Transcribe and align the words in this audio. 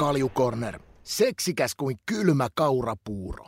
Kaljukorner. 0.00 0.80
Seksikäs 1.02 1.74
kuin 1.74 1.96
kylmä 2.06 2.48
kaurapuuro. 2.54 3.46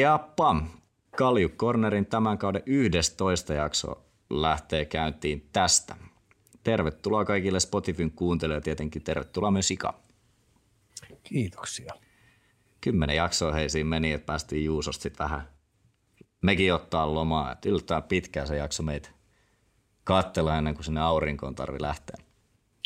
Jappa. 0.00 0.62
Kalju 1.16 1.48
Cornerin 1.48 2.06
tämän 2.06 2.38
kauden 2.38 2.62
11 2.66 3.54
jakso 3.54 4.04
lähtee 4.30 4.84
käyntiin 4.84 5.48
tästä. 5.52 5.96
Tervetuloa 6.64 7.24
kaikille 7.24 7.60
Spotifyn 7.60 8.10
kuuntelijoille 8.10 8.58
ja 8.58 8.64
tietenkin 8.64 9.02
tervetuloa 9.02 9.50
myös 9.50 9.70
Ika. 9.70 9.94
Kiitoksia. 11.22 11.94
Kymmenen 12.80 13.16
jaksoa 13.16 13.52
hei 13.52 13.70
siinä 13.70 13.88
meni, 13.90 14.12
että 14.12 14.26
päästiin 14.26 14.64
Juusosta 14.64 15.02
sitten 15.02 15.24
vähän 15.24 15.51
mekin 16.42 16.74
ottaa 16.74 17.14
lomaa. 17.14 17.52
Että 17.52 17.68
yllättävän 17.68 18.02
pitkään 18.02 18.46
se 18.46 18.56
jakso 18.56 18.82
meitä 18.82 19.08
katsella 20.04 20.58
ennen 20.58 20.74
kuin 20.74 20.84
sinne 20.84 21.00
aurinkoon 21.00 21.54
tarvi 21.54 21.82
lähteä. 21.82 22.16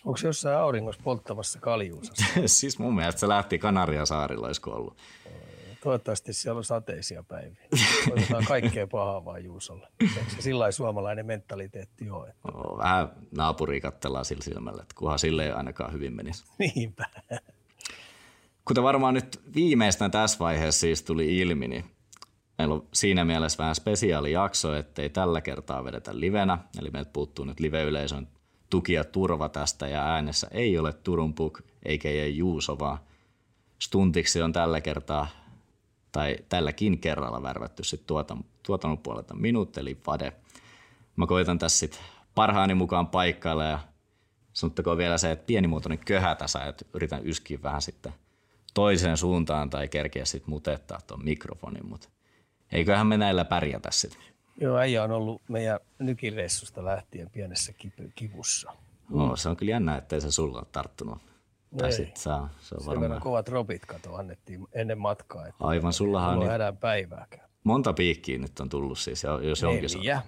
Onko 0.04 0.16
se 0.16 0.26
jossain 0.26 0.58
auringossa 0.58 1.00
polttavassa 1.04 1.60
kaljuusassa? 1.60 2.24
siis 2.46 2.78
mun 2.78 2.96
mielestä 2.96 3.20
se 3.20 3.28
lähti 3.28 3.58
Kanariasaarilla, 3.58 4.46
olisiko 4.46 4.70
ollut. 4.70 4.96
Toivottavasti 5.82 6.32
siellä 6.32 6.58
on 6.58 6.64
sateisia 6.64 7.22
päiviä. 7.22 7.68
Toivotaan 8.08 8.44
kaikkea 8.44 8.86
pahaa 8.86 9.24
vaan 9.24 9.44
Juusolle. 9.44 9.88
Sillä 10.38 10.70
suomalainen 10.70 11.26
mentaliteetti 11.26 12.10
ole? 12.10 12.28
Että... 12.28 12.52
No, 12.52 12.78
vähän 12.78 13.08
naapuria 13.36 13.80
katsellaan 13.80 14.24
sillä 14.24 14.42
silmällä, 14.42 14.82
että 14.82 14.94
kunhan 14.98 15.18
sille 15.18 15.44
ei 15.44 15.52
ainakaan 15.52 15.92
hyvin 15.92 16.16
menisi. 16.16 16.44
Niinpä. 16.58 17.06
Kuten 18.64 18.82
varmaan 18.82 19.14
nyt 19.14 19.40
viimeistään 19.54 20.10
tässä 20.10 20.38
vaiheessa 20.38 20.80
siis 20.80 21.02
tuli 21.02 21.38
ilmi, 21.38 21.68
niin 21.68 21.84
meillä 22.58 22.74
on 22.74 22.86
siinä 22.92 23.24
mielessä 23.24 23.58
vähän 23.58 23.74
spesiaali 23.74 24.32
jakso, 24.32 24.74
ettei 24.74 25.10
tällä 25.10 25.40
kertaa 25.40 25.84
vedetä 25.84 26.20
livenä. 26.20 26.58
Eli 26.78 26.90
meiltä 26.90 27.10
puuttuu 27.12 27.44
nyt 27.44 27.60
live-yleisön 27.60 28.28
tuki 28.70 28.92
ja 28.92 29.04
turva 29.04 29.48
tästä 29.48 29.88
ja 29.88 30.02
äänessä 30.04 30.48
ei 30.50 30.78
ole 30.78 30.92
Turun 30.92 31.34
Puk 31.34 31.60
eikä 31.84 32.08
ei 32.08 32.36
Juuso, 32.36 32.78
vaan 32.78 32.98
stuntiksi 33.78 34.42
on 34.42 34.52
tällä 34.52 34.80
kertaa 34.80 35.26
tai 36.12 36.36
tälläkin 36.48 36.98
kerralla 36.98 37.42
värvätty 37.42 37.84
sit 37.84 38.06
tuotan, 38.06 38.44
tuotannon 38.62 38.98
puolelta 38.98 39.34
minut, 39.34 39.78
eli 39.78 40.00
Vade. 40.06 40.32
Mä 41.16 41.26
koitan 41.26 41.58
tässä 41.58 41.78
sit 41.78 42.00
parhaani 42.34 42.74
mukaan 42.74 43.06
paikkailla 43.06 43.64
ja 43.64 43.78
sanottakoon 44.52 44.98
vielä 44.98 45.18
se, 45.18 45.30
että 45.30 45.46
pienimuotoinen 45.46 45.98
köhä 45.98 46.34
tässä, 46.34 46.64
että 46.64 46.84
yritän 46.94 47.26
yskiä 47.26 47.58
vähän 47.62 47.82
sitten 47.82 48.12
toiseen 48.74 49.16
suuntaan 49.16 49.70
tai 49.70 49.88
kerkeä 49.88 50.24
sitten 50.24 50.50
mutettaa 50.50 51.00
tuon 51.06 51.24
mikrofonin, 51.24 51.86
mutta 51.86 52.08
eiköhän 52.76 53.06
me 53.06 53.16
näillä 53.16 53.44
pärjätä 53.44 53.88
sitten. 53.92 54.20
Joo, 54.60 54.76
äijä 54.78 55.02
on 55.02 55.10
ollut 55.10 55.42
meidän 55.48 55.80
nykireissusta 55.98 56.84
lähtien 56.84 57.30
pienessä 57.30 57.72
kivussa. 58.14 58.72
No, 59.10 59.36
se 59.36 59.48
on 59.48 59.56
kyllä 59.56 59.70
jännä, 59.70 59.96
ettei 59.96 60.20
se 60.20 60.30
sulla 60.32 60.58
ole 60.58 60.66
tarttunut. 60.72 61.18
Tai 61.78 61.92
sit 61.92 62.16
saa, 62.16 62.48
se 62.60 62.74
on 62.74 62.80
Sen 62.80 62.88
verran 62.88 63.00
varmaan. 63.02 63.20
kovat 63.22 63.48
robit 63.48 63.86
kato 63.86 64.14
annettiin 64.14 64.66
ennen 64.72 64.98
matkaa. 64.98 65.46
Että 65.46 65.64
Aivan, 65.64 65.92
sullahan 65.92 66.38
on 66.38 66.42
on 66.42 66.48
niin, 66.60 66.76
päivääkään. 66.80 67.48
monta 67.64 67.92
piikkiä 67.92 68.38
nyt 68.38 68.60
on 68.60 68.68
tullut 68.68 68.98
siis, 68.98 69.22
jos 69.42 69.64
onkin 69.64 69.90
se, 69.90 69.98
Neljä. 69.98 70.22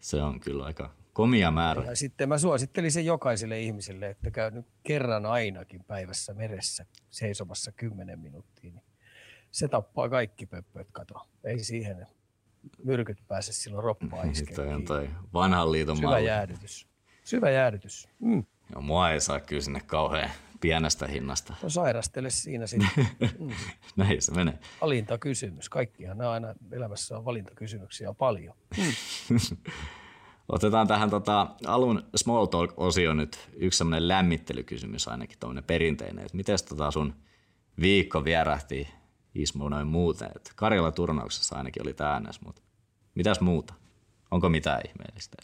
se 0.00 0.22
on 0.22 0.40
kyllä 0.40 0.64
aika 0.64 0.90
komia 1.12 1.50
määrä. 1.50 1.84
Ja 1.84 1.96
sitten 1.96 2.28
mä 2.28 2.38
suosittelin 2.38 2.92
sen 2.92 3.04
jokaiselle 3.06 3.60
ihmiselle, 3.60 4.10
että 4.10 4.30
käy 4.30 4.50
nyt 4.50 4.66
kerran 4.82 5.26
ainakin 5.26 5.84
päivässä 5.84 6.34
meressä 6.34 6.86
seisomassa 7.10 7.72
10 7.72 8.18
minuuttia. 8.18 8.70
Niin 8.70 8.84
se 9.50 9.68
tappaa 9.68 10.08
kaikki 10.08 10.46
pöppöt, 10.46 10.88
kato. 10.92 11.28
Ei 11.44 11.58
siihen 11.58 12.06
myrkyt 12.84 13.18
pääse 13.28 13.52
silloin 13.52 13.84
roppaa 13.84 14.22
on 14.74 14.84
toi 14.84 15.10
vanhan 15.32 15.72
liiton 15.72 15.96
Syvä 15.96 16.08
malli. 16.08 16.26
jäädytys. 16.26 16.88
Syvä 17.24 17.50
jäädytys. 17.50 18.08
Mm. 18.18 18.44
Joo, 18.72 18.82
mua 18.82 19.10
ei 19.10 19.20
saa 19.20 19.40
kyllä 19.40 19.62
sinne 19.62 19.80
kauhean 19.86 20.30
pienestä 20.60 21.06
hinnasta. 21.06 21.54
No 21.62 21.68
sairastele 21.68 22.30
siinä 22.30 22.66
sitten. 22.66 22.90
Mm. 23.38 23.50
Näin 23.96 24.22
se 24.22 24.32
menee. 24.32 24.58
Valintakysymys. 24.80 25.68
Kaikkihan 25.68 26.18
nämä 26.18 26.30
aina 26.30 26.54
elämässä 26.72 27.18
on 27.18 27.24
valintakysymyksiä 27.24 28.14
paljon. 28.14 28.54
Otetaan 30.48 30.88
tähän 30.88 31.10
tota, 31.10 31.46
alun 31.66 32.02
small 32.16 32.46
talk-osio 32.46 33.14
nyt 33.14 33.50
yksi 33.56 33.78
semmoinen 33.78 34.08
lämmittelykysymys 34.08 35.08
ainakin, 35.08 35.38
tuommoinen 35.38 35.64
perinteinen. 35.64 36.24
Että 36.24 36.36
miten 36.36 36.58
tota 36.68 36.90
sun 36.90 37.14
viikko 37.80 38.24
vierähti 38.24 38.88
Ismo 39.34 39.68
noin 39.68 39.86
muuten? 39.86 40.30
Et 40.36 40.52
Karjala 40.56 40.92
turnauksessa 40.92 41.56
ainakin 41.56 41.82
oli 41.82 41.94
tämä 41.94 42.12
äänes, 42.12 42.40
mutta 42.40 42.62
mitäs 43.14 43.40
muuta? 43.40 43.74
Onko 44.30 44.48
mitään 44.48 44.80
ihmeellistä? 44.88 45.36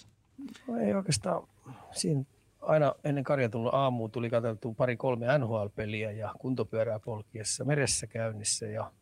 No 0.68 0.76
ei 0.76 0.94
oikeastaan. 0.94 1.48
Siinä 1.92 2.24
aina 2.60 2.94
ennen 3.04 3.24
karjatullut 3.24 3.74
aamuun 3.74 4.10
tuli 4.10 4.30
katsottu 4.30 4.74
pari-kolme 4.74 5.38
NHL-peliä 5.38 6.12
ja 6.12 6.34
kuntopyörää 6.38 6.98
polkiessa 6.98 7.64
meressä 7.64 8.06
käynnissä 8.06 8.66
ja, 8.66 8.92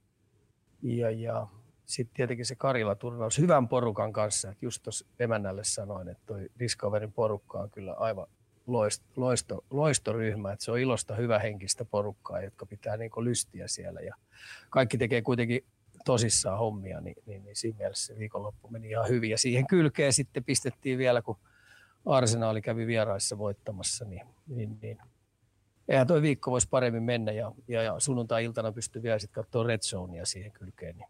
ja, 0.82 1.10
ja 1.10 1.46
sitten 1.86 2.16
tietenkin 2.16 2.46
se 2.46 2.54
Karjala-turnaus 2.54 3.38
hyvän 3.38 3.68
porukan 3.68 4.12
kanssa. 4.12 4.50
Et 4.50 4.62
just 4.62 4.82
tuossa 4.82 5.06
emännälle 5.18 5.64
sanoin, 5.64 6.08
että 6.08 6.22
toi 6.26 6.48
Discoverin 6.58 7.12
porukka 7.12 7.58
on 7.58 7.70
kyllä 7.70 7.92
aivan 7.92 8.26
loisto, 8.66 9.04
loisto, 9.16 9.64
loistoryhmä, 9.70 10.52
että 10.52 10.64
se 10.64 10.70
on 10.70 10.78
ilosta 10.78 11.14
hyvähenkistä 11.14 11.84
porukkaa, 11.84 12.42
jotka 12.42 12.66
pitää 12.66 12.96
niinku 12.96 13.24
lystiä 13.24 13.68
siellä 13.68 14.00
ja 14.00 14.14
kaikki 14.70 14.98
tekee 14.98 15.22
kuitenkin 15.22 15.64
tosissaan 16.04 16.58
hommia, 16.58 17.00
niin, 17.00 17.16
niin, 17.26 17.44
niin 17.44 17.56
siinä 17.56 17.78
mielessä 17.78 18.06
se 18.06 18.18
viikonloppu 18.18 18.68
meni 18.68 18.90
ihan 18.90 19.08
hyvin. 19.08 19.30
Ja 19.30 19.38
siihen 19.38 19.66
kylkeen 19.66 20.12
sitten 20.12 20.44
pistettiin 20.44 20.98
vielä, 20.98 21.22
kun 21.22 21.36
Arsenaali 22.06 22.62
kävi 22.62 22.86
vieraissa 22.86 23.38
voittamassa, 23.38 24.04
niin, 24.04 24.26
niin, 24.46 24.78
niin 24.82 24.98
eihän 25.88 26.06
toi 26.06 26.22
viikko 26.22 26.50
voisi 26.50 26.68
paremmin 26.68 27.02
mennä 27.02 27.32
ja, 27.32 27.52
ja, 27.68 27.82
ja 27.82 28.00
sunnuntai-iltana 28.00 28.72
pystyi 28.72 29.02
vielä 29.02 29.18
sitten 29.18 29.42
katsoa 29.42 29.64
Red 29.64 29.80
Zonea 29.80 30.26
siihen 30.26 30.52
kylkeen, 30.52 30.96
niin 30.96 31.08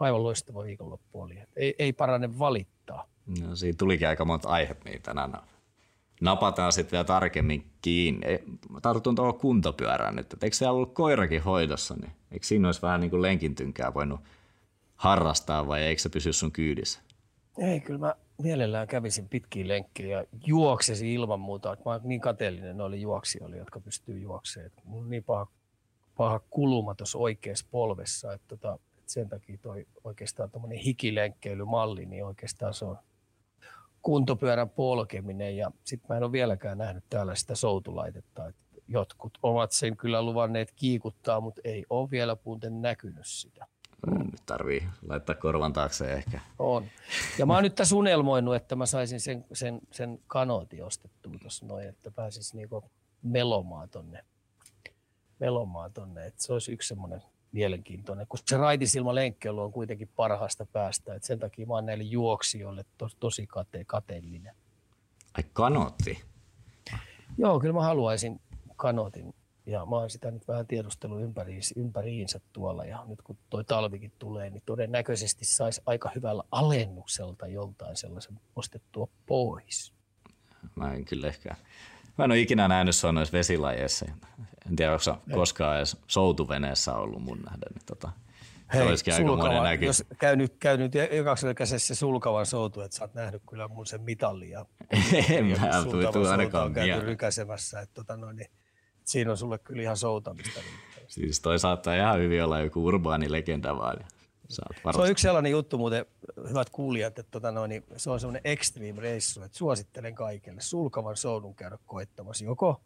aivan 0.00 0.22
loistava 0.22 0.64
viikonloppu 0.64 1.20
oli. 1.20 1.38
Ei, 1.56 1.74
ei 1.78 1.92
parane 1.92 2.38
valittaa. 2.38 3.08
No, 3.40 3.56
siinä 3.56 3.76
tulikin 3.78 4.08
aika 4.08 4.24
monta 4.24 4.48
aihetta, 4.48 4.88
niin 4.88 5.02
tänään 5.02 5.32
napataan 6.20 6.72
vielä 6.92 7.04
tarkemmin 7.04 7.70
kiinni. 7.82 8.26
Tartun 8.82 9.14
tuohon 9.14 9.38
kuntopyörään 9.38 10.16
nyt, 10.16 10.32
että 10.32 10.46
eikö 10.46 10.56
siellä 10.56 10.72
ollut 10.72 10.94
koirakin 10.94 11.42
hoidossa, 11.42 11.94
niin 11.94 12.12
eikö 12.32 12.46
siinä 12.46 12.68
olisi 12.68 12.82
vähän 12.82 13.00
niin 13.00 13.10
kuin 13.10 13.22
lenkintynkää 13.22 13.94
voinut 13.94 14.20
harrastaa 14.96 15.68
vai 15.68 15.82
eikö 15.82 16.02
se 16.02 16.08
pysy 16.08 16.32
sun 16.32 16.52
kyydissä? 16.52 17.00
Ei, 17.58 17.80
kyllä 17.80 17.98
mä 17.98 18.14
mielellään 18.42 18.86
kävisin 18.86 19.28
pitkiä 19.28 19.68
lenkkejä 19.68 20.18
ja 20.18 20.26
juoksesin 20.46 21.08
ilman 21.08 21.40
muuta. 21.40 21.76
Mä 21.84 22.00
niin 22.02 22.20
kateellinen 22.20 22.76
noille 22.76 22.96
juoksijoille, 22.96 23.56
jotka 23.56 23.80
pystyy 23.80 24.18
juoksemaan. 24.18 24.66
Et 24.66 24.84
Mulla 24.84 25.04
on 25.04 25.10
niin 25.10 25.24
paha, 25.24 25.46
paha 26.16 26.40
kuluma 26.50 26.94
tuossa 26.94 27.18
oikeassa 27.18 27.66
polvessa, 27.70 28.32
että 28.32 28.48
tota, 28.48 28.78
et 28.98 29.08
sen 29.08 29.28
takia 29.28 29.58
toi 29.62 29.86
oikeastaan 30.04 30.50
tuommoinen 30.50 30.78
hikilenkkeilymalli, 30.78 32.06
niin 32.06 32.24
oikeastaan 32.24 32.74
se 32.74 32.84
on 32.84 32.98
kuntopyörän 34.04 34.70
polkeminen. 34.70 35.56
Ja 35.56 35.70
sitten 35.84 36.06
mä 36.08 36.16
en 36.16 36.22
ole 36.22 36.32
vieläkään 36.32 36.78
nähnyt 36.78 37.04
täällä 37.10 37.34
sitä 37.34 37.54
soutulaitetta. 37.54 38.48
Et 38.48 38.56
jotkut 38.88 39.38
ovat 39.42 39.72
sen 39.72 39.96
kyllä 39.96 40.22
luvanneet 40.22 40.72
kiikuttaa, 40.76 41.40
mutta 41.40 41.60
ei 41.64 41.84
ole 41.90 42.10
vielä 42.10 42.36
muuten 42.44 42.82
näkynyt 42.82 43.26
sitä. 43.26 43.66
Nyt 44.06 44.42
tarvii 44.46 44.88
laittaa 45.08 45.34
korvan 45.34 45.72
taakse 45.72 46.12
ehkä. 46.12 46.40
On. 46.58 46.84
Ja 47.38 47.46
mä 47.46 47.54
oon 47.54 47.62
nyt 47.62 47.74
tässä 47.74 47.96
unelmoinut, 47.96 48.54
että 48.54 48.76
mä 48.76 48.86
saisin 48.86 49.20
sen, 49.20 49.44
sen, 49.52 49.80
sen 49.92 50.18
kanootin 50.26 50.84
ostettua 50.84 51.32
tuossa 51.40 51.66
noin, 51.66 51.88
että 51.88 52.10
pääsis 52.10 52.54
niinku 52.54 52.84
melomaan 53.22 53.88
tonne. 53.88 54.24
Melomaan 55.38 55.92
tonne. 55.92 56.26
Että 56.26 56.42
se 56.42 56.52
olisi 56.52 56.72
yksi 56.72 56.88
semmoinen 56.88 57.22
mielenkiintoinen, 57.54 58.26
kun 58.26 58.38
se 58.46 58.56
raitisilma 58.56 59.14
lenkkeilu 59.14 59.60
on 59.60 59.72
kuitenkin 59.72 60.08
parhaasta 60.16 60.66
päästä. 60.66 61.14
Et 61.14 61.24
sen 61.24 61.38
takia 61.38 61.66
mä 61.66 61.74
oon 61.74 61.86
näille 61.86 62.04
juoksijoille 62.04 62.84
to, 62.98 63.08
tosi 63.20 63.46
kate, 63.46 63.84
kateellinen. 63.84 64.54
Ai 65.34 65.44
kanotti. 65.52 66.22
Joo, 67.38 67.60
kyllä 67.60 67.74
mä 67.74 67.82
haluaisin 67.82 68.40
kanootin. 68.76 69.34
Ja 69.66 69.86
mä 69.86 69.96
oon 69.96 70.10
sitä 70.10 70.30
nyt 70.30 70.48
vähän 70.48 70.66
tiedustellut 70.66 71.22
ympäriinsä, 71.22 71.74
ympäriinsä 71.76 72.40
tuolla. 72.52 72.84
Ja 72.84 73.04
nyt 73.06 73.22
kun 73.22 73.36
toi 73.50 73.64
talvikin 73.64 74.12
tulee, 74.18 74.50
niin 74.50 74.62
todennäköisesti 74.66 75.44
saisi 75.44 75.82
aika 75.86 76.10
hyvällä 76.14 76.42
alennukselta 76.50 77.46
joltain 77.46 77.96
sellaisen 77.96 78.40
ostettua 78.56 79.08
pois. 79.26 79.92
Mä 80.74 80.94
en 80.94 81.04
kyllä 81.04 81.28
ehkä... 81.28 81.56
Mä 82.18 82.24
en 82.24 82.30
ole 82.30 82.40
ikinä 82.40 82.68
nähnyt 82.68 82.96
sua 82.96 83.12
noissa 83.12 83.38
vesilajeissa. 83.38 84.06
En 84.68 84.76
tiedä, 84.76 84.92
onko 84.92 85.02
sä 85.02 85.14
koskaan 85.32 85.76
edes 85.76 85.96
soutuveneessä 86.06 86.94
ollut 86.94 87.22
mun 87.22 87.38
nähden. 87.38 87.72
Niin 87.74 87.86
tota, 87.86 88.10
se 88.72 88.82
olisikin 88.82 89.14
aika 89.64 89.84
jos 89.84 90.04
käy 90.18 90.36
nyt, 90.36 90.56
käy 90.60 90.76
nyt 90.76 90.92
jokaisella 91.12 91.54
käsessä 91.54 91.94
sulkavan 91.94 92.46
soutu, 92.46 92.80
että 92.80 92.96
sä 92.96 93.04
oot 93.04 93.14
nähnyt 93.14 93.42
kyllä 93.48 93.68
mun 93.68 93.86
sen 93.86 94.00
mitalli 94.00 94.50
ja 94.50 94.66
en 95.30 95.46
mä 95.46 95.82
sulkava 95.82 95.84
tule 95.90 96.12
souta 96.12 96.30
ainakaan 96.30 96.64
on 96.64 96.72
käyty 96.72 97.06
rykäsemässä. 97.06 97.80
Että 97.80 97.94
tota 97.94 98.16
noin, 98.16 98.36
niin 98.36 98.50
siinä 99.04 99.30
on 99.30 99.36
sulle 99.36 99.58
kyllä 99.58 99.82
ihan 99.82 99.96
soutamista. 99.96 100.60
Siis 101.08 101.40
toi 101.40 101.58
saattaa 101.58 101.94
ihan 101.94 102.18
hyvin 102.18 102.44
olla 102.44 102.60
joku 102.60 102.86
urbaani 102.86 103.32
legenda 103.32 103.76
vaan. 103.76 103.96
se 104.48 104.62
on 104.98 105.10
yksi 105.10 105.22
sellainen 105.22 105.52
juttu 105.52 105.78
muuten, 105.78 106.06
hyvät 106.48 106.70
kuulijat, 106.70 107.18
että 107.18 107.30
tota 107.30 107.52
noin, 107.52 107.68
niin 107.68 107.84
se 107.96 108.10
on 108.10 108.20
semmoinen 108.20 108.42
extreme 108.44 109.00
reissu, 109.00 109.42
että 109.42 109.58
suosittelen 109.58 110.14
kaikille 110.14 110.60
sulkavan 110.60 111.16
soudun 111.16 111.54
käydä 111.54 111.78
koettamassa 111.86 112.44
joko, 112.44 112.80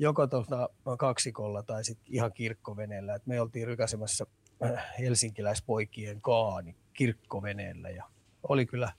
joko 0.00 0.26
tuota 0.26 0.68
kaksikolla 0.98 1.62
tai 1.62 1.84
sitten 1.84 2.14
ihan 2.14 2.32
kirkkoveneellä. 2.32 3.14
Et 3.14 3.26
me 3.26 3.40
oltiin 3.40 3.66
rykäsemässä 3.66 4.26
äh, 4.64 4.84
helsinkiläispoikien 4.98 6.20
kaani 6.20 6.76
kirkkoveneellä 6.92 7.90
ja 7.90 8.04
oli 8.48 8.66
kyllä, 8.66 8.92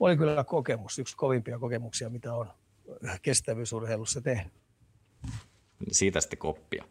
oli 0.00 0.16
kyllä 0.16 0.44
kokemus, 0.44 0.98
yksi 0.98 1.16
kovimpia 1.16 1.58
kokemuksia, 1.58 2.10
mitä 2.10 2.34
on 2.34 2.46
kestävyysurheilussa 3.22 4.20
tehnyt. 4.20 4.52
Siitä 5.92 6.20
sitten 6.20 6.38
koppia. 6.38 6.84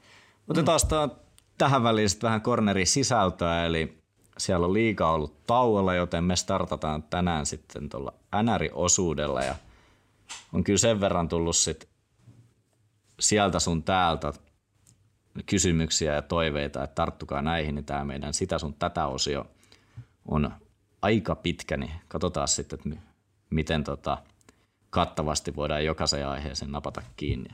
Otetaan 0.48 0.80
mm. 0.84 1.16
tähän 1.58 1.84
väliin 1.84 2.10
sitten 2.10 2.28
vähän 2.28 2.42
cornerin 2.42 2.88
sisältöä, 2.88 3.66
eli 3.66 3.98
siellä 4.38 4.66
on 4.66 4.74
liikaa 4.74 5.14
ollut 5.14 5.44
tauolla, 5.48 5.96
joten 5.96 6.24
me 6.24 6.36
startataan 6.36 7.04
tänään 7.04 7.46
sitten 7.46 7.90
tuolla 7.90 8.14
NR-osuudella 8.44 9.44
ja 9.44 9.56
on 10.54 10.64
kyllä 10.64 10.78
sen 10.78 11.00
verran 11.00 11.30
tullut 11.30 11.56
sit 11.56 11.93
sieltä 13.20 13.60
sun 13.60 13.84
täältä 13.84 14.34
kysymyksiä 15.46 16.14
ja 16.14 16.22
toiveita, 16.22 16.84
että 16.84 16.96
tarttukaa 16.96 17.42
näihin, 17.42 17.76
niin 17.76 17.86
tämä 17.86 18.06
meidän 18.06 18.34
sitä 18.34 18.58
sun 18.58 18.74
tätä 18.74 19.08
osio 19.08 19.46
on 20.28 20.52
aika 21.02 21.36
pitkä, 21.36 21.78
niin 21.78 21.92
katsotaan 22.08 22.48
sitten, 22.48 22.80
että 22.80 23.00
miten 23.50 23.84
tota 23.84 24.18
kattavasti 24.90 25.56
voidaan 25.56 25.86
jokaisen 25.86 26.28
aiheeseen 26.28 26.72
napata 26.72 27.02
kiinni. 27.16 27.50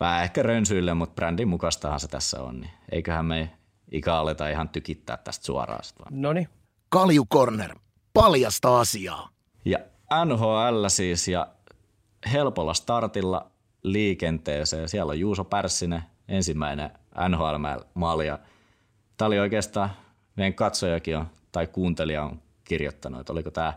Vähän 0.00 0.22
ehkä 0.22 0.42
rönsyille, 0.42 0.94
mutta 0.94 1.14
brändin 1.14 1.48
mukaistahan 1.48 2.00
se 2.00 2.08
tässä 2.08 2.42
on, 2.42 2.60
niin 2.60 2.70
eiköhän 2.92 3.26
me 3.26 3.50
ikä 3.92 4.14
aleta 4.14 4.48
ihan 4.48 4.68
tykittää 4.68 5.16
tästä 5.16 5.46
suoraan. 5.46 5.82
No 6.10 6.32
niin. 6.32 6.48
Kalju 6.88 7.26
Corner, 7.32 7.78
paljasta 8.14 8.80
asiaa. 8.80 9.28
Ja 9.64 9.78
NHL 10.24 10.88
siis 10.88 11.28
ja 11.28 11.48
helpolla 12.32 12.74
startilla 12.74 13.50
liikenteeseen. 13.82 14.88
Siellä 14.88 15.10
on 15.10 15.20
Juuso 15.20 15.44
Pärssinen, 15.44 16.02
ensimmäinen 16.28 16.90
NHL-maali. 17.28 18.26
Tämä 19.16 19.26
oli 19.26 19.38
oikeastaan, 19.38 19.90
meidän 20.36 20.54
katsojakin 20.54 21.16
on, 21.16 21.26
tai 21.52 21.66
kuuntelija 21.66 22.24
on 22.24 22.42
kirjoittanut, 22.64 23.20
että 23.20 23.32
oliko 23.32 23.50
tämä 23.50 23.72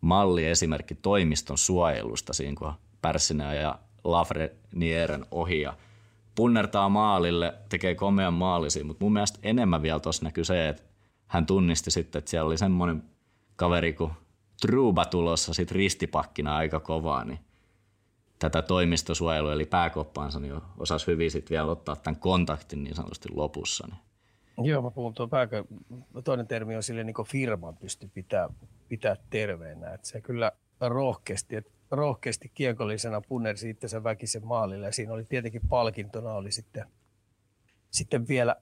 malli 0.00 0.46
esimerkki 0.46 0.94
toimiston 0.94 1.58
suojelusta 1.58 2.32
siinä, 2.32 2.56
kun 2.58 2.72
Pärssinen 3.02 3.60
ja 3.60 3.78
Lafrenieren 4.04 5.26
ohi 5.30 5.60
ja 5.60 5.76
punnertaa 6.34 6.88
maalille, 6.88 7.54
tekee 7.68 7.94
komean 7.94 8.34
maalisi, 8.34 8.84
mutta 8.84 9.04
mun 9.04 9.12
mielestä 9.12 9.38
enemmän 9.42 9.82
vielä 9.82 10.00
tuossa 10.00 10.24
näkyy 10.24 10.44
se, 10.44 10.68
että 10.68 10.82
hän 11.26 11.46
tunnisti 11.46 11.90
sitten, 11.90 12.18
että 12.18 12.30
siellä 12.30 12.46
oli 12.46 12.58
semmoinen 12.58 13.02
kaveri 13.56 13.92
kuin 13.92 14.12
Truba 14.60 15.04
tulossa 15.04 15.54
sit 15.54 15.70
ristipakkina 15.70 16.56
aika 16.56 16.80
kovaa, 16.80 17.24
niin 17.24 17.38
tätä 18.38 18.62
toimistosuojelua 18.62 19.52
eli 19.52 19.64
pääkoppaansa 19.64 20.40
niin 20.40 20.60
osasi 20.78 21.06
hyvin 21.06 21.30
sitten 21.30 21.54
vielä 21.54 21.70
ottaa 21.70 21.96
tämän 21.96 22.20
kontaktin 22.20 22.84
niin 22.84 22.94
sanotusti 22.94 23.28
lopussa. 23.34 23.86
Niin. 23.86 24.00
Joo, 24.68 24.82
mä 24.82 24.90
puhun 24.90 25.14
tuon 25.14 25.30
pääkö, 25.30 25.64
toinen 26.24 26.46
termi 26.46 26.76
on 26.76 26.82
sille 26.82 27.04
niin 27.04 27.14
kuin 27.14 27.28
firman 27.28 27.76
pysty 27.76 28.10
pitää, 28.14 28.48
pitää 28.88 29.16
terveenä, 29.30 29.94
että 29.94 30.08
se 30.08 30.20
kyllä 30.20 30.52
rohkeasti, 30.80 31.56
että 31.56 31.70
rohkeasti 31.90 32.50
kiekollisena 32.54 33.20
punnersi 33.20 33.70
itsensä 33.70 34.04
väkisen 34.04 34.46
maalille 34.46 34.86
ja 34.86 34.92
siinä 34.92 35.12
oli 35.12 35.24
tietenkin 35.24 35.68
palkintona 35.68 36.32
oli 36.32 36.52
sitten, 36.52 36.86
sitten 37.90 38.28
vielä 38.28 38.56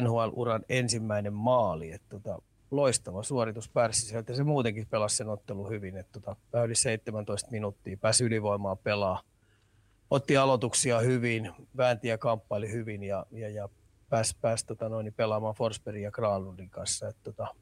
NHL-uran 0.00 0.64
ensimmäinen 0.68 1.32
maali. 1.32 1.92
Että 1.92 2.08
tota, 2.08 2.42
loistava 2.72 3.22
suoritus 3.22 3.68
Pärssiseltä. 3.68 4.34
Se 4.34 4.44
muutenkin 4.44 4.86
pelasi 4.86 5.16
sen 5.16 5.28
ottelu 5.28 5.68
hyvin. 5.68 5.96
Että 5.96 6.20
tota, 6.20 6.64
yli 6.64 6.74
17 6.74 7.50
minuuttia 7.50 7.96
pääsi 7.96 8.24
ylivoimaa 8.24 8.76
pelaa. 8.76 9.22
Otti 10.10 10.36
aloituksia 10.36 11.00
hyvin, 11.00 11.52
väänti 11.76 12.08
ja 12.08 12.18
kamppaili 12.18 12.72
hyvin 12.72 13.02
ja, 13.02 13.26
ja, 13.30 13.48
ja 13.48 13.68
pääsi, 14.08 14.36
pääsi 14.40 14.66
tota 14.66 14.88
noin, 14.88 15.14
pelaamaan 15.16 15.54
Forsbergin 15.54 16.02
ja 16.02 16.10
Granlundin 16.10 16.70
kanssa. 16.70 17.08
Että 17.08 17.22
tota, 17.24 17.54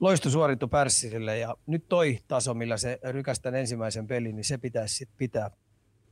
loisto 0.00 0.30
suoritu 0.30 0.68
Pärssisille 0.68 1.38
ja 1.38 1.56
nyt 1.66 1.88
toi 1.88 2.18
taso, 2.28 2.54
millä 2.54 2.76
se 2.76 3.00
rykästän 3.02 3.54
ensimmäisen 3.54 4.06
pelin, 4.06 4.36
niin 4.36 4.44
se 4.44 4.58
pitäisi 4.58 4.94
sit 4.94 5.08
pitää 5.16 5.50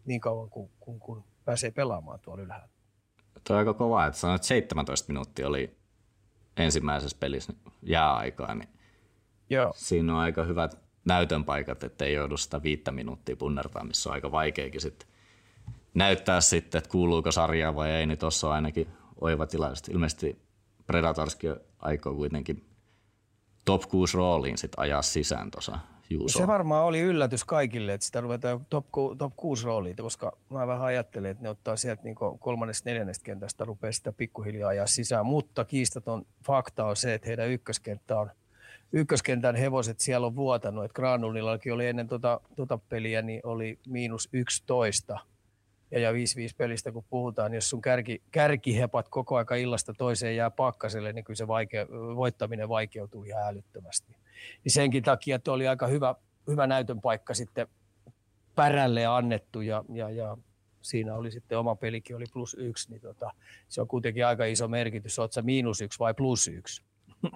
niin 0.05 0.21
kauan, 0.21 0.51
kun, 0.51 0.71
kun, 0.81 1.01
kun 1.01 1.25
pääsee 1.45 1.71
pelaamaan 1.71 2.21
tuolla 2.21 2.43
ylhäällä. 2.43 2.69
Tuo 3.47 3.57
on 3.57 3.59
aika 3.59 3.75
kova, 3.75 4.07
että 4.07 4.19
sanoit, 4.19 4.39
että 4.39 4.49
17 4.49 5.13
minuuttia 5.13 5.49
oli 5.49 5.82
ensimmäisessä 6.57 7.17
pelissä 7.21 7.53
jääaikaa, 7.83 8.55
niin 8.55 8.69
Joo. 9.51 9.73
siinä 9.77 10.15
on 10.15 10.21
aika 10.21 10.45
hyvät 10.45 10.79
näytön 11.05 11.45
paikat, 11.45 11.85
ettei 11.85 12.15
joudu 12.15 12.37
sitä 12.37 12.63
viittä 12.63 12.93
minuuttia 12.93 13.37
punnertaa, 13.37 13.85
missä 13.85 14.11
on 14.11 14.15
aika 14.15 14.33
vaikeakin 14.33 14.81
sitten 14.81 15.09
näyttää 15.95 16.41
sitten, 16.41 16.79
että 16.79 16.91
kuuluuko 16.91 17.33
sarjaa 17.33 17.75
vai 17.75 17.91
ei, 17.91 18.07
niin 18.07 18.19
tuossa 18.19 18.49
on 18.49 18.55
ainakin 18.55 18.89
oiva 19.21 19.47
tila. 19.47 19.73
Ilmeisesti 19.91 20.43
Predatorskin 20.87 21.57
aikoo 21.79 22.15
kuitenkin 22.15 22.65
top 23.65 23.83
6 23.83 24.17
rooliin 24.17 24.59
sit 24.59 24.73
ajaa 24.77 25.03
sisään 25.03 25.51
tuossa 25.51 25.79
Juuso. 26.13 26.39
Se 26.39 26.47
varmaan 26.47 26.85
oli 26.85 27.01
yllätys 27.01 27.45
kaikille, 27.45 27.95
että 27.95 28.07
sitä 28.07 28.21
ruvetaan 28.21 28.67
top, 28.71 28.87
top 29.19 29.33
6 29.37 29.65
rooliin, 29.65 29.97
koska 29.97 30.37
mä 30.51 30.67
vähän 30.67 30.83
ajattelin, 30.83 31.31
että 31.31 31.43
ne 31.43 31.49
ottaa 31.49 31.77
sieltä 31.77 32.03
niin 32.03 32.17
kolmannesta 32.41 32.91
neljännestä 32.91 33.25
kentästä, 33.25 33.65
rupeaa 33.65 33.93
sitä 33.93 34.13
pikkuhiljaa 34.13 34.69
ajaa 34.69 34.87
sisään. 34.87 35.27
Mutta 35.27 35.65
kiistaton 35.65 36.27
fakta 36.47 36.85
on 36.85 36.97
se, 36.97 37.15
että 37.15 37.29
heidän 37.29 37.49
ykköskenttä 37.49 38.21
on 38.21 38.31
ykköskentän 38.93 39.57
hevoset 39.57 40.01
siellä 40.01 40.27
on 40.27 40.37
vuotanut. 40.37 40.85
Että 40.85 40.95
Granulnillakin 40.95 41.73
oli 41.73 41.87
ennen 41.87 42.09
tuota, 42.09 42.41
tuota 42.57 42.79
peliä, 42.79 43.23
niin 43.23 43.41
oli 43.45 43.79
miinus 43.87 44.29
11– 44.33 45.19
ja, 45.93 45.99
ja 45.99 46.13
5-5 46.13 46.15
pelistä 46.57 46.93
kun 46.93 47.05
puhutaan, 47.11 47.51
niin 47.51 47.57
jos 47.57 47.71
sun 47.71 47.83
kärki, 47.83 48.23
kärkihepat 48.31 49.09
koko 49.09 49.37
aika 49.37 49.55
illasta 49.55 49.95
toiseen 49.95 50.37
jää 50.37 50.51
pakkaselle, 50.51 51.13
niin 51.13 51.25
kyllä 51.25 51.37
se 51.37 51.49
vaike, 51.49 51.87
voittaminen 51.91 52.69
vaikeutuu 52.69 53.25
ihan 53.25 53.43
älyttömästi. 53.49 54.17
Niin 54.65 54.73
senkin 54.73 55.03
takia 55.03 55.37
että 55.37 55.53
oli 55.53 55.69
aika 55.69 55.87
hyvä, 55.87 56.15
hyvä 56.47 56.67
näytön 56.67 57.01
paikka 57.01 57.35
sitten 57.35 57.67
pärälle 58.55 59.07
annettu 59.07 59.61
ja, 59.61 59.85
ja, 59.95 60.11
ja 60.11 60.37
siinä 60.83 61.15
oli 61.15 61.31
sitten 61.31 61.59
oma 61.59 61.75
pelikin 61.77 62.17
oli 62.17 62.25
plus 62.33 62.57
yksi, 62.59 62.91
niin 62.91 63.01
tota, 63.01 63.31
se 63.69 63.81
on 63.81 63.89
kuitenkin 63.89 64.27
aika 64.27 64.45
iso 64.45 64.69
merkitys. 64.69 65.19
Oletko 65.19 65.43
miinus 65.43 65.81
yksi 65.81 65.99
vai 65.99 66.15
plus 66.15 66.49
yksi 66.49 66.83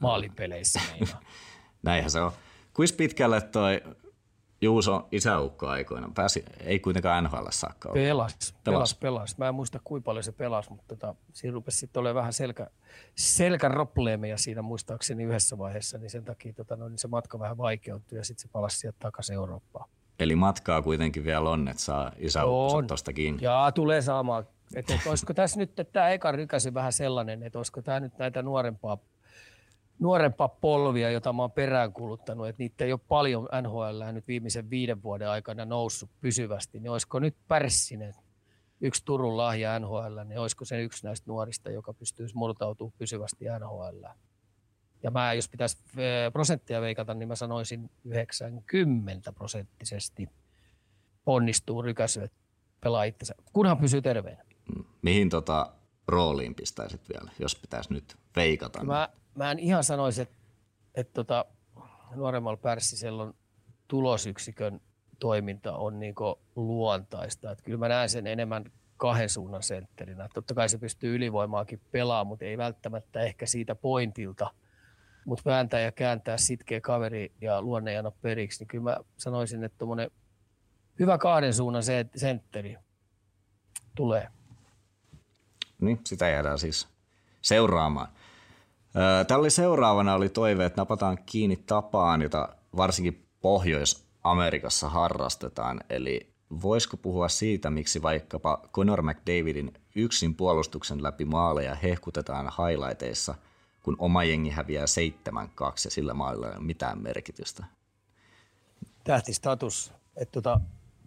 maalinpeleissä 0.00 0.80
Näinhän 1.82 2.10
se 2.10 2.20
on. 2.20 2.32
Kuinka 2.74 2.94
pitkälle 2.96 3.40
toi 3.40 3.82
Juuso 4.60 5.08
isäukko 5.12 5.66
aikoina. 5.66 6.10
Pääsi, 6.14 6.44
ei 6.60 6.78
kuitenkaan 6.78 7.24
NHL 7.24 7.46
saakka 7.50 7.88
Pelas, 7.92 8.34
pelas, 8.34 8.54
pelas, 8.64 8.94
pelas. 8.94 9.38
Mä 9.38 9.48
en 9.48 9.54
muista 9.54 9.80
kuinka 9.84 10.04
paljon 10.04 10.24
se 10.24 10.32
pelasi, 10.32 10.70
mutta 10.70 10.84
tota, 10.88 11.14
siinä 11.32 11.54
rupesi 11.54 11.78
sitten 11.78 12.00
olemaan 12.00 12.20
vähän 12.22 12.32
selkä, 12.32 12.66
selkäropleemeja 13.14 14.38
siinä 14.38 14.62
muistaakseni 14.62 15.24
yhdessä 15.24 15.58
vaiheessa, 15.58 15.98
niin 15.98 16.10
sen 16.10 16.24
takia 16.24 16.52
tota, 16.52 16.76
no, 16.76 16.88
niin 16.88 16.98
se 16.98 17.08
matka 17.08 17.38
vähän 17.38 17.58
vaikeutui 17.58 18.18
ja 18.18 18.24
sitten 18.24 18.42
se 18.42 18.48
palasi 18.52 18.78
sieltä 18.78 18.98
takaisin 19.00 19.34
Eurooppaan. 19.34 19.88
Eli 20.18 20.36
matkaa 20.36 20.82
kuitenkin 20.82 21.24
vielä 21.24 21.50
on, 21.50 21.68
että 21.68 21.82
saa 21.82 22.12
isäukko 22.16 22.82
tuosta 22.82 23.12
kiinni. 23.12 23.42
Jaa, 23.42 23.72
tulee 23.72 24.02
saamaan. 24.02 24.46
Että, 24.74 24.94
että 24.94 25.10
olisiko 25.10 25.34
tässä 25.34 25.58
nyt, 25.58 25.80
että 25.80 25.92
tämä 25.92 26.08
eka 26.10 26.32
rykäsi 26.32 26.74
vähän 26.74 26.92
sellainen, 26.92 27.42
että 27.42 27.58
olisiko 27.58 27.82
tämä 27.82 28.00
nyt 28.00 28.18
näitä 28.18 28.42
nuorempaa 28.42 28.98
nuorempaa 29.98 30.48
polvia, 30.48 31.10
jota 31.10 31.32
mä 31.32 31.42
oon 31.42 31.52
peräänkuluttanut, 31.52 32.48
että 32.48 32.62
niitä 32.62 32.84
ei 32.84 32.92
ole 32.92 33.00
paljon 33.08 33.48
NHL 33.62 34.12
nyt 34.12 34.28
viimeisen 34.28 34.70
viiden 34.70 35.02
vuoden 35.02 35.28
aikana 35.28 35.64
noussut 35.64 36.10
pysyvästi, 36.20 36.80
niin 36.80 36.90
olisiko 36.90 37.18
nyt 37.18 37.36
Pärssinen 37.48 38.14
yksi 38.80 39.04
Turun 39.04 39.36
lahja 39.36 39.78
NHL, 39.78 40.24
niin 40.24 40.38
olisiko 40.38 40.64
se 40.64 40.82
yksi 40.82 41.06
näistä 41.06 41.24
nuorista, 41.30 41.70
joka 41.70 41.92
pystyisi 41.92 42.36
murtautumaan 42.36 42.98
pysyvästi 42.98 43.44
NHL. 43.60 44.04
Ja 45.02 45.10
mä, 45.10 45.32
jos 45.32 45.48
pitäisi 45.48 45.78
eh, 45.96 46.32
prosenttia 46.32 46.80
veikata, 46.80 47.14
niin 47.14 47.28
mä 47.28 47.34
sanoisin 47.34 47.90
90 48.04 49.32
prosenttisesti 49.32 50.28
onnistuu 51.26 51.82
rykäsy, 51.82 52.22
että 52.22 52.38
pelaa 52.80 53.04
itsensä, 53.04 53.34
kunhan 53.52 53.78
pysyy 53.78 54.02
terveenä. 54.02 54.44
Mihin 55.02 55.28
tota 55.28 55.72
rooliin 56.08 56.54
pistäisit 56.54 57.08
vielä, 57.08 57.30
jos 57.38 57.56
pitäisi 57.56 57.92
nyt 57.92 58.16
veikata? 58.36 58.84
Mä, 58.84 59.08
mä 59.34 59.50
en 59.50 59.58
ihan 59.58 59.84
sanoisi, 59.84 60.22
että, 60.22 60.36
että 60.94 61.12
tota, 61.12 61.44
nuoremmalla 62.14 62.56
Pärssisellä 62.56 63.22
on 63.22 63.34
tulosyksikön 63.88 64.80
toiminta 65.18 65.76
on 65.76 66.00
niin 66.00 66.14
luontaista. 66.56 67.50
Että 67.50 67.64
kyllä 67.64 67.78
mä 67.78 67.88
näen 67.88 68.08
sen 68.08 68.26
enemmän 68.26 68.64
kahden 68.96 69.28
suunnan 69.28 69.62
sentterinä. 69.62 70.28
Totta 70.34 70.54
kai 70.54 70.68
se 70.68 70.78
pystyy 70.78 71.16
ylivoimaakin 71.16 71.80
pelaamaan, 71.90 72.26
mutta 72.26 72.44
ei 72.44 72.58
välttämättä 72.58 73.20
ehkä 73.20 73.46
siitä 73.46 73.74
pointilta. 73.74 74.50
Mutta 75.24 75.50
vääntää 75.50 75.80
ja 75.80 75.92
kääntää 75.92 76.36
sitkeä 76.36 76.80
kaveri 76.80 77.32
ja 77.40 77.62
luonne 77.62 77.92
ja 77.92 78.12
periksi, 78.22 78.60
niin 78.60 78.68
kyllä 78.68 78.84
mä 78.84 78.96
sanoisin, 79.16 79.64
että 79.64 79.78
tuommoinen 79.78 80.10
hyvä 80.98 81.18
kahden 81.18 81.54
suunnan 81.54 81.82
sentteri 82.16 82.76
tulee. 83.96 84.28
Niin, 85.80 86.00
sitä 86.04 86.28
jäädään 86.28 86.58
siis 86.58 86.88
seuraamaan. 87.42 88.08
Tällä 89.28 89.40
oli 89.40 89.50
seuraavana 89.50 90.14
oli 90.14 90.28
toive, 90.28 90.64
että 90.64 90.80
napataan 90.80 91.18
kiinni 91.26 91.56
tapaan, 91.56 92.22
jota 92.22 92.48
varsinkin 92.76 93.26
Pohjois-Amerikassa 93.40 94.88
harrastetaan. 94.88 95.80
Eli 95.90 96.32
voisiko 96.62 96.96
puhua 96.96 97.28
siitä, 97.28 97.70
miksi 97.70 98.02
vaikkapa 98.02 98.68
Conor 98.72 99.02
McDavidin 99.02 99.72
yksin 99.94 100.34
puolustuksen 100.34 101.02
läpi 101.02 101.24
maaleja 101.24 101.74
hehkutetaan 101.74 102.52
highlighteissa, 102.58 103.34
kun 103.82 103.96
oma 103.98 104.24
jengi 104.24 104.50
häviää 104.50 104.84
7-2 104.84 104.86
ja 105.84 105.90
sillä 105.90 106.14
maalla 106.14 106.46
ei 106.46 106.52
ole 106.52 106.64
mitään 106.64 107.02
merkitystä? 107.02 107.64
Tähtistatus, 109.04 109.92
että 110.16 110.32
tuota 110.32 110.60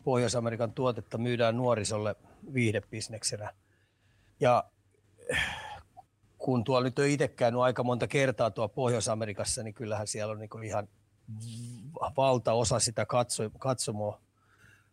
Pohjois-Amerikan 0.04 0.72
tuotetta 0.74 1.18
myydään 1.18 1.58
nuorisolle 1.58 2.16
viihdebisneksenä. 2.54 3.54
Ja 4.42 4.64
kun 6.38 6.64
tuolla 6.64 6.84
nyt 6.84 7.00
on 7.00 7.06
itse 7.06 7.28
käynyt 7.28 7.62
aika 7.62 7.84
monta 7.84 8.08
kertaa 8.08 8.52
tuolla 8.52 8.74
Pohjois-Amerikassa, 8.74 9.64
niin 9.64 9.74
kyllähän 9.74 10.08
siellä 10.08 10.32
on 10.32 10.40
niin 10.40 10.64
ihan 10.64 10.88
valtaosa 12.18 12.80
sitä 12.80 13.06
katso, 13.06 13.50
katsomoa, 13.60 14.22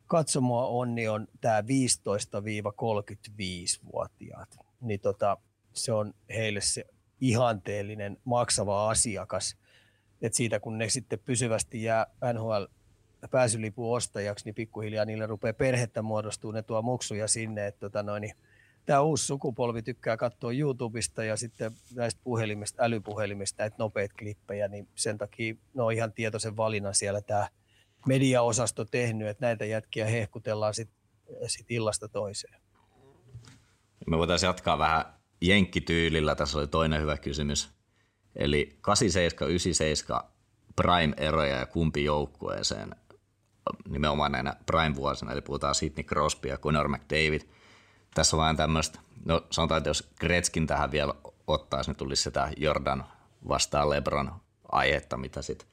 katsomoa 0.07 0.67
on, 0.67 0.95
niin 0.95 1.11
on 1.11 1.29
tämä 1.41 1.61
15-35-vuotiaat. 1.61 4.59
Niin 4.81 5.01
tota, 5.01 5.37
se 5.73 5.93
on 5.93 6.15
heille 6.29 6.61
se 6.61 6.85
ihanteellinen 7.21 8.17
maksava 8.25 8.91
asiakas. 8.91 9.57
Et 10.23 10.35
siitä 10.35 10.61
kun 10.61 10.79
ne 10.79 10.89
sitten 10.89 11.19
pysyvästi 11.19 11.83
jää 11.83 12.07
NHL 12.33 12.65
pääsylipun 13.31 13.97
ostajaksi, 13.97 14.45
niin 14.45 14.55
pikkuhiljaa 14.55 15.05
niille 15.05 15.27
rupeaa 15.27 15.53
perhettä 15.53 16.03
muodostuu, 16.03 16.51
ne 16.51 16.63
tuo 16.63 16.83
muksuja 16.83 17.29
sinne, 17.29 17.67
että 17.67 17.81
tota 17.81 18.03
noin, 18.03 18.21
niin 18.21 18.35
tämä 18.89 19.01
uusi 19.01 19.27
sukupolvi 19.27 19.83
tykkää 19.83 20.17
katsoa 20.17 20.53
YouTubesta 20.53 21.25
ja 21.25 21.37
sitten 21.37 21.73
näistä 21.95 22.21
puhelimista, 22.25 22.83
älypuhelimista 22.83 23.63
näitä 23.63 23.77
nopeita 23.79 24.15
klippejä, 24.19 24.69
niin 24.69 24.89
sen 24.95 25.19
takia 25.19 25.55
ne 25.75 25.83
on 25.83 25.93
ihan 25.93 26.13
tietoisen 26.13 26.57
valinnan 26.57 26.95
siellä 26.95 27.21
tämä 27.21 27.49
mediaosasto 28.07 28.85
tehnyt, 28.85 29.29
että 29.29 29.47
näitä 29.47 29.65
jätkiä 29.65 30.07
hehkutellaan 30.07 30.75
sitten 30.75 30.97
sit 31.47 31.71
illasta 31.71 32.09
toiseen. 32.09 32.61
Me 34.07 34.19
voitaisiin 34.19 34.49
jatkaa 34.49 34.79
vähän 34.79 35.05
jenkkityylillä. 35.41 36.35
Tässä 36.35 36.59
oli 36.59 36.67
toinen 36.67 37.01
hyvä 37.01 37.17
kysymys. 37.17 37.71
Eli 38.37 38.79
87-97 40.21 40.25
prime-eroja 40.77 41.57
ja 41.57 41.67
kumpi 41.67 42.05
joukkueeseen 42.05 42.97
nimenomaan 43.89 44.33
näinä 44.33 44.57
prime-vuosina, 44.67 45.33
eli 45.33 45.41
puhutaan 45.41 45.75
Sidney 45.75 46.05
Crosby 46.05 46.49
ja 46.49 46.59
Conor 46.59 46.89
McDavid– 46.89 47.41
tässä 48.19 48.37
on 48.37 48.41
vähän 48.41 48.57
tämmöistä, 48.57 48.99
no 49.25 49.47
sanotaan, 49.51 49.79
että 49.79 49.91
jos 49.91 50.09
Gretzkin 50.21 50.67
tähän 50.67 50.91
vielä 50.91 51.15
ottaisi, 51.47 51.91
niin 51.91 51.97
tulisi 51.97 52.23
sitä 52.23 52.49
Jordan 52.57 53.05
vastaan 53.49 53.91
Lebron 53.91 54.33
aihetta, 54.73 55.17
mitä 55.17 55.43
sitten 55.43 55.69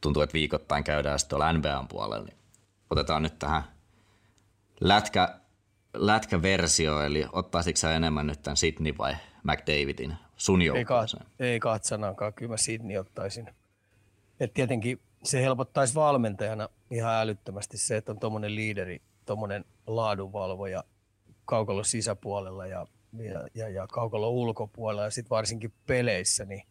tuntuu, 0.00 0.22
että 0.22 0.34
viikoittain 0.34 0.84
käydään 0.84 1.18
sitten 1.18 1.38
tuolla 1.38 1.52
NBAn 1.52 1.88
puolella, 1.88 2.24
niin 2.24 2.36
otetaan 2.90 3.22
nyt 3.22 3.38
tähän 3.38 3.62
lätkä, 4.80 5.40
lätkäversio, 5.94 7.00
eli 7.00 7.26
ottaisitko 7.32 7.76
sä 7.76 7.96
enemmän 7.96 8.26
nyt 8.26 8.42
tämän 8.42 8.56
Sydney 8.56 8.94
vai 8.98 9.16
McDavidin 9.42 10.16
sun 10.36 10.62
joukkueeseen? 10.62 11.26
Ei, 11.40 11.48
ei 11.48 11.60
katsanaankaan, 11.60 12.34
kyllä 12.34 12.50
mä 12.50 12.56
Sydney 12.56 12.96
ottaisin. 12.96 13.54
Et 14.40 14.54
tietenkin 14.54 15.00
se 15.22 15.42
helpottaisi 15.42 15.94
valmentajana 15.94 16.68
ihan 16.90 17.14
älyttömästi 17.14 17.78
se, 17.78 17.96
että 17.96 18.12
on 18.12 18.20
tuommoinen 18.20 18.54
liideri, 18.54 19.02
tuommoinen 19.26 19.64
laadunvalvoja, 19.86 20.84
kaukalon 21.44 21.84
sisäpuolella 21.84 22.66
ja, 22.66 22.86
ja, 23.12 23.48
ja, 23.54 23.68
ja 23.68 23.86
kaukalon 23.86 24.30
ulkopuolella 24.30 25.04
ja 25.04 25.10
sitten 25.10 25.30
varsinkin 25.30 25.72
peleissä, 25.86 26.44
niin 26.44 26.62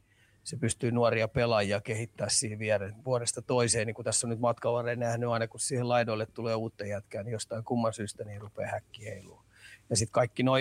se 0.43 0.57
pystyy 0.57 0.91
nuoria 0.91 1.27
pelaajia 1.27 1.81
kehittämään 1.81 2.31
siihen 2.31 2.59
vuodesta 3.05 3.41
toiseen, 3.41 3.87
niin 3.87 3.95
kun 3.95 4.05
tässä 4.05 4.27
on 4.27 4.29
nyt 4.29 4.39
matkalla 4.39 4.95
nähnyt 4.95 5.29
aina, 5.29 5.47
kun 5.47 5.59
siihen 5.59 5.89
laidoille 5.89 6.25
tulee 6.25 6.55
uutta 6.55 6.85
jätkää, 6.85 7.23
niin 7.23 7.31
jostain 7.31 7.63
kumman 7.63 7.93
syystä 7.93 8.23
niin 8.23 8.41
rupeaa 8.41 8.71
häkki 8.71 9.05
heilua. 9.05 9.43
Ja 9.89 9.95
sitten 9.95 10.13
kaikki 10.13 10.43
nuo 10.43 10.55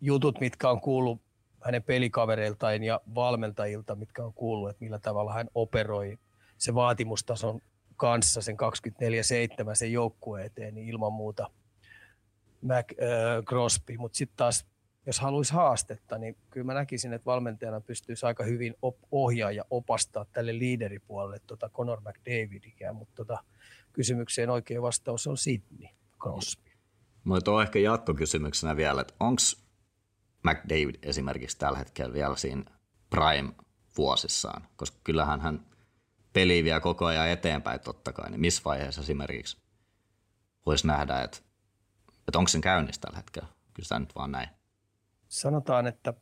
jutut, 0.00 0.40
mitkä 0.40 0.70
on 0.70 0.80
kuullut 0.80 1.20
hänen 1.64 1.82
pelikavereiltaan 1.82 2.82
ja 2.82 3.00
valmentajilta, 3.14 3.96
mitkä 3.96 4.24
on 4.24 4.34
kuullut, 4.34 4.70
että 4.70 4.84
millä 4.84 4.98
tavalla 4.98 5.32
hän 5.32 5.48
operoi 5.54 6.18
se 6.58 6.74
vaatimustason 6.74 7.60
kanssa 7.96 8.40
sen 8.40 8.56
24-7 8.56 9.74
sen 9.74 9.92
joukkueen 9.92 10.46
eteen, 10.46 10.74
niin 10.74 10.88
ilman 10.88 11.12
muuta– 11.12 11.50
Mac, 12.62 12.92
äh, 12.92 13.44
Crosby, 13.44 13.96
mutta 13.96 14.16
sitten 14.16 14.36
taas 14.36 14.66
jos 15.06 15.20
haluaisi 15.20 15.52
haastetta, 15.52 16.18
niin 16.18 16.36
kyllä 16.50 16.64
mä 16.64 16.74
näkisin, 16.74 17.12
että 17.12 17.26
valmentajana 17.26 17.80
pystyisi 17.80 18.26
aika 18.26 18.44
hyvin 18.44 18.74
op- 18.82 19.04
ohjaa 19.10 19.52
ja 19.52 19.64
opastaa 19.70 20.24
tälle 20.24 20.58
liideripuolelle 20.58 21.38
tota 21.46 21.68
Conor 21.68 22.00
McDavidia, 22.00 22.92
mutta 22.92 23.14
tota, 23.14 23.38
kysymykseen 23.92 24.50
oikea 24.50 24.82
vastaus 24.82 25.26
on 25.26 25.36
Sydney 25.36 25.88
Crosby. 26.22 26.70
Mutta 27.24 27.50
on 27.52 27.62
ehkä 27.62 27.78
jatkokysymyksenä 27.78 28.76
vielä, 28.76 29.00
että 29.00 29.14
onko 29.20 29.42
McDavid 30.44 30.94
esimerkiksi 31.02 31.58
tällä 31.58 31.78
hetkellä 31.78 32.12
vielä 32.12 32.36
siinä 32.36 32.64
prime-vuosissaan, 33.10 34.68
koska 34.76 34.98
kyllähän 35.04 35.40
hän 35.40 35.66
peli 36.32 36.64
vielä 36.64 36.80
koko 36.80 37.06
ajan 37.06 37.28
eteenpäin 37.28 37.80
totta 37.80 38.12
kai, 38.12 38.30
niin 38.30 38.40
missä 38.40 38.62
vaiheessa 38.64 39.00
esimerkiksi 39.00 39.56
voisi 40.66 40.86
nähdä, 40.86 41.22
että 41.22 41.38
että 42.30 42.38
onko 42.38 42.48
sen 42.48 42.60
käynnissä 42.60 43.00
tällä 43.00 43.16
hetkellä? 43.16 43.48
Kyllä 43.74 43.98
nyt 43.98 44.14
vaan 44.14 44.32
näin. 44.32 44.48
Sanotaan, 45.28 45.86
että 45.86 46.14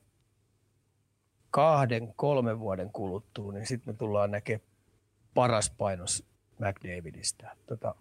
kahden, 1.51 2.15
kolmen 2.17 2.59
vuoden 2.59 2.91
kuluttua, 2.93 3.53
niin 3.53 3.67
sitten 3.67 3.95
me 3.95 3.97
tullaan 3.97 4.31
näkemään 4.31 4.69
paras 5.35 5.71
painos 5.71 6.25
McDavidistä. 6.59 7.57
Tota, 7.67 7.95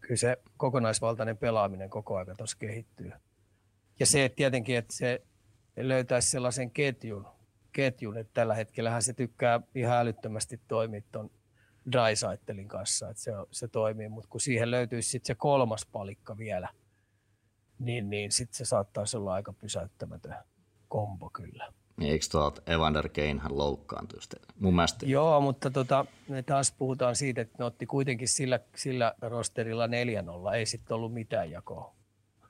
kyllä 0.00 0.16
se 0.16 0.38
kokonaisvaltainen 0.56 1.36
pelaaminen 1.36 1.90
koko 1.90 2.16
ajan 2.16 2.36
tuossa 2.36 2.58
kehittyy. 2.58 3.12
Ja 4.00 4.06
se 4.06 4.24
että 4.24 4.36
tietenkin, 4.36 4.78
että 4.78 4.94
se 4.96 5.22
löytäisi 5.76 6.30
sellaisen 6.30 6.70
ketjun, 6.70 7.26
ketjun 7.72 8.18
että 8.18 8.34
tällä 8.34 8.54
hetkellä 8.54 9.00
se 9.00 9.12
tykkää 9.12 9.60
ihan 9.74 9.98
älyttömästi 9.98 10.60
toimia 10.68 11.02
tuon 11.12 11.30
Drysaitelin 11.92 12.68
kanssa, 12.68 13.10
että 13.10 13.22
se, 13.22 13.32
se 13.50 13.68
toimii, 13.68 14.08
mutta 14.08 14.28
kun 14.30 14.40
siihen 14.40 14.70
löytyisi 14.70 15.10
sitten 15.10 15.26
se 15.26 15.34
kolmas 15.34 15.86
palikka 15.86 16.38
vielä– 16.38 16.68
niin, 17.84 18.10
niin 18.10 18.32
sitten 18.32 18.56
se 18.56 18.64
saattaisi 18.64 19.16
olla 19.16 19.34
aika 19.34 19.52
pysäyttämätön 19.52 20.34
kombo 20.88 21.30
kyllä. 21.30 21.72
Niin 21.96 22.12
eikö 22.12 22.24
tuolta 22.30 22.62
Evander 22.66 23.08
Keinhän 23.08 23.58
loukkaantui 23.58 24.20
mun 24.60 24.74
mielestä? 24.74 25.06
Joo, 25.06 25.40
mutta 25.40 25.70
tota, 25.70 26.04
me 26.28 26.42
taas 26.42 26.72
puhutaan 26.72 27.16
siitä, 27.16 27.40
että 27.40 27.54
ne 27.58 27.64
otti 27.64 27.86
kuitenkin 27.86 28.28
sillä, 28.28 28.60
sillä 28.76 29.14
rosterilla 29.20 29.86
4-0. 29.86 29.90
Ei 30.54 30.66
sitten 30.66 30.94
ollut 30.94 31.14
mitään 31.14 31.50
jakoa 31.50 31.94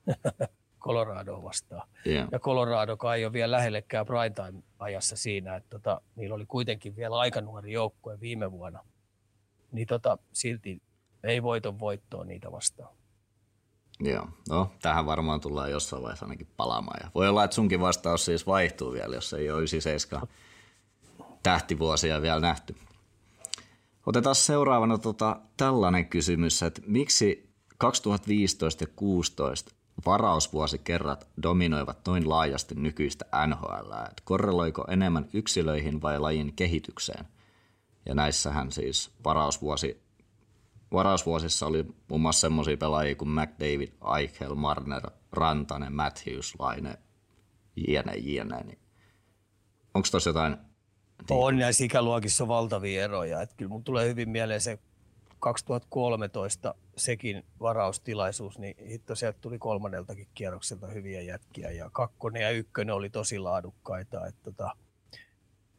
Colorado 0.80 1.42
vastaan. 1.42 1.88
Yeah. 2.06 2.28
Ja 2.32 2.38
Colorado 2.38 2.96
ei 3.16 3.24
ole 3.24 3.32
vielä 3.32 3.56
lähellekään 3.56 4.06
primetime-ajassa 4.06 5.16
siinä, 5.16 5.56
että 5.56 5.70
tota, 5.70 6.00
niillä 6.16 6.34
oli 6.34 6.46
kuitenkin 6.46 6.96
vielä 6.96 7.18
aika 7.18 7.40
nuori 7.40 7.72
joukkue 7.72 8.20
viime 8.20 8.52
vuonna. 8.52 8.84
Niin 9.72 9.86
tota, 9.86 10.18
silti 10.32 10.82
ei 11.24 11.42
voiton 11.42 11.80
voittoa 11.80 12.24
niitä 12.24 12.52
vastaan. 12.52 12.96
Joo, 14.04 14.28
no 14.48 14.72
tähän 14.82 15.06
varmaan 15.06 15.40
tullaan 15.40 15.70
jossain 15.70 16.02
vaiheessa 16.02 16.26
ainakin 16.26 16.48
palaamaan. 16.56 17.00
Ja 17.04 17.10
voi 17.14 17.28
olla, 17.28 17.44
että 17.44 17.54
sunkin 17.54 17.80
vastaus 17.80 18.24
siis 18.24 18.46
vaihtuu 18.46 18.92
vielä, 18.92 19.14
jos 19.14 19.32
ei 19.32 19.50
ole 19.50 19.58
97 19.58 20.28
tähtivuosia 21.42 22.22
vielä 22.22 22.40
nähty. 22.40 22.76
Otetaan 24.06 24.34
seuraavana 24.34 24.98
tota, 24.98 25.36
tällainen 25.56 26.06
kysymys, 26.06 26.62
että 26.62 26.82
miksi 26.86 27.52
2015 27.78 28.84
ja 28.84 28.86
2016 28.86 29.72
varausvuosikerrat 30.06 31.28
dominoivat 31.42 31.98
noin 32.06 32.28
laajasti 32.28 32.74
nykyistä 32.74 33.24
NHL? 33.46 33.92
Et 34.10 34.20
korreloiko 34.24 34.84
enemmän 34.88 35.28
yksilöihin 35.32 36.02
vai 36.02 36.18
lajin 36.18 36.52
kehitykseen? 36.52 37.24
Ja 38.06 38.14
näissähän 38.14 38.72
siis 38.72 39.10
varausvuosi 39.24 40.02
varausvuosissa 40.92 41.66
oli 41.66 41.86
muun 42.08 42.20
muassa 42.20 42.40
semmoisia 42.40 42.76
pelaajia 42.76 43.14
kuin 43.14 43.30
McDavid, 43.30 43.88
Eichel, 44.18 44.54
Marner, 44.54 45.10
Rantanen, 45.32 45.92
Matthews, 45.92 46.54
Laine, 46.58 46.98
jne, 47.76 48.16
jne. 48.16 48.62
Niin 48.62 48.78
onko 49.94 50.08
tuossa 50.10 50.30
jotain? 50.30 50.56
On 51.30 51.58
näissä 51.58 51.84
ikäluokissa 51.84 52.44
on 52.44 52.48
valtavia 52.48 53.04
eroja. 53.04 53.42
Että 53.42 53.56
kyllä 53.56 53.68
mun 53.68 53.84
tulee 53.84 54.08
hyvin 54.08 54.28
mieleen 54.28 54.60
se 54.60 54.78
2013 55.40 56.74
sekin 56.96 57.44
varaustilaisuus, 57.60 58.58
niin 58.58 58.86
hitto 58.86 59.14
sieltä 59.14 59.38
tuli 59.40 59.58
kolmanneltakin 59.58 60.28
kierrokselta 60.34 60.86
hyviä 60.86 61.20
jätkiä 61.20 61.70
ja 61.70 61.90
kakkonen 61.90 62.42
ja 62.42 62.50
ykkönen 62.50 62.94
oli 62.94 63.10
tosi 63.10 63.38
laadukkaita. 63.38 64.26
Että 64.26 64.42
tota, 64.42 64.76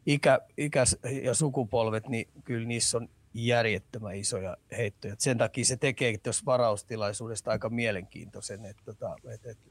ikä, 0.06 0.38
ikä 0.56 0.84
ja 1.22 1.34
sukupolvet, 1.34 2.08
niin 2.08 2.28
kyllä 2.44 2.66
niissä 2.66 2.98
on 2.98 3.08
järjettömän 3.34 4.16
isoja 4.16 4.56
heittoja. 4.76 5.14
Sen 5.18 5.38
takia 5.38 5.64
se 5.64 5.76
tekee 5.76 6.18
tuossa 6.18 6.44
varaustilaisuudesta 6.46 7.50
aika 7.50 7.70
mielenkiintoisen, 7.70 8.64
että, 8.64 8.82
tota, 8.84 9.16
että, 9.34 9.50
että, 9.50 9.70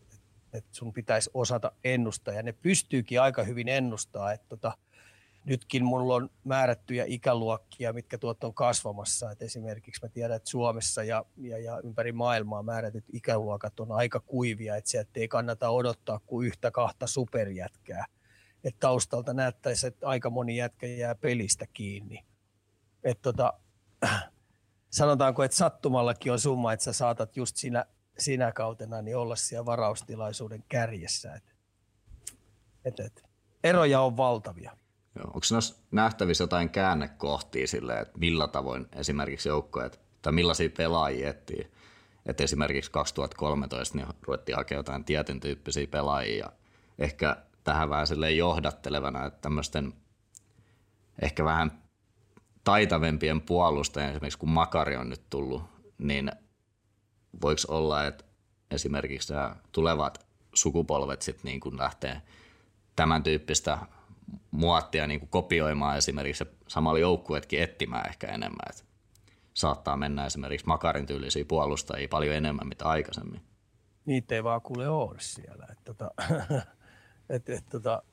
että 0.53 0.69
sun 0.71 0.93
pitäisi 0.93 1.29
osata 1.33 1.71
ennustaa. 1.83 2.33
Ja 2.33 2.43
ne 2.43 2.51
pystyykin 2.51 3.21
aika 3.21 3.43
hyvin 3.43 3.67
ennustaa, 3.67 4.33
että 4.33 4.45
tota, 4.49 4.77
nytkin 5.45 5.85
mulla 5.85 6.15
on 6.15 6.29
määrättyjä 6.43 7.05
ikäluokkia, 7.07 7.93
mitkä 7.93 8.17
tuot 8.17 8.43
on 8.43 8.53
kasvamassa. 8.53 9.31
Et 9.31 9.41
esimerkiksi 9.41 10.05
mä 10.05 10.09
tiedän, 10.09 10.35
että 10.35 10.49
Suomessa 10.49 11.03
ja, 11.03 11.25
ja, 11.37 11.59
ja 11.59 11.81
ympäri 11.83 12.11
maailmaa 12.11 12.63
määrätyt 12.63 13.05
ikäluokat 13.13 13.79
on 13.79 13.91
aika 13.91 14.19
kuivia, 14.19 14.75
että 14.75 14.89
sieltä 14.89 15.11
ei 15.15 15.27
kannata 15.27 15.69
odottaa 15.69 16.19
kuin 16.25 16.47
yhtä 16.47 16.71
kahta 16.71 17.07
superjätkää. 17.07 18.05
Et 18.63 18.75
taustalta 18.79 19.33
näyttäisi, 19.33 19.87
että 19.87 20.07
aika 20.07 20.29
moni 20.29 20.57
jätkä 20.57 20.87
jää 20.87 21.15
pelistä 21.15 21.65
kiinni. 21.73 22.32
Et 23.03 23.21
tota, 23.21 23.53
sanotaanko, 24.89 25.43
että 25.43 25.57
sattumallakin 25.57 26.31
on 26.31 26.39
summa, 26.39 26.73
että 26.73 26.83
sä 26.83 26.93
saatat 26.93 27.37
just 27.37 27.57
siinä, 27.57 27.85
sinä 28.17 28.51
kautena 28.51 29.01
niin 29.01 29.17
olla 29.17 29.35
siellä 29.35 29.65
varaustilaisuuden 29.65 30.63
kärjessä. 30.69 31.33
Et, 31.33 31.43
et, 32.85 32.99
et. 32.99 33.23
Eroja 33.63 34.01
on 34.01 34.17
valtavia. 34.17 34.77
Onko 35.25 35.39
noissa 35.51 35.75
nähtävissä 35.91 36.43
jotain 36.43 36.69
käännekohtia 36.69 37.67
sille, 37.67 37.99
että 37.99 38.19
millä 38.19 38.47
tavoin 38.47 38.87
esimerkiksi 38.95 39.49
joukkoja, 39.49 39.89
tai 40.21 40.33
millaisia 40.33 40.69
pelaajia 40.77 41.29
etsii? 41.29 41.71
Että 42.25 42.43
esimerkiksi 42.43 42.91
2013 42.91 43.97
niin 43.97 44.07
ruvettiin 44.21 44.55
hakemaan 44.55 44.79
jotain 44.79 45.05
tietyn 45.05 45.39
tyyppisiä 45.39 45.87
pelaajia 45.87 46.51
ehkä 46.99 47.37
tähän 47.63 47.89
vähän 47.89 48.37
johdattelevana, 48.37 49.25
että 49.25 49.41
tämmöisten 49.41 49.93
ehkä 51.21 51.45
vähän 51.45 51.82
taitavempien 52.63 53.41
puolustajien, 53.41 54.11
esimerkiksi 54.11 54.39
kun 54.39 54.49
Makari 54.49 54.95
on 54.95 55.09
nyt 55.09 55.29
tullut, 55.29 55.63
niin 55.97 56.31
voiko 57.41 57.61
olla, 57.67 58.05
että 58.05 58.23
esimerkiksi 58.71 59.33
tulevat 59.71 60.25
sukupolvet 60.53 61.21
sitten 61.21 61.49
niin 61.49 61.59
kuin 61.59 61.77
lähtee 61.77 62.21
tämän 62.95 63.23
tyyppistä 63.23 63.77
muottia 64.51 65.07
niin 65.07 65.19
kuin 65.19 65.29
kopioimaan 65.29 65.97
esimerkiksi 65.97 66.45
samalla 66.67 66.99
joukkuetkin 66.99 67.61
etsimään 67.61 68.09
ehkä 68.09 68.27
enemmän. 68.27 68.65
Että 68.69 68.83
saattaa 69.53 69.97
mennä 69.97 70.25
esimerkiksi 70.25 70.67
Makarin 70.67 71.05
tyylisiä 71.05 71.45
puolustajia 71.45 72.07
paljon 72.07 72.35
enemmän 72.35 72.67
mitä 72.67 72.85
aikaisemmin. 72.85 73.41
Niitä 74.05 74.35
ei 74.35 74.43
vaan 74.43 74.61
kuule 74.61 74.89
ole 74.89 75.15
siellä. 75.19 75.65
Että 75.71 75.83
tota, 75.83 76.11
et, 77.29 77.49
et, 77.49 77.65
tota, 77.69 78.03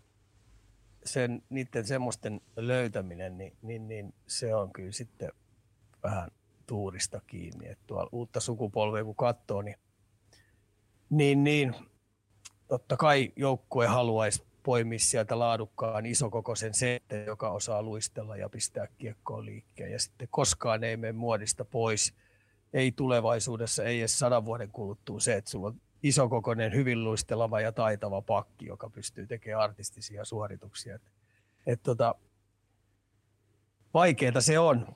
sen, 1.04 1.42
niiden 1.50 1.86
semmoisten 1.86 2.40
löytäminen, 2.56 3.38
niin, 3.38 3.56
niin, 3.62 3.88
niin, 3.88 4.14
se 4.26 4.54
on 4.54 4.72
kyllä 4.72 4.92
sitten 4.92 5.32
vähän 6.02 6.30
tuurista 6.66 7.20
kiinni. 7.26 7.68
Että 7.68 7.84
tuolla 7.86 8.08
uutta 8.12 8.40
sukupolvea 8.40 9.04
kun 9.04 9.16
katsoo, 9.16 9.62
niin, 9.62 9.76
niin, 11.10 11.44
niin 11.44 11.74
totta 12.68 12.96
kai 12.96 13.32
joukkue 13.36 13.86
haluaisi 13.86 14.42
poimia 14.62 14.98
sieltä 14.98 15.38
laadukkaan 15.38 16.06
isokokoisen 16.06 16.74
sette, 16.74 17.24
joka 17.24 17.50
osaa 17.50 17.82
luistella 17.82 18.36
ja 18.36 18.48
pistää 18.48 18.86
kiekkoon 18.98 19.46
liikkeen. 19.46 19.92
Ja 19.92 19.98
sitten 19.98 20.28
koskaan 20.30 20.84
ei 20.84 20.96
mene 20.96 21.12
muodista 21.12 21.64
pois, 21.64 22.14
ei 22.72 22.92
tulevaisuudessa, 22.92 23.84
ei 23.84 24.00
edes 24.00 24.18
sadan 24.18 24.44
vuoden 24.44 24.70
kuluttua 24.70 25.20
se, 25.20 25.36
että 25.36 25.50
sulla 25.50 25.66
on 25.66 25.80
isokokoinen, 26.02 26.74
hyvin 26.74 27.04
luistelava 27.04 27.60
ja 27.60 27.72
taitava 27.72 28.22
pakki, 28.22 28.66
joka 28.66 28.90
pystyy 28.90 29.26
tekemään 29.26 29.64
artistisia 29.64 30.24
suorituksia. 30.24 30.94
Et, 30.94 31.02
et 31.66 31.82
tota, 31.82 32.14
vaikeeta 33.94 34.40
se 34.40 34.58
on. 34.58 34.86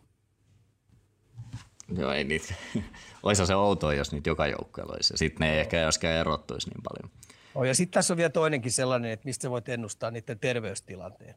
Joo, 1.97 2.13
ei 2.13 2.25
niitä. 2.25 2.55
Olisi 3.23 3.47
se 3.47 3.55
outoa, 3.55 3.95
jos 3.95 4.13
niitä 4.13 4.31
joka 4.31 4.47
joukkueella 4.47 4.93
olisi. 4.93 5.15
Sitten 5.17 5.47
ne 5.47 5.53
ei 5.53 5.61
ehkä 5.61 5.81
joskaan 5.81 6.15
erottuisi 6.15 6.71
niin 6.71 6.83
paljon. 6.83 7.11
Oh, 7.55 7.65
ja 7.65 7.75
sitten 7.75 7.95
tässä 7.95 8.15
on 8.15 8.17
vielä 8.17 8.31
toinenkin 8.31 8.73
sellainen, 8.73 9.11
että 9.11 9.25
mistä 9.25 9.51
voit 9.51 9.69
ennustaa 9.69 10.11
niiden 10.11 10.39
terveystilanteen. 10.39 11.35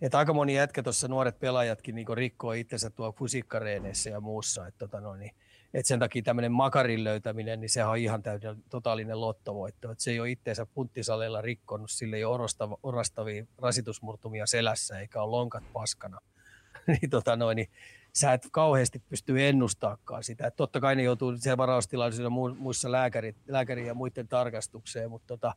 Että 0.00 0.18
aika 0.18 0.32
moni 0.32 0.54
jätkä 0.54 0.82
tuossa 0.82 1.08
nuoret 1.08 1.40
pelaajatkin 1.40 1.94
niin 1.94 2.06
rikkoo 2.14 2.52
itsensä 2.52 2.90
tuo 2.90 3.12
fysiikkareeneissä 3.12 4.10
ja 4.10 4.20
muussa. 4.20 4.66
Että 4.66 4.78
tota 4.78 5.00
no, 5.00 5.16
niin, 5.16 5.34
et 5.74 5.86
sen 5.86 5.98
takia 5.98 6.22
tämmöinen 6.22 6.52
makarin 6.52 7.04
löytäminen, 7.04 7.60
niin 7.60 7.68
sehän 7.68 7.90
on 7.90 7.98
ihan 7.98 8.22
täyden 8.22 8.64
totaalinen 8.70 9.20
lottovoitto. 9.20 9.90
Et 9.90 10.00
se 10.00 10.10
ei 10.10 10.20
ole 10.20 10.30
itseensä 10.30 10.66
punttisaleilla 10.66 11.40
rikkonut, 11.40 11.90
sille 11.90 12.16
ei 12.16 12.24
ole 12.24 12.34
orastavia, 12.34 12.76
orastavia 12.82 13.46
rasitusmurtumia 13.58 14.46
selässä 14.46 15.00
eikä 15.00 15.22
ole 15.22 15.30
lonkat 15.30 15.64
paskana. 15.72 16.18
niin, 16.86 17.10
tota 17.10 17.36
noin, 17.36 17.56
niin 17.56 17.68
sä 18.12 18.32
et 18.32 18.48
kauheasti 18.52 19.02
pysty 19.08 19.48
ennustaakaan 19.48 20.24
sitä. 20.24 20.46
Et 20.46 20.56
totta 20.56 20.80
kai 20.80 20.96
ne 20.96 21.02
joutuu 21.02 21.36
siellä 21.36 21.56
varaustilaisuudessa 21.56 22.30
muissa 22.58 22.92
lääkäri, 22.92 23.34
lääkäri 23.48 23.86
ja 23.86 23.94
muiden 23.94 24.28
tarkastukseen, 24.28 25.10
mutta 25.10 25.26
tota, 25.26 25.54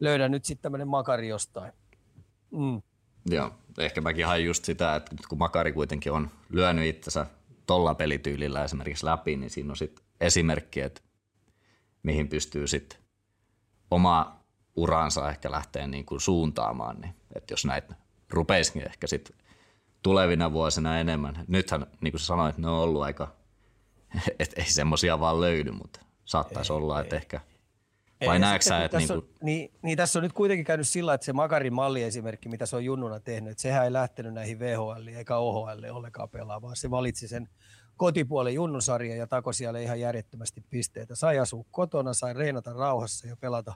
löydä 0.00 0.28
nyt 0.28 0.44
sitten 0.44 0.62
tämmöinen 0.62 0.88
makari 0.88 1.28
jostain. 1.28 1.72
Mm. 2.50 2.82
Joo, 3.26 3.52
ehkä 3.78 4.00
mäkin 4.00 4.26
hain 4.26 4.44
just 4.44 4.64
sitä, 4.64 4.96
että 4.96 5.16
kun 5.28 5.38
makari 5.38 5.72
kuitenkin 5.72 6.12
on 6.12 6.30
lyönyt 6.50 6.86
itsensä 6.86 7.26
tolla 7.66 7.94
pelityylillä 7.94 8.64
esimerkiksi 8.64 9.06
läpi, 9.06 9.36
niin 9.36 9.50
siinä 9.50 9.70
on 9.70 9.76
sitten 9.76 10.04
esimerkki, 10.20 10.80
että 10.80 11.00
mihin 12.02 12.28
pystyy 12.28 12.66
sitten 12.66 12.98
oma 13.90 14.40
uransa 14.76 15.30
ehkä 15.30 15.50
lähteä 15.50 15.86
niin 15.86 16.06
kuin 16.06 16.20
suuntaamaan. 16.20 17.00
Niin, 17.00 17.14
että 17.34 17.52
jos 17.52 17.64
näitä 17.64 17.94
rupeisikin 18.30 18.86
ehkä 18.86 19.06
sitten 19.06 19.36
tulevina 20.02 20.52
vuosina 20.52 20.98
enemmän. 20.98 21.44
Nythän, 21.48 21.86
niin 22.00 22.12
kuin 22.12 22.20
sanoit, 22.20 22.58
ne 22.58 22.68
on 22.68 22.78
ollut 22.78 23.02
aika, 23.02 23.32
että 24.38 24.62
ei 24.62 24.70
semmoisia 24.70 25.20
vaan 25.20 25.40
löydy, 25.40 25.70
mutta 25.70 26.00
saattaisi 26.24 26.72
ei, 26.72 26.76
olla, 26.76 27.00
että 27.00 27.16
ei. 27.16 27.20
ehkä– 27.20 27.40
vai 28.26 28.38
näetkö 28.38 28.64
sä, 28.64 28.84
että... 28.84 28.98
Niin, 28.98 29.08
kuin... 29.08 29.28
niin, 29.42 29.72
niin, 29.82 29.96
tässä 29.96 30.18
on 30.18 30.22
nyt 30.22 30.32
kuitenkin 30.32 30.64
käynyt 30.64 30.88
sillä, 30.88 31.14
että 31.14 31.24
se 31.24 31.32
Makarin 31.32 31.74
malliesimerkki, 31.74 32.48
mitä 32.48 32.66
se 32.66 32.76
on 32.76 32.84
junnuna 32.84 33.20
tehnyt, 33.20 33.50
että 33.50 33.62
sehän 33.62 33.84
ei 33.84 33.92
lähtenyt 33.92 34.34
näihin 34.34 34.58
VHL 34.58 35.06
eikä 35.16 35.36
OHL 35.36 35.84
ollenkaan 35.90 36.28
pelaa, 36.28 36.62
vaan 36.62 36.76
se 36.76 36.90
valitsi 36.90 37.28
sen 37.28 37.48
kotipuolen 37.96 38.54
junnusarjan 38.54 39.18
ja 39.18 39.26
tako 39.26 39.52
siellä 39.52 39.80
ihan 39.80 40.00
järjettömästi 40.00 40.64
pisteitä. 40.70 41.14
Sai 41.14 41.38
asua 41.38 41.64
kotona, 41.70 42.12
sai 42.12 42.34
reenata 42.34 42.72
rauhassa 42.72 43.28
ja 43.28 43.36
pelata, 43.36 43.74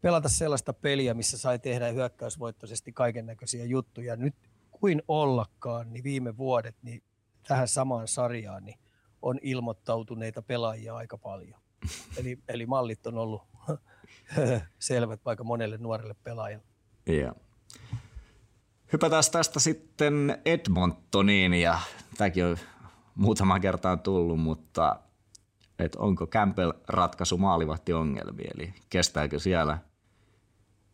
pelata 0.00 0.28
sellaista 0.28 0.72
peliä, 0.72 1.14
missä 1.14 1.38
sai 1.38 1.58
tehdä 1.58 1.88
hyökkäysvoittoisesti 1.88 2.92
kaiken 2.92 3.26
näköisiä 3.26 3.64
juttuja. 3.64 4.16
Nyt 4.16 4.34
kuin 4.70 5.02
ollakaan, 5.08 5.92
niin 5.92 6.04
viime 6.04 6.36
vuodet 6.36 6.76
niin 6.82 7.02
tähän 7.48 7.68
samaan 7.68 8.08
sarjaan 8.08 8.64
niin 8.64 8.78
on 9.22 9.38
ilmoittautuneita 9.42 10.42
pelaajia 10.42 10.96
aika 10.96 11.18
paljon. 11.18 11.60
Eli, 12.18 12.38
eli 12.48 12.66
mallit 12.66 13.06
on 13.06 13.18
ollut 13.18 13.42
selvät 14.78 15.24
vaikka 15.24 15.44
monelle 15.44 15.78
nuorelle 15.78 16.14
pelaajalle. 16.14 16.64
Yeah. 17.08 17.34
Hypätään 18.92 19.24
tästä 19.32 19.60
sitten 19.60 20.38
Edmontoniin 20.44 21.54
ja 21.54 21.78
tämäkin 22.18 22.44
on 22.44 22.56
muutama 23.14 23.60
kertaan 23.60 24.00
tullut, 24.00 24.40
mutta 24.40 25.00
että 25.78 25.98
onko 25.98 26.26
Campbell 26.26 26.72
ratkaisu 26.88 27.38
maalivahti 27.38 27.92
ongelmia, 27.92 28.50
eli 28.54 28.74
kestääkö 28.90 29.38
siellä 29.38 29.78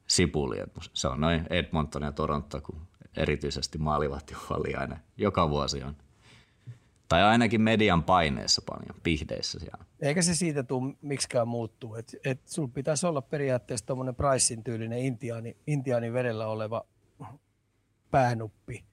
sipuli. 0.07 0.57
Se 0.93 1.09
on 1.09 1.21
noin 1.21 1.47
Edmonton 1.51 2.03
ja 2.03 2.13
Toronto, 2.13 2.61
kun 2.61 2.87
erityisesti 3.17 3.79
maalivahti 3.79 4.35
aina 4.79 4.97
joka 5.17 5.51
vuosi 5.51 5.83
on 5.83 5.97
tai 7.09 7.23
ainakin 7.23 7.61
median 7.61 8.05
paineessa 8.05 8.63
paljon, 8.67 9.01
pihdeissä 9.03 9.59
siellä. 9.59 9.85
Eikä 10.01 10.23
se 10.23 10.35
siitä 10.35 10.63
tule 10.63 10.95
miksikään 11.03 11.49
muuttuu. 11.49 11.95
Et, 11.95 12.17
et 12.25 12.41
sulla 12.49 12.71
pitäisi 12.75 13.07
olla 13.07 13.23
periaatteessa 13.23 13.87
tuommoinen 13.87 14.15
Pricein 14.15 14.65
tyylinen 14.65 14.99
intiaani, 14.99 15.57
intiaanin 15.67 16.13
vedellä 16.13 16.47
oleva 16.47 16.85
päänuppi, 18.11 18.85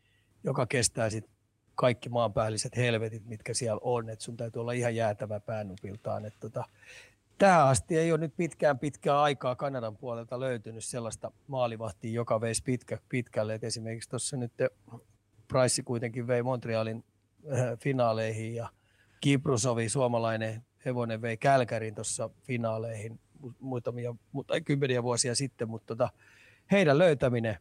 joka 0.44 0.66
kestää 0.66 1.10
sit 1.10 1.30
kaikki 1.76 2.10
maanpäälliset 2.10 2.78
helvetit, 2.78 3.26
mitkä 3.26 3.54
siellä 3.54 3.80
on. 3.84 4.10
Et 4.10 4.22
sun 4.22 4.38
täytyy 4.38 4.60
olla 4.60 4.72
ihan 4.72 4.96
jäätävä 4.96 5.40
päänupiltaan. 5.40 6.26
Et 6.26 6.34
tota, 6.40 6.66
tähän 7.38 7.68
asti 7.68 7.98
ei 7.98 8.12
ole 8.12 8.20
nyt 8.20 8.36
pitkään 8.38 8.80
pitkää 8.80 9.22
aikaa 9.22 9.56
Kanadan 9.56 9.98
puolelta 9.98 10.40
löytynyt 10.40 10.84
sellaista 10.84 11.32
maalivahtia, 11.48 12.12
joka 12.12 12.42
veisi 12.42 12.64
pitkä, 12.64 12.98
pitkälle. 13.10 13.54
Et 13.54 13.64
esimerkiksi 13.64 14.10
tuossa 14.10 14.38
nyt 14.38 14.54
Price 15.48 15.84
kuitenkin 15.84 16.28
vei 16.28 16.44
Montrealin 16.44 17.04
finaaleihin 17.80 18.56
ja 18.56 18.70
Kiprusovi, 19.22 19.90
suomalainen 19.90 20.66
hevonen, 20.86 21.22
vei 21.22 21.38
Kälkärin 21.38 21.96
tuossa 21.96 22.30
finaaleihin 22.44 23.20
muutamia, 23.60 24.16
mutta 24.32 24.62
kymmeniä 24.62 25.04
vuosia 25.04 25.36
sitten, 25.36 25.70
mutta 25.70 25.88
tota, 25.88 26.10
heidän 26.72 26.98
löytäminen 26.98 27.58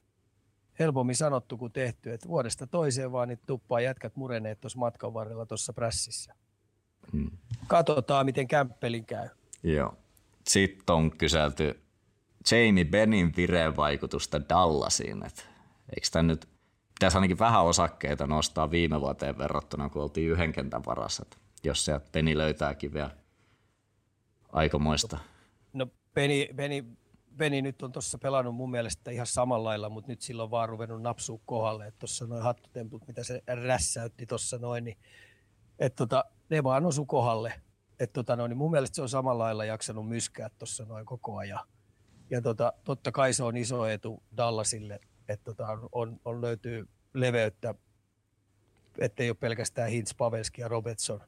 helpommin 0.79 1.17
sanottu 1.17 1.59
kuin 1.59 1.73
tehty, 1.73 2.13
että 2.13 2.29
vuodesta 2.29 2.67
toiseen 2.67 3.13
vaan 3.13 3.29
niitä 3.29 3.43
tuppaa 3.47 3.81
jätkät 3.81 4.17
mureneet 4.17 4.61
tuossa 4.61 4.79
matkan 4.79 5.15
varrella 5.15 5.47
tuossa 5.47 5.73
prässissä. 5.73 6.35
Hmm. 7.13 7.31
Katsotaan, 7.67 8.27
miten 8.27 8.49
kämppelin 8.49 9.07
käy. 9.07 9.29
Joo. 9.63 9.97
Sitten 10.49 10.97
on 10.97 11.17
kyselty 11.19 11.83
Jamie 12.51 12.85
Benin 12.85 13.33
vireen 13.37 13.77
vaikutusta 13.77 14.49
Dallasiin. 14.49 15.27
Et 15.27 15.49
eikö 15.97 16.07
tämä 16.13 16.23
nyt 16.23 16.49
pitäisi 17.03 17.17
ainakin 17.17 17.39
vähän 17.39 17.65
osakkeita 17.65 18.27
nostaa 18.27 18.71
viime 18.71 19.01
vuoteen 19.01 19.39
verrattuna, 19.39 19.89
kun 19.89 20.03
oltiin 20.03 20.31
yhden 20.31 20.53
kentän 20.53 20.85
varassa. 20.87 21.27
Jos 21.65 21.85
se 21.85 22.01
Peni 22.13 22.39
löytääkin 22.39 22.93
vielä 22.93 23.11
aikamoista. 24.53 25.19
No 25.73 25.87
Peni, 26.15 26.49
Peni 26.57 26.85
Beni 27.37 27.63
nyt 27.63 27.83
on 27.83 27.93
tuossa 27.93 28.19
pelannut 28.19 28.55
mun 28.55 28.71
mielestä 28.71 29.11
ihan 29.11 29.27
samalla 29.27 29.69
lailla, 29.69 29.89
mutta 29.89 30.13
nyt 30.13 30.21
silloin 30.21 30.51
vaan 30.51 30.69
ruvennut 30.69 31.03
napsua 31.03 31.39
kohdalle. 31.47 31.93
Tuossa 31.99 32.27
noin 32.27 32.43
hattutemput, 32.43 33.07
mitä 33.07 33.25
se 33.25 33.43
rässäytti 33.47 34.27
tuossa 34.27 34.59
noin, 34.59 34.85
niin 34.85 34.99
että 35.79 35.97
tota, 35.97 36.25
ne 36.51 36.63
vaan 36.63 36.87
osu 36.87 37.07
kohdalle. 37.07 37.55
Että 38.01 38.13
tota 38.13 38.37
noin, 38.37 38.49
niin 38.49 38.59
mun 38.59 38.71
mielestä 38.71 38.95
se 38.95 39.03
on 39.03 39.09
samalla 39.09 39.45
lailla 39.45 39.65
jaksanut 39.65 40.09
myskää 40.09 40.51
tuossa 40.59 40.85
noin 40.85 41.07
koko 41.07 41.37
ajan. 41.37 41.67
Ja 42.31 42.43
tota, 42.43 42.73
totta 42.85 43.13
kai 43.13 43.33
se 43.33 43.45
on 43.45 43.57
iso 43.57 43.87
etu 43.87 44.23
Dallasille, 44.37 45.01
että 45.33 45.45
tota, 45.45 45.79
on, 45.93 46.21
on 46.25 46.41
löytyy 46.41 46.89
leveyttä, 47.15 47.75
ettei 48.99 49.31
ole 49.31 49.37
pelkästään 49.41 49.91
Hintz, 49.91 50.17
Pavelski 50.17 50.61
ja 50.61 50.69
Robertson, 50.69 51.21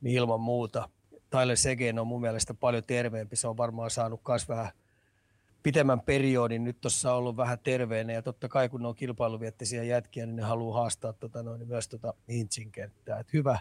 niin 0.00 0.16
ilman 0.16 0.40
muuta. 0.40 0.88
Tyler 1.30 1.56
Segen 1.56 1.98
on 1.98 2.06
mun 2.06 2.20
mielestä 2.20 2.54
paljon 2.54 2.84
terveempi. 2.84 3.36
Se 3.36 3.48
on 3.48 3.56
varmaan 3.56 3.90
saanut 3.90 4.20
myös 4.28 4.48
vähän 4.48 4.72
pitemmän 5.62 6.00
periodin. 6.00 6.64
Nyt 6.64 6.80
tuossa 6.80 7.12
on 7.12 7.18
ollut 7.18 7.36
vähän 7.36 7.58
terveenä 7.58 8.12
ja 8.12 8.22
totta 8.22 8.48
kai 8.48 8.68
kun 8.68 8.82
ne 8.82 8.88
on 8.88 8.94
kilpailuviettisiä 8.94 9.84
jätkiä, 9.84 10.26
niin 10.26 10.36
ne 10.36 10.42
haluaa 10.42 10.80
haastaa 10.80 11.12
tota 11.12 11.42
noin, 11.42 11.68
myös 11.68 11.88
tota 11.88 12.14
Hintzin 12.28 12.72
kenttää. 12.72 13.18
Et 13.18 13.32
hyvä 13.32 13.58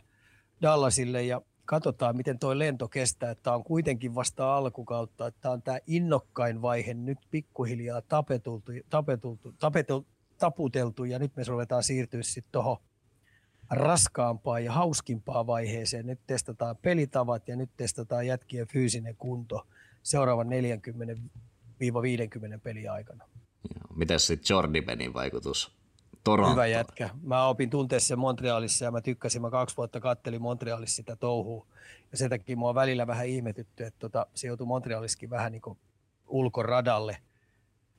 Dallasille 0.62 1.24
ja 1.24 1.42
katsotaan, 1.68 2.18
miten 2.18 2.40
tuo 2.40 2.60
lento 2.60 2.88
kestää. 2.88 3.36
Tämä 3.36 3.56
on 3.56 3.64
kuitenkin 3.64 4.16
vasta 4.16 4.56
alkukautta. 4.58 5.32
Tämä 5.32 5.54
on 5.54 5.62
tämä 5.62 5.80
innokkain 5.88 6.62
vaihe 6.62 6.94
nyt 6.94 7.18
pikkuhiljaa 7.32 8.02
tapetultu, 8.02 8.72
tapetultu, 8.90 9.54
tapetultu, 9.60 10.08
taputeltu 10.38 11.04
ja 11.04 11.20
nyt 11.20 11.36
me 11.36 11.44
ruvetaan 11.48 11.84
siirtyä 11.84 12.24
sitten 12.24 12.52
tuohon 12.52 12.78
raskaampaan 13.70 14.66
ja 14.66 14.72
hauskimpaan 14.72 15.48
vaiheeseen. 15.48 16.06
Nyt 16.06 16.20
testataan 16.28 16.78
pelitavat 16.78 17.48
ja 17.48 17.56
nyt 17.56 17.70
testataan 17.78 18.28
jätkien 18.28 18.68
fyysinen 18.68 19.16
kunto 19.16 19.68
seuraavan 20.04 20.48
40-50 20.48 20.50
peli 22.64 22.88
aikana. 22.88 23.26
Miten 23.96 24.20
sitten 24.20 24.56
Jordi 24.56 24.82
Benin 24.82 25.14
vaikutus 25.14 25.78
Toronto? 26.32 26.52
Hyvä 26.52 26.68
jätkä. 26.68 27.10
Mä 27.22 27.48
opin 27.48 27.70
tuntea 27.70 28.00
sen 28.00 28.20
Montrealissa 28.20 28.86
ja 28.86 28.92
mä 28.92 29.02
tykkäsin. 29.02 29.42
Mä 29.42 29.50
kaksi 29.50 29.78
vuotta 29.78 30.00
kattelin 30.00 30.42
Montrealissa 30.42 30.96
sitä 30.96 31.16
touhua. 31.16 31.68
Ja 32.12 32.18
sen 32.18 32.30
takia 32.30 32.58
mua 32.58 32.76
välillä 32.76 33.08
vähän 33.08 33.28
ihmetytty, 33.28 33.84
että 33.84 34.00
tota, 34.00 34.28
se 34.34 34.48
joutui 34.48 34.68
Montrealiskin 34.68 35.30
vähän 35.30 35.52
niin 35.52 35.78
ulkoradalle. 36.28 37.18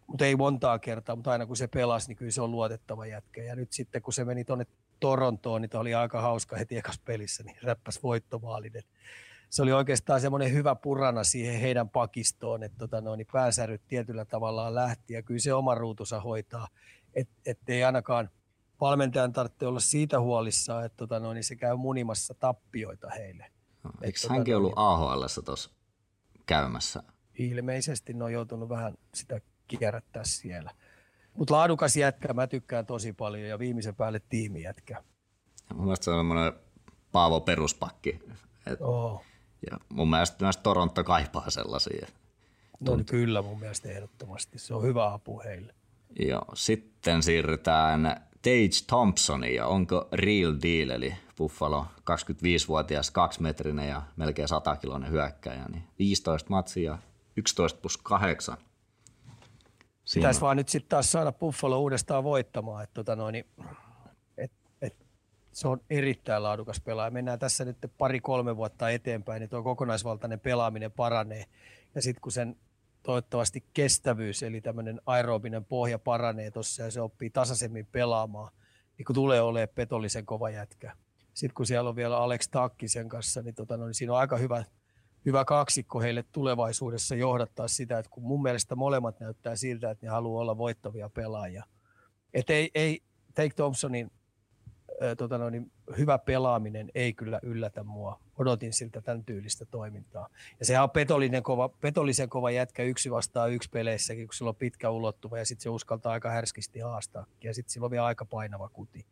Mutta 0.06 0.24
ei 0.24 0.36
montaa 0.36 0.78
kertaa, 0.78 1.16
mutta 1.16 1.30
aina 1.30 1.46
kun 1.46 1.56
se 1.56 1.66
pelasi, 1.66 2.08
niin 2.08 2.16
kyllä 2.16 2.30
se 2.30 2.42
on 2.42 2.50
luotettava 2.50 3.06
jätkä. 3.06 3.42
Ja 3.42 3.56
nyt 3.56 3.72
sitten 3.72 4.02
kun 4.02 4.12
se 4.12 4.24
meni 4.24 4.44
tuonne 4.44 4.66
Torontoon, 5.00 5.62
niin 5.62 5.76
oli 5.76 5.94
aika 5.94 6.20
hauska 6.20 6.56
heti 6.56 6.76
ekas 6.76 6.98
pelissä, 7.04 7.42
niin 7.42 7.56
räppäs 7.62 8.02
voittomaalinen. 8.02 8.82
Se 9.50 9.62
oli 9.62 9.72
oikeastaan 9.72 10.20
semmoinen 10.20 10.52
hyvä 10.52 10.74
purana 10.74 11.24
siihen 11.24 11.60
heidän 11.60 11.88
pakistoon, 11.88 12.62
että 12.62 12.78
tota 12.78 13.00
noin, 13.00 13.18
niin 13.18 13.28
pääsäryt 13.32 13.82
tietyllä 13.88 14.24
tavalla 14.24 14.74
lähti 14.74 15.14
ja 15.14 15.22
kyllä 15.22 15.40
se 15.40 15.54
oma 15.54 15.74
ruutunsa 15.74 16.20
hoitaa, 16.20 16.68
et, 17.14 17.28
ettei 17.46 17.84
ainakaan 17.84 18.30
valmentajan 18.80 19.32
tarvitse 19.32 19.66
olla 19.66 19.80
siitä 19.80 20.20
huolissaan, 20.20 20.84
että 20.84 20.96
tota 20.96 21.20
noin, 21.20 21.34
niin 21.34 21.44
se 21.44 21.56
käy 21.56 21.76
munimassa 21.76 22.34
tappioita 22.34 23.10
heille. 23.10 23.46
No, 23.84 23.90
eikö 24.02 24.18
tota 24.22 24.34
hänkin 24.34 24.56
ollut 24.56 24.72
AHL 24.76 25.24
tuossa 25.44 25.70
käymässä? 26.46 27.02
Ilmeisesti 27.38 28.12
ne 28.12 28.24
on 28.24 28.32
joutunut 28.32 28.68
vähän 28.68 28.94
sitä 29.14 29.40
kierrättää 29.68 30.24
siellä. 30.24 30.70
Mutta 31.34 31.54
laadukas 31.54 31.96
jätkä, 31.96 32.32
mä 32.32 32.46
tykkään 32.46 32.86
tosi 32.86 33.12
paljon 33.12 33.48
ja 33.48 33.58
viimeisen 33.58 33.96
päälle 33.96 34.20
tiimi 34.28 34.62
jätkä. 34.62 35.02
Mun 35.74 35.84
mielestä 35.84 36.04
se 36.04 36.10
on 36.10 36.18
semmoinen 36.18 36.52
Paavo 37.12 37.40
peruspakki. 37.40 38.20
Et, 38.66 38.80
oh. 38.80 39.24
Ja 39.70 39.78
mun 39.88 40.10
mielestä 40.10 40.44
myös 40.44 40.56
Toronto 40.56 41.04
kaipaa 41.04 41.50
sellaisia. 41.50 42.06
No 42.80 42.92
Tunt... 42.92 43.10
kyllä 43.10 43.42
mun 43.42 43.60
mielestä 43.60 43.88
ehdottomasti. 43.88 44.58
Se 44.58 44.74
on 44.74 44.82
hyvä 44.82 45.12
apu 45.12 45.42
heille. 45.44 45.74
Joo, 46.18 46.44
sitten 46.54 47.22
siirrytään 47.22 48.20
Tage 48.42 48.84
Thompsonin 48.86 49.54
ja 49.54 49.66
onko 49.66 50.08
real 50.12 50.54
deal, 50.62 50.90
eli 50.90 51.14
Buffalo 51.38 51.86
25-vuotias, 52.00 53.10
kaksimetrinen 53.10 53.88
ja 53.88 54.02
melkein 54.16 54.48
100 54.48 54.76
kiloinen 54.76 55.10
hyökkäjä, 55.10 55.64
niin 55.68 55.84
15 55.98 56.50
matsia, 56.50 56.98
11 57.36 57.80
plus 57.80 57.96
8 57.96 58.56
Siinä. 60.08 60.22
Pitäisi 60.22 60.40
vaan 60.40 60.56
nyt 60.56 60.68
sitten 60.68 60.88
taas 60.88 61.12
saada 61.12 61.32
Buffalo 61.32 61.80
uudestaan 61.80 62.24
voittamaan. 62.24 62.84
Että 62.84 62.94
tota 62.94 63.16
noin, 63.16 63.44
et, 64.36 64.52
et, 64.82 64.94
se 65.52 65.68
on 65.68 65.80
erittäin 65.90 66.42
laadukas 66.42 66.80
pelaaja. 66.80 67.10
Mennään 67.10 67.38
tässä 67.38 67.64
nyt 67.64 67.76
pari-kolme 67.98 68.56
vuotta 68.56 68.90
eteenpäin, 68.90 69.40
niin 69.40 69.50
tuo 69.50 69.62
kokonaisvaltainen 69.62 70.40
pelaaminen 70.40 70.92
paranee. 70.92 71.44
Ja 71.94 72.02
sitten 72.02 72.20
kun 72.20 72.32
sen 72.32 72.56
toivottavasti 73.02 73.64
kestävyys, 73.74 74.42
eli 74.42 74.60
tämmöinen 74.60 75.00
aerobinen 75.06 75.64
pohja 75.64 75.98
paranee 75.98 76.50
tuossa 76.50 76.82
ja 76.82 76.90
se 76.90 77.00
oppii 77.00 77.30
tasaisemmin 77.30 77.86
pelaamaan, 77.86 78.52
niin 78.98 79.06
kun 79.06 79.14
tulee 79.14 79.40
olemaan 79.40 79.74
petollisen 79.74 80.26
kova 80.26 80.50
jätkä. 80.50 80.96
Sitten 81.34 81.54
kun 81.54 81.66
siellä 81.66 81.90
on 81.90 81.96
vielä 81.96 82.18
Alex 82.18 82.48
Takkisen 82.48 83.08
kanssa, 83.08 83.42
niin, 83.42 83.54
tota, 83.54 83.76
no, 83.76 83.86
niin 83.86 83.94
siinä 83.94 84.12
on 84.12 84.18
aika 84.18 84.36
hyvä 84.36 84.64
hyvä 85.26 85.44
kaksikko 85.44 86.00
heille 86.00 86.24
tulevaisuudessa 86.32 87.14
johdattaa 87.14 87.68
sitä, 87.68 87.98
että 87.98 88.10
kun 88.10 88.22
mun 88.22 88.42
mielestä 88.42 88.76
molemmat 88.76 89.20
näyttää 89.20 89.56
siltä, 89.56 89.90
että 89.90 90.06
ne 90.06 90.10
haluaa 90.10 90.42
olla 90.42 90.58
voittavia 90.58 91.08
pelaajia. 91.08 91.64
Että 92.34 92.52
ei, 92.52 92.70
ei 92.74 93.00
Take 93.34 93.54
Thompsonin 93.56 94.10
tota 95.18 95.38
noin, 95.38 95.52
niin 95.52 95.72
hyvä 95.98 96.18
pelaaminen 96.18 96.90
ei 96.94 97.12
kyllä 97.12 97.40
yllätä 97.42 97.82
mua. 97.82 98.20
Odotin 98.38 98.72
siltä 98.72 99.00
tämän 99.00 99.24
tyylistä 99.24 99.64
toimintaa. 99.64 100.28
Ja 100.58 100.66
sehän 100.66 100.82
on 100.82 100.90
petollinen 100.90 101.42
kova, 101.42 101.68
petollisen 101.68 102.28
kova 102.28 102.50
jätkä 102.50 102.82
yksi 102.82 103.10
vastaan 103.10 103.52
yksi 103.52 103.70
peleissäkin, 103.70 104.26
kun 104.26 104.34
sillä 104.34 104.48
on 104.48 104.56
pitkä 104.56 104.90
ulottuva 104.90 105.38
ja 105.38 105.44
sitten 105.46 105.62
se 105.62 105.68
uskaltaa 105.68 106.12
aika 106.12 106.30
härskisti 106.30 106.78
haastaa. 106.78 107.26
Ja 107.44 107.54
sitten 107.54 107.72
sillä 107.72 107.84
on 107.84 107.90
vielä 107.90 108.06
aika 108.06 108.24
painava 108.24 108.68
kuti. 108.68 109.06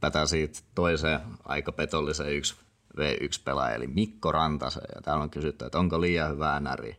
Pätää 0.00 0.26
siitä 0.26 0.60
toiseen 0.74 1.20
aika 1.44 1.72
petolliseen 1.72 2.32
yksi 2.32 2.56
V1-pelaaja, 2.96 3.74
eli 3.74 3.86
Mikko 3.86 4.32
Rantasen. 4.32 4.82
Ja 4.94 5.02
täällä 5.02 5.22
on 5.22 5.30
kysytty, 5.30 5.64
että 5.64 5.78
onko 5.78 6.00
liian 6.00 6.30
hyvä 6.30 6.60
NRI. 6.60 6.96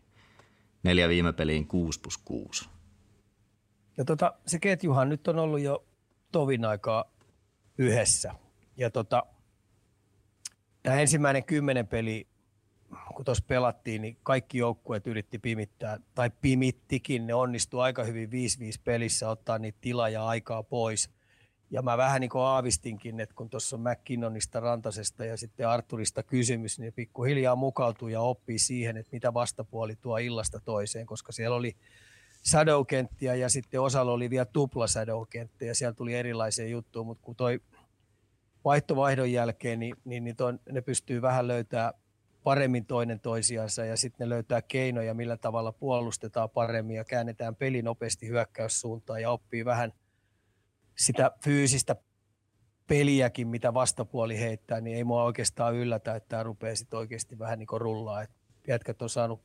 Neljä 0.83 1.09
viime 1.09 1.33
peliin 1.33 1.67
6 1.67 1.99
plus 1.99 2.17
6. 2.17 2.69
Ja 3.97 4.05
tota, 4.05 4.33
se 4.45 4.59
ketjuhan 4.59 5.09
nyt 5.09 5.27
on 5.27 5.39
ollut 5.39 5.59
jo 5.59 5.85
tovin 6.31 6.65
aikaa 6.65 7.05
yhdessä. 7.79 8.35
Ja 8.77 8.89
tota, 8.89 9.23
tämä 10.83 10.99
ensimmäinen 10.99 11.43
kymmenen 11.43 11.87
peli, 11.87 12.27
kun 13.15 13.25
tuossa 13.25 13.43
pelattiin, 13.47 14.01
niin 14.01 14.17
kaikki 14.23 14.57
joukkueet 14.57 15.07
yritti 15.07 15.39
pimittää, 15.39 15.99
tai 16.15 16.31
pimittikin, 16.41 17.27
ne 17.27 17.33
onnistui 17.33 17.81
aika 17.81 18.03
hyvin 18.03 18.29
5-5 18.29 18.31
pelissä 18.83 19.29
ottaa 19.29 19.59
niitä 19.59 19.77
tilaa 19.81 20.09
ja 20.09 20.27
aikaa 20.27 20.63
pois– 20.63 21.09
ja 21.71 21.81
mä 21.81 21.97
vähän 21.97 22.21
niin 22.21 22.29
kuin 22.29 22.41
aavistinkin, 22.41 23.19
että 23.19 23.35
kun 23.35 23.49
tuossa 23.49 23.75
on 23.75 23.81
McKinnonista, 23.81 24.59
Rantasesta 24.59 25.25
ja 25.25 25.37
sitten 25.37 25.67
Arturista 25.67 26.23
kysymys, 26.23 26.79
niin 26.79 26.93
pikkuhiljaa 26.93 27.55
mukautuu 27.55 28.07
ja 28.07 28.21
oppii 28.21 28.59
siihen, 28.59 28.97
että 28.97 29.09
mitä 29.11 29.33
vastapuoli 29.33 29.95
tuo 29.95 30.17
illasta 30.17 30.59
toiseen, 30.59 31.05
koska 31.05 31.31
siellä 31.31 31.55
oli 31.55 31.75
shadow 32.49 32.85
ja 33.37 33.49
sitten 33.49 33.81
osalla 33.81 34.11
oli 34.11 34.29
vielä 34.29 34.45
tupla 34.45 34.85
ja 35.61 35.75
siellä 35.75 35.93
tuli 35.93 36.13
erilaisia 36.13 36.67
juttuja, 36.67 37.03
mutta 37.03 37.23
kun 37.23 37.35
toi 37.35 37.61
vaihtovaihdon 38.65 39.31
jälkeen, 39.31 39.79
niin, 39.79 39.95
niin, 40.05 40.23
niin 40.23 40.35
ton, 40.35 40.59
ne 40.71 40.81
pystyy 40.81 41.21
vähän 41.21 41.47
löytää 41.47 41.93
paremmin 42.43 42.85
toinen 42.85 43.19
toisiansa 43.19 43.85
ja 43.85 43.97
sitten 43.97 44.25
ne 44.25 44.29
löytää 44.29 44.61
keinoja, 44.61 45.13
millä 45.13 45.37
tavalla 45.37 45.71
puolustetaan 45.71 46.49
paremmin 46.49 46.95
ja 46.95 47.05
käännetään 47.05 47.55
peli 47.55 47.81
nopeasti 47.81 48.27
hyökkäyssuuntaan 48.27 49.21
ja 49.21 49.31
oppii 49.31 49.65
vähän– 49.65 49.93
sitä 50.99 51.31
fyysistä 51.43 51.95
peliäkin, 52.87 53.47
mitä 53.47 53.73
vastapuoli 53.73 54.39
heittää, 54.39 54.81
niin 54.81 54.97
ei 54.97 55.03
mua 55.03 55.23
oikeastaan 55.23 55.75
yllätä, 55.75 56.15
että 56.15 56.29
tämä 56.29 56.43
rupeaa 56.43 56.75
sitten 56.75 56.99
oikeasti 56.99 57.39
vähän 57.39 57.59
niin 57.59 57.67
kuin 57.67 57.81
rullaa. 57.81 58.21
Et 58.21 58.31
jätkät 58.67 59.01
on 59.01 59.09
saanut 59.09 59.41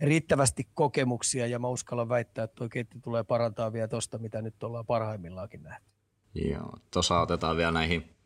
riittävästi 0.00 0.68
kokemuksia 0.74 1.46
ja 1.46 1.58
mä 1.58 1.68
uskallan 1.68 2.08
väittää, 2.08 2.44
että 2.44 2.54
tuo 2.54 2.68
ketju 2.68 3.00
tulee 3.00 3.24
parantaa 3.24 3.72
vielä 3.72 3.88
tuosta, 3.88 4.18
mitä 4.18 4.42
nyt 4.42 4.62
ollaan 4.62 4.86
parhaimmillaan 4.86 5.48
nähty. 5.60 5.86
Joo, 6.34 6.72
tuossa 6.90 7.20
otetaan 7.20 7.56
vielä 7.56 7.72
näihin 7.72 8.16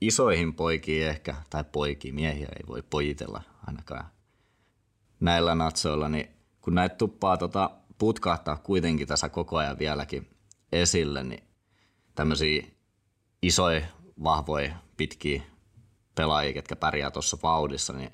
isoihin 0.00 0.54
poikiin 0.54 1.06
ehkä, 1.06 1.34
tai 1.50 1.64
poikiin, 1.72 2.14
miehiä 2.14 2.48
ei 2.56 2.66
voi 2.68 2.82
pojitella 2.90 3.42
ainakaan 3.66 4.06
näillä 5.20 5.54
natsoilla, 5.54 6.08
niin 6.08 6.28
kun 6.60 6.74
näitä 6.74 6.94
tuppaa 6.94 7.36
tota 7.36 7.70
putkahtaa 7.98 8.56
kuitenkin 8.56 9.08
tässä 9.08 9.28
koko 9.28 9.56
ajan 9.56 9.78
vieläkin 9.78 10.30
esille, 10.72 11.24
niin 11.24 11.44
tämmöisiä 12.14 12.66
isoja, 13.42 13.86
vahvoja, 14.22 14.74
pitkiä 14.96 15.42
pelaajia, 16.14 16.52
ketkä 16.52 16.76
pärjää 16.76 17.10
tuossa 17.10 17.38
vauhdissa, 17.42 17.92
niin 17.92 18.12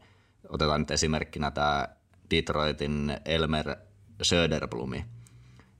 otetaan 0.48 0.80
nyt 0.80 0.90
esimerkkinä 0.90 1.50
tämä 1.50 1.88
Detroitin 2.30 3.16
Elmer 3.24 3.76
Söderblumi, 4.22 5.04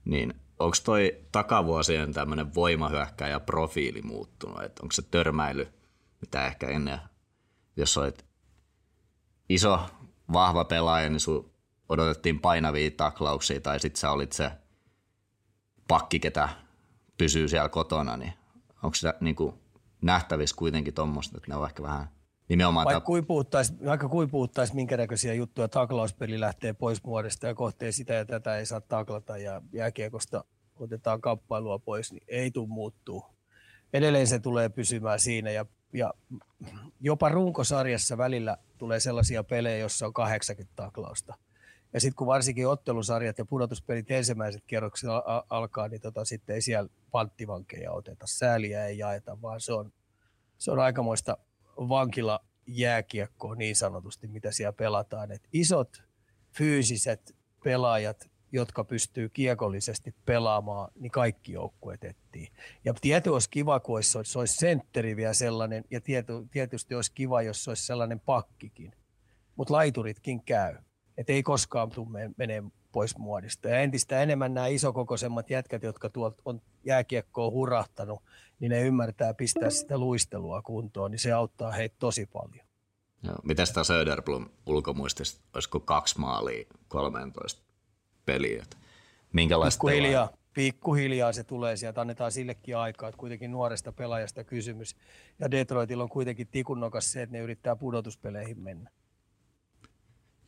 niin 0.05 0.33
onko 0.59 0.77
toi 0.85 1.17
takavuosien 1.31 2.13
tämmöinen 2.13 2.55
voimahyökkäjä 2.55 3.39
profiili 3.39 4.01
muuttunut, 4.01 4.63
että 4.63 4.83
onko 4.83 4.91
se 4.91 5.01
törmäily, 5.01 5.67
mitä 6.21 6.47
ehkä 6.47 6.67
ennen, 6.67 6.99
jos 7.77 7.97
olet 7.97 8.25
iso, 9.49 9.79
vahva 10.33 10.65
pelaaja, 10.65 11.09
niin 11.09 11.19
sun 11.19 11.53
odotettiin 11.89 12.39
painavia 12.39 12.91
taklauksia 12.91 13.61
tai 13.61 13.79
sitten 13.79 13.99
sä 13.99 14.11
olit 14.11 14.31
se 14.31 14.51
pakki, 15.87 16.19
ketä 16.19 16.49
pysyy 17.17 17.47
siellä 17.47 17.69
kotona, 17.69 18.17
niin 18.17 18.33
onko 18.83 18.95
se 18.95 19.13
niin 19.21 19.35
kuin 19.35 19.53
nähtävissä 20.01 20.55
kuitenkin 20.55 20.93
tuommoista, 20.93 21.37
että 21.37 21.51
ne 21.51 21.55
on 21.55 21.67
ehkä 21.67 21.83
vähän 21.83 22.09
nimenomaan... 22.49 22.85
Vaikka 22.85 23.01
kuin 23.01 23.25
puhuttaisi, 23.25 23.73
vaikka 23.85 24.09
kuin 24.09 24.29
puhuttaisi, 24.29 24.75
minkä 24.75 24.97
näköisiä 24.97 25.33
juttuja 25.33 25.67
taklauspeli 25.67 26.39
lähtee 26.39 26.73
pois 26.73 27.03
muodosta 27.03 27.47
ja 27.47 27.55
kohteen 27.55 27.93
sitä 27.93 28.13
ja 28.13 28.25
tätä 28.25 28.57
ei 28.57 28.65
saa 28.65 28.81
taklata 28.81 29.37
ja 29.37 29.61
jääkiekosta 29.73 30.43
otetaan 30.75 31.21
kamppailua 31.21 31.79
pois, 31.79 32.11
niin 32.11 32.23
ei 32.27 32.51
tule 32.51 32.67
muuttuu. 32.67 33.25
Edelleen 33.93 34.27
se 34.27 34.39
tulee 34.39 34.69
pysymään 34.69 35.19
siinä 35.19 35.51
ja, 35.51 35.65
ja 35.93 36.13
jopa 36.99 37.29
runkosarjassa 37.29 38.17
välillä 38.17 38.57
tulee 38.77 38.99
sellaisia 38.99 39.43
pelejä, 39.43 39.77
joissa 39.77 40.05
on 40.05 40.13
80 40.13 40.75
taklausta. 40.75 41.37
Ja 41.93 41.99
sitten 41.99 42.15
kun 42.15 42.27
varsinkin 42.27 42.67
ottelusarjat 42.67 43.37
ja 43.37 43.45
pudotuspelit 43.45 44.11
ensimmäiset 44.11 44.63
kierrokset 44.67 45.09
alkaa, 45.49 45.87
niin 45.87 46.01
tota, 46.01 46.25
sitten 46.25 46.55
ei 46.55 46.61
siellä 46.61 46.89
panttivankeja 47.11 47.91
oteta. 47.91 48.27
Sääliä 48.27 48.85
ei 48.85 48.97
jaeta, 48.97 49.41
vaan 49.41 49.61
se 49.61 49.73
on, 49.73 49.93
se 50.57 50.71
on 50.71 50.79
aikamoista 50.79 51.37
vankila 51.77 52.39
jääkiekkoa 52.67 53.55
niin 53.55 53.75
sanotusti, 53.75 54.27
mitä 54.27 54.51
siellä 54.51 54.73
pelataan. 54.73 55.31
Et 55.31 55.47
isot 55.53 56.03
fyysiset 56.57 57.35
pelaajat, 57.63 58.30
jotka 58.51 58.83
pystyy 58.83 59.29
kiekollisesti 59.29 60.15
pelaamaan, 60.25 60.91
niin 60.99 61.11
kaikki 61.11 61.51
joukkueet 61.51 62.03
etsii. 62.03 62.47
Ja 62.85 62.93
tietysti 63.01 63.29
olisi 63.29 63.49
kiva, 63.49 63.79
kun 63.79 63.95
olisi, 63.95 64.19
se 64.23 64.39
olisi 64.39 64.55
sentteri 64.55 65.15
vielä 65.15 65.33
sellainen, 65.33 65.83
ja 65.91 66.01
tietysti 66.51 66.95
olisi 66.95 67.11
kiva, 67.11 67.41
jos 67.41 67.63
se 67.63 67.71
olisi 67.71 67.85
sellainen 67.85 68.19
pakkikin. 68.19 68.93
Mutta 69.55 69.73
laituritkin 69.73 70.43
käy. 70.43 70.75
Et 71.17 71.29
ei 71.29 71.43
koskaan 71.43 71.89
tule 71.89 72.31
menee 72.37 72.63
pois 72.91 73.17
muodista. 73.17 73.69
Ja 73.69 73.79
entistä 73.79 74.21
enemmän 74.21 74.53
nämä 74.53 74.67
isokokoisemmat 74.67 75.49
jätkät, 75.49 75.83
jotka 75.83 76.09
tuolta 76.09 76.41
on 76.45 76.61
jääkiekkoa 76.83 77.51
hurahtanut, 77.51 78.23
niin 78.59 78.69
ne 78.69 78.81
ymmärtää 78.81 79.33
pistää 79.33 79.69
sitä 79.69 79.97
luistelua 79.97 80.61
kuntoon, 80.61 81.11
niin 81.11 81.19
se 81.19 81.31
auttaa 81.31 81.71
heitä 81.71 81.95
tosi 81.99 82.25
paljon. 82.25 82.65
Joo. 83.23 83.35
Miten 83.43 83.67
sitä 83.67 83.83
Söderblom 83.83 84.49
ulkomuistista, 84.65 85.41
olisiko 85.53 85.79
kaksi 85.79 86.19
maalia 86.19 86.65
13 86.87 87.70
peliä? 88.25 88.63
Minkälaista 89.33 89.81
pikkuhiljaa, 89.81 90.29
pikkuhiljaa 90.53 91.33
se 91.33 91.43
tulee 91.43 91.77
sieltä, 91.77 92.01
annetaan 92.01 92.31
sillekin 92.31 92.77
aikaa, 92.77 93.09
että 93.09 93.19
kuitenkin 93.19 93.51
nuoresta 93.51 93.91
pelaajasta 93.91 94.43
kysymys. 94.43 94.95
Ja 95.39 95.51
Detroitilla 95.51 96.03
on 96.03 96.09
kuitenkin 96.09 96.47
tikunnokas 96.47 97.11
se, 97.11 97.21
että 97.21 97.37
ne 97.37 97.43
yrittää 97.43 97.75
pudotuspeleihin 97.75 98.59
mennä. 98.59 98.89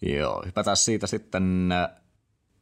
Joo, 0.02 0.44
hypätään 0.46 0.78
siitä 0.78 1.08
sitten 1.08 1.72
äh, 1.72 1.90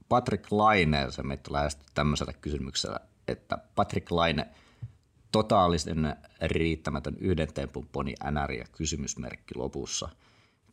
Patrick 0.09 0.51
Laine, 0.51 1.11
se 1.11 1.23
meitä 1.23 1.53
lähestyi 1.53 1.87
tämmöisellä 1.93 2.33
kysymyksellä, 2.33 2.99
että 3.27 3.57
Patrick 3.75 4.11
Laine, 4.11 4.47
totaalisen 5.31 6.15
riittämätön 6.41 7.17
yhden 7.19 7.53
tempun 7.53 7.87
poni 7.91 8.13
NR 8.31 8.51
ja 8.51 8.65
kysymysmerkki 8.71 9.55
lopussa. 9.55 10.09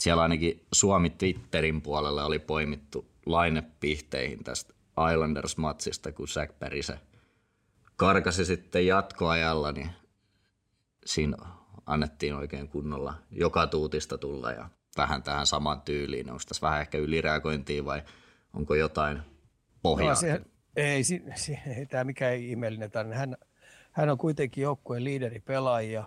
Siellä 0.00 0.22
ainakin 0.22 0.66
Suomi 0.72 1.10
Twitterin 1.10 1.82
puolella 1.82 2.24
oli 2.24 2.38
poimittu 2.38 3.06
Laine 3.28 3.62
pihteihin 3.80 4.44
tästä 4.44 4.74
Islanders-matsista, 5.12 6.12
kun 6.12 6.28
Zach 6.28 6.58
Parise 6.58 6.98
karkasi 7.96 8.44
sitten 8.44 8.86
jatkoajalla, 8.86 9.72
niin 9.72 9.90
siinä 11.06 11.36
annettiin 11.86 12.34
oikein 12.34 12.68
kunnolla 12.68 13.14
joka 13.30 13.66
tuutista 13.66 14.18
tulla 14.18 14.52
ja 14.52 14.68
vähän 14.96 15.22
tähän 15.22 15.46
samaan 15.46 15.80
tyyliin. 15.80 16.30
Onko 16.30 16.42
tässä 16.48 16.66
vähän 16.66 16.80
ehkä 16.80 16.98
ylireagointia 16.98 17.84
vai 17.84 18.02
onko 18.54 18.74
jotain 18.74 19.22
pohjaa? 19.82 20.08
No, 20.08 20.14
se, 20.14 20.40
ei, 20.76 21.04
si, 21.04 21.22
si, 21.34 21.58
ei 21.76 21.86
tämä 21.86 22.04
mikään 22.04 22.36
ihmeellinen 22.36 22.90
tarina. 22.90 23.16
Hän, 23.16 23.36
hän 23.92 24.10
on 24.10 24.18
kuitenkin 24.18 24.62
joukkueen 24.62 25.04
liideri 25.04 25.40
pelaajia, 25.40 26.04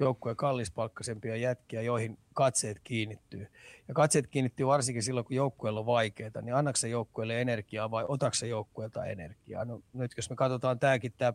joukkueen 0.00 0.36
kallispalkkaisempia 0.36 1.36
jätkiä, 1.36 1.82
joihin 1.82 2.18
katseet 2.34 2.80
kiinnittyy. 2.84 3.46
Ja 3.88 3.94
katseet 3.94 4.26
kiinnittyy 4.26 4.66
varsinkin 4.66 5.02
silloin, 5.02 5.26
kun 5.26 5.36
joukkueella 5.36 5.80
on 5.80 5.86
vaikeaa, 5.86 6.40
niin 6.42 6.54
annaksa 6.54 6.86
joukkueelle 6.86 7.40
energiaa 7.40 7.90
vai 7.90 8.04
otaksa 8.08 8.46
joukkueelta 8.46 9.04
energiaa? 9.04 9.64
No, 9.64 9.82
nyt 9.92 10.12
jos 10.16 10.30
me 10.30 10.36
katsotaan 10.36 10.78
tämäkin, 10.78 11.12
tämä 11.18 11.32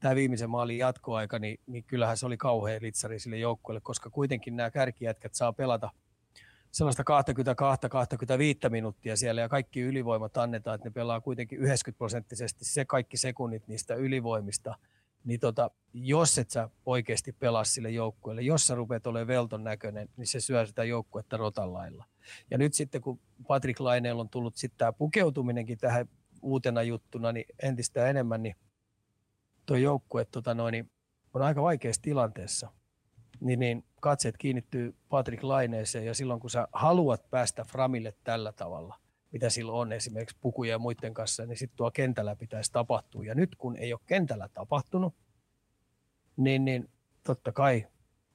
tämä 0.00 0.14
viimeisen 0.14 0.50
maalin 0.50 0.78
jatkoaika, 0.78 1.38
niin, 1.38 1.60
niin 1.66 1.84
kyllähän 1.84 2.16
se 2.16 2.26
oli 2.26 2.36
kauhean 2.36 2.82
litsari 2.82 3.18
sille 3.18 3.36
joukkueelle, 3.36 3.80
koska 3.80 4.10
kuitenkin 4.10 4.56
nämä 4.56 4.70
kärkijätkät 4.70 5.34
saa 5.34 5.52
pelata– 5.52 5.90
sellaista 6.70 7.04
22-25 8.66 8.70
minuuttia 8.70 9.16
siellä 9.16 9.40
ja 9.40 9.48
kaikki 9.48 9.80
ylivoimat 9.80 10.36
annetaan, 10.36 10.74
että 10.74 10.88
ne 10.88 10.92
pelaa 10.92 11.20
kuitenkin 11.20 11.58
90 11.58 11.98
prosenttisesti 11.98 12.64
se 12.64 12.84
kaikki 12.84 13.16
sekunnit 13.16 13.68
niistä 13.68 13.94
ylivoimista, 13.94 14.74
niin 15.24 15.40
tota, 15.40 15.70
jos 15.92 16.38
et 16.38 16.50
sä 16.50 16.70
oikeasti 16.86 17.32
pelaa 17.32 17.64
sille 17.64 17.90
joukkueelle, 17.90 18.42
jos 18.42 18.66
sä 18.66 18.74
rupeat 18.74 19.06
olemaan 19.06 19.26
velton 19.26 19.64
näköinen, 19.64 20.08
niin 20.16 20.26
se 20.26 20.40
syö 20.40 20.66
sitä 20.66 20.84
joukkuetta 20.84 21.36
rotan 21.36 21.72
lailla. 21.72 22.04
Ja 22.50 22.58
nyt 22.58 22.74
sitten 22.74 23.00
kun 23.00 23.20
Patrick 23.46 23.80
Laineella 23.80 24.20
on 24.20 24.28
tullut 24.28 24.56
sitten 24.56 24.78
tämä 24.78 24.92
pukeutuminenkin 24.92 25.78
tähän 25.78 26.08
uutena 26.42 26.82
juttuna, 26.82 27.32
niin 27.32 27.44
entistä 27.62 28.06
enemmän, 28.06 28.42
niin 28.42 28.56
tuo 29.66 29.76
joukkue 29.76 30.24
tota 30.24 30.54
noin, 30.54 30.72
niin 30.72 30.90
on 31.34 31.42
aika 31.42 31.62
vaikeassa 31.62 32.02
tilanteessa 32.02 32.70
niin, 33.40 33.58
niin 33.58 33.84
katseet 34.00 34.36
kiinnittyy 34.36 34.94
Patrick 35.08 35.42
Laineeseen 35.42 36.06
ja 36.06 36.14
silloin 36.14 36.40
kun 36.40 36.50
sä 36.50 36.68
haluat 36.72 37.30
päästä 37.30 37.64
Framille 37.64 38.14
tällä 38.24 38.52
tavalla, 38.52 38.96
mitä 39.32 39.50
silloin 39.50 39.78
on 39.78 39.92
esimerkiksi 39.92 40.36
pukuja 40.40 40.70
ja 40.70 40.78
muiden 40.78 41.14
kanssa, 41.14 41.46
niin 41.46 41.56
sitten 41.56 41.76
tuo 41.76 41.90
kentällä 41.90 42.36
pitäisi 42.36 42.72
tapahtua. 42.72 43.24
Ja 43.24 43.34
nyt 43.34 43.56
kun 43.56 43.76
ei 43.76 43.92
ole 43.92 44.00
kentällä 44.06 44.48
tapahtunut, 44.54 45.14
niin, 46.36 46.64
niin 46.64 46.90
totta 47.22 47.52
kai 47.52 47.86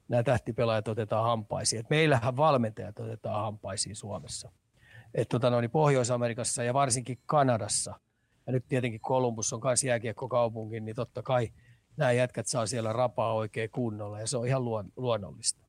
nämä 0.07 0.23
tähtipelaajat 0.23 0.87
otetaan 0.87 1.23
hampaisiin. 1.23 1.79
Et 1.79 1.89
meillähän 1.89 2.37
valmentajat 2.37 2.99
otetaan 2.99 3.41
hampaisiin 3.41 3.95
Suomessa. 3.95 4.51
Et 5.13 5.29
tota 5.29 5.49
noin, 5.49 5.71
Pohjois-Amerikassa 5.71 6.63
ja 6.63 6.73
varsinkin 6.73 7.19
Kanadassa, 7.25 7.99
ja 8.47 8.53
nyt 8.53 8.65
tietenkin 8.67 9.01
Kolumbus 9.01 9.53
on 9.53 9.61
myös 9.63 9.83
jääkiekkokaupunki, 9.83 10.79
niin 10.79 10.95
totta 10.95 11.21
kai– 11.21 11.49
nämä 11.97 12.11
jätkät 12.11 12.47
saa 12.47 12.65
siellä 12.65 12.93
rapaa 12.93 13.33
oikein 13.33 13.69
kunnolla 13.69 14.19
ja 14.19 14.27
se 14.27 14.37
on 14.37 14.47
ihan 14.47 14.65
luon, 14.65 14.91
luonnollista. 14.95 15.65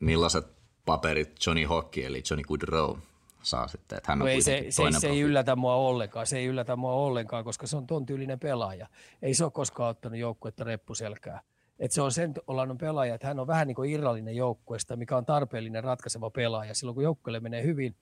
Millaiset 0.00 0.46
paperit 0.84 1.32
Johnny 1.46 1.64
Hockey 1.64 2.04
eli 2.04 2.22
Johnny 2.30 2.44
Goodrow 2.44 2.98
saa 3.44 3.68
sitten? 3.68 3.98
Että 3.98 4.12
hän 4.12 4.22
on 4.22 4.26
no 4.26 4.32
ei 4.32 4.42
se, 4.42 4.66
se, 4.70 4.82
se 4.98 5.08
ei 5.08 5.20
yllätä 5.20 5.56
mua 5.56 5.74
ollenkaan, 5.74 6.26
se 6.26 6.38
ei 6.38 6.46
yllätä 6.46 6.76
mua 6.76 6.92
ollenkaan, 6.92 7.44
koska 7.44 7.66
se 7.66 7.76
on 7.76 7.86
ton 7.86 8.06
tyylinen 8.06 8.40
pelaaja. 8.40 8.86
Ei 9.22 9.34
se 9.34 9.44
ole 9.44 9.52
koskaan 9.52 9.90
ottanut 9.90 10.18
joukkuetta 10.18 10.64
reppuselkää. 10.64 11.40
Et 11.78 11.92
se 11.92 12.02
on 12.02 12.12
sen 12.12 12.34
olainen 12.46 12.78
pelaaja, 12.78 13.14
että 13.14 13.26
hän 13.26 13.40
on 13.40 13.46
vähän 13.46 13.66
niin 13.66 13.74
kuin 13.74 13.90
irrallinen 13.90 14.36
joukkueesta, 14.36 14.96
mikä 14.96 15.16
on 15.16 15.26
tarpeellinen 15.26 15.84
ratkaiseva 15.84 16.30
pelaaja. 16.30 16.74
Silloin 16.74 16.94
kun 16.94 17.04
joukkueelle 17.04 17.40
menee 17.40 17.62
hyvin, 17.62 17.96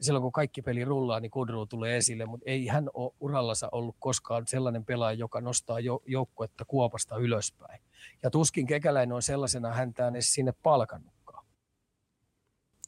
silloin 0.00 0.22
kun 0.22 0.32
kaikki 0.32 0.62
peli 0.62 0.84
rullaa, 0.84 1.20
niin 1.20 1.30
Kudru 1.30 1.66
tulee 1.66 1.96
esille, 1.96 2.26
mutta 2.26 2.50
ei 2.50 2.66
hän 2.66 2.90
ole 2.94 3.12
urallansa 3.20 3.68
ollut 3.72 3.96
koskaan 3.98 4.46
sellainen 4.46 4.84
pelaaja, 4.84 5.18
joka 5.18 5.40
nostaa 5.40 5.80
jo, 5.80 6.02
joukkuetta 6.06 6.64
kuopasta 6.64 7.16
ylöspäin. 7.16 7.80
Ja 8.22 8.30
tuskin 8.30 8.66
Kekäläinen 8.66 9.14
on 9.14 9.22
sellaisena 9.22 9.72
häntä 9.72 10.08
edes 10.08 10.34
sinne 10.34 10.52
palkannutkaan. 10.62 11.44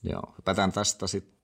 Joo, 0.02 0.34
hypätään 0.38 0.72
tästä 0.72 1.06
sitten 1.06 1.37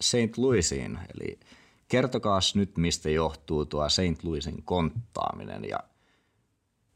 St. 0.00 0.36
Louisiin, 0.36 0.98
eli 1.14 1.40
kertokaas 1.88 2.54
nyt, 2.54 2.76
mistä 2.76 3.10
johtuu 3.10 3.66
tuo 3.66 3.88
St. 3.88 4.22
Louisin 4.22 4.62
konttaaminen. 4.62 5.64
Ja 5.64 5.78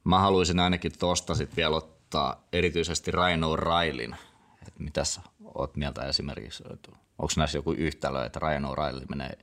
mä 0.05 0.19
haluaisin 0.19 0.61
ainakin 0.61 0.93
tuosta 0.99 1.35
sitten 1.35 1.57
vielä 1.57 1.77
ottaa 1.77 2.49
erityisesti 2.53 3.11
Raino 3.11 3.57
Railin, 3.57 4.17
että 4.69 4.83
mitäs 4.83 5.21
oot 5.55 5.77
mieltä 5.77 6.03
esimerkiksi 6.03 6.65
onko 7.21 7.33
näissä 7.37 7.59
joku 7.59 7.73
yhtälö, 7.73 8.25
että 8.25 8.41
Ryan 8.41 8.65
O'Reilly 8.65 9.05
menee 9.09 9.39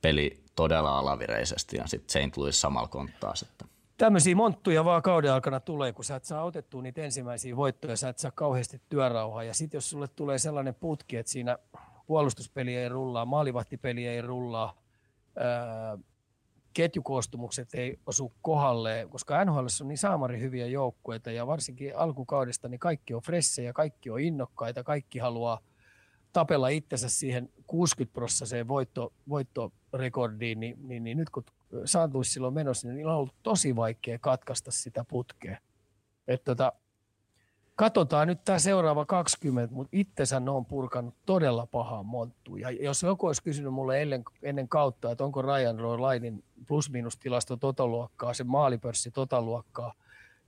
peli 0.00 0.44
todella 0.56 0.98
alavireisesti 0.98 1.76
ja 1.76 1.86
sitten 1.86 2.30
St. 2.30 2.36
Louis 2.36 2.60
samalla 2.60 2.88
konttaa 2.88 3.36
sitten. 3.36 3.69
Tämmöisiä 4.00 4.34
monttuja 4.34 4.84
vaan 4.84 5.02
kauden 5.02 5.32
aikana 5.32 5.60
tulee, 5.60 5.92
kun 5.92 6.04
sä 6.04 6.16
et 6.16 6.24
saa 6.24 6.44
otettua 6.44 6.82
niitä 6.82 7.02
ensimmäisiä 7.02 7.56
voittoja, 7.56 7.96
sä 7.96 8.08
et 8.08 8.18
saa 8.18 8.30
kauheasti 8.30 8.80
työrauhaa. 8.88 9.44
Ja 9.44 9.54
sitten 9.54 9.78
jos 9.78 9.90
sulle 9.90 10.08
tulee 10.08 10.38
sellainen 10.38 10.74
putki, 10.74 11.16
että 11.16 11.32
siinä 11.32 11.58
puolustuspeli 12.06 12.76
ei 12.76 12.88
rullaa, 12.88 13.24
maalivahtipeli 13.24 14.06
ei 14.06 14.22
rullaa, 14.22 14.82
ää, 15.36 15.98
ketjukoostumukset 16.72 17.74
ei 17.74 17.98
osu 18.06 18.32
kohdalle, 18.42 19.06
koska 19.10 19.44
NHL 19.44 19.66
on 19.80 19.88
niin 19.88 19.98
saamari 19.98 20.40
hyviä 20.40 20.66
joukkueita 20.66 21.30
ja 21.30 21.46
varsinkin 21.46 21.96
alkukaudesta 21.96 22.68
niin 22.68 22.80
kaikki 22.80 23.14
on 23.14 23.22
fressejä, 23.22 23.72
kaikki 23.72 24.10
on 24.10 24.20
innokkaita, 24.20 24.84
kaikki 24.84 25.18
haluaa 25.18 25.60
tapella 26.32 26.68
itsensä 26.68 27.08
siihen 27.08 27.48
60 27.66 28.14
prosenttiseen 28.14 28.68
voitto, 28.68 29.12
voittorekordiin, 29.28 30.60
niin, 30.60 30.88
niin, 30.88 31.04
niin, 31.04 31.18
nyt 31.18 31.30
kun 31.30 31.44
saatuisi 31.84 32.32
silloin 32.32 32.54
menossa, 32.54 32.88
niin 32.88 33.06
on 33.06 33.14
ollut 33.14 33.34
tosi 33.42 33.76
vaikea 33.76 34.18
katkaista 34.18 34.70
sitä 34.70 35.04
putkea. 35.04 35.58
Et 36.28 36.44
tota, 36.44 36.72
katsotaan 37.76 38.28
nyt 38.28 38.44
tämä 38.44 38.58
seuraava 38.58 39.04
20, 39.04 39.74
mutta 39.74 39.88
itsensä 39.92 40.40
ne 40.40 40.50
on 40.50 40.66
purkanut 40.66 41.14
todella 41.26 41.66
pahaa 41.66 42.02
monttuun. 42.02 42.60
Ja 42.60 42.70
jos 42.70 43.02
joku 43.02 43.26
olisi 43.26 43.42
kysynyt 43.42 43.72
mulle 43.72 44.02
ennen, 44.02 44.24
ennen 44.42 44.68
kautta, 44.68 45.10
että 45.12 45.24
onko 45.24 45.42
Ryan 45.42 46.02
Lainin 46.02 46.44
plus-minus-tilasto 46.66 47.56
totoluokkaa, 47.56 48.34
se 48.34 48.44
maalipörssi 48.44 49.10
totaluokkaa, 49.10 49.94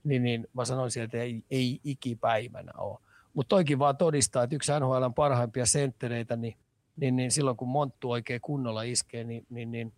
niin, 0.03 0.23
niin 0.23 0.47
mä 0.53 0.65
sanoisin, 0.65 1.03
että 1.03 1.17
ei, 1.17 1.43
ei 1.51 1.79
ikipäivänä 1.83 2.71
ole. 2.77 2.99
Mutta 3.33 3.49
toikin 3.49 3.79
vaan 3.79 3.97
todistaa, 3.97 4.43
että 4.43 4.55
yksi 4.55 4.71
NHL 4.79 5.09
parhaimpia 5.15 5.65
senttereitä, 5.65 6.35
niin, 6.35 6.57
niin, 6.95 7.15
niin 7.15 7.31
silloin 7.31 7.57
kun 7.57 7.67
monttu 7.67 8.11
oikein 8.11 8.41
kunnolla 8.41 8.83
iskee, 8.83 9.23
niin, 9.23 9.45
niin, 9.49 9.71
niin 9.71 9.93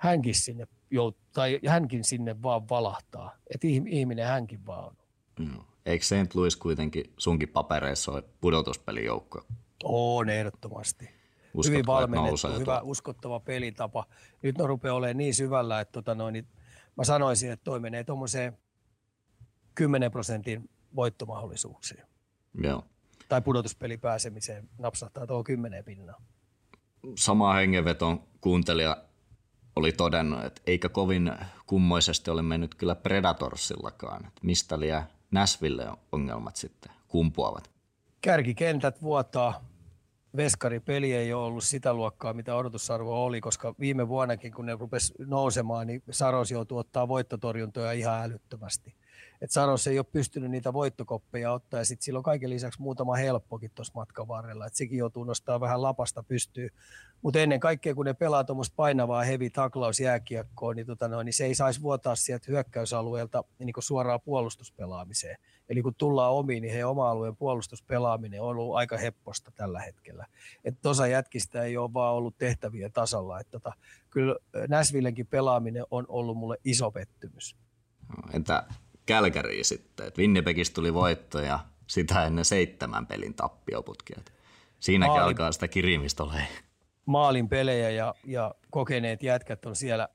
hänkin 0.00 0.34
sinne 0.34 0.66
jout, 0.90 1.16
tai 1.32 1.60
hänkin 1.66 2.04
sinne 2.04 2.42
vaan 2.42 2.68
valahtaa. 2.68 3.36
Että 3.54 3.66
ihminen 3.86 4.26
hänkin 4.26 4.66
vaan 4.66 4.84
on. 4.84 4.96
Mm. 5.38 5.58
Eikö 5.86 6.04
St. 6.04 6.34
Louis 6.34 6.56
kuitenkin 6.56 7.12
sunkin 7.18 7.48
papereissa 7.48 8.12
ole 8.12 8.24
pudotuspelijoukko? 8.40 9.46
On 9.84 10.28
ehdottomasti. 10.28 11.04
Uskotko, 11.04 11.70
Hyvin 11.70 11.86
valmennettu, 11.86 12.48
hyvä 12.58 12.80
tuo? 12.80 12.90
uskottava 12.90 13.40
pelitapa. 13.40 14.06
Nyt 14.42 14.58
ne 14.58 14.66
rupeaa 14.66 14.94
olemaan 14.94 15.16
niin 15.16 15.34
syvällä, 15.34 15.80
että 15.80 15.92
tota 15.92 16.14
noin, 16.14 16.32
niin 16.32 16.46
mä 16.96 17.04
sanoisin, 17.04 17.52
että 17.52 17.64
toi 17.64 17.80
menee 17.80 18.04
tuommoiseen 18.04 18.58
10 19.74 20.10
prosentin 20.10 20.70
voittomahdollisuuksiin. 20.96 22.02
Joo. 22.54 22.84
Tai 23.28 23.42
pudotuspeli 23.42 23.96
pääsemiseen 23.96 24.68
napsahtaa 24.78 25.26
tuo 25.26 25.44
10 25.44 25.84
pinnaa. 25.84 26.22
Sama 27.18 27.54
hengenveton 27.54 28.22
kuuntelija 28.40 29.09
todennut, 29.96 30.44
että 30.44 30.62
eikä 30.66 30.88
kovin 30.88 31.32
kummoisesti 31.66 32.30
ole 32.30 32.42
mennyt 32.42 32.74
kyllä 32.74 32.94
Predatorsillakaan. 32.94 34.32
Mistä 34.42 34.80
liian 34.80 35.02
Näsville 35.30 35.86
ongelmat 36.12 36.56
sitten 36.56 36.92
kumpuavat? 37.08 37.70
Kärkikentät 38.20 39.02
vuotaa. 39.02 39.64
Veskaripeli 40.36 41.12
ei 41.12 41.32
ole 41.32 41.44
ollut 41.44 41.64
sitä 41.64 41.94
luokkaa, 41.94 42.32
mitä 42.32 42.54
odotusarvo 42.54 43.24
oli, 43.24 43.40
koska 43.40 43.74
viime 43.80 44.08
vuonnakin, 44.08 44.52
kun 44.52 44.66
ne 44.66 44.76
rupesi 44.80 45.14
nousemaan, 45.18 45.86
niin 45.86 46.02
Saros 46.10 46.50
joutui 46.50 46.78
ottaa 46.78 47.08
voittotorjuntoja 47.08 47.92
ihan 47.92 48.22
älyttömästi 48.22 48.94
että 49.40 49.54
Saros 49.54 49.86
ei 49.86 49.98
ole 49.98 50.06
pystynyt 50.12 50.50
niitä 50.50 50.72
voittokoppeja 50.72 51.52
ottaa 51.52 51.80
ja 51.80 51.84
sitten 51.84 52.04
sillä 52.04 52.16
on 52.16 52.22
kaiken 52.22 52.50
lisäksi 52.50 52.82
muutama 52.82 53.16
helppokin 53.16 53.70
tuossa 53.74 53.92
matkan 53.94 54.28
varrella, 54.28 54.66
että 54.66 54.76
sekin 54.76 54.98
joutuu 54.98 55.24
nostaa 55.24 55.60
vähän 55.60 55.82
lapasta 55.82 56.22
pystyy. 56.22 56.68
Mutta 57.22 57.38
ennen 57.38 57.60
kaikkea, 57.60 57.94
kun 57.94 58.04
ne 58.04 58.14
pelaa 58.14 58.44
tuommoista 58.44 58.74
painavaa 58.76 59.22
heavy 59.22 59.50
taklausjääkiekkoa, 59.50 60.74
niin, 60.74 60.86
tota 60.86 61.08
noin, 61.08 61.24
niin 61.24 61.34
se 61.34 61.44
ei 61.44 61.54
saisi 61.54 61.82
vuotaa 61.82 62.14
sieltä 62.14 62.46
hyökkäysalueelta 62.48 63.44
niin 63.58 63.74
suoraan 63.78 64.20
puolustuspelaamiseen. 64.20 65.36
Eli 65.68 65.82
kun 65.82 65.94
tullaan 65.94 66.32
omiin, 66.32 66.62
niin 66.62 66.74
he 66.74 66.84
oma-alueen 66.84 67.36
puolustuspelaaminen 67.36 68.42
on 68.42 68.48
ollut 68.48 68.76
aika 68.76 68.96
hepposta 68.96 69.50
tällä 69.54 69.80
hetkellä. 69.80 70.26
Että 70.64 70.90
osa 70.90 71.06
jätkistä 71.06 71.62
ei 71.62 71.76
ole 71.76 71.92
vaan 71.92 72.14
ollut 72.14 72.38
tehtäviä 72.38 72.90
tasalla. 72.90 73.40
Että 73.40 73.50
tota, 73.50 73.72
kyllä 74.10 74.36
Näsvillenkin 74.68 75.26
pelaaminen 75.26 75.84
on 75.90 76.04
ollut 76.08 76.36
mulle 76.36 76.56
iso 76.64 76.90
pettymys. 76.90 77.56
Entä 78.32 78.64
Kälkäriin 79.10 79.64
sitten. 79.64 80.06
Et 80.06 80.18
Winnipegistä 80.18 80.74
tuli 80.74 80.94
voitto 80.94 81.40
ja 81.40 81.60
sitä 81.86 82.26
ennen 82.26 82.44
seitsemän 82.44 83.06
pelin 83.06 83.34
tappioputkia. 83.34 84.20
Siinäkin 84.80 85.10
Maalin, 85.10 85.24
alkaa 85.24 85.52
sitä 85.52 85.68
kirimistä 85.68 86.22
olemaan. 86.22 86.46
Maalin 87.06 87.48
pelejä 87.48 87.90
ja, 87.90 88.14
ja 88.24 88.54
kokeneet 88.70 89.22
jätkät 89.22 89.66
on 89.66 89.76
siellä 89.76 90.08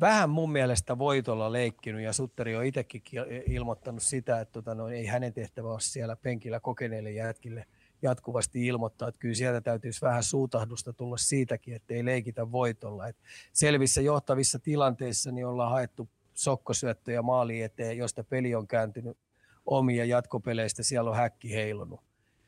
vähän 0.00 0.30
mun 0.30 0.52
mielestä 0.52 0.98
voitolla 0.98 1.52
leikkinyt 1.52 2.02
ja 2.02 2.12
Sutteri 2.12 2.56
on 2.56 2.64
itsekin 2.64 3.02
ilmoittanut 3.46 4.02
sitä, 4.02 4.40
että 4.40 4.52
tota, 4.52 4.74
no, 4.74 4.88
ei 4.88 5.06
hänen 5.06 5.32
tehtävä 5.32 5.68
ole 5.68 5.80
siellä 5.80 6.16
penkillä 6.16 6.60
kokeneille 6.60 7.12
jätkille 7.12 7.66
jatkuvasti 8.02 8.66
ilmoittaa, 8.66 9.08
että 9.08 9.18
kyllä 9.18 9.34
sieltä 9.34 9.60
täytyisi 9.60 10.00
vähän 10.00 10.22
suutahdusta 10.22 10.92
tulla 10.92 11.16
siitäkin, 11.16 11.74
että 11.74 11.94
ei 11.94 12.04
leikitä 12.04 12.52
voitolla. 12.52 13.08
Et 13.08 13.16
selvissä 13.52 14.00
johtavissa 14.00 14.58
tilanteissa 14.58 15.32
niin 15.32 15.46
ollaan 15.46 15.70
haettu 15.70 16.08
sokkosyöttöjä 16.34 17.22
maali 17.22 17.62
eteen, 17.62 17.98
josta 17.98 18.24
peli 18.24 18.54
on 18.54 18.66
kääntynyt 18.66 19.18
omia 19.66 20.04
jatkopeleistä, 20.04 20.82
siellä 20.82 21.10
on 21.10 21.16
häkki 21.16 21.54
heilunut. 21.54 22.00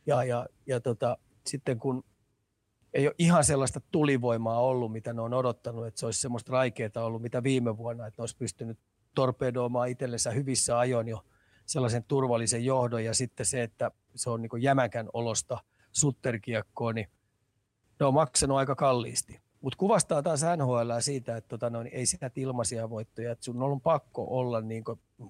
Ja, 0.07 0.25
ja, 0.25 0.47
ja 0.67 0.81
tota, 0.81 1.19
sitten 1.47 1.79
kun 1.79 2.05
ei 2.95 3.07
ole 3.07 3.15
ihan 3.19 3.45
sellaista 3.45 3.81
tulivoimaa 3.93 4.61
ollut, 4.61 4.93
mitä 4.93 5.13
ne 5.13 5.21
on 5.21 5.35
odottanut, 5.35 5.87
että 5.87 6.01
se 6.01 6.07
olisi 6.07 6.21
semmoista 6.21 6.53
raikeaa 6.53 7.05
ollut, 7.05 7.23
mitä 7.23 7.43
viime 7.43 7.77
vuonna, 7.77 8.07
että 8.07 8.23
olisi 8.23 8.37
pystynyt 8.37 8.79
torpedoimaan 9.15 9.89
itsellensä 9.89 10.31
hyvissä 10.31 10.79
ajoin 10.79 11.09
jo 11.09 11.25
sellaisen 11.67 12.05
turvallisen 12.05 12.65
johdon 12.65 13.05
ja 13.05 13.15
sitten 13.15 13.47
se, 13.47 13.63
että 13.63 13.91
se 14.15 14.31
on 14.31 14.43
niin 14.43 14.63
jämäkän 14.63 15.09
olosta 15.13 15.59
sutterkiekkoa, 15.93 16.93
niin 16.93 17.09
ne 18.01 18.07
on 18.07 18.15
maksanut 18.15 18.59
aika 18.59 18.75
kalliisti. 18.75 19.41
Mutta 19.67 19.79
kuvastaa 19.79 20.23
taas 20.23 20.41
NHL 20.57 20.91
siitä, 21.01 21.37
että 21.37 21.49
tota, 21.49 21.71
no, 21.71 21.83
niin 21.83 21.95
ei 21.95 22.07
sitä 22.07 22.31
ilmaisia 22.37 22.91
voittoja, 22.91 23.33
että 23.33 23.45
sun 23.45 23.63
on 23.63 23.81
pakko 23.81 24.27
olla 24.29 24.61
niin 24.61 24.85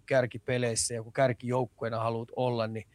kärkipeleissä 0.06 0.94
ja 0.94 1.02
kun 1.02 1.12
kärkijoukkueena 1.12 1.98
haluat 1.98 2.28
olla, 2.36 2.66
niin 2.66 2.86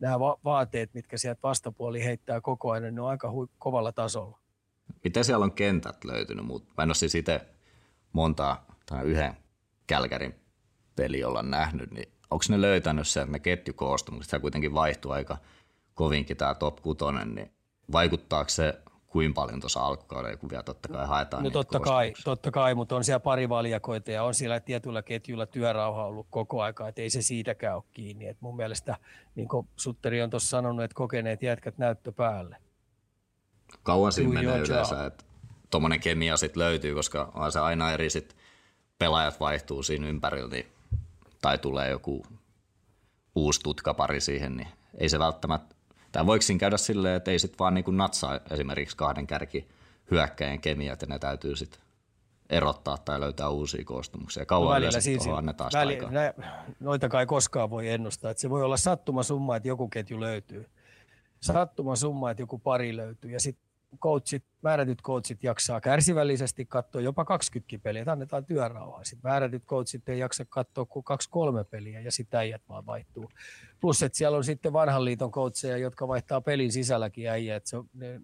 nämä 0.00 0.20
va- 0.20 0.38
vaateet, 0.44 0.94
mitkä 0.94 1.18
sieltä 1.18 1.42
vastapuoli 1.42 2.04
heittää 2.04 2.40
koko 2.40 2.70
ajan, 2.70 2.94
ne 2.94 3.00
on 3.00 3.08
aika 3.08 3.28
hu- 3.28 3.50
kovalla 3.58 3.92
tasolla. 3.92 4.38
Miten 5.04 5.24
siellä 5.24 5.44
on 5.44 5.52
kentät 5.52 6.04
löytynyt? 6.04 6.46
Mä 6.46 6.82
en 6.82 6.88
ole 6.88 6.94
siis 6.94 7.14
itse 7.14 7.40
montaa 8.12 8.66
tai 8.86 9.04
yhden 9.04 9.36
Kälkärin 9.86 10.34
peli 10.96 11.24
olla 11.24 11.42
nähnyt, 11.42 11.90
niin 11.90 12.12
onko 12.30 12.44
ne 12.48 12.60
löytänyt 12.60 13.08
se, 13.08 13.20
että 13.20 13.32
ne 13.32 13.38
ketjukoostumukset, 13.38 14.30
se 14.30 14.38
kuitenkin 14.38 14.74
vaihtuu 14.74 15.10
aika 15.10 15.36
kovinkin 15.94 16.36
tämä 16.36 16.54
top 16.54 16.82
6, 16.82 16.98
niin 17.34 17.52
vaikuttaako 17.92 18.48
se 18.48 18.82
kuin 19.08 19.34
paljon 19.34 19.60
tuossa 19.60 19.80
alkukaudella, 19.80 20.36
kun 20.36 20.50
vielä 20.50 20.62
totta 20.62 20.88
kai 20.88 21.06
haetaan 21.06 21.44
No 21.44 21.50
totta 21.50 21.80
kai, 21.80 22.12
totta 22.24 22.50
kai, 22.50 22.74
mutta 22.74 22.96
on 22.96 23.04
siellä 23.04 23.20
pari 23.20 23.48
valjakoita 23.48 24.10
ja 24.10 24.22
on 24.22 24.34
siellä 24.34 24.60
tietyllä 24.60 25.02
ketjulla 25.02 25.46
työrauha 25.46 26.04
ollut 26.04 26.26
koko 26.30 26.62
aika, 26.62 26.88
että 26.88 27.02
ei 27.02 27.10
se 27.10 27.22
siitäkään 27.22 27.76
ole 27.76 27.84
kiinni. 27.92 28.26
Et 28.26 28.40
mun 28.40 28.56
mielestä, 28.56 28.96
niin 29.34 29.48
kuin 29.48 29.68
Sutteri 29.76 30.22
on 30.22 30.30
tuossa 30.30 30.48
sanonut, 30.48 30.84
että 30.84 30.94
kokeneet 30.94 31.42
jätkät 31.42 31.78
näyttö 31.78 32.12
päälle. 32.12 32.56
Kauan 33.82 34.12
siinä 34.12 34.32
menee 34.32 34.58
yleensä, 34.58 35.06
että 35.06 35.24
tuommoinen 35.70 36.00
kemia 36.00 36.36
sitten 36.36 36.62
löytyy, 36.62 36.94
koska 36.94 37.32
on 37.34 37.52
se 37.52 37.60
aina 37.60 37.92
eri 37.92 38.10
sit 38.10 38.36
pelaajat 38.98 39.40
vaihtuu 39.40 39.82
siinä 39.82 40.06
ympärillä, 40.06 40.48
niin, 40.48 40.66
tai 41.42 41.58
tulee 41.58 41.90
joku 41.90 42.26
uusi 43.34 43.60
tutkapari 43.60 44.20
siihen, 44.20 44.56
niin 44.56 44.68
ei 44.98 45.08
se 45.08 45.18
välttämättä 45.18 45.74
tai 46.12 46.26
voiko 46.26 46.42
siinä 46.42 46.58
käydä 46.58 46.76
silleen, 46.76 47.16
että 47.16 47.30
ei 47.30 47.38
sitten 47.38 47.58
vaan 47.58 47.74
niin 47.74 47.84
kuin 47.84 47.96
natsaa 47.96 48.40
esimerkiksi 48.50 48.96
kahden 48.96 49.26
kärki 49.26 49.68
hyökkäjän 50.10 50.60
kemiat 50.60 50.92
että 50.92 51.06
ne 51.06 51.18
täytyy 51.18 51.56
sitten 51.56 51.80
erottaa 52.50 52.98
tai 52.98 53.20
löytää 53.20 53.48
uusia 53.48 53.84
koostumuksia. 53.84 54.46
Kauan 54.46 54.82
no 54.82 54.90
siis, 55.00 55.26
annetaan 55.26 55.70
väli, 55.74 55.98
nä, 56.10 56.34
noita 56.80 57.08
kai 57.08 57.26
koskaan 57.26 57.70
voi 57.70 57.88
ennustaa. 57.88 58.30
Että 58.30 58.40
se 58.40 58.50
voi 58.50 58.62
olla 58.62 58.76
sattuma 58.76 59.22
summa, 59.22 59.56
että 59.56 59.68
joku 59.68 59.88
ketju 59.88 60.20
löytyy. 60.20 60.66
Sattuma 61.40 61.96
summa, 61.96 62.30
että 62.30 62.42
joku 62.42 62.58
pari 62.58 62.96
löytyy. 62.96 63.30
Ja 63.30 63.40
sitten 63.40 63.67
coachit, 63.96 64.44
määrätyt 64.62 65.02
coachit 65.02 65.42
jaksaa 65.42 65.80
kärsivällisesti 65.80 66.66
katsoa 66.66 67.00
jopa 67.00 67.24
20 67.24 67.82
peliä, 67.82 68.02
että 68.02 68.12
annetaan 68.12 68.44
työrauhaa. 68.44 69.04
Sitten 69.04 69.30
määrätyt 69.30 69.64
coachit 69.64 70.08
ei 70.08 70.18
jaksa 70.18 70.44
katsoa 70.44 70.86
kuin 70.86 71.04
kaksi 71.04 71.30
kolme 71.30 71.64
peliä 71.64 72.00
ja 72.00 72.12
sitten 72.12 72.40
äijät 72.40 72.62
vaan 72.68 72.86
vaihtuu. 72.86 73.30
Plus, 73.80 74.02
että 74.02 74.18
siellä 74.18 74.36
on 74.36 74.44
sitten 74.44 74.72
vanhan 74.72 75.04
liiton 75.04 75.30
coacheja, 75.30 75.76
jotka 75.76 76.08
vaihtaa 76.08 76.40
pelin 76.40 76.72
sisälläkin 76.72 77.30
äijä, 77.30 77.56
että 77.56 77.70
se 77.70 77.76
ne 77.94 78.20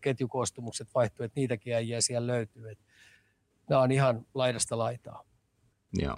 ketjukoostumukset 0.00 0.88
vaihtuu, 0.94 1.24
että 1.24 1.40
niitäkin 1.40 1.74
äijää 1.74 2.00
siellä 2.00 2.26
löytyy. 2.26 2.70
Että 2.70 2.84
nämä 3.70 3.82
on 3.82 3.92
ihan 3.92 4.26
laidasta 4.34 4.78
laitaa. 4.78 5.24
Joo. 5.92 6.16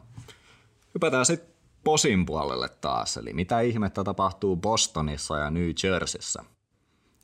Hypätään 0.94 1.26
sitten 1.26 1.54
posin 1.84 2.26
puolelle 2.26 2.68
taas, 2.68 3.16
eli 3.16 3.32
mitä 3.32 3.60
ihmettä 3.60 4.04
tapahtuu 4.04 4.56
Bostonissa 4.56 5.38
ja 5.38 5.50
New 5.50 5.70
Jerseyssä? 5.84 6.44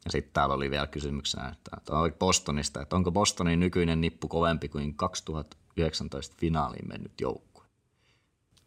Ja 0.05 0.11
sitten 0.11 0.33
täällä 0.33 0.55
oli 0.55 0.71
vielä 0.71 0.87
kysymyksenä, 0.87 1.49
että 1.49 1.99
oli 1.99 2.11
Bostonista, 2.11 2.83
että 2.83 2.97
onko 2.97 3.13
Bostonin 3.13 3.61
nykyinen 3.61 4.01
nippu 4.01 4.29
kovempi 4.29 4.69
kuin 4.69 4.95
2019 4.95 6.37
finaaliin 6.39 6.89
mennyt 6.89 7.21
joukkue? 7.21 7.65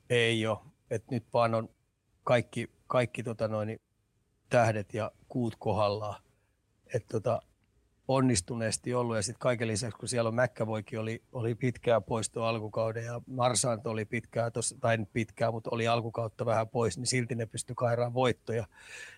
Ei 0.09 0.47
ole. 0.47 0.57
Et 0.89 1.11
nyt 1.11 1.23
vaan 1.33 1.55
on 1.55 1.69
kaikki, 2.23 2.69
kaikki 2.87 3.23
tota 3.23 3.47
noin, 3.47 3.79
tähdet 4.49 4.93
ja 4.93 5.11
kuut 5.27 5.55
kohdallaan. 5.59 6.21
Et 6.93 7.05
tota, 7.07 7.41
onnistuneesti 8.07 8.93
ollut 8.93 9.15
ja 9.15 9.21
sitten 9.21 9.39
kaiken 9.39 9.67
lisäksi, 9.67 9.97
kun 9.97 10.09
siellä 10.09 10.27
on 10.27 10.35
Mäkkävoikin 10.35 10.99
oli, 10.99 11.23
oli 11.31 11.55
pitkää 11.55 12.01
poisto 12.01 12.43
alkukauden 12.43 13.05
ja 13.05 13.21
Marsant 13.27 13.87
oli 13.87 14.05
pitkää, 14.05 14.51
tossa, 14.51 14.75
tai 14.79 14.97
nyt 14.97 15.09
pitkää, 15.13 15.51
mutta 15.51 15.69
oli 15.73 15.87
alkukautta 15.87 16.45
vähän 16.45 16.69
pois, 16.69 16.97
niin 16.97 17.07
silti 17.07 17.35
ne 17.35 17.45
pystyi 17.45 17.75
kairaan 17.75 18.13
voittoja. 18.13 18.67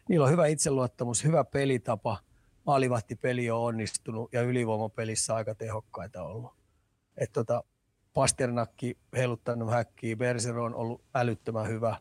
Niillä 0.09 0.25
on 0.25 0.31
hyvä 0.31 0.47
itseluottamus, 0.47 1.23
hyvä 1.23 1.43
pelitapa, 1.43 2.17
maalivahtipeli 2.65 3.51
on 3.51 3.59
onnistunut 3.59 4.33
ja 4.33 4.41
ylivoimapelissä 4.41 5.35
aika 5.35 5.55
tehokkaita 5.55 6.23
ollut. 6.23 6.51
Et 7.17 7.31
tota, 7.31 7.63
Pasternakki 8.13 8.97
heiluttanut 9.15 9.71
häkkiä, 9.71 10.15
Berser 10.15 10.59
on 10.59 10.75
ollut 10.75 11.01
älyttömän 11.15 11.67
hyvä. 11.67 11.97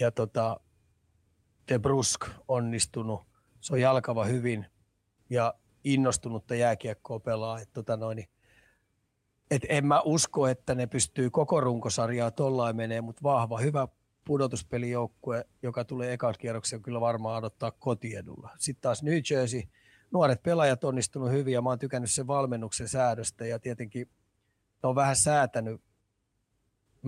ja 0.00 0.10
tota, 0.10 0.60
De 1.68 1.78
Brusk 1.78 2.28
onnistunut. 2.48 3.26
Se 3.60 3.72
on 3.72 3.80
jalkava 3.80 4.24
hyvin 4.24 4.66
ja 5.30 5.54
innostunutta 5.84 6.54
jääkiekkoa 6.54 7.20
pelaa. 7.20 7.60
Et 7.60 7.72
tota 7.72 7.96
noin, 7.96 8.24
et 9.50 9.62
en 9.68 9.86
mä 9.86 10.00
usko, 10.04 10.46
että 10.46 10.74
ne 10.74 10.86
pystyy 10.86 11.30
koko 11.30 11.60
runkosarjaa 11.60 12.30
tollain 12.30 12.76
menee, 12.76 13.00
mutta 13.00 13.22
vahva, 13.22 13.58
hyvä 13.58 13.88
pudotuspelijoukkue, 14.24 15.44
joka 15.62 15.84
tulee 15.84 16.12
ekan 16.12 16.34
kierroksen 16.38 16.82
kyllä 16.82 17.00
varmaan 17.00 17.38
odottaa 17.38 17.70
kotiedulla. 17.70 18.50
Sitten 18.58 18.82
taas 18.82 19.02
New 19.02 19.18
Jersey, 19.30 19.62
nuoret 20.10 20.42
pelaajat 20.42 20.84
onnistunut 20.84 21.30
hyvin 21.30 21.54
ja 21.54 21.62
mä 21.62 21.68
oon 21.68 21.78
tykännyt 21.78 22.10
sen 22.10 22.26
valmennuksen 22.26 22.88
säädöstä 22.88 23.46
ja 23.46 23.58
tietenkin 23.58 24.08
ne 24.82 24.88
on 24.88 24.94
vähän 24.94 25.16
säätänyt 25.16 25.80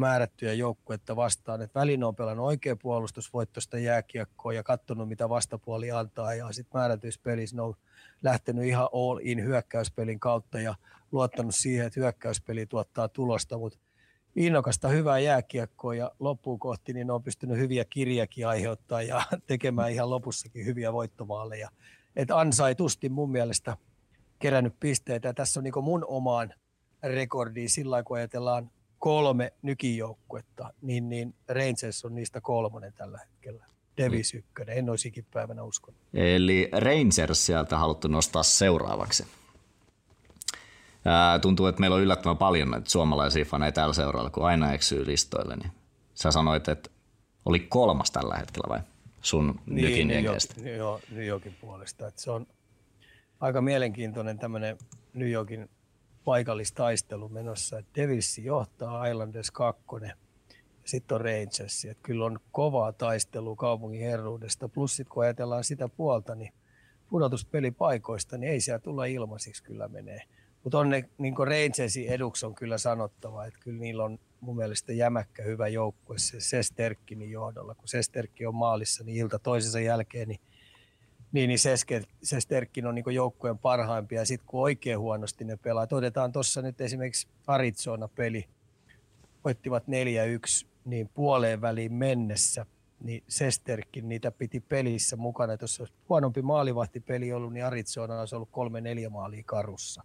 määrättyjä 0.00 0.52
joukkuetta 0.52 1.16
vastaan. 1.16 1.62
että 1.62 1.80
välin 1.80 2.04
on 2.04 2.16
pelannut 2.16 2.46
oikea 2.46 2.76
puolustusvoittoista 2.76 3.78
jääkiekkoa 3.78 4.52
ja 4.52 4.62
katsonut, 4.62 5.08
mitä 5.08 5.28
vastapuoli 5.28 5.90
antaa. 5.90 6.34
Ja 6.34 6.52
sitten 6.52 6.78
määrätyissä 6.78 7.20
pelissä 7.24 7.56
ne 7.56 7.62
on 7.62 7.74
lähtenyt 8.22 8.64
ihan 8.64 8.88
all 8.92 9.18
in 9.22 9.44
hyökkäyspelin 9.44 10.20
kautta 10.20 10.60
ja 10.60 10.74
luottanut 11.12 11.54
siihen, 11.54 11.86
että 11.86 12.00
hyökkäyspeli 12.00 12.66
tuottaa 12.66 13.08
tulosta. 13.08 13.58
Mutta 13.58 13.78
innokasta 14.36 14.88
hyvää 14.88 15.18
jääkiekkoa 15.18 15.94
ja 15.94 16.12
loppuun 16.18 16.58
kohti 16.58 16.92
niin 16.92 17.06
ne 17.06 17.12
on 17.12 17.22
pystynyt 17.22 17.58
hyviä 17.58 17.84
kirjakin 17.84 18.46
aiheuttaa 18.46 19.02
ja 19.02 19.22
tekemään 19.46 19.92
ihan 19.92 20.10
lopussakin 20.10 20.66
hyviä 20.66 20.92
voittomaaleja. 20.92 21.70
Että 22.16 22.38
ansaitusti 22.38 23.08
mun 23.08 23.30
mielestä 23.30 23.76
kerännyt 24.38 24.74
pisteitä. 24.80 25.28
Ja 25.28 25.34
tässä 25.34 25.60
on 25.60 25.64
niin 25.64 25.84
mun 25.84 26.04
omaan 26.08 26.54
rekordiin 27.02 27.70
sillä 27.70 28.02
kun 28.02 28.16
ajatellaan 28.16 28.70
kolme 28.98 29.52
nykijoukkuetta, 29.62 30.72
niin, 30.82 31.08
niin 31.08 31.34
Rangers 31.48 32.04
on 32.04 32.14
niistä 32.14 32.40
kolmonen 32.40 32.92
tällä 32.92 33.18
hetkellä. 33.18 33.66
Davis 33.98 34.34
mm. 34.34 34.38
ykkönen, 34.38 34.78
en 34.78 34.90
olisi 34.90 35.26
päivänä 35.32 35.62
uskonut. 35.62 36.00
Eli 36.14 36.70
Rangers 36.72 37.46
sieltä 37.46 37.78
haluttu 37.78 38.08
nostaa 38.08 38.42
seuraavaksi. 38.42 39.26
Ää, 41.04 41.38
tuntuu, 41.38 41.66
että 41.66 41.80
meillä 41.80 41.96
on 41.96 42.02
yllättävän 42.02 42.36
paljon 42.36 42.70
näitä 42.70 42.90
suomalaisia 42.90 43.44
faneja 43.44 43.72
tällä 43.72 43.94
seuralla, 43.94 44.30
kun 44.30 44.46
aina 44.46 44.72
eksyy 44.72 45.06
listoille. 45.06 45.56
Niin 45.56 45.72
sä 46.14 46.30
sanoit, 46.30 46.68
että 46.68 46.90
oli 47.44 47.60
kolmas 47.60 48.10
tällä 48.10 48.36
hetkellä 48.36 48.68
vai 48.68 48.80
sun 49.22 49.60
niin, 49.66 49.84
nykin 49.84 50.10
jenkeistä? 50.10 50.68
Joo, 50.70 51.00
New 51.10 51.26
Yorkin 51.26 51.56
puolesta. 51.60 52.06
Että 52.06 52.22
se 52.22 52.30
on 52.30 52.46
aika 53.40 53.60
mielenkiintoinen 53.60 54.38
tämmöinen 54.38 54.78
New 55.14 55.30
Yorkin 55.30 55.68
paikallistaistelu 56.26 57.28
menossa. 57.28 57.78
Että 57.78 58.00
Devilsi 58.00 58.44
johtaa 58.44 59.06
Islanders 59.06 59.50
2 59.50 59.84
sitten 60.84 61.14
on 61.14 61.20
Rangers. 61.20 61.84
Että 61.84 62.02
kyllä 62.02 62.24
on 62.24 62.38
kovaa 62.52 62.92
taistelua 62.92 63.56
kaupungin 63.56 64.00
herruudesta. 64.00 64.68
Plus 64.68 64.96
sitten 64.96 65.14
kun 65.14 65.22
ajatellaan 65.22 65.64
sitä 65.64 65.88
puolta, 65.88 66.34
niin 66.34 66.52
pudotuspelipaikoista, 67.08 68.38
niin 68.38 68.52
ei 68.52 68.60
siellä 68.60 68.78
tulla 68.78 69.04
ilmaisiksi 69.04 69.62
kyllä 69.62 69.88
menee. 69.88 70.22
Mutta 70.64 70.78
on 70.78 70.90
ne, 70.90 71.08
niin 71.18 71.34
Rangersin 71.38 72.08
eduksi 72.08 72.46
on 72.46 72.54
kyllä 72.54 72.78
sanottava, 72.78 73.46
että 73.46 73.60
kyllä 73.62 73.78
niillä 73.80 74.04
on 74.04 74.18
mun 74.40 74.56
mielestä 74.56 74.92
jämäkkä 74.92 75.42
hyvä 75.42 75.68
joukkue 75.68 76.18
se 76.18 76.40
Sesterkkinin 76.40 77.30
johdolla. 77.30 77.74
Kun 77.74 77.88
Sesterkki 77.88 78.46
on 78.46 78.54
maalissa, 78.54 79.04
niin 79.04 79.16
ilta 79.16 79.38
toisensa 79.38 79.80
jälkeen, 79.80 80.28
niin 80.28 80.40
niin, 81.32 81.48
niin 81.48 81.58
Sesterkin 82.22 82.86
on 82.86 82.94
niin 82.94 83.14
joukkueen 83.14 83.58
parhaimpia. 83.58 84.24
Sitten 84.24 84.46
kun 84.46 84.62
oikein 84.62 84.98
huonosti 84.98 85.44
ne 85.44 85.56
pelaa, 85.56 85.86
todetaan 85.86 86.32
tuossa 86.32 86.62
nyt 86.62 86.80
esimerkiksi 86.80 87.28
Arizona-peli, 87.46 88.44
voittivat 89.44 89.84
4-1, 89.84 89.86
niin 90.84 91.08
puoleen 91.14 91.60
väliin 91.60 91.92
mennessä, 91.92 92.66
niin 93.00 93.24
Sesterkin 93.28 94.08
niitä 94.08 94.30
piti 94.30 94.60
pelissä 94.60 95.16
mukana. 95.16 95.52
Että 95.52 95.64
olisi 95.64 95.94
huonompi 96.08 96.42
maalivahtipeli 96.42 97.32
ollut, 97.32 97.52
niin 97.52 97.64
Arizona 97.64 98.20
olisi 98.20 98.34
ollut 98.34 98.50
kolme 98.52 98.80
neljä 98.80 99.10
maalia 99.10 99.42
karussa. 99.46 100.04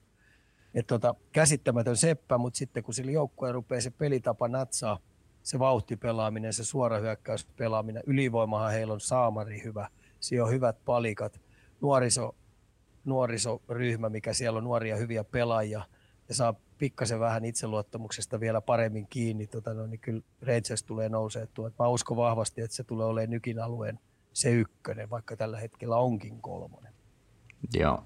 Et 0.73 0.87
tota, 0.87 1.15
käsittämätön 1.31 1.97
seppä, 1.97 2.37
mutta 2.37 2.57
sitten 2.57 2.83
kun 2.83 2.93
sillä 2.93 3.11
joukkueen 3.11 3.53
rupeaa 3.53 3.81
se 3.81 3.89
pelitapa 3.89 4.47
natsaa, 4.47 4.99
se 5.43 5.59
vauhtipelaaminen, 5.59 6.53
se 6.53 6.63
suora 6.63 6.99
hyökkäyspelaaminen, 6.99 8.03
ylivoimahan 8.07 8.71
heillä 8.71 8.93
on 8.93 9.01
saamari 9.01 9.63
hyvä– 9.63 9.87
siellä 10.21 10.45
on 10.45 10.51
hyvät 10.51 10.85
palikat, 10.85 11.41
nuoriso, 11.81 12.35
nuorisoryhmä, 13.05 14.09
mikä 14.09 14.33
siellä 14.33 14.57
on 14.57 14.63
nuoria 14.63 14.95
hyviä 14.95 15.23
pelaajia 15.23 15.81
ja 16.29 16.35
saa 16.35 16.55
pikkasen 16.77 17.19
vähän 17.19 17.45
itseluottamuksesta 17.45 18.39
vielä 18.39 18.61
paremmin 18.61 19.07
kiinni, 19.09 19.47
tota, 19.47 19.73
no, 19.73 19.87
niin 19.87 19.99
kyllä 19.99 20.21
Rangers 20.41 20.83
tulee 20.83 21.09
nousee 21.09 21.47
tuo. 21.53 21.71
Mä 21.79 21.87
uskon 21.87 22.17
vahvasti, 22.17 22.61
että 22.61 22.75
se 22.75 22.83
tulee 22.83 23.05
olemaan 23.05 23.29
nykin 23.29 23.59
alueen 23.59 23.99
se 24.33 24.51
ykkönen, 24.51 25.09
vaikka 25.09 25.35
tällä 25.35 25.59
hetkellä 25.59 25.97
onkin 25.97 26.41
kolmonen. 26.41 26.93
Joo. 27.73 28.03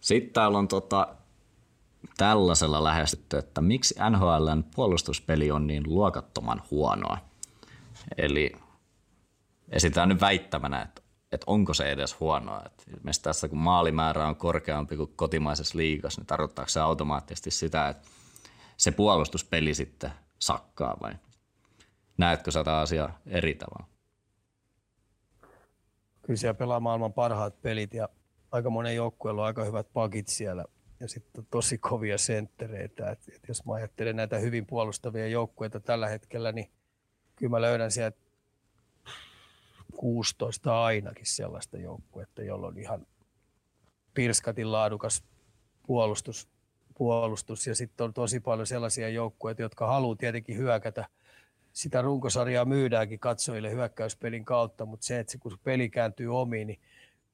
Sitten 0.00 0.32
täällä 0.32 0.58
on 0.58 0.68
tota, 0.68 1.14
tällaisella 2.16 2.84
lähestytty, 2.84 3.38
että 3.38 3.60
miksi 3.60 3.94
NHLn 4.10 4.64
puolustuspeli 4.74 5.50
on 5.50 5.66
niin 5.66 5.82
luokattoman 5.86 6.62
huonoa. 6.70 7.18
Eli 8.18 8.52
esitään 9.68 10.08
nyt 10.08 10.20
väittämänä, 10.20 10.82
että 10.82 11.02
että 11.34 11.44
onko 11.46 11.74
se 11.74 11.92
edes 11.92 12.20
huonoa. 12.20 12.62
Et 12.66 12.86
tässä 13.22 13.48
kun 13.48 13.58
maalimäärä 13.58 14.28
on 14.28 14.36
korkeampi 14.36 14.96
kuin 14.96 15.12
kotimaisessa 15.16 15.78
liigassa, 15.78 16.20
niin 16.20 16.26
tarkoittaako 16.26 16.68
se 16.68 16.80
automaattisesti 16.80 17.50
sitä, 17.50 17.88
että 17.88 18.08
se 18.76 18.90
puolustuspeli 18.90 19.74
sitten 19.74 20.10
sakkaa 20.38 20.96
vai 21.02 21.12
näetkö 22.18 22.50
sä 22.50 22.64
tämä 22.64 22.78
asia 22.78 23.10
eri 23.26 23.54
tavalla? 23.54 23.86
Kyllä 26.22 26.36
siellä 26.36 26.54
pelaa 26.54 26.80
maailman 26.80 27.12
parhaat 27.12 27.62
pelit 27.62 27.94
ja 27.94 28.08
aika 28.50 28.70
monen 28.70 28.96
joukkueella 28.96 29.42
on 29.42 29.46
aika 29.46 29.64
hyvät 29.64 29.92
pakit 29.92 30.28
siellä 30.28 30.64
ja 31.00 31.08
sitten 31.08 31.46
tosi 31.50 31.78
kovia 31.78 32.18
senttereitä. 32.18 33.10
Et, 33.10 33.28
et 33.34 33.42
jos 33.48 33.64
mä 33.64 33.74
ajattelen 33.74 34.16
näitä 34.16 34.38
hyvin 34.38 34.66
puolustavia 34.66 35.26
joukkueita 35.26 35.80
tällä 35.80 36.08
hetkellä, 36.08 36.52
niin 36.52 36.70
kyllä 37.36 37.50
mä 37.50 37.60
löydän 37.60 37.90
sieltä 37.90 38.23
16 39.96 40.84
ainakin 40.84 41.26
sellaista 41.26 41.78
joukkuetta, 41.78 42.42
jolla 42.42 42.66
on 42.66 42.78
ihan 42.78 43.06
pirskatin 44.14 44.72
laadukas 44.72 45.24
puolustus, 45.86 46.48
puolustus. 46.94 47.66
ja 47.66 47.74
sitten 47.74 48.04
on 48.04 48.14
tosi 48.14 48.40
paljon 48.40 48.66
sellaisia 48.66 49.08
joukkueita, 49.08 49.62
jotka 49.62 49.86
haluaa 49.86 50.16
tietenkin 50.16 50.56
hyökätä. 50.56 51.08
Sitä 51.72 52.02
runkosarjaa 52.02 52.64
myydäänkin 52.64 53.18
katsojille 53.18 53.70
hyökkäyspelin 53.70 54.44
kautta, 54.44 54.86
mutta 54.86 55.06
se, 55.06 55.18
että 55.18 55.32
se, 55.32 55.38
kun 55.38 55.58
peli 55.64 55.88
kääntyy 55.88 56.40
omiin, 56.40 56.66
niin 56.66 56.80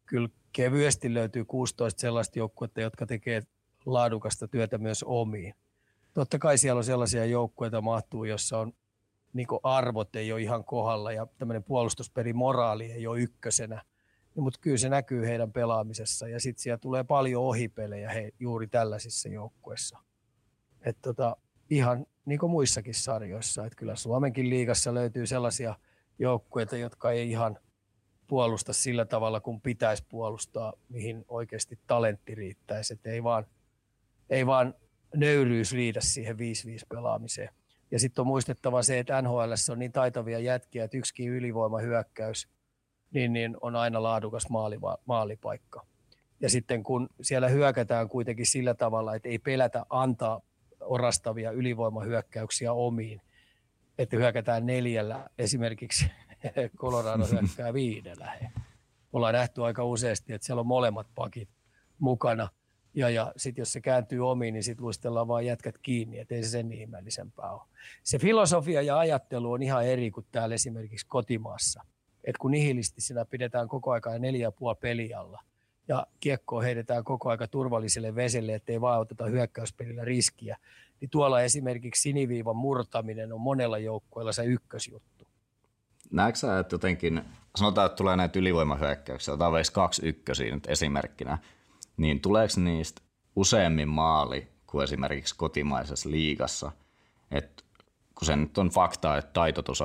kyllä 0.07 0.29
kevyesti 0.53 1.15
löytyy 1.15 1.45
16 1.45 2.01
sellaista 2.01 2.39
joukkuetta, 2.39 2.81
jotka 2.81 3.07
tekee 3.07 3.43
laadukasta 3.87 4.49
työtä 4.49 4.79
myös 4.79 5.03
omiin. 5.03 5.55
Totta 6.15 6.39
kai 6.39 6.59
siellä 6.59 6.79
on 6.79 6.85
sellaisia 6.85 7.25
joukkueita 7.25 7.81
mahtuu, 7.81 8.25
jossa 8.25 8.59
on 8.59 8.73
niin 9.33 9.47
arvot 9.63 10.17
ei 10.17 10.33
ole 10.33 10.43
ihan 10.43 10.65
kohdalla 10.65 11.13
ja 11.13 11.27
tämmöinen 11.39 11.65
moraali 12.35 12.93
ei 12.93 13.07
ole 13.07 13.21
ykkösenä. 13.21 13.83
No, 14.35 14.43
mutta 14.43 14.61
kyllä 14.63 14.77
se 14.77 14.89
näkyy 14.89 15.27
heidän 15.27 15.53
pelaamisessa 15.53 16.29
ja 16.29 16.41
sitten 16.41 16.63
siellä 16.63 16.79
tulee 16.79 17.05
paljon 17.05 17.43
ohipelejä 17.43 18.11
he, 18.11 18.33
juuri 18.41 18.67
tällaisissa 18.67 19.29
joukkueissa. 19.29 19.99
Tota, 21.03 21.37
ihan 21.71 22.07
niin 22.25 22.39
kuin 22.39 22.51
muissakin 22.51 22.95
sarjoissa. 22.95 23.67
Et 23.67 23.75
kyllä 23.75 23.97
Suomenkin 23.97 24.51
liigassa 24.51 24.95
löytyy 24.95 25.27
sellaisia 25.27 25.75
joukkueita, 26.19 26.77
jotka 26.77 27.11
ei 27.11 27.31
ihan 27.31 27.59
puolusta 28.27 28.73
sillä 28.73 29.05
tavalla, 29.05 29.41
kun 29.41 29.61
pitäisi 29.61 30.05
puolustaa, 30.09 30.73
mihin 30.89 31.25
oikeasti 31.29 31.79
talentti 31.87 32.35
riittäisi. 32.35 32.93
Et 32.93 33.07
ei, 33.07 33.23
vaan, 33.23 33.47
ei 34.31 34.47
vaan 34.47 34.75
nöyryys 35.15 35.73
riitä 35.73 36.01
siihen 36.01 36.37
5-5 36.37 36.39
pelaamiseen. 36.89 37.49
Ja 37.91 37.99
sitten 37.99 38.23
on 38.23 38.27
muistettava 38.27 38.83
se, 38.83 38.99
että 38.99 39.23
NHL 39.23 39.53
on 39.73 39.79
niin 39.79 39.93
taitavia 39.93 40.39
jätkiä, 40.39 40.85
että 40.85 40.97
yksikin 40.97 41.29
ylivoimahyökkäys 41.29 42.49
niin, 43.11 43.33
niin 43.33 43.57
on 43.61 43.77
aina 43.77 44.03
laadukas 44.03 44.49
maaliva, 44.49 44.99
maalipaikka. 45.05 45.87
Ja 46.41 46.51
sitten 46.51 46.83
kun 46.83 47.09
siellä 47.21 47.49
hyökätään 47.49 48.09
kuitenkin 48.09 48.47
sillä 48.47 48.75
tavalla, 48.75 49.15
että 49.15 49.29
ei 49.29 49.39
pelätä 49.39 49.87
antaa 49.91 50.41
orastavia 50.81 51.51
ylivoimahyökkäyksiä 51.51 52.73
omiin, 52.73 53.21
että 53.99 54.17
hyökätään 54.17 54.67
neljällä, 54.67 55.31
esimerkiksi 55.39 56.11
Colorado 56.81 57.27
hyökkää 57.27 57.75
viidellä. 57.75 58.33
Ollaan 59.13 59.35
nähty 59.35 59.65
aika 59.65 59.85
useasti, 59.85 60.33
että 60.33 60.47
siellä 60.47 60.61
on 60.61 60.67
molemmat 60.67 61.07
pakit 61.15 61.49
mukana– 61.99 62.49
ja, 62.95 63.11
ja 63.11 63.33
sitten 63.37 63.63
jos 63.63 63.73
se 63.73 63.81
kääntyy 63.81 64.31
omiin, 64.31 64.55
niin 64.55 64.63
sitten 64.63 64.85
luistellaan 64.85 65.29
vaan 65.29 65.47
jätkät 65.47 65.79
kiinni, 65.79 66.19
että 66.19 66.35
ei 66.35 66.43
se 66.43 66.49
sen 66.49 66.73
ihmeellisempää 66.73 67.53
ole. 67.53 67.63
Se 68.03 68.19
filosofia 68.19 68.83
ja 68.83 68.99
ajattelu 68.99 69.53
on 69.53 69.63
ihan 69.63 69.87
eri 69.87 70.11
kuin 70.11 70.27
täällä 70.33 70.55
esimerkiksi 70.55 71.07
kotimaassa. 71.07 71.85
Et 72.25 72.39
kun 72.39 72.51
nihilistisena 72.51 73.25
pidetään 73.25 73.69
koko 73.69 73.91
ajan 73.91 74.21
neljä 74.21 74.47
ja 74.47 74.53
puoli 74.53 74.77
pelialla 74.81 75.43
ja 75.89 76.07
kiekkoa 76.21 76.63
heitetään 76.63 77.05
koko 77.05 77.31
aika 77.31 77.49
turvalliselle 77.49 78.15
veselle, 78.15 78.55
ettei 78.55 78.81
vaan 78.81 79.01
oteta 79.01 79.25
hyökkäyspelillä 79.25 80.05
riskiä, 80.05 80.57
niin 81.01 81.11
tuolla 81.11 81.41
esimerkiksi 81.41 82.03
siniviivan 82.03 82.57
murtaminen 82.57 83.33
on 83.33 83.41
monella 83.41 83.79
joukkueella 83.79 84.33
se 84.33 84.45
ykkösjuttu. 84.45 85.27
näetkö 86.11 86.59
että 86.61 86.75
jotenkin, 86.75 87.23
sanotaan, 87.57 87.87
että 87.87 87.97
tulee 87.97 88.17
näitä 88.17 88.39
ylivoimahyökkäyksiä, 88.39 89.35
otetaan 89.35 89.53
vaikka 89.53 89.73
kaksi 89.73 90.09
ykkösiä 90.09 90.55
nyt 90.55 90.67
esimerkkinä, 90.67 91.39
niin 92.01 92.21
tuleeko 92.21 92.61
niistä 92.61 93.03
useammin 93.37 93.89
maali 93.89 94.49
kuin 94.67 94.85
esimerkiksi 94.85 95.35
kotimaisessa 95.37 96.11
liigassa? 96.11 96.73
Et 97.31 97.65
kun 98.15 98.27
se 98.27 98.37
nyt 98.37 98.59
on 98.59 98.69
fakta, 98.69 99.17
että 99.17 99.33
taitotus 99.33 99.83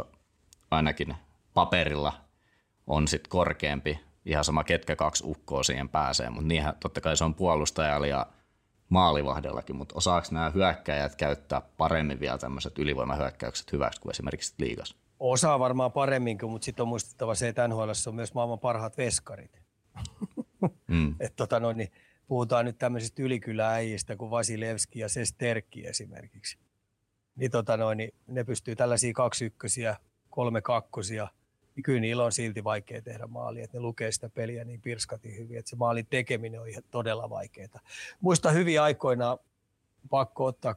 ainakin 0.72 1.16
paperilla 1.54 2.14
on 2.88 3.08
sitten 3.08 3.30
korkeampi, 3.30 4.00
ihan 4.26 4.44
sama 4.44 4.64
ketkä 4.64 4.96
kaksi 4.96 5.24
ukkoa 5.28 5.64
siihen 5.64 5.90
pääsee, 5.90 6.30
mutta 6.30 6.48
niinhän 6.48 6.76
totta 6.80 7.02
kai 7.02 7.18
se 7.18 7.24
on 7.24 7.36
puolustajalla 7.36 8.08
ja 8.08 8.26
maalivahdellakin, 8.90 9.76
mutta 9.76 9.96
osaako 9.98 10.28
nämä 10.32 10.50
hyökkäjät 10.50 11.16
käyttää 11.16 11.62
paremmin 11.78 12.20
vielä 12.20 12.38
tämmöiset 12.38 12.80
ylivoimahyökkäykset 12.80 13.72
hyväksi 13.72 14.02
kuin 14.02 14.12
esimerkiksi 14.12 14.54
liigassa? 14.58 14.96
Osaa 15.20 15.60
varmaan 15.60 15.92
paremminkin, 15.92 16.50
mutta 16.50 16.66
sitten 16.66 16.84
on 16.84 16.88
muistettava 16.88 17.36
se, 17.36 17.48
että 17.48 17.68
NHL 17.68 17.90
on 18.08 18.16
myös 18.16 18.34
maailman 18.34 18.60
parhaat 18.60 18.98
veskarit. 18.98 19.62
Mm. 20.88 21.16
Et 21.26 21.36
tota 21.36 21.60
noin, 21.60 21.78
niin 21.78 21.92
puhutaan 22.28 22.66
nyt 22.66 22.78
tämmöisistä 22.78 23.22
ylikylääjistä 23.22 24.16
kuin 24.16 24.32
Vasilevski 24.32 25.00
ja 25.00 25.10
Sesterkki 25.10 25.88
esimerkiksi. 25.88 26.58
Niin, 27.36 27.52
tota 27.52 27.78
noin, 27.78 27.98
niin 27.98 28.14
ne 28.28 28.44
pystyy 28.44 28.76
tällaisia 28.76 29.14
kaksi 29.14 29.46
ykkösiä, 29.46 29.96
kolme 30.30 30.62
kakkosia, 30.62 31.28
niin 31.76 31.84
kyllä 31.84 32.00
niillä 32.00 32.24
on 32.24 32.32
silti 32.32 32.64
vaikea 32.64 33.02
tehdä 33.02 33.28
maali, 33.28 33.62
että 33.62 33.78
ne 33.78 33.82
lukee 33.82 34.12
sitä 34.12 34.30
peliä 34.30 34.64
niin 34.64 34.82
pirskati 34.82 35.38
hyvin, 35.38 35.58
että 35.58 35.70
se 35.70 35.76
maalin 35.76 36.08
tekeminen 36.10 36.62
on 36.62 36.68
ihan 36.68 36.84
todella 36.92 37.30
vaikeaa. 37.30 37.80
Muista 38.22 38.52
hyvin 38.52 38.82
aikoina 38.82 39.38
pakko 40.10 40.46
ottaa 40.46 40.76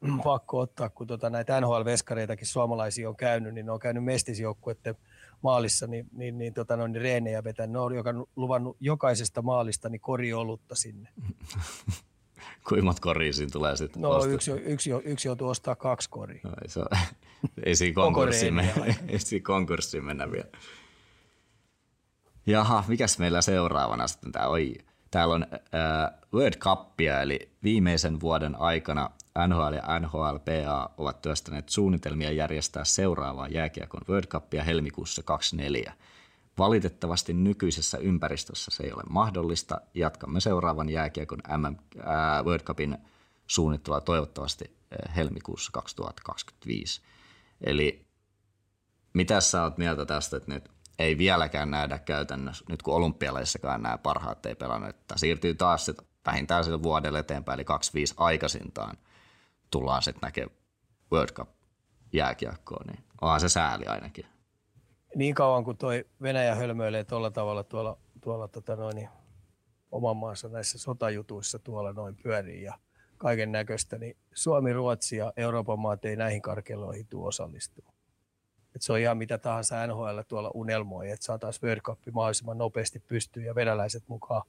pakko 0.24 0.58
ottaa, 0.58 0.88
kun 0.88 1.06
tota 1.06 1.30
näitä 1.30 1.60
NHL-veskareitakin 1.60 2.46
suomalaisia 2.46 3.08
on 3.08 3.16
käynyt, 3.16 3.54
niin 3.54 3.66
ne 3.66 3.72
on 3.72 3.78
käynyt 3.78 4.04
mestisjoukkuiden 4.04 4.94
maalissa, 5.42 5.86
niin, 5.86 6.06
niin, 6.12 6.38
niin, 6.38 6.54
tota 6.54 6.76
noin, 6.76 6.92
niin 6.92 7.02
reenejä 7.02 7.44
vetänyt. 7.44 7.72
Ne 7.72 7.78
on 7.78 7.94
joka, 7.94 8.10
luvannut 8.36 8.76
jokaisesta 8.80 9.42
maalista 9.42 9.88
niin 9.88 10.00
koriolutta 10.00 10.74
sinne. 10.74 11.10
Koria 13.00 13.32
siinä 13.32 13.50
tulee 13.52 13.76
sitten? 13.76 14.02
No 14.02 14.24
yksi, 14.24 14.50
yksi, 14.50 14.90
yksi 15.04 15.28
joutuu 15.28 15.48
ostaa 15.48 15.76
kaksi 15.76 16.10
koria. 16.10 16.40
No, 16.44 16.50
ei, 16.62 16.68
se, 16.68 16.80
ei 17.66 17.76
siinä 17.76 17.94
konkurssiin, 17.94 18.54
mennä, 18.54 18.72
ei 19.08 19.18
siinä 19.18 19.44
konkurssiin 19.44 20.04
mennä 20.04 20.30
vielä. 20.30 20.48
Jaha, 22.46 22.84
mikäs 22.88 23.18
meillä 23.18 23.42
seuraavana 23.42 24.06
sitten 24.06 24.32
tämä 24.32 24.46
on? 24.46 24.58
Täällä 25.10 25.34
on 25.34 25.46
äh, 25.52 26.20
World 26.34 26.58
Cupia, 26.58 27.22
eli 27.22 27.50
viimeisen 27.62 28.20
vuoden 28.20 28.60
aikana 28.60 29.10
NHL 29.46 29.72
ja 29.72 29.98
NHLPA 30.00 30.90
ovat 30.96 31.22
työstäneet 31.22 31.68
suunnitelmia 31.68 32.30
järjestää 32.30 32.84
seuraavaa 32.84 33.48
jääkiekon 33.48 34.00
World 34.08 34.26
Cupia 34.26 34.64
helmikuussa 34.64 35.22
24. 35.22 35.92
Valitettavasti 36.58 37.32
nykyisessä 37.32 37.98
ympäristössä 37.98 38.70
se 38.70 38.84
ei 38.84 38.92
ole 38.92 39.02
mahdollista. 39.08 39.80
Jatkamme 39.94 40.40
seuraavan 40.40 40.88
jääkiekon 40.88 41.38
MM, 41.56 41.76
ää, 42.04 42.42
World 42.42 42.64
Cupin 42.64 42.98
suunnittelua 43.46 44.00
toivottavasti 44.00 44.76
helmikuussa 45.16 45.72
2025. 45.72 47.00
Eli 47.60 48.06
mitä 49.14 49.40
sä 49.40 49.62
oot 49.62 49.78
mieltä 49.78 50.06
tästä, 50.06 50.36
että 50.36 50.52
nyt 50.54 50.68
ei 50.98 51.18
vieläkään 51.18 51.70
nähdä 51.70 51.98
käytännössä, 51.98 52.64
nyt 52.68 52.82
kun 52.82 52.94
olympialaisissakaan 52.94 53.82
nämä 53.82 53.98
parhaat 53.98 54.46
ei 54.46 54.54
pelannut, 54.54 54.90
että 54.90 55.18
siirtyy 55.18 55.54
taas 55.54 55.84
sit 55.84 55.96
vähintään 56.26 56.64
sille 56.64 56.82
vuodelle 56.82 57.18
eteenpäin, 57.18 57.56
eli 57.56 57.64
25 57.64 58.14
aikaisintaan 58.16 58.96
tullaan 59.70 60.02
sitten 60.02 60.20
näkemään 60.26 60.56
World 61.12 61.32
Cup 61.32 61.48
jääkiekkoon, 62.12 62.86
niin 62.86 63.04
onhan 63.20 63.40
se 63.40 63.48
sääli 63.48 63.86
ainakin. 63.86 64.26
Niin 65.14 65.34
kauan 65.34 65.64
kuin 65.64 65.76
toi 65.76 66.04
Venäjä 66.22 66.54
hölmöilee 66.54 67.04
tuolla 67.04 67.30
tavalla 67.30 67.64
tuolla, 67.64 67.98
tuolla 68.20 68.48
tota 68.48 68.76
noin, 68.76 68.96
niin 68.96 69.08
oman 69.90 70.16
maassa 70.16 70.48
näissä 70.48 70.78
sotajutuissa 70.78 71.58
tuolla 71.58 71.92
noin 71.92 72.16
pyörii 72.22 72.62
ja 72.62 72.78
kaiken 73.18 73.52
näköistä, 73.52 73.98
niin 73.98 74.16
Suomi, 74.34 74.72
Ruotsi 74.72 75.16
ja 75.16 75.32
Euroopan 75.36 75.78
maat 75.78 76.04
ei 76.04 76.16
näihin 76.16 76.42
karkeloihin 76.42 77.06
tule 77.06 77.28
osallistua. 77.28 77.92
Et 78.74 78.82
se 78.82 78.92
on 78.92 78.98
ihan 78.98 79.18
mitä 79.18 79.38
tahansa 79.38 79.86
NHL 79.86 80.20
tuolla 80.28 80.50
unelmoi, 80.54 81.10
että 81.10 81.24
saataisiin 81.26 81.66
World 81.66 81.80
Cup 81.80 81.98
mahdollisimman 82.12 82.58
nopeasti 82.58 83.00
pystyyn 83.00 83.46
ja 83.46 83.54
venäläiset 83.54 84.04
mukaan, 84.08 84.42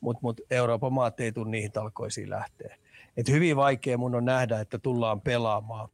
mutta 0.00 0.20
mut 0.22 0.40
Euroopan 0.50 0.92
maat 0.92 1.20
ei 1.20 1.32
tule 1.32 1.50
niihin 1.50 1.72
talkoisiin 1.72 2.30
lähteä. 2.30 2.76
Et 3.20 3.28
hyvin 3.28 3.56
vaikea 3.56 3.98
mun 3.98 4.14
on 4.14 4.24
nähdä, 4.24 4.60
että 4.60 4.78
tullaan 4.78 5.20
pelaamaan 5.20 5.88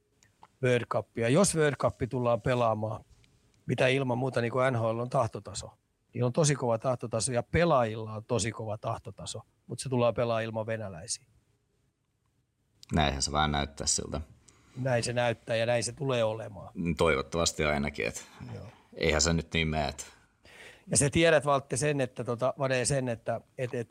World 0.63 0.87
Cupia. 0.87 1.29
Jos 1.29 1.57
World 1.57 1.77
Cup 1.77 1.97
tullaan 2.11 2.41
pelaamaan, 2.41 3.05
mitä 3.67 3.87
ilman 3.87 4.19
muuta 4.19 4.41
niin 4.41 4.53
kuin 4.53 4.73
NHL 4.73 4.99
on 4.99 5.11
tahtotaso. 5.11 5.71
Niin 6.15 6.25
on 6.25 6.33
tosi 6.33 6.55
kova 6.55 6.79
tahtotaso 6.79 7.33
ja 7.33 7.43
pelaajilla 7.43 8.13
on 8.13 8.25
tosi 8.25 8.53
kova 8.53 8.79
tahtotaso, 8.79 9.41
mutta 9.67 9.83
se 9.83 9.89
tullaan 9.89 10.15
pelaa 10.15 10.41
ilman 10.41 10.67
venäläisiä. 10.67 11.27
Näinhän 12.93 13.23
se 13.23 13.33
vähän 13.33 13.53
näyttää 13.53 13.87
siltä. 13.87 14.21
Näin 14.77 15.03
se 15.03 15.13
näyttää 15.13 15.57
ja 15.57 15.67
näin 15.67 15.85
se 15.85 15.93
tulee 15.93 16.25
olemaan. 16.25 16.73
Toivottavasti 16.97 17.65
ainakin, 17.65 18.07
että 18.07 18.21
Joo. 18.55 18.67
eihän 18.95 19.21
se 19.21 19.33
nyt 19.33 19.49
niin 19.55 19.69
mene. 19.69 19.95
Ja 20.91 20.97
se 20.97 21.11
tiedät 21.11 21.47
Valtte 21.47 21.77
sen, 21.77 22.01
että, 22.01 22.25
tota, 22.25 22.55
Vade, 22.59 22.85
sen, 22.85 23.09
että 23.09 23.41
et, 23.59 23.75
et, 23.75 23.89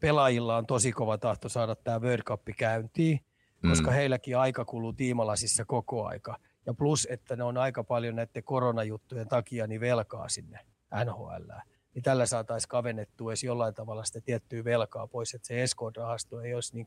pelaajilla 0.00 0.56
on 0.56 0.66
tosi 0.66 0.92
kova 0.92 1.18
tahto 1.18 1.48
saada 1.48 1.76
tämä 1.76 2.00
World 2.00 2.22
Cup 2.22 2.42
käyntiin, 2.56 3.20
koska 3.68 3.90
mm. 3.90 3.94
heilläkin 3.94 4.38
aika 4.38 4.64
kuluu 4.64 4.92
tiimalasissa 4.92 5.64
koko 5.64 6.06
aika. 6.06 6.36
Ja 6.66 6.74
plus, 6.74 7.08
että 7.10 7.36
ne 7.36 7.44
on 7.44 7.58
aika 7.58 7.84
paljon 7.84 8.16
näiden 8.16 8.44
koronajuttujen 8.44 9.28
takia 9.28 9.66
niin 9.66 9.80
velkaa 9.80 10.28
sinne 10.28 10.58
NHL. 11.04 11.50
Niin 11.94 12.02
tällä 12.02 12.26
saataisiin 12.26 12.68
kavennettua 12.68 13.30
edes 13.30 13.44
jollain 13.44 13.74
tavalla 13.74 14.04
sitä 14.04 14.20
tiettyä 14.20 14.64
velkaa 14.64 15.06
pois, 15.06 15.34
että 15.34 15.48
se 15.48 15.62
Escort-rahasto 15.62 16.40
ei 16.40 16.54
olisi 16.54 16.74
niin, 16.74 16.86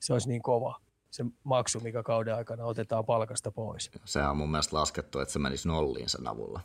se 0.00 0.12
olisi 0.12 0.28
niin 0.28 0.42
kova 0.42 0.80
se 1.10 1.24
maksu, 1.44 1.80
mikä 1.80 2.02
kauden 2.02 2.34
aikana 2.34 2.64
otetaan 2.64 3.04
palkasta 3.04 3.50
pois. 3.50 3.90
Se 4.04 4.22
on 4.22 4.36
mun 4.36 4.50
mielestä 4.50 4.76
laskettu, 4.76 5.18
että 5.18 5.32
se 5.32 5.38
menisi 5.38 5.68
nolliin 5.68 6.08
sen 6.08 6.26
avulla. 6.26 6.60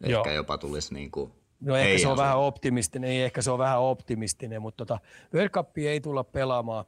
Ehkä 0.00 0.12
Joo. 0.12 0.30
jopa 0.30 0.58
tulisi 0.58 0.94
niin 0.94 1.10
kuin 1.10 1.32
No 1.62 1.76
ehkä 1.76 1.98
se 1.98 2.08
on 2.08 2.16
vähän 2.16 2.38
optimistinen, 2.38 3.10
ei 3.10 3.22
ehkä 3.22 3.42
se 3.42 3.50
on 3.50 3.58
vähän 3.58 3.80
optimistinen, 3.80 4.62
mutta 4.62 4.86
tota, 4.86 5.00
World 5.34 5.50
Cup 5.50 5.78
ei 5.78 6.00
tulla 6.00 6.24
pelaamaan 6.24 6.84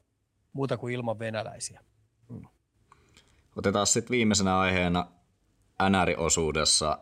muuta 0.53 0.77
kuin 0.77 0.95
ilman 0.95 1.19
venäläisiä. 1.19 1.81
Hmm. 2.29 2.47
Otetaan 3.57 3.87
sitten 3.87 4.11
viimeisenä 4.11 4.59
aiheena 4.59 5.07
NR-osuudessa 5.89 6.99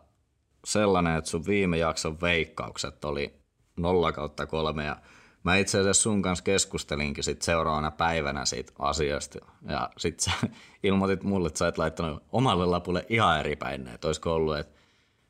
sellainen, 0.65 1.15
että 1.15 1.29
sun 1.29 1.45
viime 1.45 1.77
jakson 1.77 2.21
veikkaukset 2.21 3.05
oli 3.05 3.33
0 3.77 4.11
kautta 4.11 4.45
3 4.45 4.85
ja 4.85 4.97
mä 5.43 5.55
itse 5.55 5.79
asiassa 5.79 6.03
sun 6.03 6.21
kanssa 6.21 6.43
keskustelinkin 6.43 7.23
sit 7.23 7.41
seuraavana 7.41 7.91
päivänä 7.91 8.45
siitä 8.45 8.73
asiasta 8.79 9.39
ja 9.67 9.89
sit 9.97 10.19
sä 10.19 10.31
ilmoitit 10.83 11.23
mulle, 11.23 11.47
että 11.47 11.57
sä 11.57 11.67
et 11.67 11.77
laittanut 11.77 12.23
omalle 12.31 12.65
lapulle 12.65 13.05
ihan 13.09 13.39
eri 13.39 13.55
päin, 13.55 13.87
että 13.87 14.07
olisiko 14.07 14.33
ollut, 14.33 14.57
että 14.57 14.82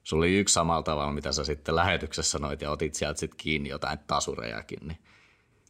sulla 0.03 0.21
oli 0.21 0.37
yksi 0.37 0.53
samalla 0.53 0.83
tavalla, 0.83 1.11
mitä 1.11 1.31
sä 1.31 1.43
sitten 1.43 1.75
lähetyksessä 1.75 2.31
sanoit 2.31 2.61
ja 2.61 2.71
otit 2.71 2.95
sieltä 2.95 3.19
sitten 3.19 3.37
kiinni 3.37 3.69
jotain 3.69 3.99
tasurejakin, 4.07 4.87
niin 4.87 4.97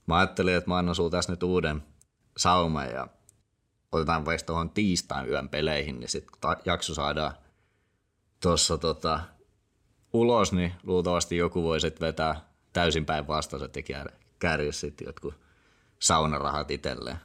mä 0.07 0.17
ajattelin, 0.17 0.55
että 0.55 0.69
mä 0.69 0.77
annan 0.77 0.95
sulla 0.95 1.09
tässä 1.09 1.31
nyt 1.31 1.43
uuden 1.43 1.83
sauman 2.37 2.89
ja 2.89 3.07
otetaan 3.91 4.25
vaikka 4.25 4.45
tuohon 4.45 4.69
tiistain 4.69 5.29
yön 5.29 5.49
peleihin, 5.49 5.99
niin 5.99 6.09
sitten 6.09 6.39
jakso 6.65 6.93
saadaan 6.93 7.33
tuossa 8.39 8.77
tota, 8.77 9.19
ulos, 10.13 10.53
niin 10.53 10.73
luultavasti 10.83 11.37
joku 11.37 11.63
voi 11.63 11.81
sitten 11.81 12.07
vetää 12.07 12.41
täysin 12.73 13.05
päinvastaiset 13.05 13.75
ja 13.75 14.05
kääriä 14.39 14.71
sitten 14.71 15.05
jotkut 15.05 15.33
saunarahat 15.99 16.71
itselleen. 16.71 17.17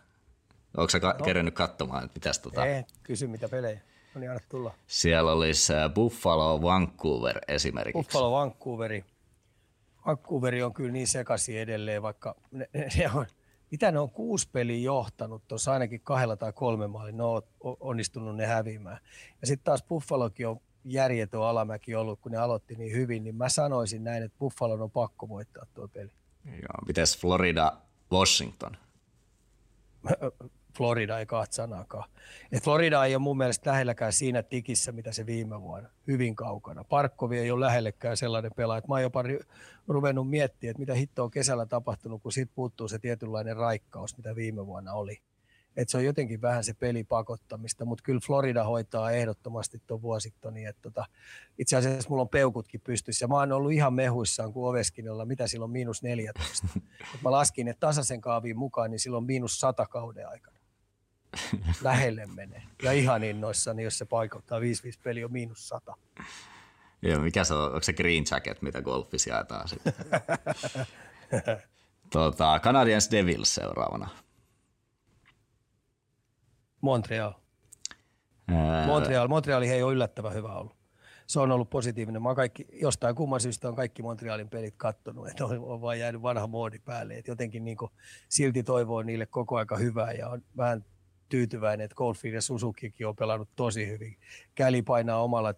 Onko 0.76 0.90
sä 0.90 1.00
ka- 1.00 1.16
no. 1.18 1.24
kerännyt 1.24 1.54
katsomaan, 1.54 2.04
että 2.04 2.16
mitäs 2.16 2.38
tota... 2.38 2.66
Ei, 2.66 2.84
kysy 3.02 3.26
mitä 3.26 3.48
pelejä. 3.48 3.80
No 4.18 4.20
niin, 4.20 4.30
anna 4.30 4.42
tulla. 4.48 4.74
Siellä 4.86 5.32
olisi 5.32 5.72
Buffalo 5.94 6.62
Vancouver 6.62 7.38
esimerkiksi. 7.48 7.98
Buffalo 7.98 8.32
Vancouveri. 8.32 9.04
Vancouveri 10.06 10.62
on 10.62 10.72
kyllä 10.72 10.92
niin 10.92 11.06
sekaisin 11.06 11.58
edelleen, 11.58 12.02
vaikka 12.02 12.34
ne, 12.50 12.68
ne, 12.72 12.88
ne 12.96 13.10
on, 13.14 13.26
mitä 13.70 13.92
ne 13.92 13.98
on 13.98 14.10
kuusi 14.10 14.48
peliä 14.52 14.78
johtanut 14.78 15.48
tuossa 15.48 15.72
ainakin 15.72 16.00
kahdella 16.00 16.36
tai 16.36 16.52
kolme 16.52 16.86
maalin, 16.86 17.16
ne 17.16 17.22
on 17.22 17.42
onnistunut 17.60 18.36
ne 18.36 18.46
häviämään. 18.46 18.98
Ja 19.40 19.46
sitten 19.46 19.64
taas 19.64 19.82
Buffalokin 19.82 20.48
on 20.48 20.60
järjetön 20.84 21.42
alamäki 21.42 21.94
ollut, 21.94 22.20
kun 22.20 22.32
ne 22.32 22.38
aloitti 22.38 22.74
niin 22.74 22.92
hyvin, 22.92 23.24
niin 23.24 23.36
mä 23.36 23.48
sanoisin 23.48 24.04
näin, 24.04 24.22
että 24.22 24.38
Buffalo 24.38 24.74
on 24.74 24.90
pakko 24.90 25.28
voittaa 25.28 25.66
tuo 25.74 25.88
peli. 25.88 26.10
Joo, 26.44 26.86
mites 26.86 27.18
Florida, 27.18 27.72
Washington? 28.12 28.76
Florida 30.78 31.18
ei 31.18 31.26
kahta 31.26 31.54
sanakaan. 31.54 32.10
Et 32.52 32.64
Florida 32.64 33.04
ei 33.04 33.14
ole 33.14 33.22
mun 33.22 33.36
mielestä 33.36 33.70
lähelläkään 33.70 34.12
siinä 34.12 34.42
tikissä, 34.42 34.92
mitä 34.92 35.12
se 35.12 35.26
viime 35.26 35.62
vuonna. 35.62 35.88
Hyvin 36.06 36.36
kaukana. 36.36 36.84
Parkkovi 36.84 37.38
ei 37.38 37.50
ole 37.50 37.64
lähellekään 37.64 38.16
sellainen 38.16 38.50
pelaaja. 38.56 38.82
Mä 38.88 38.94
oon 38.94 39.02
jopa 39.02 39.24
ruvennut 39.88 40.30
miettimään, 40.30 40.70
että 40.70 40.80
mitä 40.80 40.94
hitto 40.94 41.24
on 41.24 41.30
kesällä 41.30 41.66
tapahtunut, 41.66 42.22
kun 42.22 42.32
siitä 42.32 42.52
puuttuu 42.54 42.88
se 42.88 42.98
tietynlainen 42.98 43.56
raikkaus, 43.56 44.16
mitä 44.16 44.36
viime 44.36 44.66
vuonna 44.66 44.92
oli. 44.92 45.22
että 45.76 45.92
se 45.92 45.98
on 45.98 46.04
jotenkin 46.04 46.42
vähän 46.42 46.64
se 46.64 46.74
peli 46.74 47.04
pakottamista, 47.04 47.84
mutta 47.84 48.02
kyllä 48.02 48.20
Florida 48.26 48.64
hoitaa 48.64 49.10
ehdottomasti 49.10 49.82
tuon. 49.86 50.56
Että 50.68 50.82
tota, 50.82 51.04
itse 51.58 51.76
asiassa 51.76 52.10
mulla 52.10 52.22
on 52.22 52.28
peukutkin 52.28 52.80
pystyssä. 52.80 53.26
Mä 53.26 53.34
oon 53.34 53.52
ollut 53.52 53.72
ihan 53.72 53.94
mehuissaan 53.94 54.52
kuin 54.52 54.68
Oveskinilla, 54.68 55.24
mitä 55.24 55.46
silloin 55.46 55.70
miinus 55.70 56.02
14. 56.02 56.66
Et 57.14 57.22
mä 57.22 57.30
laskin, 57.30 57.68
että 57.68 57.86
tasaisen 57.86 58.20
kaaviin 58.20 58.58
mukaan, 58.58 58.90
niin 58.90 59.00
silloin 59.00 59.24
miinus 59.24 59.60
100 59.60 59.86
kauden 59.86 60.28
aikana. 60.28 60.57
Lähelle 61.82 62.26
menee. 62.26 62.62
Ja 62.82 62.92
ihan 62.92 63.24
innoissani, 63.24 63.82
jos 63.82 63.98
se 63.98 64.04
paikottaa 64.04 64.60
5-5 64.60 64.62
peli 65.02 65.24
on 65.24 65.32
miinus 65.32 65.68
100. 65.68 65.94
Joo, 67.02 67.20
mikä 67.20 67.44
se 67.44 67.54
on? 67.54 67.64
Onko 67.64 67.82
se 67.82 67.92
green 67.92 68.24
jacket, 68.30 68.62
mitä 68.62 68.82
golfissa 68.82 69.30
jaetaan 69.30 69.68
sitten? 69.68 69.92
tota, 72.12 72.60
Canadiens 72.62 73.10
Devils 73.10 73.54
seuraavana. 73.54 74.08
Montreal. 76.80 77.32
Montreal, 78.86 79.28
Montreal 79.28 79.62
ei 79.62 79.82
ole 79.82 79.92
yllättävän 79.92 80.34
hyvä 80.34 80.52
ollut. 80.52 80.78
Se 81.26 81.40
on 81.40 81.50
ollut 81.50 81.70
positiivinen. 81.70 82.22
Mä 82.22 82.34
kaikki, 82.34 82.66
jostain 82.72 83.14
kumman 83.14 83.40
syystä 83.40 83.68
on 83.68 83.76
kaikki 83.76 84.02
Montrealin 84.02 84.48
pelit 84.48 84.74
kattonut, 84.76 85.28
että 85.28 85.44
on, 85.44 85.58
on 85.58 85.80
vaan 85.80 85.98
jäänyt 85.98 86.22
vanha 86.22 86.46
moodi 86.46 86.78
päälle. 86.78 87.14
Et 87.14 87.28
jotenkin 87.28 87.64
niin 87.64 87.76
kuin, 87.76 87.92
silti 88.28 88.62
toivoo 88.62 89.02
niille 89.02 89.26
koko 89.26 89.56
aika 89.56 89.76
hyvää 89.76 90.12
ja 90.12 90.28
on 90.28 90.42
vähän 90.56 90.84
tyytyväinen, 91.28 91.84
että 91.84 91.94
Goldfield 91.94 92.34
ja 92.34 92.42
Suzukikin 92.42 93.06
on 93.06 93.16
pelannut 93.16 93.48
tosi 93.56 93.86
hyvin. 93.86 94.16
Käli 94.54 94.82
painaa 94.82 95.22
omalla 95.22 95.54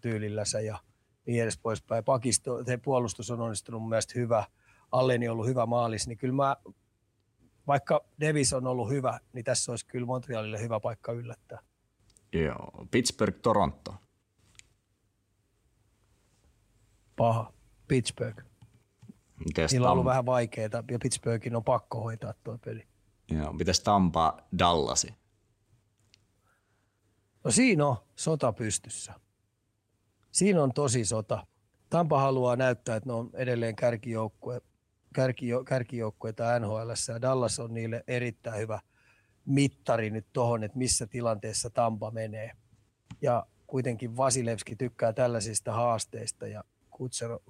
tyylillänsä 0.00 0.60
ja 0.60 0.78
niin 1.26 1.42
edes 1.42 1.58
poispäin. 1.58 2.04
Pakisto, 2.04 2.64
se 2.64 2.76
puolustus 2.76 3.30
on 3.30 3.40
onnistunut 3.40 3.80
mun 3.80 3.88
mielestä 3.88 4.12
hyvä. 4.16 4.44
Alleni 4.92 5.28
on 5.28 5.32
ollut 5.32 5.46
hyvä 5.46 5.66
maalis, 5.66 6.06
niin 6.08 6.18
kyllä 6.18 6.34
mä 6.34 6.56
vaikka 7.66 8.00
Davis 8.20 8.52
on 8.52 8.66
ollut 8.66 8.90
hyvä, 8.90 9.20
niin 9.32 9.44
tässä 9.44 9.72
olisi 9.72 9.86
kyllä 9.86 10.06
Montrealille 10.06 10.60
hyvä 10.60 10.80
paikka 10.80 11.12
yllättää. 11.12 11.58
Joo, 12.32 12.86
Pittsburgh, 12.90 13.38
Toronto. 13.42 13.94
Paha. 17.16 17.52
Pittsburgh. 17.88 18.42
Mites 19.46 19.72
Niillä 19.72 19.86
on 19.86 19.92
ollut 19.92 20.04
vähän 20.04 20.26
vaikeaa 20.26 20.68
ja 20.90 20.98
Pittsburghin 21.02 21.56
on 21.56 21.64
pakko 21.64 22.00
hoitaa 22.00 22.34
tuo 22.44 22.58
peli. 22.58 22.89
Joo, 23.30 23.52
mites 23.52 23.80
Tampa, 23.80 24.36
Dallasi? 24.58 25.14
No 27.44 27.50
siinä 27.50 27.86
on 27.86 27.96
sota 28.16 28.52
pystyssä. 28.52 29.14
Siinä 30.32 30.62
on 30.62 30.72
tosi 30.72 31.04
sota. 31.04 31.46
Tampa 31.90 32.20
haluaa 32.20 32.56
näyttää, 32.56 32.96
että 32.96 33.08
ne 33.08 33.12
on 33.12 33.30
edelleen 33.34 33.76
kärkijoukkue, 33.76 34.60
kärkijo, 35.14 35.64
kärkijoukkueita 35.64 36.58
NHL 36.58 36.90
ja 37.08 37.22
Dallas 37.22 37.58
on 37.58 37.74
niille 37.74 38.04
erittäin 38.06 38.60
hyvä 38.60 38.80
mittari 39.44 40.10
nyt 40.10 40.26
tuohon, 40.32 40.64
että 40.64 40.78
missä 40.78 41.06
tilanteessa 41.06 41.70
Tampa 41.70 42.10
menee. 42.10 42.52
Ja 43.22 43.46
kuitenkin 43.66 44.16
Vasilevski 44.16 44.76
tykkää 44.76 45.12
tällaisista 45.12 45.72
haasteista 45.72 46.46
ja 46.46 46.64
Kutsero, 46.90 47.42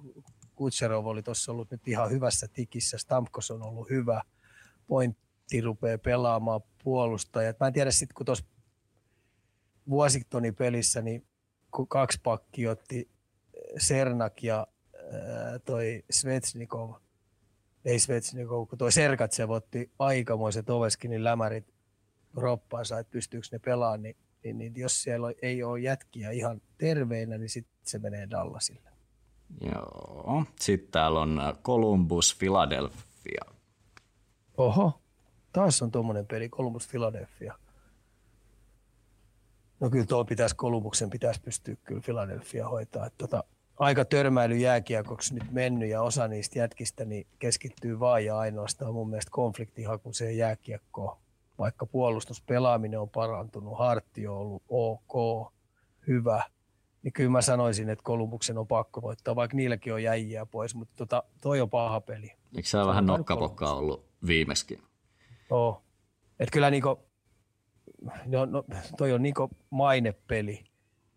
Kutserov 0.55 1.05
oli 1.05 1.23
tuossa 1.23 1.51
ollut 1.51 1.71
nyt 1.71 1.87
ihan 1.87 2.11
hyvässä 2.11 2.47
tikissä, 2.53 2.97
Stamkos 2.97 3.51
on 3.51 3.63
ollut 3.63 3.89
hyvä, 3.89 4.21
pointti 5.51 5.61
rupeaa 5.61 5.97
pelaamaan 5.97 6.61
puolustajat. 6.83 7.59
Mä 7.59 7.67
en 7.67 7.73
tiedä 7.73 7.91
sitten, 7.91 8.15
kun 8.15 8.25
tuossa 8.25 8.45
Washingtonin 9.89 10.55
pelissä, 10.55 11.01
niin 11.01 11.27
kun 11.71 11.87
kaksi 11.87 12.19
pakki 12.23 12.67
otti 12.67 13.09
Sernak 13.77 14.43
ja 14.43 14.67
ää, 14.95 15.59
toi 15.59 16.03
Svetsnikov, 16.09 16.93
ei 17.85 17.99
Svetsnikov, 17.99 18.67
kun 18.67 18.77
toi 18.77 18.91
Sergatsev 18.91 19.49
otti 19.49 19.91
aikamoiset 19.99 20.69
Oveskinin 20.69 21.23
lämärit 21.23 21.73
roppaansa, 22.33 22.99
että 22.99 23.11
pystyykö 23.11 23.47
ne 23.51 23.59
pelaamaan, 23.59 24.01
niin, 24.01 24.15
niin, 24.43 24.57
niin 24.57 24.73
jos 24.75 25.03
siellä 25.03 25.27
ei 25.41 25.63
ole 25.63 25.79
jätkiä 25.79 26.31
ihan 26.31 26.61
terveinä, 26.77 27.37
niin 27.37 27.49
sitten 27.49 27.73
se 27.85 27.99
menee 27.99 28.29
Dallasille. 28.29 28.89
Joo. 29.61 30.45
Sitten 30.59 30.91
täällä 30.91 31.19
on 31.19 31.41
Columbus, 31.63 32.35
Philadelphia. 32.39 33.45
Oho, 34.57 35.00
taas 35.53 35.81
on 35.81 35.91
tuommoinen 35.91 36.27
peli, 36.27 36.49
Columbus 36.49 36.87
Philadelphia. 36.87 37.55
No 39.79 39.89
kyllä 39.89 40.05
tuo 40.05 40.25
pitäisi, 40.25 40.55
Columbuksen 40.55 41.09
pitäisi 41.09 41.41
pystyä 41.41 41.75
kyllä 41.83 42.01
Philadelphia 42.01 42.69
hoitaa. 42.69 43.05
Että 43.05 43.17
tota, 43.17 43.43
aika 43.77 44.05
törmäily 44.05 44.57
jääkiekoksi 44.57 45.33
nyt 45.33 45.51
mennyt 45.51 45.89
ja 45.89 46.01
osa 46.01 46.27
niistä 46.27 46.59
jätkistä 46.59 47.05
niin 47.05 47.27
keskittyy 47.39 47.99
vaan 47.99 48.25
ja 48.25 48.37
ainoastaan 48.37 48.93
mun 48.93 49.09
mielestä 49.09 49.31
konfliktihakuiseen 49.31 50.37
jääkiekkoon. 50.37 51.17
Vaikka 51.59 51.85
puolustuspelaaminen 51.85 52.99
on 52.99 53.09
parantunut, 53.09 53.79
hartti 53.79 54.27
on 54.27 54.37
ollut 54.37 54.63
ok, 54.69 55.51
hyvä, 56.07 56.43
niin 57.03 57.13
kyllä 57.13 57.29
mä 57.29 57.41
sanoisin, 57.41 57.89
että 57.89 58.03
Kolumbuksen 58.03 58.57
on 58.57 58.67
pakko 58.67 59.01
voittaa, 59.01 59.35
vaikka 59.35 59.57
niilläkin 59.57 59.93
on 59.93 60.03
jäijiä 60.03 60.45
pois, 60.45 60.75
mutta 60.75 60.93
tota, 60.95 61.23
toi 61.41 61.61
on 61.61 61.69
paha 61.69 62.01
peli. 62.01 62.31
Eikö 62.55 62.69
se 62.69 62.77
vähän 62.77 63.05
nokkapokkaa 63.05 63.75
ollut 63.75 64.05
viimeiskin? 64.27 64.90
Joo. 65.51 65.83
Et 66.39 66.51
kyllä 66.51 66.69
niinku, 66.69 67.09
no, 68.25 68.45
no, 68.45 68.63
toi 68.97 69.13
on 69.13 69.21
niinku 69.21 69.49
mainepeli. 69.69 70.63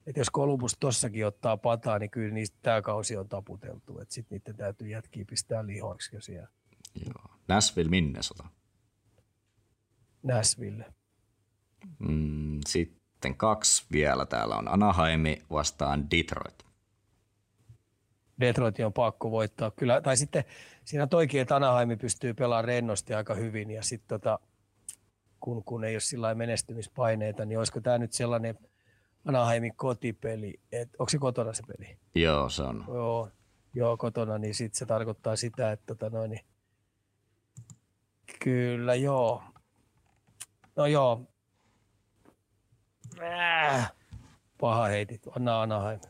Et 0.07 0.17
jos 0.17 0.31
Kolumbus 0.31 0.77
tossakin 0.81 1.27
ottaa 1.27 1.57
pataa, 1.57 1.99
niin 1.99 2.11
kyllä 2.11 2.35
niistä 2.35 2.59
tämä 2.63 2.83
kausi 2.83 3.17
on 3.17 3.29
taputeltu. 3.29 4.01
Et 4.01 4.11
sit 4.11 4.31
niiden 4.31 4.57
täytyy 4.57 4.89
jätkiä 4.89 5.25
pistää 5.25 5.67
lihoiksi 5.67 6.17
jo 6.17 6.21
siellä 6.21 6.49
Joo. 7.07 7.37
Nashville, 7.49 7.91
Minnesota. 7.91 8.45
Nashville. 10.23 10.95
Mm, 11.99 12.61
sitten 12.67 13.37
kaksi 13.37 13.87
vielä 13.93 14.27
täällä 14.27 14.57
on 14.57 14.69
Anaheimi 14.69 15.43
vastaan 15.51 16.11
Detroit. 16.11 16.65
Detroit 18.41 18.81
on 18.81 18.93
pakko 18.93 19.31
voittaa. 19.31 19.71
Kyllä, 19.71 20.01
tai 20.01 20.17
sitten 20.17 20.45
siinä 20.85 21.07
toikin, 21.07 21.41
että 21.41 21.57
Anaheimi 21.57 21.97
pystyy 21.97 22.35
pelaamaan 22.35 22.65
rennosti 22.65 23.15
aika 23.15 23.35
hyvin 23.35 23.71
ja 23.71 23.83
sitten 23.83 24.09
tota, 24.09 24.39
kun, 25.41 25.65
kun 25.65 25.85
ei 25.85 25.95
ole 25.95 26.01
sillä 26.01 26.35
menestymispaineita, 26.35 27.45
niin 27.45 27.59
olisiko 27.59 27.81
tämä 27.81 27.99
nyt 27.99 28.13
sellainen 28.13 28.59
Anaheimin 29.25 29.77
kotipeli, 29.77 30.61
että 30.73 30.97
onko 30.99 31.11
se 31.11 31.19
kotona 31.19 31.53
se 31.53 31.63
peli? 31.67 31.99
Joo, 32.15 32.49
se 32.49 32.63
on. 32.63 32.85
Joo, 32.89 33.31
joo 33.75 33.97
kotona, 33.97 34.39
niin 34.39 34.55
sitten 34.55 34.79
se 34.79 34.87
tarkoittaa 34.87 35.37
sitä, 35.37 35.73
että 35.73 35.87
tota 35.87 36.11
noin, 36.11 36.31
niin 36.31 36.45
kyllä 38.45 38.95
joo. 38.95 39.43
No 40.77 40.87
joo. 40.87 41.23
Äh, 43.23 43.93
paha 44.61 44.85
heitit, 44.85 45.23
anna 45.37 45.63
Anaheim. 45.63 46.01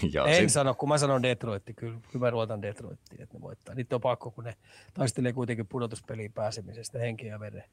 Joo, 0.12 0.26
En 0.26 0.34
sit, 0.34 0.50
sano, 0.50 0.74
kun 0.74 0.88
mä 0.88 0.98
sanon 0.98 1.22
Detroit, 1.22 1.62
kyllä, 1.76 2.00
kyllä 2.12 2.26
mä 2.26 2.30
ruotan 2.30 2.62
Detroittiin, 2.62 3.22
että 3.22 3.36
ne 3.36 3.40
voittaa. 3.40 3.74
Niitä 3.74 3.96
on 3.96 4.00
pakko, 4.00 4.30
kun 4.30 4.44
ne 4.44 4.56
taistelee 4.94 5.32
kuitenkin 5.32 5.66
pudotuspeliin 5.66 6.32
pääsemisestä 6.32 6.98
henkeä 6.98 7.30
ja 7.30 7.40
veden. 7.40 7.64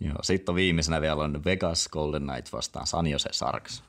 joo, 0.00 0.16
sitten 0.22 0.52
on 0.52 0.56
viimeisenä 0.56 1.00
vielä 1.00 1.22
on 1.22 1.44
Vegas 1.44 1.88
Golden 1.88 2.22
Knights 2.22 2.52
vastaan 2.52 2.86
San 2.86 3.06
Jose 3.06 3.28
Sharks. 3.32 3.84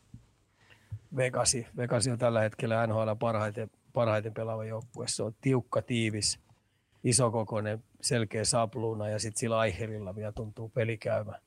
Vegasi. 1.15 1.67
Vegasi 1.77 2.11
on 2.11 2.17
tällä 2.17 2.41
hetkellä 2.41 2.87
NHL 2.87 3.11
parhaiten, 3.19 3.69
parhaiten 3.93 4.33
pelaava 4.33 4.65
joukkue. 4.65 5.07
Se 5.07 5.23
on 5.23 5.35
tiukka, 5.41 5.81
tiivis, 5.81 6.39
isokokoinen, 7.03 7.83
selkeä 8.01 8.45
sapluuna 8.45 9.09
ja 9.09 9.19
sitten 9.19 9.39
sillä 9.39 9.57
aiherilla 9.57 10.15
vielä 10.15 10.31
tuntuu 10.31 10.69
peli 10.69 10.97
käymä. 10.97 11.39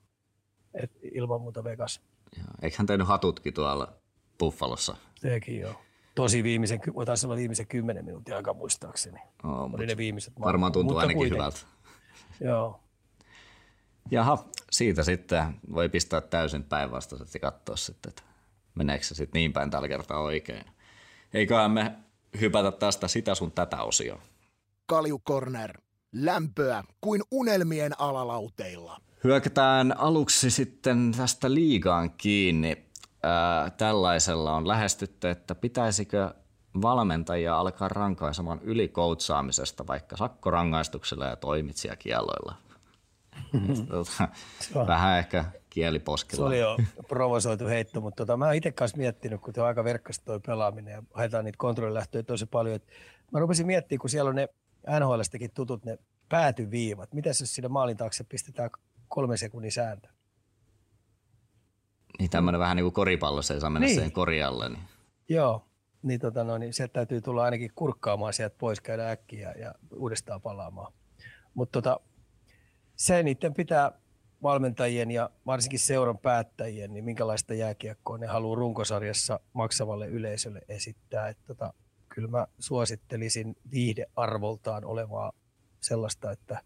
Et 0.74 0.92
ilman 1.12 1.40
muuta 1.40 1.64
Vegas 1.64 2.00
Joo, 2.36 2.46
eiköhän 2.62 2.86
tehnyt 2.86 3.06
hatutkin 3.08 3.54
tuolla 3.54 3.92
Buffalossa. 4.38 4.96
teki 5.20 5.58
jo. 5.58 5.83
Tosi 6.14 6.42
viimeisen, 6.42 6.80
taisi 7.06 7.26
olla 7.26 7.36
viimeisen 7.36 7.66
kymmenen 7.66 8.04
minuutin 8.04 8.36
aika 8.36 8.54
muistaakseni. 8.54 9.18
Oo, 9.44 9.62
Oli 9.62 9.68
mut 9.68 9.80
ne 9.86 9.96
viimeiset 9.96 10.32
varmaan 10.40 10.60
maalit. 10.60 10.72
tuntuu 10.72 10.92
Mutta 10.94 11.00
ainakin 11.00 11.16
kuitenkin. 11.16 11.38
hyvältä. 11.38 11.58
Joo. 12.40 12.80
Jaha, 14.10 14.44
siitä 14.70 15.02
sitten 15.02 15.44
voi 15.74 15.88
pistää 15.88 16.20
täysin 16.20 16.64
päinvastaiset 16.64 17.34
ja 17.34 17.40
katsoa 17.40 17.76
sitten, 17.76 18.08
että 18.08 18.22
meneekö 18.74 19.04
se 19.04 19.14
sitten 19.14 19.38
niin 19.38 19.52
päin 19.52 19.70
tällä 19.70 19.88
kertaa 19.88 20.20
oikein. 20.20 20.64
Eiköhän 21.34 21.70
me 21.70 21.92
hypätä 22.40 22.72
tästä 22.72 23.08
sitä 23.08 23.34
sun 23.34 23.52
tätä 23.52 23.82
osioa. 23.82 24.20
Kalju 24.86 25.18
Corner. 25.18 25.78
Lämpöä 26.12 26.84
kuin 27.00 27.22
unelmien 27.30 28.00
alalauteilla. 28.00 29.00
Hyökätään 29.24 29.98
aluksi 29.98 30.50
sitten 30.50 31.12
tästä 31.16 31.54
liigaan 31.54 32.10
kiinni. 32.10 32.84
Ää, 33.24 33.70
tällaisella 33.70 34.52
on 34.52 34.68
lähestytty, 34.68 35.28
että 35.28 35.54
pitäisikö 35.54 36.34
valmentajia 36.82 37.58
alkaa 37.58 37.88
rankaisemaan 37.88 38.60
ylikoutsaamisesta 38.62 39.86
vaikka 39.86 40.16
sakkorangaistuksella 40.16 41.24
ja 41.26 41.36
toimitsijakieloilla. 41.36 42.54
Tota, 43.88 44.28
Vähän 44.86 45.18
ehkä 45.18 45.44
Se 45.52 45.60
kieliposkella. 45.70 46.46
oli 46.46 46.58
jo 46.58 46.76
provosoitu 47.08 47.66
heitto, 47.66 48.00
mutta 48.00 48.16
tota, 48.16 48.36
mä 48.36 48.44
oon 48.44 48.54
itse 48.54 48.72
kanssa 48.72 48.96
miettinyt, 48.96 49.40
kun 49.40 49.54
tuo 49.54 49.64
aika 49.64 49.84
verkkaista 49.84 50.24
toi 50.24 50.40
pelaaminen 50.40 50.92
ja 50.92 51.02
haetaan 51.14 51.44
niitä 51.44 51.58
kontrollilähtöjä 51.58 52.22
tosi 52.22 52.46
paljon. 52.46 52.76
Että 52.76 52.92
mä 53.32 53.40
rupesin 53.40 53.66
miettimään, 53.66 54.00
kun 54.00 54.10
siellä 54.10 54.28
on 54.28 54.34
ne 54.34 54.48
NHLstäkin 55.00 55.50
tutut 55.54 55.84
ne 55.84 55.98
päätyviivat. 56.28 57.12
Mitäs 57.14 57.40
jos 57.40 57.54
siinä 57.54 57.68
maalin 57.68 57.96
taakse 57.96 58.24
pistetään 58.24 58.70
kolme 59.08 59.36
sekunnin 59.36 59.72
sääntö? 59.72 60.08
Niin 62.18 62.30
tämmöinen 62.30 62.58
vähän 62.58 62.76
niin 62.76 62.84
kuin 62.84 62.92
koripallossa 62.94 63.54
ei 63.54 63.60
saa 63.60 63.70
mennä 63.70 63.86
Niin. 63.86 64.00
sen 64.00 64.12
korialle. 64.12 64.68
Niin. 64.68 64.82
Joo, 65.28 65.64
niin, 66.02 66.20
tota, 66.20 66.44
no, 66.44 66.58
niin 66.58 66.72
se 66.74 66.88
täytyy 66.88 67.20
tulla 67.20 67.42
ainakin 67.44 67.70
kurkkaamaan 67.74 68.32
sieltä 68.32 68.56
pois, 68.58 68.80
käydä 68.80 69.10
äkkiä 69.10 69.54
ja 69.58 69.74
uudestaan 69.96 70.42
palaamaan. 70.42 70.92
Mutta 71.54 71.82
tota, 71.82 72.00
se 72.96 73.22
niiden 73.22 73.54
pitää 73.54 73.92
valmentajien 74.42 75.10
ja 75.10 75.30
varsinkin 75.46 75.78
seuran 75.78 76.18
päättäjien, 76.18 76.92
niin 76.92 77.04
minkälaista 77.04 77.54
jääkiekkoa 77.54 78.18
ne 78.18 78.26
haluaa 78.26 78.56
runkosarjassa 78.56 79.40
maksavalle 79.52 80.06
yleisölle 80.06 80.60
esittää. 80.68 81.28
Et 81.28 81.38
tota, 81.46 81.72
kyllä 82.08 82.28
mä 82.28 82.46
suosittelisin 82.58 83.56
viihdearvoltaan 83.70 84.84
olevaa 84.84 85.32
sellaista, 85.80 86.30
että 86.30 86.60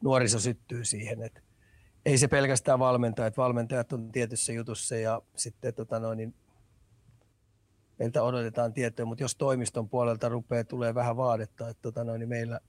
nuoriso 0.00 0.38
syttyy 0.38 0.84
siihen, 0.84 1.22
että 1.22 1.40
ei 2.06 2.18
se 2.18 2.28
pelkästään 2.28 2.78
valmentajat, 2.78 3.36
valmentajat 3.36 3.92
on 3.92 4.12
tietyssä 4.12 4.52
jutussa 4.52 4.96
ja 4.96 5.22
sitten 5.36 5.74
tota 5.74 6.00
noin, 6.00 6.16
niin 6.16 6.34
meiltä 7.98 8.22
odotetaan 8.22 8.72
tietoja, 8.72 9.06
mutta 9.06 9.24
jos 9.24 9.36
toimiston 9.36 9.88
puolelta 9.88 10.28
rupeaa 10.28 10.64
tulee 10.64 10.94
vähän 10.94 11.16
vaadetta, 11.16 11.68
että 11.68 11.82
tota 11.82 12.04
noin, 12.04 12.18
niin 12.18 12.28
meillä, 12.28 12.60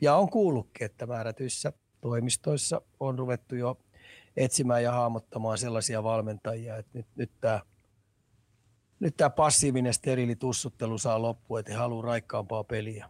ja 0.00 0.16
on 0.16 0.30
kuullutkin, 0.30 0.84
että 0.84 1.06
määrätyissä 1.06 1.72
toimistoissa 2.00 2.80
on 3.00 3.18
ruvettu 3.18 3.54
jo 3.54 3.80
etsimään 4.36 4.82
ja 4.82 4.92
hahmottamaan 4.92 5.58
sellaisia 5.58 6.02
valmentajia, 6.02 6.76
että 6.76 6.90
nyt, 6.98 7.06
nyt 7.16 7.30
tämä 7.40 7.60
nyt 9.00 9.16
tämä 9.16 9.30
passiivinen 9.30 9.94
steriilitussuttelu 9.94 10.98
saa 10.98 11.22
loppua, 11.22 11.60
että 11.60 11.72
he 11.72 11.78
haluaa 11.78 12.06
raikkaampaa 12.06 12.64
peliä. 12.64 13.08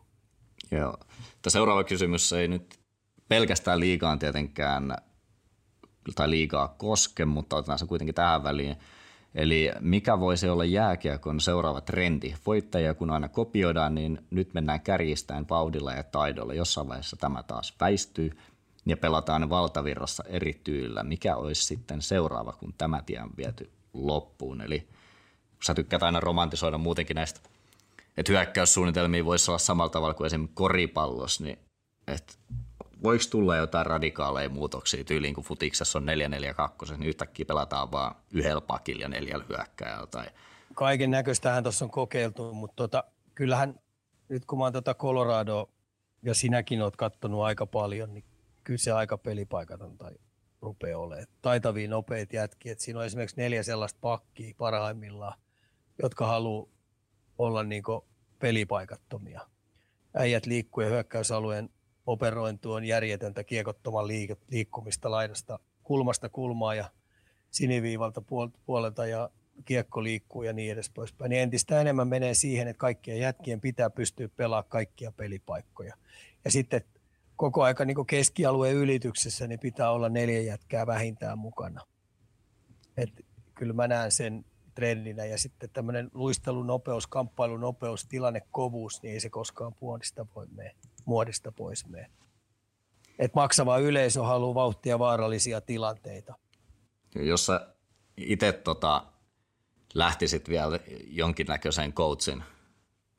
Joo. 0.70 0.96
Tämä 1.42 1.50
seuraava 1.50 1.84
kysymys 1.84 2.32
ei 2.32 2.48
nyt 2.48 2.80
pelkästään 3.28 3.80
liigaan 3.80 4.18
tietenkään 4.18 4.96
tai 6.14 6.30
liigaa 6.30 6.68
koske, 6.68 7.24
mutta 7.24 7.56
otetaan 7.56 7.78
se 7.78 7.86
kuitenkin 7.86 8.14
tähän 8.14 8.44
väliin. 8.44 8.76
Eli 9.34 9.70
mikä 9.80 10.20
voisi 10.20 10.48
olla 10.48 10.64
jääkiekon 10.64 11.40
seuraava 11.40 11.80
trendi? 11.80 12.34
Voittajia 12.46 12.94
kun 12.94 13.10
aina 13.10 13.28
kopioidaan, 13.28 13.94
niin 13.94 14.26
nyt 14.30 14.54
mennään 14.54 14.80
kärjistäen 14.80 15.46
vauhdilla 15.50 15.92
ja 15.92 16.02
taidolla. 16.02 16.54
Jossain 16.54 16.88
vaiheessa 16.88 17.16
tämä 17.16 17.42
taas 17.42 17.74
väistyy 17.80 18.30
ja 18.86 18.96
pelataan 18.96 19.50
valtavirrassa 19.50 20.24
eri 20.26 20.60
tyylillä. 20.64 21.02
Mikä 21.02 21.36
olisi 21.36 21.62
sitten 21.62 22.02
seuraava, 22.02 22.52
kun 22.52 22.74
tämä 22.78 23.02
tie 23.06 23.22
on 23.22 23.30
viety 23.36 23.70
loppuun? 23.94 24.60
Eli 24.60 24.88
sä 25.62 25.74
tykkäät 25.74 26.02
aina 26.02 26.20
romantisoida 26.20 26.78
muutenkin 26.78 27.14
näistä, 27.14 27.40
että 28.16 28.32
hyökkäyssuunnitelmia 28.32 29.24
voisi 29.24 29.50
olla 29.50 29.58
samalla 29.58 29.90
tavalla 29.90 30.14
kuin 30.14 30.26
esimerkiksi 30.26 30.54
koripallossa, 30.54 31.44
niin 31.44 31.58
että 32.06 32.32
voiko 33.02 33.24
tulla 33.30 33.56
jotain 33.56 33.86
radikaaleja 33.86 34.48
muutoksia 34.48 35.04
tyyliin, 35.04 35.34
kun 35.34 35.44
futiksessa 35.44 35.98
on 35.98 36.06
4-4-2, 36.88 36.96
niin 36.96 37.08
yhtäkkiä 37.08 37.46
pelataan 37.46 37.92
vaan 37.92 38.14
yhdellä 38.32 38.60
pakilla 38.60 39.02
ja 39.02 39.08
neljällä 39.08 39.44
hyökkääjällä 39.48 40.06
tai 40.06 40.26
Kaiken 40.74 41.10
näköistähän 41.10 41.62
tuossa 41.62 41.84
on 41.84 41.90
kokeiltu, 41.90 42.54
mutta 42.54 42.76
tota, 42.76 43.04
kyllähän 43.34 43.80
nyt 44.28 44.44
kun 44.44 44.58
mä 44.58 44.64
oon 44.64 44.72
tota 44.72 44.94
Colorado 44.94 45.70
ja 46.22 46.34
sinäkin 46.34 46.82
oot 46.82 46.96
kattonut 46.96 47.42
aika 47.42 47.66
paljon, 47.66 48.14
niin 48.14 48.24
kyllä 48.64 48.78
se 48.78 48.92
aika 48.92 49.18
pelipaikaton 49.18 49.98
tai 49.98 50.12
rupeaa 50.62 51.00
olemaan. 51.00 51.26
Taitavia, 51.42 51.88
nopeita 51.88 52.36
jätkiä. 52.36 52.72
Et 52.72 52.80
siinä 52.80 52.98
on 52.98 53.06
esimerkiksi 53.06 53.36
neljä 53.36 53.62
sellaista 53.62 53.98
pakkia 54.00 54.54
parhaimmillaan, 54.58 55.38
jotka 56.02 56.26
haluaa 56.26 56.68
olla 57.38 57.62
niinku 57.62 58.04
pelipaikattomia. 58.38 59.40
Äijät 60.14 60.46
liikkuu 60.46 60.82
ja 60.82 60.88
hyökkäysalueen 60.88 61.70
operointi 62.06 62.68
on 62.68 62.84
järjetöntä 62.84 63.44
kiekottoman 63.44 64.04
liik- 64.04 64.44
liikkumista 64.48 65.10
laidasta 65.10 65.58
kulmasta 65.82 66.28
kulmaa 66.28 66.74
ja 66.74 66.90
siniviivalta 67.50 68.20
puol- 68.20 68.58
puolelta 68.66 69.06
ja 69.06 69.30
kiekko 69.64 70.02
liikkuu 70.02 70.42
ja 70.42 70.52
niin 70.52 70.72
edes 70.72 70.90
poispäin. 70.90 71.28
Niin 71.28 71.42
entistä 71.42 71.80
enemmän 71.80 72.08
menee 72.08 72.34
siihen, 72.34 72.68
että 72.68 72.78
kaikkien 72.78 73.18
jätkien 73.18 73.60
pitää 73.60 73.90
pystyä 73.90 74.28
pelaamaan 74.28 74.68
kaikkia 74.68 75.12
pelipaikkoja. 75.12 75.94
Ja 76.44 76.50
sitten 76.50 76.82
koko 77.36 77.62
aika 77.62 77.84
niin 77.84 78.06
keskialueen 78.06 78.76
ylityksessä 78.76 79.46
niin 79.46 79.60
pitää 79.60 79.90
olla 79.90 80.08
neljä 80.08 80.40
jätkää 80.40 80.86
vähintään 80.86 81.38
mukana. 81.38 81.80
Et 82.96 83.10
kyllä 83.54 83.72
mä 83.72 83.88
näen 83.88 84.12
sen 84.12 84.44
trendinä 84.74 85.24
ja 85.24 85.38
sitten 85.38 85.70
tämmöinen 85.70 86.10
luistelunopeus, 86.14 87.06
kamppailunopeus, 87.06 88.06
tilannekovuus, 88.06 89.02
niin 89.02 89.14
ei 89.14 89.20
se 89.20 89.30
koskaan 89.30 89.72
muodista 89.80 90.26
voi 90.34 90.46
mene, 90.46 90.74
muodista 91.04 91.52
pois 91.52 91.88
mene. 91.88 92.10
Et 93.18 93.34
maksava 93.34 93.78
yleisö 93.78 94.22
haluaa 94.22 94.54
vauhtia 94.54 94.98
vaarallisia 94.98 95.60
tilanteita. 95.60 96.34
jos 97.14 97.46
sä 97.46 97.66
itse 98.16 98.52
tota, 98.52 99.06
lähtisit 99.94 100.48
vielä 100.48 100.78
jonkinnäköisen 101.06 101.92
coachin 101.92 102.42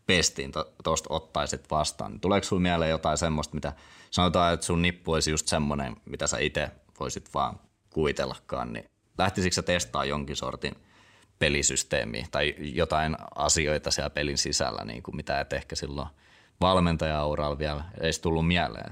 pestiin 0.05 0.51
tuosta 0.83 1.13
ottaisit 1.13 1.71
vastaan, 1.71 2.11
niin 2.11 2.21
tuleeko 2.21 2.43
sulla 2.47 2.61
mieleen 2.61 2.91
jotain 2.91 3.17
semmoista, 3.17 3.55
mitä 3.55 3.73
sanotaan, 4.11 4.53
että 4.53 4.65
sun 4.65 4.81
nippu 4.81 5.11
olisi 5.11 5.31
just 5.31 5.47
semmoinen, 5.47 5.95
mitä 6.05 6.27
sä 6.27 6.37
itse 6.37 6.71
voisit 6.99 7.33
vaan 7.33 7.59
kuvitellakaan, 7.89 8.73
niin 8.73 8.85
lähtisikö 9.17 9.53
sä 9.55 9.61
testaa 9.61 10.05
jonkin 10.05 10.35
sortin 10.35 10.75
pelisysteemiä 11.39 12.27
tai 12.31 12.55
jotain 12.57 13.17
asioita 13.35 13.91
siellä 13.91 14.09
pelin 14.09 14.37
sisällä, 14.37 14.85
niin 14.85 15.03
kuin 15.03 15.15
mitä 15.15 15.39
et 15.39 15.53
ehkä 15.53 15.75
silloin 15.75 16.09
valmentaja-uralla 16.61 17.57
vielä 17.57 17.83
edes 18.01 18.19
tullut 18.19 18.47
mieleen. 18.47 18.91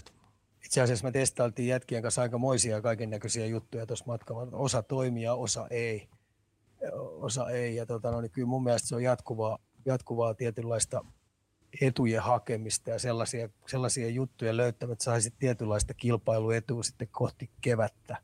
Itse 0.65 0.81
asiassa 0.81 1.05
me 1.05 1.11
testailtiin 1.11 1.67
jätkien 1.67 2.01
kanssa 2.01 2.21
aika 2.21 2.37
moisia 2.37 2.81
kaiken 2.81 3.09
näköisiä 3.09 3.45
juttuja 3.45 3.85
tuossa 3.85 4.05
matkalla. 4.07 4.47
Osa 4.51 4.83
toimii 4.83 5.23
ja 5.23 5.33
osa 5.33 5.67
ei. 5.69 6.09
Osa 7.21 7.49
ei. 7.49 7.75
Ja 7.75 7.85
tota, 7.85 8.11
no, 8.11 8.21
niin 8.21 8.31
kyllä 8.31 8.47
mun 8.47 8.63
mielestä 8.63 8.87
se 8.87 8.95
on 8.95 9.03
jatkuvaa, 9.03 9.57
jatkuvaa 9.85 10.33
tietynlaista 10.33 11.05
etujen 11.81 12.21
hakemista 12.21 12.89
ja 12.89 12.99
sellaisia, 12.99 13.49
sellaisia 13.67 14.09
juttuja 14.09 14.57
löytämät, 14.57 15.01
saisit 15.01 15.33
tietynlaista 15.39 15.93
kilpailuetua 15.93 16.83
sitten 16.83 17.07
kohti 17.11 17.49
kevättä. 17.61 18.17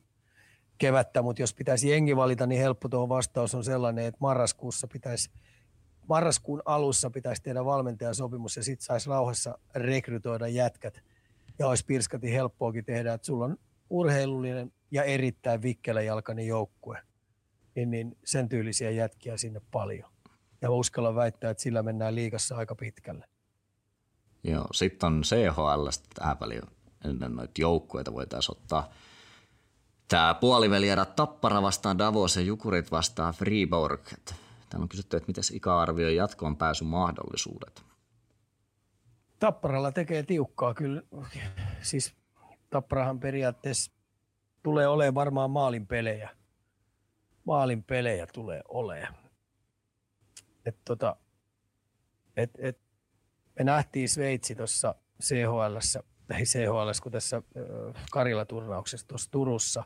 kevättä. 0.78 1.22
Mutta 1.22 1.42
jos 1.42 1.54
pitäisi 1.54 1.90
jengi 1.90 2.16
valita, 2.16 2.48
niin 2.48 2.62
helppo 2.62 2.90
tuohon 2.90 3.10
vastaus 3.10 3.56
on 3.56 3.64
sellainen, 3.64 4.06
että 4.06 4.18
marraskuussa 4.22 4.88
pitäisi 4.88 5.30
marraskuun 6.10 6.62
alussa 6.66 7.10
pitäisi 7.10 7.44
tehdä 7.44 7.66
valmentajasopimus 7.66 8.58
ja 8.58 8.64
sitten 8.64 8.86
saisi 8.86 9.10
rauhassa 9.10 9.58
rekrytoida 9.76 10.48
jätkät. 10.48 11.04
Ja 11.60 11.68
olisi 11.68 11.86
pirskati 11.86 12.34
helppoakin 12.34 12.86
tehdä, 12.86 13.14
että 13.14 13.26
sulla 13.26 13.46
on 13.46 13.58
urheilullinen 13.90 14.72
ja 14.92 15.04
erittäin 15.04 15.62
vikkeläjalkainen 15.62 16.48
joukkue. 16.48 17.02
Niin, 17.76 17.92
niin 17.92 18.18
sen 18.26 18.50
tyylisiä 18.50 18.90
jätkiä 18.92 19.38
sinne 19.38 19.62
paljon. 19.72 20.12
Ja 20.62 20.72
uskallan 20.72 21.16
väittää, 21.16 21.52
että 21.52 21.64
sillä 21.64 21.84
mennään 21.84 22.16
liikassa 22.16 22.58
aika 22.58 22.76
pitkälle. 22.76 23.26
Joo, 24.44 24.68
sitten 24.74 25.08
on 25.08 25.22
CHL 25.22 25.88
tähän 26.14 26.40
väliin 26.40 26.64
ennen 27.06 27.36
noita 27.36 27.62
joukkueita 27.62 28.14
voitaisiin 28.14 28.58
ottaa. 28.58 28.90
Tämä 30.08 30.34
puolivälierä 30.34 31.06
Tappara 31.06 31.62
vastaan 31.62 31.98
Davos 31.98 32.36
ja 32.36 32.42
Jukurit 32.42 32.92
vastaan 32.92 33.34
Fribourg. 33.34 34.02
Täällä 34.70 34.84
on 34.84 34.90
kysytty, 34.90 35.18
että 35.18 35.28
miten 35.28 35.44
Ika 35.54 35.82
arvioi 35.82 36.16
jatkoon 36.16 36.58
pääsyn 36.58 36.88
mahdollisuudet. 36.88 37.84
Tapparalla 39.40 39.92
tekee 39.92 40.24
tiukkaa 40.24 40.74
kyllä. 40.74 41.02
Siis 41.82 42.16
Tapparahan 42.70 43.20
periaatteessa 43.20 43.92
tulee 44.64 44.88
olemaan 44.88 45.16
varmaan 45.16 45.52
maalin 45.52 45.88
pelejä. 45.88 46.30
Maalin 47.46 47.84
pelejä 47.84 48.28
tulee 48.28 48.62
olemaan. 48.68 49.14
Et 50.66 50.78
tota, 50.86 51.16
et, 52.38 52.52
et, 52.58 52.80
me 53.60 53.66
nähtiin 53.66 54.10
Sveitsi 54.10 54.56
tuossa 54.56 54.96
CHL, 55.24 55.78
ei 56.38 56.44
CHL, 56.44 56.90
kun 57.04 57.12
tässä 57.12 57.42
Karjala-turnauksessa 58.12 59.08
tuossa 59.08 59.32
Turussa, 59.32 59.84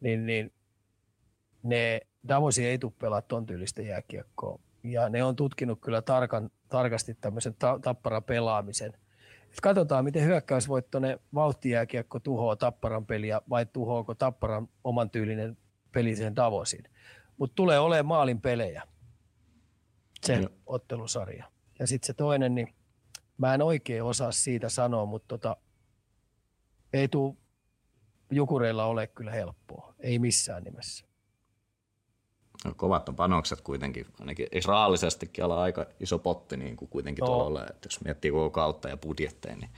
niin, 0.00 0.26
niin 0.26 0.52
ne 1.62 2.00
Davosi 2.28 2.66
ei 2.66 2.78
tule 2.78 2.92
pelaa 2.98 3.22
ton 3.22 3.46
tyylistä 3.46 3.82
jääkiekkoa. 3.82 4.58
Ja 4.82 5.08
ne 5.08 5.24
on 5.24 5.36
tutkinut 5.36 5.80
kyllä 5.80 6.02
tarkan, 6.02 6.50
tarkasti 6.68 7.14
tämmöisen 7.20 7.54
ta- 7.58 7.78
tappara 7.82 8.20
pelaamisen. 8.20 8.92
Et 9.52 9.60
katsotaan, 9.62 10.04
miten 10.04 10.24
hyökkäysvoittoinen 10.24 11.18
vauhtijääkiekko 11.34 12.20
tuhoaa 12.20 12.56
Tapparan 12.56 13.06
peliä 13.06 13.40
vai 13.50 13.66
tuhoako 13.66 14.14
Tapparan 14.14 14.68
oman 14.84 15.10
tyylinen 15.10 15.56
peli 15.92 16.16
sen 16.16 16.36
Davosin. 16.36 16.84
Mutta 17.36 17.54
tulee 17.54 17.78
olemaan 17.78 18.06
maalin 18.06 18.40
pelejä, 18.40 18.82
se 20.26 20.34
Joo. 20.34 20.48
ottelusarja. 20.66 21.50
Ja 21.78 21.86
sitten 21.86 22.06
se 22.06 22.14
toinen, 22.14 22.54
niin 22.54 22.74
mä 23.38 23.54
en 23.54 23.62
oikein 23.62 24.02
osaa 24.02 24.32
siitä 24.32 24.68
sanoa, 24.68 25.06
mutta 25.06 25.28
tota, 25.28 25.56
ei 26.92 27.08
tuu 27.08 27.36
Jukureilla 28.30 28.84
ole 28.84 29.06
kyllä 29.06 29.30
helppoa. 29.30 29.94
Ei 30.00 30.18
missään 30.18 30.64
nimessä. 30.64 31.05
No, 32.66 32.74
kovat 32.76 33.08
on 33.08 33.16
panokset 33.16 33.60
kuitenkin, 33.60 34.06
ainakin 34.20 34.46
rahallisestikin 34.66 35.44
olla 35.44 35.62
aika 35.62 35.86
iso 36.00 36.18
potti 36.18 36.56
niin 36.56 36.76
kuin 36.76 36.88
kuitenkin 36.88 37.22
Joo. 37.22 37.28
tuolla 37.28 37.60
ole, 37.60 37.66
että 37.66 37.86
jos 37.86 38.04
miettii 38.04 38.30
koko 38.30 38.50
kautta 38.50 38.88
ja 38.88 38.96
budjetteja, 38.96 39.56
niin 39.56 39.70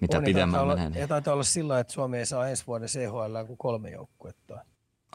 mitä 0.00 0.18
On, 0.18 0.24
pidemmän 0.24 0.60
taitaa 0.60 0.66
menee. 0.66 0.84
olla, 0.84 0.90
Niin. 0.90 1.00
ja 1.00 1.08
taitaa 1.08 1.34
olla 1.34 1.42
sillä, 1.44 1.80
että 1.80 1.92
Suomi 1.92 2.18
ei 2.18 2.26
saa 2.26 2.48
ensi 2.48 2.66
vuoden 2.66 2.88
CHL 2.88 3.46
kuin 3.46 3.58
kolme 3.58 3.90
joukkuetta. 3.90 4.64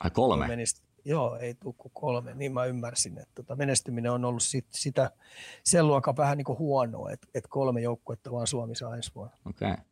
Ai 0.03 0.09
kolme? 0.09 0.47
Menist, 0.47 0.83
joo, 1.05 1.37
ei 1.37 1.53
tule 1.53 1.73
kuin 1.77 1.91
kolme, 1.95 2.33
niin 2.33 2.53
mä 2.53 2.65
ymmärsin, 2.65 3.17
että 3.17 3.35
tota, 3.35 3.55
menestyminen 3.55 4.11
on 4.11 4.25
ollut 4.25 4.43
sit, 4.43 4.65
sitä, 4.69 5.11
sen 5.63 5.87
luokan 5.87 6.17
vähän 6.17 6.37
niin 6.37 6.45
kuin 6.45 6.59
huonoa, 6.59 7.11
että, 7.11 7.27
että 7.33 7.49
kolme 7.49 7.81
joukkuetta 7.81 8.31
vaan 8.31 8.47
Suomi 8.47 8.75
saa 8.75 8.95
ensi 8.95 9.11
vuonna. 9.15 9.37
Okei. 9.45 9.71
Okay. 9.71 9.83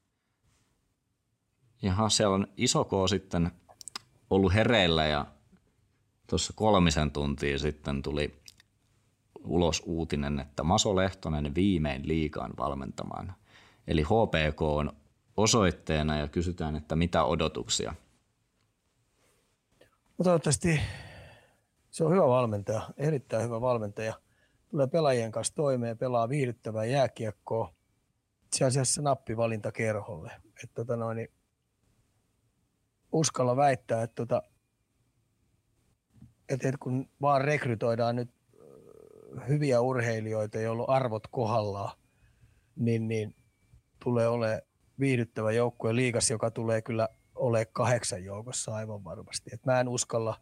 Jaha, 1.82 2.09
siellä 2.09 2.36
on 2.36 2.47
iso 2.57 2.84
K 2.86 2.91
sitten 3.09 3.51
ollut 4.30 4.53
hereillä 4.53 5.05
ja 5.05 5.25
tuossa 6.28 6.53
kolmisen 6.55 7.11
tuntia 7.11 7.59
sitten 7.59 8.01
tuli 8.01 8.41
ulos 9.43 9.84
uutinen, 9.86 10.39
että 10.39 10.63
Maso 10.63 10.95
Lehtonen 10.95 11.55
viimein 11.55 12.07
liikaan 12.07 12.53
valmentamaan. 12.57 13.34
Eli 13.88 14.03
HPK 14.03 14.61
on 14.61 14.93
osoitteena 15.38 16.17
ja 16.17 16.28
kysytään, 16.28 16.75
että 16.75 16.95
mitä 16.95 17.23
odotuksia? 17.23 17.93
No 20.17 20.23
toivottavasti 20.23 20.80
se 21.89 22.03
on 22.03 22.11
hyvä 22.11 22.28
valmentaja, 22.28 22.89
erittäin 22.97 23.43
hyvä 23.43 23.61
valmentaja. 23.61 24.13
Tulee 24.69 24.88
pelaajien 24.88 25.32
kanssa 25.32 25.55
toimeen, 25.55 25.97
pelaa 25.97 26.30
viihdyttävää 26.30 26.86
jääkiekkoa. 26.86 27.73
Itse 28.45 28.65
asiassa 28.65 29.01
nappivalinta 29.01 29.71
kerholle. 29.71 30.32
Että 30.63 30.75
tota 30.75 30.95
noin, 30.95 31.15
niin 31.15 31.32
uskalla 33.11 33.55
väittää, 33.55 34.03
että, 34.03 34.15
tota, 34.15 34.41
että 36.49 36.71
kun 36.79 37.09
vaan 37.21 37.41
rekrytoidaan 37.41 38.15
nyt 38.15 38.29
hyviä 39.47 39.81
urheilijoita, 39.81 40.59
joilla 40.59 40.83
on 40.83 40.89
arvot 40.89 41.27
kohdallaan, 41.27 41.97
niin, 42.75 43.07
niin 43.07 43.35
tulee 44.03 44.27
ole 44.27 44.63
viihdyttävä 44.99 45.51
joukkue 45.51 45.95
liikas, 45.95 46.29
joka 46.29 46.51
tulee 46.51 46.81
kyllä 46.81 47.09
ole 47.35 47.65
kahdeksan 47.65 48.23
joukossa 48.23 48.75
aivan 48.75 49.03
varmasti. 49.03 49.49
Et 49.53 49.65
mä 49.65 49.79
en 49.79 49.87
uskalla, 49.87 50.35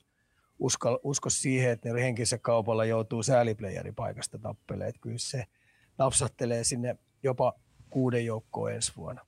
uskalla, 0.60 1.00
usko 1.04 1.30
siihen, 1.30 1.72
että 1.72 1.94
ne 1.94 2.02
henkisessä 2.02 2.38
kaupalla 2.38 2.86
joutuu 2.86 3.24
sääliplayeripaikasta 3.24 4.40
tappeleen. 4.40 4.90
Et 4.90 5.00
kyllä 5.02 5.18
se 5.18 5.44
napsattelee 5.98 6.64
sinne 6.64 6.98
jopa 7.24 7.54
kuuden 7.90 8.26
joukkoon 8.26 8.74
ensi 8.74 8.94
vuonna. 8.98 9.26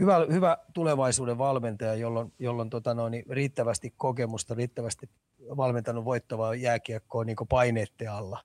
Hyvä, 0.00 0.26
hyvä 0.32 0.58
tulevaisuuden 0.74 1.38
valmentaja, 1.38 1.94
jolloin, 1.94 2.32
jolloin 2.38 2.70
tota 2.70 2.94
noin, 2.94 3.22
riittävästi 3.30 3.94
kokemusta, 3.96 4.54
riittävästi 4.54 5.10
valmentanut 5.56 6.04
voittavaa 6.04 6.54
jääkiekkoa 6.54 7.24
niin 7.24 7.36
paineette 7.48 8.06
alla. 8.06 8.44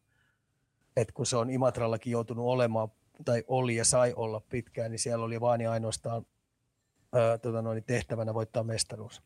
Et 0.97 1.11
kun 1.11 1.25
se 1.25 1.37
on 1.37 1.49
Imatrallakin 1.49 2.11
joutunut 2.11 2.45
olemaan 2.45 2.89
tai 3.25 3.43
oli 3.47 3.75
ja 3.75 3.85
sai 3.85 4.13
olla 4.15 4.41
pitkään, 4.49 4.91
niin 4.91 4.99
siellä 4.99 5.25
oli 5.25 5.41
vain 5.41 5.61
ja 5.61 5.71
ainoastaan 5.71 6.25
ää, 7.13 7.37
tota 7.37 7.61
noin, 7.61 7.83
tehtävänä 7.83 8.33
voittaa 8.33 8.63
mestaruus. 8.63 9.21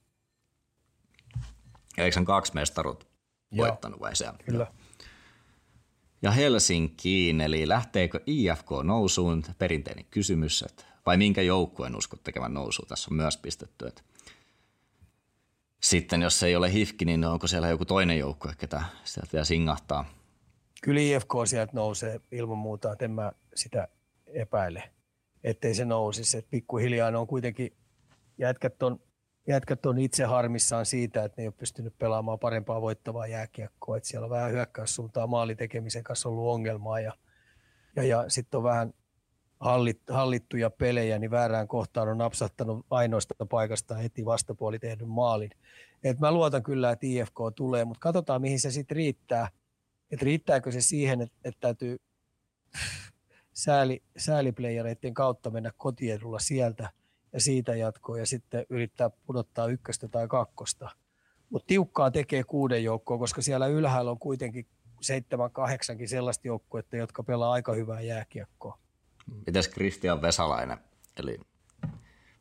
Eikö 1.98 2.14
sen 2.14 2.26
kaksi 2.26 2.54
mestarut 2.54 3.08
voittanut 3.58 4.00
vai 4.00 4.16
se? 4.16 4.28
Kyllä. 4.46 4.68
Ja 6.22 6.32
Helsinkiin, 6.32 7.42
eli 7.42 7.68
lähteekö 7.68 8.20
IFK 8.26 8.70
nousuun? 8.84 9.44
Perinteinen 9.58 10.06
kysymys, 10.06 10.62
että 10.62 10.86
vai 11.08 11.18
minkä 11.18 11.42
joukkueen 11.42 11.96
uskot 11.96 12.24
tekevän 12.24 12.54
nousu? 12.54 12.86
Tässä 12.86 13.08
on 13.12 13.18
myös 13.18 13.38
pistetty, 13.38 13.88
että 13.88 14.02
sitten 15.80 16.22
jos 16.22 16.44
ei 16.44 16.56
ole 16.56 16.74
HIFKI, 16.74 17.06
niin 17.06 17.26
onko 17.26 17.48
siellä 17.48 17.68
joku 17.68 17.86
toinen 17.86 18.20
joukkue, 18.20 18.54
ketä 18.58 18.84
sieltä 19.04 19.30
vielä 19.34 19.46
singahtaa? 19.46 20.06
Kyllä 20.84 21.02
IFK 21.02 21.32
sieltä 21.46 21.72
nousee 21.74 22.22
ilman 22.32 22.58
muuta, 22.58 22.92
että 22.92 23.06
en 23.06 23.12
mä 23.12 23.32
sitä 23.56 23.88
epäile, 24.26 24.84
ettei 25.44 25.76
se 25.76 25.86
nousisi. 25.86 26.38
Et 26.38 26.50
pikkuhiljaa 26.50 27.12
ne 27.12 27.18
on 27.18 27.28
kuitenkin, 27.28 27.72
jätkät 28.38 28.84
on, 28.84 29.00
jätkät 29.48 29.86
on 29.86 30.00
itse 30.00 30.24
harmissaan 30.24 30.86
siitä, 30.86 31.24
että 31.24 31.42
ne 31.42 31.44
ei 31.44 31.48
ole 31.48 31.54
pystynyt 31.58 31.98
pelaamaan 31.98 32.40
parempaa 32.40 32.82
voittavaa 32.82 33.28
jääkiekkoa. 33.28 33.98
Et 33.98 34.06
siellä 34.06 34.26
on 34.26 34.32
vähän 34.32 34.52
hyökkäyssuuntaa 34.52 35.28
maalitekemisen 35.28 36.04
kanssa 36.04 36.30
ollut 36.30 36.54
ongelmaa 36.54 37.00
ja, 37.00 37.14
ja, 37.96 38.04
ja 38.04 38.26
sitten 38.28 38.58
on 38.58 38.64
vähän 38.64 38.94
hallit, 39.60 40.02
hallittuja 40.10 40.70
pelejä, 40.70 41.20
niin 41.20 41.32
väärään 41.32 41.68
kohtaan 41.68 42.10
on 42.10 42.18
napsattanut 42.18 42.86
ainoasta 42.90 43.46
paikasta 43.50 43.96
heti 43.96 44.26
vastapuoli 44.26 44.80
tehnyt 44.80 45.08
maalin. 45.08 45.52
Et 46.04 46.20
mä 46.20 46.32
luotan 46.32 46.64
kyllä, 46.64 46.92
että 46.92 47.08
IFK 47.08 47.38
tulee, 47.56 47.86
mutta 47.86 48.00
katsotaan 48.00 48.42
mihin 48.42 48.60
se 48.60 48.72
sitten 48.72 48.96
riittää. 48.96 49.50
Että 50.12 50.26
riittääkö 50.26 50.72
se 50.72 50.82
siihen, 50.82 51.22
että, 51.22 51.38
että 51.44 51.60
täytyy 51.60 51.98
sääli, 53.54 54.04
kautta 55.14 55.50
mennä 55.50 55.72
kotiedulla 55.78 56.40
sieltä 56.40 56.90
ja 57.34 57.42
siitä 57.42 57.76
jatkoa 57.76 58.20
ja 58.20 58.26
sitten 58.26 58.66
yrittää 58.70 59.10
pudottaa 59.10 59.68
ykköstä 59.68 60.08
tai 60.08 60.28
kakkosta. 60.28 60.90
Mutta 61.50 61.68
tiukkaa 61.68 62.12
tekee 62.12 62.44
kuuden 62.44 62.84
joukkoa, 62.84 63.18
koska 63.18 63.42
siellä 63.42 63.68
ylhäällä 63.68 64.12
on 64.12 64.20
kuitenkin 64.20 64.68
seitsemän, 65.02 65.52
kahdeksankin 65.52 66.10
sellaista 66.10 66.48
joukkuetta, 66.48 66.98
jotka 66.98 67.24
pelaa 67.24 67.52
aika 67.52 67.74
hyvää 67.74 68.02
jääkiekkoa. 68.02 68.80
Kristian 69.74 70.22
Vesalainen? 70.22 70.78
Eli 71.20 71.40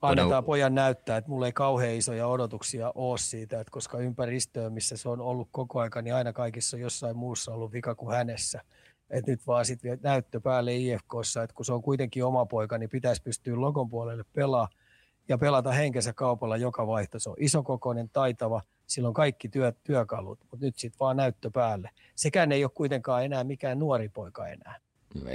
Annetaan 0.03 0.45
pojan 0.45 0.75
näyttää, 0.75 1.17
että 1.17 1.31
mulla 1.31 1.47
ei 1.47 1.53
kauhean 1.53 1.95
isoja 1.95 2.27
odotuksia 2.27 2.93
ole 2.95 3.19
siitä, 3.19 3.61
että 3.61 3.71
koska 3.71 3.99
ympäristöä, 3.99 4.71
missä 4.71 4.97
se 4.97 5.09
on 5.09 5.21
ollut 5.21 5.49
koko 5.53 5.81
aika, 5.81 6.03
niin 6.03 6.15
aina 6.15 6.33
kaikissa 6.33 6.77
on 6.77 6.81
jossain 6.81 7.17
muussa 7.17 7.53
ollut 7.53 7.73
vika 7.73 7.95
kuin 7.95 8.17
hänessä. 8.17 8.61
Et 9.11 9.27
nyt 9.27 9.47
vaan 9.47 9.65
sitten 9.65 9.99
näyttö 10.03 10.41
päälle 10.41 10.77
IFKssa, 10.77 11.43
että 11.43 11.55
kun 11.55 11.65
se 11.65 11.73
on 11.73 11.83
kuitenkin 11.83 12.25
oma 12.25 12.47
poika, 12.47 12.79
niin 12.79 12.89
pitäisi 12.89 13.23
pystyä 13.23 13.61
logon 13.61 13.89
puolelle 13.89 14.25
pelaa 14.33 14.69
ja 15.29 15.39
pelata 15.39 15.73
henkensä 15.73 16.13
kaupalla 16.13 16.57
joka 16.57 16.87
vaihto. 16.87 17.19
Se 17.19 17.31
on 17.31 17.37
isokokoinen, 17.39 18.11
taitava, 18.13 18.63
sillä 18.87 19.09
on 19.09 19.15
kaikki 19.15 19.49
työ, 19.49 19.73
työkalut, 19.85 20.39
mutta 20.51 20.67
nyt 20.67 20.79
sitten 20.79 20.99
vaan 21.01 21.17
näyttö 21.17 21.51
päälle. 21.51 21.91
Sekään 22.15 22.53
ei 22.53 22.65
ole 22.65 22.71
kuitenkaan 22.75 23.25
enää 23.25 23.45
mikään 23.45 23.79
nuori 23.79 24.09
poika 24.09 24.49
enää. 24.49 24.77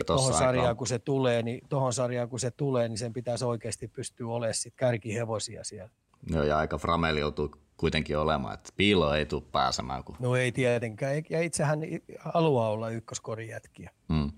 Tuohon 0.05 0.33
sarjaan, 0.33 0.75
kun 0.75 0.87
se 0.87 0.99
tulee, 0.99 1.41
niin 1.41 1.61
tohon 1.69 1.93
sarjaan, 1.93 2.29
kun 2.29 2.39
se 2.39 2.51
tulee, 2.51 2.89
niin 2.89 2.97
sen 2.97 3.13
pitäisi 3.13 3.45
oikeasti 3.45 3.87
pystyä 3.87 4.27
olemaan 4.27 4.53
sit 4.53 4.73
kärkihevosia 4.75 5.63
siellä. 5.63 5.91
Joo, 6.29 6.43
ja 6.43 6.57
aika 6.57 6.77
frameli 6.77 7.19
joutuu 7.19 7.51
kuitenkin 7.77 8.17
olemaan, 8.17 8.53
että 8.53 8.69
piilo 8.75 9.13
ei 9.13 9.25
tule 9.25 9.43
pääsemään. 9.51 10.03
Kun... 10.03 10.15
No 10.19 10.35
ei 10.35 10.51
tietenkään, 10.51 11.23
ja 11.29 11.41
itsehän 11.41 11.79
haluaa 12.19 12.69
olla 12.69 12.89
ykköskorin 12.89 13.49
jätkiä. 13.49 13.91
Hmm. 14.13 14.31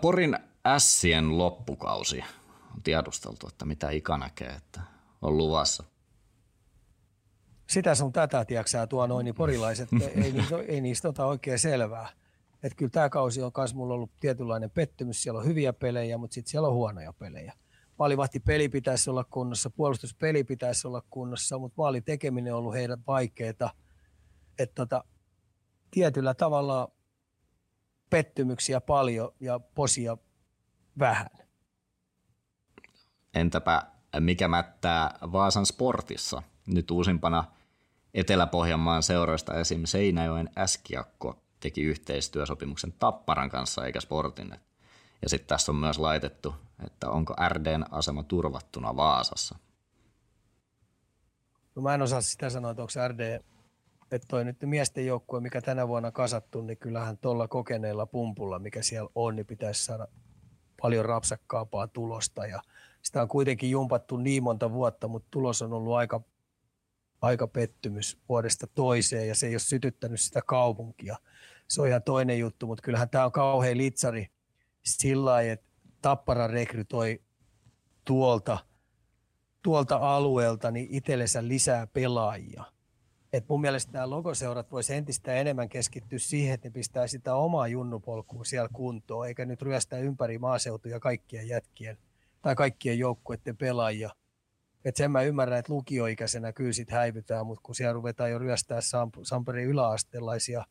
Porin 0.00 0.38
Sien 0.78 1.38
loppukausi 1.38 2.24
on 2.74 2.82
tiedusteltu, 2.82 3.48
että 3.48 3.64
mitä 3.64 3.90
Ika 3.90 4.18
näkee, 4.18 4.48
että 4.48 4.80
on 5.22 5.36
luvassa. 5.36 5.84
Sitä 7.66 7.94
sun 7.94 8.12
tätä, 8.12 8.44
tiedätkö 8.44 8.86
tuo 8.86 9.06
noin, 9.06 9.24
niin 9.24 9.34
porilaiset, 9.34 9.88
ei, 10.24 10.32
niistä, 10.32 10.56
ei 10.68 10.80
niistä 10.80 11.08
ota 11.08 11.26
oikein 11.26 11.58
selvää. 11.58 12.08
Että 12.62 12.76
kyllä 12.76 12.90
tämä 12.90 13.08
kausi 13.08 13.42
on 13.42 13.52
myös 13.56 13.74
mulla 13.74 13.94
ollut 13.94 14.10
tietynlainen 14.20 14.70
pettymys. 14.70 15.22
Siellä 15.22 15.40
on 15.40 15.46
hyviä 15.46 15.72
pelejä, 15.72 16.18
mutta 16.18 16.34
sitten 16.34 16.50
siellä 16.50 16.68
on 16.68 16.74
huonoja 16.74 17.12
pelejä. 17.12 17.52
Maalivahti 17.98 18.40
peli 18.40 18.68
pitäisi 18.68 19.10
olla 19.10 19.24
kunnossa, 19.24 19.70
puolustuspeli 19.70 20.44
pitäisi 20.44 20.86
olla 20.88 21.02
kunnossa, 21.10 21.58
mutta 21.58 21.82
maali 21.82 22.00
tekeminen 22.00 22.52
on 22.52 22.58
ollut 22.58 22.74
heidän 22.74 23.02
vaikeaa. 23.06 23.72
Että 24.58 24.74
tota, 24.74 25.04
tietyllä 25.90 26.34
tavalla 26.34 26.90
pettymyksiä 28.10 28.80
paljon 28.80 29.32
ja 29.40 29.60
posia 29.60 30.16
vähän. 30.98 31.30
Entäpä 33.34 33.82
mikä 34.20 34.48
mättää 34.48 35.18
Vaasan 35.32 35.66
sportissa? 35.66 36.42
Nyt 36.66 36.90
uusimpana 36.90 37.44
Etelä-Pohjanmaan 38.14 39.02
seuroista 39.02 39.54
esim. 39.54 39.84
Seinäjoen 39.84 40.50
Äskiakko 40.58 41.42
teki 41.62 41.82
yhteistyösopimuksen 41.82 42.92
Tapparan 42.98 43.50
kanssa 43.50 43.86
eikä 43.86 44.00
Sportin. 44.00 44.54
Ja 45.22 45.28
sitten 45.28 45.48
tässä 45.48 45.72
on 45.72 45.76
myös 45.76 45.98
laitettu, 45.98 46.54
että 46.84 47.10
onko 47.10 47.34
RDn 47.48 47.84
asema 47.90 48.22
turvattuna 48.22 48.96
Vaasassa. 48.96 49.58
No 51.74 51.82
mä 51.82 51.94
en 51.94 52.02
osaa 52.02 52.20
sitä 52.20 52.50
sanoa, 52.50 52.70
että 52.70 52.82
onko 52.82 53.08
RD, 53.08 53.40
että 54.10 54.28
toi 54.28 54.44
nyt 54.44 54.56
miesten 54.62 55.06
joukkue, 55.06 55.40
mikä 55.40 55.60
tänä 55.60 55.88
vuonna 55.88 56.10
kasattu, 56.10 56.60
niin 56.60 56.78
kyllähän 56.78 57.18
tuolla 57.18 57.48
kokeneella 57.48 58.06
pumpulla, 58.06 58.58
mikä 58.58 58.82
siellä 58.82 59.10
on, 59.14 59.36
niin 59.36 59.46
pitäisi 59.46 59.84
saada 59.84 60.08
paljon 60.82 61.04
rapsakkaampaa 61.04 61.88
tulosta. 61.88 62.46
Ja 62.46 62.62
sitä 63.02 63.22
on 63.22 63.28
kuitenkin 63.28 63.70
jumpattu 63.70 64.16
niin 64.16 64.42
monta 64.42 64.72
vuotta, 64.72 65.08
mutta 65.08 65.28
tulos 65.30 65.62
on 65.62 65.72
ollut 65.72 65.94
aika, 65.94 66.20
aika 67.22 67.46
pettymys 67.46 68.18
vuodesta 68.28 68.66
toiseen 68.66 69.28
ja 69.28 69.34
se 69.34 69.46
ei 69.46 69.54
ole 69.54 69.58
sytyttänyt 69.58 70.20
sitä 70.20 70.42
kaupunkia 70.46 71.16
se 71.72 71.82
on 71.82 71.88
ihan 71.88 72.02
toinen 72.02 72.38
juttu, 72.38 72.66
mutta 72.66 72.82
kyllähän 72.82 73.10
tämä 73.10 73.24
on 73.24 73.32
kauhean 73.32 73.78
litsari 73.78 74.26
sillä 74.82 75.24
lailla, 75.24 75.52
että 75.52 75.66
Tappara 76.02 76.46
rekrytoi 76.46 77.22
tuolta, 78.04 78.58
tuolta 79.62 79.96
alueelta 79.96 80.70
niin 80.70 80.88
itsellensä 80.90 81.48
lisää 81.48 81.86
pelaajia. 81.86 82.64
Et 83.32 83.48
mun 83.48 83.60
mielestä 83.60 83.92
nämä 83.92 84.10
logoseurat 84.10 84.70
voisi 84.70 84.94
entistä 84.94 85.34
enemmän 85.34 85.68
keskittyä 85.68 86.18
siihen, 86.18 86.54
että 86.54 86.68
ne 86.68 86.72
pistää 86.72 87.06
sitä 87.06 87.34
omaa 87.34 87.68
junnupolkua 87.68 88.44
siellä 88.44 88.68
kuntoon, 88.72 89.28
eikä 89.28 89.44
nyt 89.44 89.62
ryöstää 89.62 89.98
ympäri 89.98 90.38
maaseutuja 90.38 91.00
kaikkien 91.00 91.48
jätkien 91.48 91.98
tai 92.42 92.54
kaikkien 92.54 92.98
joukkueiden 92.98 93.56
pelaajia 93.56 94.10
Et 94.84 94.96
sen 94.96 95.10
mä 95.10 95.22
ymmärrän, 95.22 95.58
että 95.58 95.72
lukioikäisenä 95.72 96.52
kyllä 96.52 96.72
sit 96.72 96.90
häivytään, 96.90 97.46
mutta 97.46 97.62
kun 97.62 97.74
siellä 97.74 97.92
ruvetaan 97.92 98.30
jo 98.30 98.38
ryöstää 98.38 98.80
Samp- 98.80 99.20
Samperin 99.22 99.68
yläasteelaisia 99.68 100.64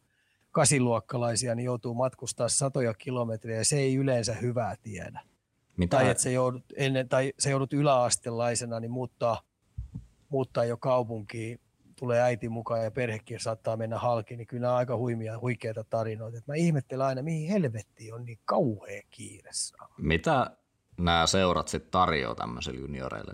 kasiluokkalaisia, 0.51 1.55
niin 1.55 1.65
joutuu 1.65 1.93
matkustaa 1.93 2.49
satoja 2.49 2.93
kilometrejä 2.93 3.57
ja 3.57 3.65
se 3.65 3.77
ei 3.77 3.95
yleensä 3.95 4.33
hyvää 4.33 4.75
tiedä. 4.81 5.21
Mitä? 5.77 5.97
Tai 5.97 6.09
että 6.09 6.23
se 6.23 6.31
joudut, 6.31 6.63
ennen, 6.75 7.09
tai 7.09 7.33
se 7.39 7.49
joudut 7.49 7.73
yläastelaisena 7.73 8.79
niin 8.79 8.91
muuttaa, 8.91 9.41
muuttaa 10.29 10.65
jo 10.65 10.77
kaupunkiin, 10.77 11.59
tulee 11.95 12.21
äiti 12.21 12.49
mukaan 12.49 12.83
ja 12.83 12.91
perhekin 12.91 13.39
saattaa 13.39 13.77
mennä 13.77 13.97
halki, 13.97 14.37
niin 14.37 14.47
kyllä 14.47 14.61
nämä 14.61 14.73
on 14.73 14.77
aika 14.77 14.97
huimia, 14.97 15.39
huikeita 15.39 15.83
tarinoita. 15.83 16.37
Et 16.37 16.47
mä 16.47 16.55
ihmettelen 16.55 17.05
aina, 17.05 17.21
mihin 17.21 17.49
helvettiin 17.49 18.13
on 18.13 18.25
niin 18.25 18.39
kauhea 18.45 19.01
kiire 19.09 19.49
saa. 19.53 19.93
Mitä 19.97 20.51
nämä 20.97 21.27
seurat 21.27 21.67
sitten 21.67 21.91
tarjoaa 21.91 22.35
tämmöisille 22.35 22.79
junioreille? 22.79 23.33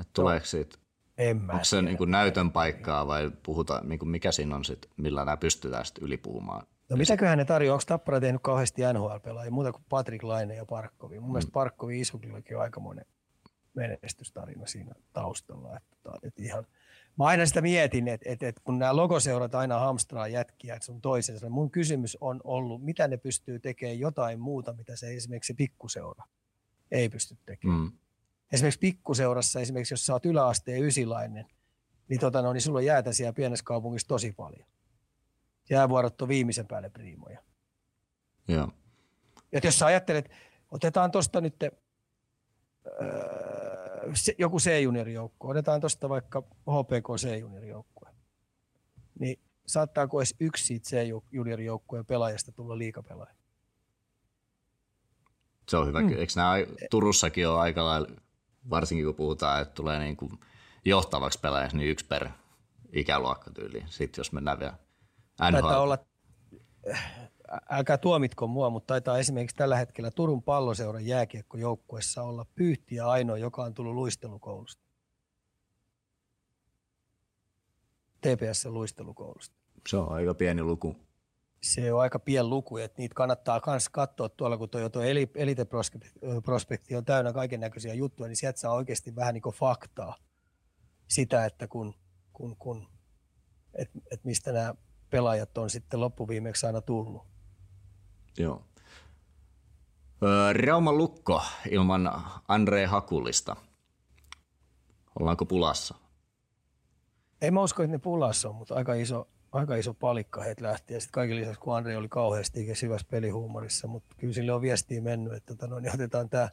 Et 0.00 0.08
tuleeko 0.12 0.46
siitä, 0.46 0.78
En 1.22 1.36
mä 1.36 1.52
onko 1.52 1.64
se 1.64 1.82
niin 1.82 1.96
kuin 1.96 2.10
näytön 2.10 2.50
paikkaa 2.50 3.06
vai 3.06 3.30
puhutaan, 3.42 3.88
niin 3.88 3.98
kuin 3.98 4.08
mikä 4.08 4.32
siinä 4.32 4.56
on 4.56 4.64
sit, 4.64 4.88
millä 4.96 5.24
nämä 5.24 5.36
pystytään 5.36 5.86
sitten 5.86 6.04
ylipuhumaan? 6.04 6.66
No 6.88 6.96
mitäköhän 6.96 7.38
ne 7.38 7.44
tarjoaa? 7.44 7.74
Onko 7.74 7.84
Tappara 7.86 8.20
tehnyt 8.20 8.42
kauheasti 8.42 8.82
NHL-pelaajia? 8.82 9.50
Muuta 9.50 9.72
kuin 9.72 9.84
Patrik 9.88 10.22
Laine 10.22 10.54
ja 10.54 10.66
Parkkovi. 10.66 11.20
Mun 11.20 11.32
mielestä 11.32 11.52
Parkkovi 11.52 12.00
Isukillakin 12.00 12.56
on 12.56 12.62
aikamoinen 12.62 13.04
menestystarina 13.74 14.66
siinä 14.66 14.94
taustalla. 15.12 15.76
Että, 15.76 16.10
että 16.22 16.42
ihan, 16.42 16.66
mä 17.18 17.24
aina 17.24 17.46
sitä 17.46 17.60
mietin, 17.60 18.08
että, 18.08 18.30
että, 18.30 18.48
että 18.48 18.60
kun 18.64 18.78
nämä 18.78 18.96
logoseurat 18.96 19.54
aina 19.54 19.78
hamstraa 19.78 20.28
jätkiä, 20.28 20.74
että 20.74 20.86
sun 20.86 21.00
toisensa, 21.00 21.48
mun 21.48 21.70
kysymys 21.70 22.18
on 22.20 22.40
ollut, 22.44 22.84
mitä 22.84 23.08
ne 23.08 23.16
pystyy 23.16 23.58
tekemään 23.58 23.98
jotain 23.98 24.40
muuta, 24.40 24.72
mitä 24.72 24.96
se 24.96 25.14
esimerkiksi 25.14 25.52
se 25.52 25.56
pikkuseura 25.56 26.24
ei 26.90 27.08
pysty 27.08 27.36
tekemään. 27.46 27.80
Mm. 27.80 27.92
Esimerkiksi 28.52 28.80
pikkuseurassa, 28.80 29.60
esimerkiksi 29.60 29.92
jos 29.92 30.06
sä 30.06 30.12
oot 30.12 30.26
yläasteen 30.26 30.82
ysilainen, 30.82 31.46
niin, 32.08 32.20
tota, 32.20 32.42
no, 32.42 32.52
niin 32.52 32.60
sulla 32.60 32.78
on 32.78 32.84
jäätä 32.84 33.12
siellä 33.12 33.32
pienessä 33.32 33.64
kaupungissa 33.64 34.08
tosi 34.08 34.32
paljon. 34.32 34.66
Jäävuorot 35.70 36.22
on 36.22 36.28
viimeisen 36.28 36.66
päälle 36.66 36.90
priimoja. 36.90 37.42
Joo. 38.48 38.68
Et 39.52 39.64
jos 39.64 39.78
sä 39.78 39.86
ajattelet, 39.86 40.30
otetaan 40.70 41.10
tuosta 41.10 41.40
nyt 41.40 41.62
öö, 41.62 41.72
se, 44.14 44.34
joku 44.38 44.58
C-juniorijoukkue, 44.58 45.50
otetaan 45.50 45.80
tuosta 45.80 46.08
vaikka 46.08 46.42
HPK 46.42 47.08
C-juniorijoukkue, 47.16 48.10
niin 49.18 49.40
saattaako 49.66 50.20
edes 50.20 50.34
yksi 50.40 50.64
siitä 50.64 50.88
C-juniorijoukkueen 50.88 52.06
pelaajasta 52.06 52.52
tulla 52.52 52.78
liikapelaaja? 52.78 53.34
Se 55.68 55.76
on 55.76 55.86
hyvä. 55.86 56.00
Mm. 56.00 56.06
Mm. 56.06 56.18
Eikö 56.18 56.32
nämä 56.36 56.54
Turussakin 56.90 57.48
ole 57.48 57.60
aika 57.60 57.84
lailla, 57.84 58.08
varsinkin 58.70 59.06
kun 59.06 59.14
puhutaan, 59.14 59.62
että 59.62 59.74
tulee 59.74 59.98
niin 59.98 60.16
kuin 60.16 60.40
johtavaksi 60.84 61.40
pelaajaksi, 61.40 61.76
niin 61.76 61.90
yksi 61.90 62.06
per 62.06 62.28
ikäluokka 62.92 63.50
tyyliin. 63.50 63.88
Sitten 63.88 64.20
jos 64.20 64.32
mennään 64.32 64.58
vielä 64.58 64.72
NHL. 65.40 65.60
Taitaa 65.60 65.80
olla, 65.80 65.98
älkää 67.70 67.98
tuomitko 67.98 68.46
mua, 68.46 68.70
mutta 68.70 68.86
taitaa 68.86 69.18
esimerkiksi 69.18 69.56
tällä 69.56 69.76
hetkellä 69.76 70.10
Turun 70.10 70.42
palloseuran 70.42 71.06
jääkiekkojoukkuessa 71.06 72.22
olla 72.22 72.46
Pyyhtiä 72.54 73.08
ainoa, 73.08 73.38
joka 73.38 73.62
on 73.64 73.74
tullut 73.74 73.94
luistelukoulusta. 73.94 74.82
TPS 78.20 78.66
luistelukoulusta. 78.66 79.56
Se 79.88 79.96
on 79.96 80.12
aika 80.12 80.34
pieni 80.34 80.62
luku. 80.62 80.96
Se 81.62 81.92
on 81.92 82.00
aika 82.00 82.18
pieni 82.18 82.48
luku, 82.48 82.76
että 82.76 83.02
niitä 83.02 83.14
kannattaa 83.14 83.60
myös 83.66 83.88
katsoa 83.88 84.28
tuolla, 84.28 84.58
kun 84.58 84.70
tuo, 84.70 84.88
tuo 84.88 85.02
Elite-prospekti 85.34 86.96
on 86.96 87.04
täynnä 87.04 87.32
kaiken 87.32 87.60
näköisiä 87.60 87.94
juttuja, 87.94 88.28
niin 88.28 88.36
sieltä 88.36 88.60
saa 88.60 88.72
oikeasti 88.72 89.16
vähän 89.16 89.34
niin 89.34 89.42
kuin 89.42 89.54
faktaa 89.54 90.16
sitä, 91.08 91.44
että 91.44 91.68
kun, 91.68 91.94
kun, 92.32 92.56
kun 92.56 92.88
et, 93.74 93.90
et 94.10 94.24
mistä 94.24 94.52
nämä 94.52 94.74
pelaajat 95.10 95.58
on 95.58 95.70
sitten 95.70 96.00
loppuviimeksi 96.00 96.66
aina 96.66 96.80
tullut. 96.80 97.22
Joo. 98.38 98.64
Öö, 100.22 100.52
Rauman 100.52 100.98
lukko 100.98 101.42
ilman 101.70 102.10
Andre 102.48 102.86
Hakulista. 102.86 103.56
Ollaanko 105.20 105.46
pulassa? 105.46 105.94
Ei 107.40 107.50
mä 107.50 107.62
usko, 107.62 107.82
että 107.82 107.92
ne 107.92 107.98
pulassa 107.98 108.48
on, 108.48 108.54
mutta 108.54 108.74
aika 108.74 108.94
iso, 108.94 109.28
aika 109.52 109.76
iso 109.76 109.94
palikka 109.94 110.42
heitä 110.42 110.62
lähti. 110.62 110.94
Ja 110.94 111.00
sitten 111.00 111.12
kaiken 111.12 111.36
lisäksi, 111.36 111.60
kun 111.60 111.76
Andre 111.76 111.96
oli 111.96 112.08
kauheasti 112.08 112.66
hyvässä 112.82 113.06
pelihuumorissa, 113.10 113.88
mutta 113.88 114.14
kyllä 114.18 114.34
sille 114.34 114.52
on 114.52 114.62
viestiä 114.62 115.00
mennyt, 115.00 115.32
että 115.32 115.54
tota, 115.54 115.66
no, 115.66 115.78
niin 115.78 115.94
otetaan 115.94 116.28
tämä 116.28 116.48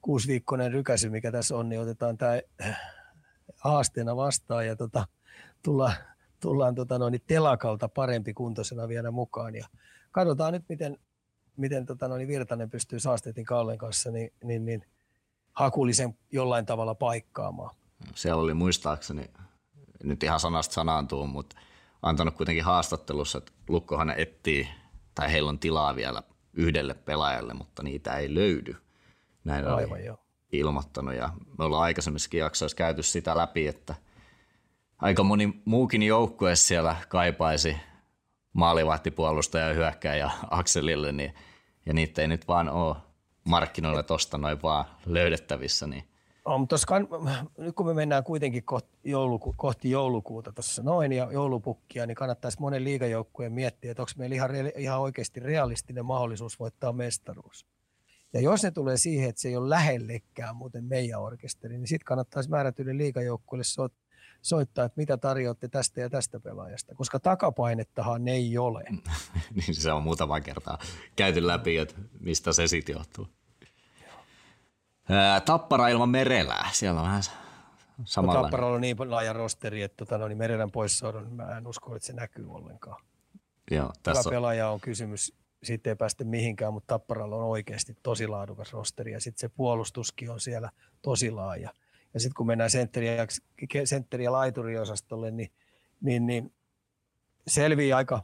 kuusiviikkoinen 0.00 0.72
rykäsy, 0.72 1.10
mikä 1.10 1.32
tässä 1.32 1.56
on, 1.56 1.68
niin 1.68 1.80
otetaan 1.80 2.18
tämä 2.18 2.40
haasteena 3.56 4.16
vastaan 4.16 4.66
ja 4.66 4.76
tota, 4.76 5.06
tullaan, 5.62 5.94
tullaan 6.40 6.74
tota, 6.74 6.98
no, 6.98 7.08
niin 7.08 7.22
telakalta 7.26 7.88
parempi 7.88 8.34
kuntoisena 8.34 8.88
vielä 8.88 9.10
mukaan. 9.10 9.54
Ja 9.54 9.66
katsotaan 10.12 10.52
nyt, 10.52 10.64
miten, 10.68 10.98
miten 11.56 11.86
tota, 11.86 12.08
no, 12.08 12.16
niin 12.16 12.28
Virtanen 12.28 12.70
pystyy 12.70 13.00
Saastetin 13.00 13.44
Kallen 13.44 13.78
kanssa 13.78 14.10
niin, 14.10 14.32
niin, 14.44 14.64
niin 14.64 14.86
hakullisen 15.52 16.18
jollain 16.32 16.66
tavalla 16.66 16.94
paikkaamaan. 16.94 17.74
Siellä 18.14 18.42
oli 18.42 18.54
muistaakseni, 18.54 19.30
nyt 20.02 20.22
ihan 20.22 20.40
sanasta 20.40 20.74
sanaantuu, 20.74 21.26
mutta 21.26 21.56
antanut 22.02 22.34
kuitenkin 22.34 22.64
haastattelussa, 22.64 23.38
että 23.38 23.52
Lukkohan 23.68 24.14
etsii, 24.16 24.68
tai 25.14 25.32
heillä 25.32 25.48
on 25.48 25.58
tilaa 25.58 25.96
vielä 25.96 26.22
yhdelle 26.52 26.94
pelaajalle, 26.94 27.54
mutta 27.54 27.82
niitä 27.82 28.16
ei 28.16 28.34
löydy. 28.34 28.76
Näin 29.44 29.66
oli 29.66 29.82
Aivan 29.82 30.04
joo. 30.04 30.18
ilmoittanut 30.52 31.14
ja 31.14 31.30
me 31.58 31.64
ollaan 31.64 31.82
aikaisemmissakin 31.82 32.40
jaksoissa 32.40 32.76
käyty 32.76 33.02
sitä 33.02 33.36
läpi, 33.36 33.66
että 33.66 33.94
aika 34.98 35.22
moni 35.22 35.62
muukin 35.64 36.02
joukkue 36.02 36.56
siellä 36.56 36.96
kaipaisi 37.08 37.76
maalivahtipuolustaja 38.52 39.68
ja 39.68 39.74
hyökkääjä 39.74 40.30
Akselille, 40.50 41.12
niin, 41.12 41.34
ja 41.86 41.94
niitä 41.94 42.22
ei 42.22 42.28
nyt 42.28 42.48
vaan 42.48 42.68
ole 42.68 42.96
markkinoilla 43.44 44.02
tosta 44.02 44.38
noin 44.38 44.62
vaan 44.62 44.84
löydettävissä, 45.06 45.86
niin 45.86 46.09
On, 46.50 46.66
kan, 46.86 47.08
nyt 47.58 47.74
kun 47.74 47.86
me 47.86 47.94
mennään 47.94 48.24
kuitenkin 48.24 48.64
kohti, 48.64 48.88
jouluku, 49.04 49.54
kohti 49.56 49.90
joulukuuta 49.90 50.52
tuossa 50.52 50.82
noin 50.82 51.12
ja 51.12 51.32
joulupukkia, 51.32 52.06
niin 52.06 52.14
kannattaisi 52.14 52.60
monen 52.60 52.84
liigajoukkueen 52.84 53.52
miettiä, 53.52 53.90
että 53.90 54.02
onko 54.02 54.12
meillä 54.16 54.34
ihan, 54.34 54.50
ihan 54.76 55.00
oikeasti 55.00 55.40
realistinen 55.40 56.04
mahdollisuus 56.04 56.58
voittaa 56.58 56.92
mestaruus. 56.92 57.66
Ja 58.32 58.40
jos 58.40 58.62
ne 58.62 58.70
tulee 58.70 58.96
siihen, 58.96 59.28
että 59.28 59.40
se 59.40 59.48
ei 59.48 59.56
ole 59.56 59.70
lähellekään 59.70 60.56
muuten 60.56 60.84
meidän 60.84 61.20
orkesteri, 61.20 61.78
niin 61.78 61.88
sitten 61.88 62.04
kannattaisi 62.04 62.50
määrätyille 62.50 62.96
liigajoukkueille 62.96 63.64
so, 63.64 63.88
soittaa, 64.42 64.84
että 64.84 65.00
mitä 65.00 65.16
tarjoatte 65.16 65.68
tästä 65.68 66.00
ja 66.00 66.10
tästä 66.10 66.40
pelaajasta, 66.40 66.94
koska 66.94 67.20
takapainettahan 67.20 68.24
ne 68.24 68.32
ei 68.32 68.58
ole. 68.58 68.84
niin 69.56 69.74
se 69.74 69.92
on 69.92 70.02
muutama 70.02 70.40
kertaa 70.40 70.78
käyty 71.16 71.46
läpi, 71.46 71.76
että 71.76 71.94
mistä 72.20 72.52
se 72.52 72.66
sitten 72.66 72.92
johtuu. 72.92 73.26
Ää, 75.10 75.40
Tappara 75.40 75.88
ilman 75.88 76.08
merelää, 76.08 76.68
siellä 76.72 77.00
on 77.00 77.06
vähän 77.06 77.22
No, 78.00 78.04
samalla. 78.06 78.42
Tapparalla 78.42 78.74
on 78.74 78.80
niin 78.80 78.96
laaja 79.10 79.32
rosteri, 79.32 79.82
että 79.82 79.96
tota, 79.96 80.18
no, 80.18 80.28
niin 80.28 80.38
Merelän 80.38 80.70
poissaodon, 80.70 81.24
niin 81.24 81.34
mä 81.34 81.56
en 81.56 81.66
usko, 81.66 81.96
että 81.96 82.06
se 82.06 82.12
näkyy 82.12 82.52
ollenkaan. 82.52 83.02
Joo, 83.70 83.92
Tässä 84.02 84.28
on, 84.28 84.32
pelaaja 84.32 84.70
on 84.70 84.80
kysymys, 84.80 85.34
siitä 85.62 85.90
ei 85.90 85.96
päästä 85.96 86.24
mihinkään, 86.24 86.72
mutta 86.72 86.94
Tapparalla 86.94 87.36
on 87.36 87.42
oikeasti 87.44 87.96
tosi 88.02 88.26
laadukas 88.26 88.72
rosteri 88.72 89.12
ja 89.12 89.20
sitten 89.20 89.40
se 89.40 89.48
puolustuskin 89.48 90.30
on 90.30 90.40
siellä 90.40 90.70
tosi 91.02 91.30
laaja. 91.30 91.70
Ja 92.14 92.20
sitten 92.20 92.34
kun 92.36 92.46
mennään 92.46 92.70
sentteri- 92.70 93.16
ja, 93.16 93.26
sentteri- 93.84 94.24
ja 94.24 94.32
laituriosastolle, 94.32 95.30
niin, 95.30 95.52
niin, 96.00 96.26
niin 96.26 96.52
selvii 97.46 97.92
aika 97.92 98.22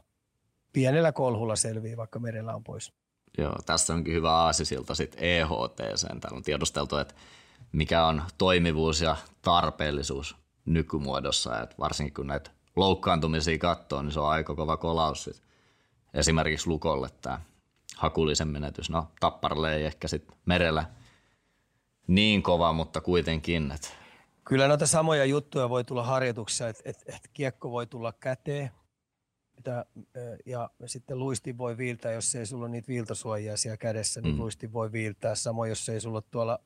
pienellä 0.73 1.11
kolhulla 1.11 1.55
selvii, 1.55 1.97
vaikka 1.97 2.19
merellä 2.19 2.55
on 2.55 2.63
pois. 2.63 2.93
Joo, 3.37 3.55
tässä 3.65 3.93
onkin 3.93 4.13
hyvä 4.13 4.31
aasisilta 4.31 4.95
sitten 4.95 5.23
EHT. 5.23 5.75
Täällä 5.75 6.37
on 6.37 6.43
tiedosteltu, 6.43 6.97
että 6.97 7.13
mikä 7.71 8.05
on 8.05 8.23
toimivuus 8.37 9.01
ja 9.01 9.15
tarpeellisuus 9.41 10.35
nykymuodossa. 10.65 11.61
Et 11.61 11.79
varsinkin 11.79 12.13
kun 12.13 12.27
näitä 12.27 12.51
loukkaantumisia 12.75 13.57
katsoo, 13.57 14.01
niin 14.01 14.11
se 14.11 14.19
on 14.19 14.29
aika 14.29 14.55
kova 14.55 14.77
kolaus 14.77 15.23
sit. 15.23 15.41
Esimerkiksi 16.13 16.67
Lukolle 16.67 17.09
tämä 17.21 17.41
hakullisen 17.97 18.47
menetys. 18.47 18.89
No 18.89 19.07
Tapparalle 19.19 19.75
ei 19.75 19.85
ehkä 19.85 20.07
sitten 20.07 20.37
merellä 20.45 20.85
niin 22.07 22.43
kova, 22.43 22.73
mutta 22.73 23.01
kuitenkin. 23.01 23.71
Et 23.71 23.97
Kyllä 24.45 24.67
noita 24.67 24.87
samoja 24.87 25.25
juttuja 25.25 25.69
voi 25.69 25.83
tulla 25.83 26.03
harjoituksessa, 26.03 26.69
että 26.69 26.83
et, 26.85 27.03
et 27.07 27.29
kiekko 27.33 27.71
voi 27.71 27.87
tulla 27.87 28.13
käteen 28.13 28.71
ö, 29.67 30.37
ja 30.45 30.69
sitten 30.85 31.19
luisti 31.19 31.57
voi 31.57 31.77
viiltää, 31.77 32.11
jos 32.11 32.35
ei 32.35 32.45
sulla 32.45 32.63
ole 32.65 32.71
niitä 32.71 32.87
viiltosuojia 32.87 33.57
siellä 33.57 33.77
kädessä, 33.77 34.21
niin 34.21 34.33
Mm. 34.33 34.37
mm. 34.37 34.41
luisti 34.41 34.73
voi 34.73 34.91
viiltää. 34.91 35.35
Samoin, 35.35 35.69
jos 35.69 35.89
ei 35.89 35.99
sulla 36.01 36.17
ole 36.17 36.23
tuolla 36.31 36.59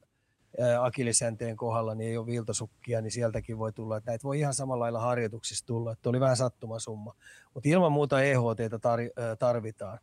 akilisänteen 0.82 1.56
kohdalla, 1.58 1.96
niin 1.96 2.10
ei 2.10 2.18
ole 2.18 2.26
viiltosukkia, 2.26 3.02
niin 3.02 3.12
sieltäkin 3.12 3.58
voi 3.58 3.74
tulla. 3.74 3.98
Että 3.98 4.12
näitä 4.12 4.24
voi 4.24 4.40
ihan 4.40 4.54
samalla 4.54 4.84
lailla 4.84 5.00
harjoituksissa 5.00 5.66
tulla. 5.66 5.92
Että 5.92 6.10
oli 6.10 6.20
vähän 6.20 6.38
sattumasumma. 6.38 7.16
Mutta 7.54 7.70
ilman 7.70 7.92
muuta 7.92 8.22
EHTtä 8.24 8.78
tar- 8.78 9.36
tarvitaan. 9.40 10.00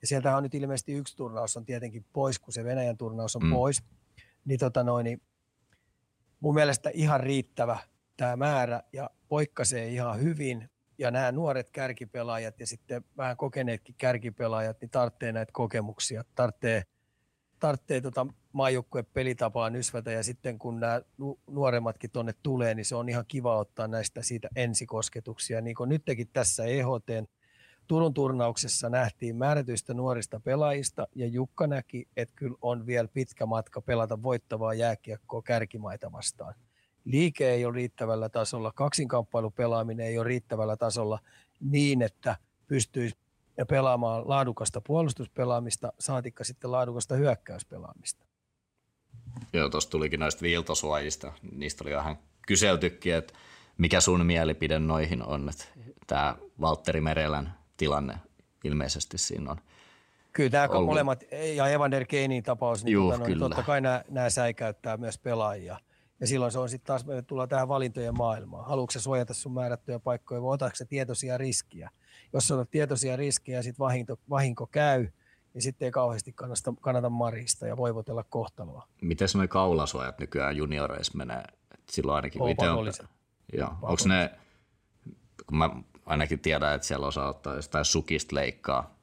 Ja 0.00 0.06
sieltähän 0.06 0.36
on 0.36 0.42
nyt 0.42 0.54
ilmeisesti 0.54 0.92
yksi 0.92 1.16
turnaus 1.16 1.56
on 1.56 1.64
tietenkin 1.64 2.04
pois, 2.12 2.38
kun 2.38 2.52
se 2.52 2.64
Venäjän 2.64 2.96
turnaus 2.96 3.36
on 3.36 3.42
mm. 3.44 3.50
pois. 3.52 3.82
Niin, 4.44 4.58
tota 4.60 4.84
noin, 4.84 5.04
niin 5.04 5.22
mun 6.40 6.54
mielestä 6.54 6.90
ihan 6.94 7.20
riittävä 7.20 7.78
tämä 8.16 8.36
määrä 8.36 8.82
ja 8.92 9.10
poikkasee 9.28 9.88
ihan 9.88 10.20
hyvin. 10.20 10.69
Ja 11.00 11.10
nämä 11.10 11.32
nuoret 11.32 11.70
kärkipelaajat 11.70 12.60
ja 12.60 12.66
sitten 12.66 13.04
vähän 13.16 13.36
kokeneetkin 13.36 13.94
kärkipelaajat, 13.98 14.80
niin 14.80 14.90
tarvitsee 14.90 15.32
näitä 15.32 15.52
kokemuksia, 15.52 16.24
tarvitsee, 16.34 16.82
tarvitsee 17.58 18.00
tota 18.00 18.26
maajoukkueen 18.52 19.06
pelitapaa 19.12 19.70
nysvätä 19.70 20.12
ja 20.12 20.22
sitten 20.22 20.58
kun 20.58 20.80
nämä 20.80 21.00
nuoremmatkin 21.46 22.10
tuonne 22.10 22.34
tulee, 22.42 22.74
niin 22.74 22.84
se 22.84 22.96
on 22.96 23.08
ihan 23.08 23.24
kiva 23.28 23.56
ottaa 23.56 23.88
näistä 23.88 24.22
siitä 24.22 24.48
ensikosketuksia. 24.56 25.60
Niin 25.60 25.76
kuin 25.76 25.88
nytkin 25.88 26.28
tässä 26.32 26.64
EHTn 26.64 27.26
Turun 27.90 28.14
turnauksessa 28.14 28.88
nähtiin 28.88 29.36
määrätyistä 29.36 29.94
nuorista 29.94 30.40
pelaajista 30.40 31.06
ja 31.14 31.26
Jukka 31.26 31.66
näki, 31.66 32.08
että 32.16 32.34
kyllä 32.36 32.56
on 32.62 32.86
vielä 32.86 33.08
pitkä 33.08 33.46
matka 33.46 33.80
pelata 33.80 34.22
voittavaa 34.22 34.74
jääkiekkoa 34.74 35.42
kärkimaita 35.42 36.12
vastaan. 36.12 36.54
Liike 37.10 37.50
ei 37.50 37.64
ole 37.64 37.74
riittävällä 37.74 38.28
tasolla, 38.28 38.72
kaksinkamppailupelaaminen 38.72 40.06
ei 40.06 40.18
ole 40.18 40.26
riittävällä 40.26 40.76
tasolla 40.76 41.18
niin, 41.60 42.02
että 42.02 42.36
pystyisi 42.66 43.16
pelaamaan 43.68 44.28
laadukasta 44.28 44.80
puolustuspelaamista, 44.80 45.92
saatikka 45.98 46.44
sitten 46.44 46.72
laadukasta 46.72 47.14
hyökkäyspelaamista. 47.14 48.24
Joo, 49.52 49.68
tuossa 49.68 49.90
tulikin 49.90 50.20
noista 50.20 50.42
viiltosuojista. 50.42 51.32
Niistä 51.56 51.84
oli 51.84 51.94
vähän 51.94 52.18
kyseltykin, 52.46 53.14
että 53.14 53.34
mikä 53.78 54.00
sun 54.00 54.26
mielipide 54.26 54.78
noihin 54.78 55.22
on, 55.22 55.48
että 55.48 55.64
tämä 56.06 56.36
Valtteri 56.60 57.00
Merelän 57.00 57.54
tilanne 57.76 58.14
ilmeisesti 58.64 59.18
siinä 59.18 59.50
on. 59.50 59.56
Kyllä 60.32 60.50
tämä 60.50 60.68
ollut. 60.68 60.86
molemmat, 60.86 61.24
ja 61.54 61.68
Evander 61.68 62.04
Keinin 62.04 62.42
tapaus, 62.42 62.84
niin, 62.84 62.92
Juh, 62.92 63.12
tota, 63.12 63.28
no, 63.28 63.38
totta 63.38 63.62
kai 63.62 63.80
nämä, 63.80 64.04
nämä 64.08 64.30
säikäyttää 64.30 64.96
myös 64.96 65.18
pelaajia. 65.18 65.78
Ja 66.20 66.26
silloin 66.26 66.52
se 66.52 66.58
on 66.58 66.68
sitten 66.68 66.86
taas, 66.86 67.06
me 67.06 67.22
tullaan 67.22 67.48
tähän 67.48 67.68
valintojen 67.68 68.16
maailmaan. 68.18 68.66
Haluatko 68.66 69.00
suojata 69.00 69.34
sun 69.34 69.54
määrättyjä 69.54 69.98
paikkoja 69.98 70.42
vai 70.42 70.54
otatko 70.54 70.84
tietoisia 70.88 71.38
riskiä? 71.38 71.90
Jos 72.32 72.50
otat 72.50 72.70
tietoisia 72.70 73.16
riskejä 73.16 73.58
ja 73.58 73.62
sitten 73.62 73.84
vahinko, 73.84 74.16
vahinko 74.30 74.66
käy, 74.66 75.08
niin 75.54 75.62
sitten 75.62 75.86
ei 75.86 75.92
kauheasti 75.92 76.32
kannata, 76.32 76.74
kannata 76.80 77.10
marista 77.10 77.66
ja 77.66 77.76
voivotella 77.76 78.24
kohtaloa. 78.24 78.86
Miten 79.00 79.28
nuo 79.34 79.48
kaulasuojat 79.48 80.18
nykyään 80.18 80.56
junioreissa 80.56 81.18
menee? 81.18 81.42
Silloin 81.90 82.16
ainakin, 82.16 82.42
on 82.42 82.48
on, 82.78 82.92
joo, 83.52 83.68
onko 83.82 84.02
ne, 84.06 84.30
kun 85.46 85.58
mä 85.58 85.70
ainakin 86.06 86.38
tiedän, 86.38 86.74
että 86.74 86.86
siellä 86.86 87.06
osaa 87.06 87.28
ottaa 87.28 87.54
jostain 87.54 87.84
sukista 87.84 88.36
leikkaa 88.36 88.94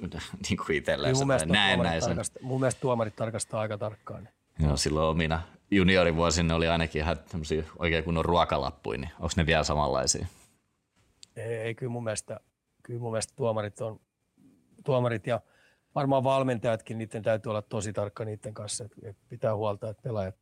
niin 0.48 0.56
kuin 0.66 0.76
itselleen. 0.76 1.12
Niin 1.12 1.20
mun, 1.20 1.26
mielestä 1.26 1.52
näin, 1.52 1.82
näin 1.82 2.02
sen. 2.02 2.18
mun 2.42 2.60
mielestä 2.60 2.80
tuomarit 2.80 3.16
tarkastaa 3.16 3.60
aika 3.60 3.78
tarkkaan. 3.78 4.28
Joo, 4.58 4.76
silloin 4.76 5.06
omina 5.06 5.42
juniorivuosina 5.76 6.54
oli 6.54 6.68
ainakin 6.68 7.02
ihan 7.02 7.16
tämmöisiä 7.28 7.64
oikein 7.78 8.04
kunnon 8.04 8.24
ruokalappuja, 8.24 8.98
niin 8.98 9.10
onko 9.14 9.32
ne 9.36 9.46
vielä 9.46 9.64
samanlaisia? 9.64 10.26
Ei, 11.36 11.54
ei 11.54 11.74
kyllä 11.74 11.92
mun 11.92 12.04
mielestä, 12.04 12.40
kyllä 12.82 13.00
mun 13.00 13.12
mielestä 13.12 13.32
tuomarit 13.36 13.80
on, 13.80 14.00
tuomarit 14.84 15.26
ja 15.26 15.40
varmaan 15.94 16.24
valmentajatkin, 16.24 16.98
niiden 16.98 17.22
täytyy 17.22 17.50
olla 17.50 17.62
tosi 17.62 17.92
tarkka 17.92 18.24
niiden 18.24 18.54
kanssa, 18.54 18.84
että 18.84 19.22
pitää 19.28 19.56
huolta, 19.56 19.88
että 19.88 20.02
pelaajat 20.02 20.34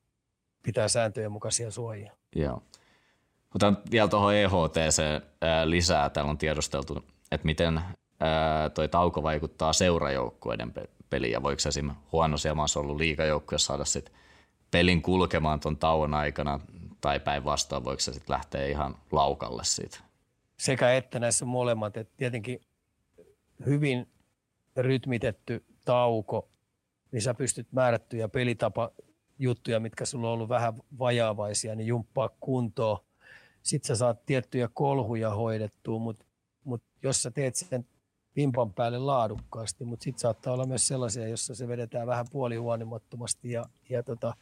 pitää 0.63 0.89
sääntöjen 0.89 1.33
mukaisia 1.33 1.71
suojia. 1.71 2.13
Joo. 2.37 2.63
Otan 3.55 3.79
vielä 3.91 4.09
tuohon 4.09 4.35
EHTC 4.35 5.03
lisää. 5.65 6.11
Täällä 6.11 6.31
on 6.31 6.39
tiedosteltu, 6.39 7.05
että 7.33 7.45
miten 7.45 7.81
toi 8.75 8.89
tauko 8.89 9.23
vaikuttaa 9.23 9.73
seurajoukkueiden 9.73 10.73
peliin 11.11 11.33
ja 11.33 11.43
voiko 11.43 11.63
esim. 11.69 11.91
huonossa 12.13 12.55
maassa 12.55 12.81
ollut 12.81 12.97
liikajoukkue 12.97 13.59
saada 13.59 13.85
sit 13.85 14.13
pelin 14.71 15.03
kulkemaan 15.03 15.61
tuon 15.61 15.77
tauon 15.77 16.15
aikana 16.15 16.61
tai 17.01 17.21
päinvastoin 17.21 17.85
voiko 17.85 18.01
se 18.01 18.13
sitten 18.13 18.35
lähteä 18.35 18.67
ihan 18.67 18.97
laukalle 19.13 19.65
siitä? 19.65 19.99
Sekä 20.59 20.95
että 20.95 21.21
näissä 21.21 21.45
molemmat, 21.45 21.97
että 21.97 22.15
tietenkin 22.17 22.61
hyvin 23.67 24.09
rytmitetty 24.77 25.65
tauko, 25.85 26.49
niin 27.13 27.23
sä 27.23 27.35
pystyt 27.35 27.73
määrättyjä 27.73 28.29
pelitapa 28.29 28.91
juttuja, 29.39 29.81
mitkä 29.81 30.05
sulla 30.05 30.29
on 30.29 30.35
ollut 30.35 30.49
vähän 30.49 30.75
vajaavaisia, 30.99 31.75
niin 31.75 31.87
jumppaa 31.87 32.31
kuntoon. 32.41 32.99
Sitten 33.63 33.89
sä 33.89 33.95
saat 33.97 34.27
tiettyjä 34.27 34.69
kolhuja 34.75 35.31
hoidettua, 35.31 35.99
mutta 35.99 36.25
mut 36.65 36.83
jos 37.03 37.23
sä 37.23 37.31
teet 37.31 37.55
sen 37.55 37.87
vimpan 38.37 38.73
päälle 38.73 38.99
laadukkaasti, 38.99 39.85
mutta 39.85 40.05
sitten 40.05 40.21
saattaa 40.21 40.53
olla 40.53 40.67
myös 40.67 40.89
sellaisia, 40.89 41.29
jossa 41.29 41.55
se 41.55 41.69
vedetään 41.69 42.07
vähän 42.07 42.27
puolihuonimattomasti 42.33 43.53
ja, 43.53 43.65
ja 43.89 44.03
tota, 44.03 44.35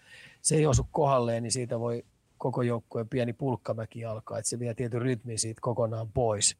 se 0.42 0.56
ei 0.56 0.66
osu 0.66 0.88
kohdalleen, 0.90 1.42
niin 1.42 1.52
siitä 1.52 1.80
voi 1.80 2.04
koko 2.38 2.62
joukkueen 2.62 3.08
pieni 3.08 3.32
pulkkamäki 3.32 4.04
alkaa, 4.04 4.38
että 4.38 4.48
se 4.48 4.58
vie 4.58 4.74
tietyn 4.74 5.02
rytmin 5.02 5.38
siitä 5.38 5.60
kokonaan 5.60 6.08
pois. 6.08 6.56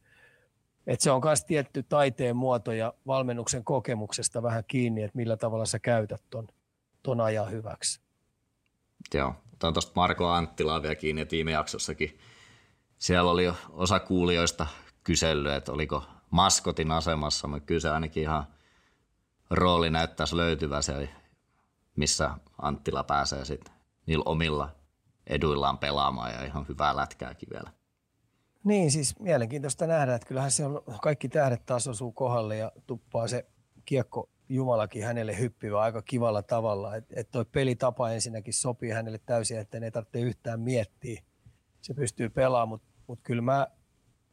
Et 0.87 1.01
se 1.01 1.11
on 1.11 1.21
myös 1.25 1.45
tietty 1.45 1.83
taiteen 1.83 2.37
muoto 2.37 2.73
ja 2.73 2.95
valmennuksen 3.07 3.65
kokemuksesta 3.65 4.43
vähän 4.43 4.65
kiinni, 4.69 5.03
että 5.03 5.17
millä 5.17 5.37
tavalla 5.37 5.65
sä 5.65 5.79
käytät 5.79 6.23
ton, 6.31 6.49
ton 7.03 7.21
ajan 7.21 7.51
hyväksi. 7.51 8.01
Joo, 9.15 9.35
otan 9.55 9.73
tuosta 9.73 9.93
Marko 9.95 10.29
Anttilaa 10.29 10.83
vielä 10.83 10.95
kiinni, 10.95 11.23
että 11.23 11.33
viime 11.33 11.51
jaksossakin 11.51 12.19
siellä 12.99 13.31
oli 13.31 13.45
osa 13.71 14.01
kuulijoista 14.01 14.67
kysellyt, 15.05 15.53
että 15.53 15.73
oliko 15.73 16.03
maskotin 16.31 16.91
asemassa, 16.91 17.49
mutta 17.49 17.67
kyllä 17.67 17.81
se 17.81 17.91
ainakin 17.91 18.23
ihan 18.23 18.47
rooli 19.51 19.91
näyttäisi 19.91 20.37
löytyvä 20.37 20.83
se, 20.83 21.09
missä 21.97 22.31
Anttila 22.63 23.05
pääsee 23.05 23.45
sitten 23.45 23.75
niillä 24.07 24.23
omilla 24.27 24.71
eduillaan 25.27 25.79
pelaamaan 25.79 26.33
ja 26.33 26.45
ihan 26.45 26.67
hyvää 26.69 26.97
lätkääkin 26.97 27.49
vielä. 27.53 27.73
Niin, 28.65 28.91
siis 28.91 29.19
mielenkiintoista 29.19 29.87
nähdä, 29.87 30.15
että 30.15 30.29
kyllähän 30.29 30.51
se 30.51 30.67
on, 30.67 30.83
kaikki 31.03 31.29
tähdet 31.29 31.67
taas 31.67 31.89
osuu 31.89 32.13
kohdalle 32.13 32.57
ja 32.57 32.73
tuppaa 32.87 33.29
se 33.29 33.47
kiekko 33.85 34.31
Jumalakin 34.49 35.05
hänelle 35.05 35.39
hyppivä 35.39 35.81
aika 35.81 36.03
kivalla 36.03 36.43
tavalla. 36.43 36.97
Että 36.97 37.15
et 37.17 37.31
toi 37.31 37.45
pelitapa 37.45 38.11
ensinnäkin 38.11 38.55
sopii 38.55 38.91
hänelle 38.91 39.19
täysin, 39.19 39.59
että 39.59 39.79
ei 39.79 39.91
tarvitse 39.91 40.21
yhtään 40.21 40.61
miettiä. 40.61 41.23
Se 41.81 41.95
pystyy 41.95 42.29
pelaamaan, 42.29 42.69
mutta 42.69 42.89
mut 43.07 43.21
kyllä 43.23 43.43
mä 43.43 43.67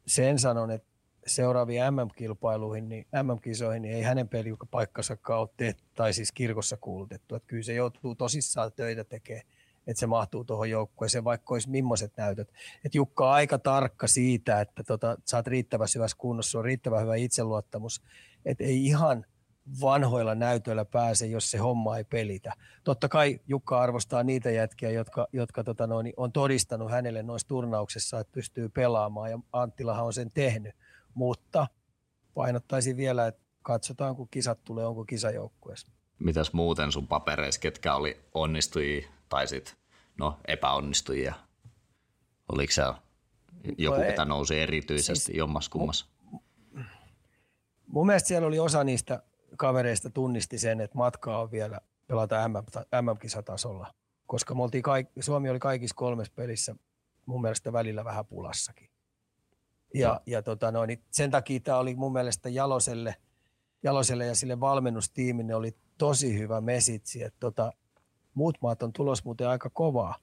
sen 0.07 0.39
sanon, 0.39 0.71
että 0.71 0.87
seuraaviin 1.28 1.82
MM-kilpailuihin, 1.91 2.89
niin 2.89 3.07
MM-kisoihin, 3.23 3.82
niin 3.82 3.95
ei 3.95 4.01
hänen 4.01 4.30
pelipaikkansa 4.30 5.17
ole 5.30 5.76
tai 5.95 6.13
siis 6.13 6.32
kirkossa 6.32 6.78
kuulutettu. 6.78 7.36
Että 7.36 7.47
kyllä 7.47 7.63
se 7.63 7.73
joutuu 7.73 8.15
tosissaan 8.15 8.71
töitä 8.71 9.03
tekemään 9.03 9.45
että 9.88 9.99
se 9.99 10.07
mahtuu 10.07 10.43
tuohon 10.43 10.69
joukkueeseen, 10.69 11.23
vaikka 11.23 11.53
olisi 11.53 11.69
millaiset 11.69 12.17
näytöt. 12.17 12.53
Et 12.86 12.95
Jukka 12.95 13.28
on 13.28 13.34
aika 13.34 13.57
tarkka 13.57 14.07
siitä, 14.07 14.61
että 14.61 14.84
tota, 14.84 15.17
sä 15.26 15.38
oot 15.38 15.47
riittävän 15.47 15.88
hyvässä 15.95 16.17
kunnossa, 16.17 16.57
on 16.57 16.65
riittävän 16.65 17.01
hyvä 17.01 17.15
itseluottamus, 17.15 18.01
että 18.45 18.63
ei 18.63 18.86
ihan 18.86 19.26
vanhoilla 19.81 20.35
näytöillä 20.35 20.85
pääse, 20.85 21.26
jos 21.26 21.52
se 21.52 21.57
homma 21.57 21.97
ei 21.97 22.03
pelitä. 22.03 22.53
Totta 22.84 23.10
kai 23.10 23.39
Jukka 23.47 23.81
arvostaa 23.81 24.23
niitä 24.23 24.52
jätkiä, 24.52 24.91
jotka, 24.91 25.27
jotka 25.34 25.64
tota 25.64 25.88
noin, 25.88 26.14
on 26.18 26.31
todistanut 26.31 26.91
hänelle 26.91 27.23
noissa 27.23 27.47
turnauksissa, 27.47 28.19
että 28.19 28.34
pystyy 28.34 28.69
pelaamaan, 28.69 29.31
ja 29.31 29.39
Anttilahan 29.53 30.06
on 30.06 30.14
sen 30.14 30.31
tehnyt. 30.34 30.76
Mutta 31.15 31.67
painottaisin 32.33 32.97
vielä, 32.97 33.27
että 33.27 33.41
katsotaan, 33.61 34.15
kun 34.15 34.27
kisat 34.31 34.63
tulee, 34.63 34.85
onko 34.85 35.05
kisajoukkueessa. 35.05 35.91
Mitäs 36.19 36.53
muuten 36.53 36.91
sun 36.91 37.07
papereissa, 37.07 37.61
ketkä 37.61 37.95
oli 37.95 38.21
onnistujia 38.33 39.07
tai 39.29 39.47
sit, 39.47 39.77
no, 40.17 40.39
epäonnistujia? 40.47 41.33
Oliko 42.51 42.73
se 42.73 42.83
joku, 43.77 43.97
no, 43.97 44.03
ketä 44.05 44.25
nousi 44.25 44.59
erityisesti 44.59 45.25
siis, 45.25 45.37
jommas 45.37 45.69
kummas? 45.69 46.09
Mun, 46.23 46.41
mun 47.87 48.05
mielestä 48.05 48.27
siellä 48.27 48.47
oli 48.47 48.59
osa 48.59 48.83
niistä 48.83 49.23
kavereista 49.57 50.09
tunnisti 50.09 50.57
sen, 50.57 50.81
että 50.81 50.97
matkaa 50.97 51.41
on 51.41 51.51
vielä 51.51 51.79
pelata 52.07 52.47
MM-kisatasolla, 53.01 53.93
koska 54.27 54.55
me 54.55 54.63
oltiin 54.63 54.83
kaikki, 54.83 55.21
Suomi 55.21 55.49
oli 55.49 55.59
kaikissa 55.59 55.95
kolmessa 55.95 56.33
pelissä 56.35 56.75
mun 57.25 57.41
mielestä 57.41 57.73
välillä 57.73 58.05
vähän 58.05 58.25
pulassakin. 58.25 58.89
Ja, 59.99 60.22
ja 60.26 60.41
tota 60.41 60.72
noin, 60.72 60.88
niin 60.88 61.03
sen 61.11 61.31
takia 61.31 61.59
tämä 61.59 61.77
oli 61.77 61.95
mun 61.95 62.13
mielestä 62.13 62.49
Jaloselle, 62.49 63.15
Jaloselle 63.84 64.26
ja 64.26 64.35
sille 64.35 64.59
valmennustiimille 64.59 65.55
oli 65.55 65.77
tosi 65.97 66.39
hyvä 66.39 66.61
mesitsi, 66.61 67.23
että 67.23 67.39
tota, 67.39 67.73
muut 68.34 68.57
maat 68.61 68.84
on 68.84 68.93
tulos 68.93 69.26
muuten 69.26 69.47
aika 69.47 69.69
kovaa. 69.69 70.15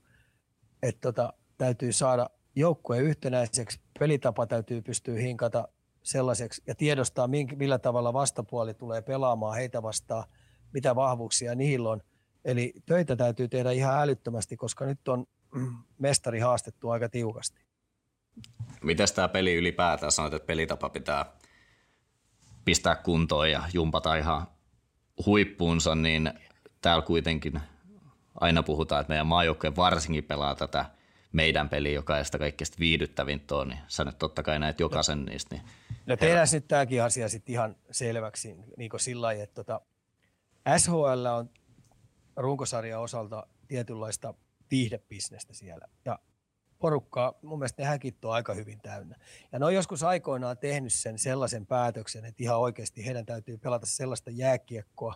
Että 0.83 1.01
tota, 1.01 1.33
täytyy 1.59 1.93
saada 1.93 2.31
joukkue 2.57 2.99
yhtenäiseksi, 2.99 3.81
pelitapa 3.99 4.47
täytyy 4.47 4.83
pystyä 4.83 5.19
hinkata 5.19 5.69
sellaiseksi 6.03 6.63
ja 6.67 6.75
tiedostaa, 6.75 7.29
millä 7.57 7.79
tavalla 7.79 8.13
vastapuoli 8.13 8.75
tulee 8.75 9.03
pelaamaan 9.03 9.57
heitä 9.57 9.83
vastaan, 9.83 10.25
mitä 10.73 10.97
vahvuuksia 10.97 11.55
niillä 11.55 11.91
on. 11.91 12.01
Eli 12.45 12.73
töitä 12.87 13.17
täytyy 13.17 13.49
tehdä 13.49 13.71
ihan 13.71 14.03
älyttömästi, 14.03 14.57
koska 14.57 14.85
nyt 14.85 15.09
on 15.09 15.27
mestari 15.99 16.39
haastettu 16.39 16.91
aika 16.91 17.09
tiukasti. 17.09 17.72
Miten 18.83 19.09
tämä 19.15 19.29
peli 19.29 19.55
ylipäätään 19.55 20.13
sanoit, 20.13 20.35
että 20.35 20.47
pelitapa 20.47 20.89
pitää 20.89 21.33
pistää 22.65 22.95
kuntoon 22.95 23.51
ja 23.51 23.63
jumpata 23.73 24.17
ihan 24.17 24.47
huippuunsa, 25.27 25.95
niin 25.95 26.33
täällä 26.81 27.07
kuitenkin 27.07 27.61
aina 28.41 28.63
puhutaan, 28.63 29.01
että 29.01 29.11
meidän 29.11 29.27
maajoukkue 29.27 29.77
varsinkin 29.77 30.25
pelaa 30.25 30.55
tätä 30.55 30.85
meidän 31.33 31.69
peliä, 31.69 31.93
joka 31.93 32.19
ei 32.19 32.25
sitä 32.25 32.39
kaikkein 32.39 32.69
viihdyttävintä 32.79 33.55
ole, 33.55 33.65
niin 33.65 33.79
sä 33.89 34.05
nyt 34.05 34.19
totta 34.19 34.43
kai 34.43 34.59
näet 34.59 34.81
jokaisen 34.81 35.25
niistä. 35.25 35.55
Niin 35.55 35.67
no 36.07 36.17
tehdään 36.17 36.49
nyt 36.53 36.69
tämäkin 36.69 37.03
asia 37.03 37.29
sitten 37.29 37.53
ihan 37.53 37.77
selväksi 37.91 38.57
niin 38.77 38.91
kuin 38.91 39.01
sillä 39.01 39.27
lailla, 39.27 39.43
että 39.43 39.65
tota, 39.65 39.81
SHL 40.79 41.27
on 41.39 41.51
runkosarjan 42.37 43.01
osalta 43.01 43.47
tietynlaista 43.69 44.35
viihdebisnestä 44.71 45.55
siellä. 45.55 45.89
Ja 46.05 46.19
porukkaa, 46.83 47.35
mun 47.43 47.59
mielestä 47.59 47.83
ne 47.83 47.89
häkit 47.89 48.25
on 48.25 48.33
aika 48.33 48.55
hyvin 48.55 48.81
täynnä. 48.81 49.17
Ja 49.53 49.59
ne 49.59 49.65
on 49.65 49.75
joskus 49.75 50.03
aikoinaan 50.03 50.59
tehnyt 50.59 50.93
sen 50.93 51.19
sellaisen 51.19 51.67
päätöksen, 51.67 52.25
että 52.25 52.43
ihan 52.43 52.59
oikeasti 52.59 53.07
heidän 53.07 53.27
täytyy 53.27 53.59
pelata 53.59 53.87
sellaista 53.87 54.31
jääkiekkoa, 54.31 55.15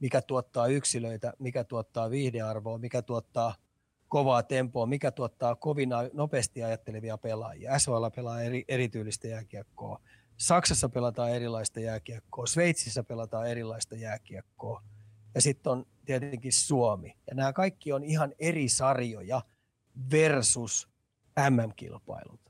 mikä 0.00 0.22
tuottaa 0.22 0.66
yksilöitä, 0.66 1.32
mikä 1.38 1.64
tuottaa 1.64 2.10
viihdearvoa, 2.10 2.78
mikä 2.78 3.02
tuottaa 3.02 3.54
kovaa 4.08 4.42
tempoa, 4.42 4.86
mikä 4.86 5.10
tuottaa 5.10 5.54
kovin 5.54 5.88
nopeasti 6.12 6.62
ajattelevia 6.62 7.18
pelaajia. 7.18 7.78
SHL 7.78 8.06
pelaa 8.16 8.42
eri, 8.42 8.64
erityylistä 8.68 9.28
jääkiekkoa. 9.28 10.00
Saksassa 10.36 10.88
pelataan 10.88 11.30
erilaista 11.30 11.80
jääkiekkoa, 11.80 12.46
Sveitsissä 12.46 13.02
pelataan 13.02 13.48
erilaista 13.48 13.96
jääkiekkoa 13.96 14.82
ja 15.34 15.40
sitten 15.40 15.72
on 15.72 15.86
tietenkin 16.04 16.52
Suomi. 16.52 17.16
Ja 17.26 17.34
nämä 17.34 17.52
kaikki 17.52 17.92
on 17.92 18.04
ihan 18.04 18.32
eri 18.38 18.68
sarjoja 18.68 19.42
versus 20.10 20.91
MM-kilpailut. 21.50 22.40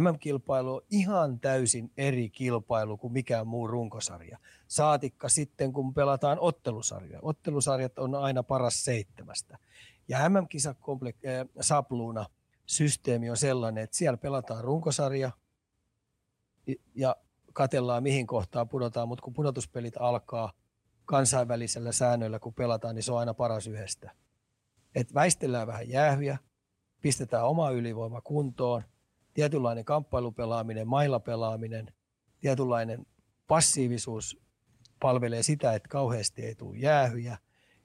MM-kilpailu 0.00 0.74
on 0.74 0.82
ihan 0.90 1.40
täysin 1.40 1.92
eri 1.96 2.30
kilpailu 2.30 2.96
kuin 2.96 3.12
mikään 3.12 3.46
muu 3.46 3.66
runkosarja. 3.66 4.38
Saatikka 4.68 5.28
sitten, 5.28 5.72
kun 5.72 5.94
pelataan 5.94 6.38
ottelusarjoja. 6.40 7.18
Ottelusarjat 7.22 7.98
on 7.98 8.14
aina 8.14 8.42
paras 8.42 8.84
seitsemästä. 8.84 9.58
Ja 10.08 10.28
MM-kisa 10.28 10.70
äh, 10.70 10.76
sapluuna 11.60 12.26
systeemi 12.66 13.30
on 13.30 13.36
sellainen, 13.36 13.84
että 13.84 13.96
siellä 13.96 14.16
pelataan 14.16 14.64
runkosarja 14.64 15.30
ja 16.94 17.16
katellaan 17.52 18.02
mihin 18.02 18.26
kohtaan 18.26 18.68
pudotaan, 18.68 19.08
mutta 19.08 19.22
kun 19.22 19.32
pudotuspelit 19.32 19.94
alkaa 19.98 20.52
kansainvälisellä 21.04 21.92
säännöillä, 21.92 22.38
kun 22.38 22.54
pelataan, 22.54 22.94
niin 22.94 23.02
se 23.02 23.12
on 23.12 23.18
aina 23.18 23.34
paras 23.34 23.66
yhdestä. 23.66 24.10
Et 24.94 25.14
väistellään 25.14 25.66
vähän 25.66 25.88
jäähyjä, 25.88 26.38
pistetään 27.06 27.44
oma 27.44 27.70
ylivoima 27.70 28.20
kuntoon, 28.20 28.82
tietynlainen 29.34 29.84
kamppailupelaaminen, 29.84 30.88
mailapelaaminen, 30.88 31.92
tietynlainen 32.40 33.06
passiivisuus 33.46 34.40
palvelee 35.00 35.42
sitä, 35.42 35.74
että 35.74 35.88
kauheasti 35.88 36.42
ei 36.42 36.54
tule 36.54 36.78
jäähyjä. 36.78 37.38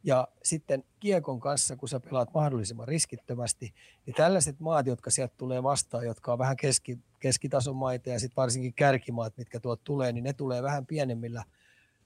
Ja 0.03 0.27
sitten 0.43 0.83
kiekon 0.99 1.39
kanssa, 1.39 1.75
kun 1.75 1.89
sä 1.89 1.99
pelaat 1.99 2.33
mahdollisimman 2.33 2.87
riskittömästi, 2.87 3.73
niin 4.05 4.13
tällaiset 4.13 4.59
maat, 4.59 4.85
jotka 4.85 5.09
sieltä 5.11 5.33
tulee 5.37 5.63
vastaan, 5.63 6.05
jotka 6.05 6.33
on 6.33 6.39
vähän 6.39 6.57
keski, 6.57 6.99
keskitason 7.19 7.75
maita 7.75 8.09
ja 8.09 8.19
sitten 8.19 8.35
varsinkin 8.35 8.73
kärkimaat, 8.73 9.37
mitkä 9.37 9.59
tuot 9.59 9.83
tulee, 9.83 10.11
niin 10.11 10.23
ne 10.23 10.33
tulee 10.33 10.63
vähän 10.63 10.85
pienemmillä, 10.85 11.43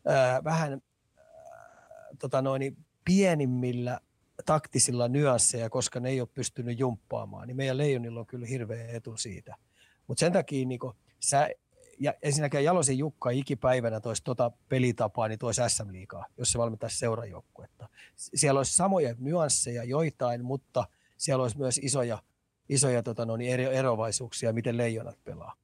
ää, 0.06 0.44
vähän 0.44 0.82
ää, 1.18 1.24
tota 2.20 2.42
noin, 2.42 2.78
pienimmillä 3.06 4.00
taktisilla 4.46 5.08
nyansseja, 5.08 5.70
koska 5.70 6.00
ne 6.00 6.10
ei 6.10 6.22
ole 6.22 6.30
pystynyt 6.34 6.80
jumppaamaan, 6.80 7.48
niin 7.48 7.58
meidän 7.58 7.78
leijonilla 7.78 8.20
on 8.20 8.26
kyllä 8.26 8.48
hirveä 8.48 8.88
etu 8.88 9.18
siitä. 9.18 9.56
Mutta 10.08 10.20
sen 10.20 10.34
takia 10.34 10.66
niin 10.66 10.80
sä, 11.20 11.50
ja 12.00 12.14
ensinnäkään 12.22 12.64
Jalosen 12.64 12.98
Jukka 12.98 13.30
ikipäivänä 13.30 14.00
toisi 14.00 14.24
tota 14.24 14.52
pelitapaa, 14.70 15.28
niin 15.28 15.40
toisi 15.40 15.62
SM 15.68 15.92
Liigaa, 15.92 16.26
jos 16.38 16.52
se 16.52 16.58
valmentaisi 16.58 16.98
seurajoukkuetta. 16.98 17.90
Siellä 18.16 18.60
olisi 18.60 18.74
samoja 18.74 19.16
nyansseja 19.20 19.84
joitain, 19.84 20.46
mutta 20.46 20.84
siellä 21.18 21.42
olisi 21.42 21.58
myös 21.58 21.80
isoja, 21.84 22.24
isoja 22.70 23.04
tota, 23.04 23.26
no, 23.26 23.38
niin 23.38 23.60
erovaisuuksia, 23.60 24.54
miten 24.54 24.78
leijonat 24.78 25.24
pelaa. 25.24 25.56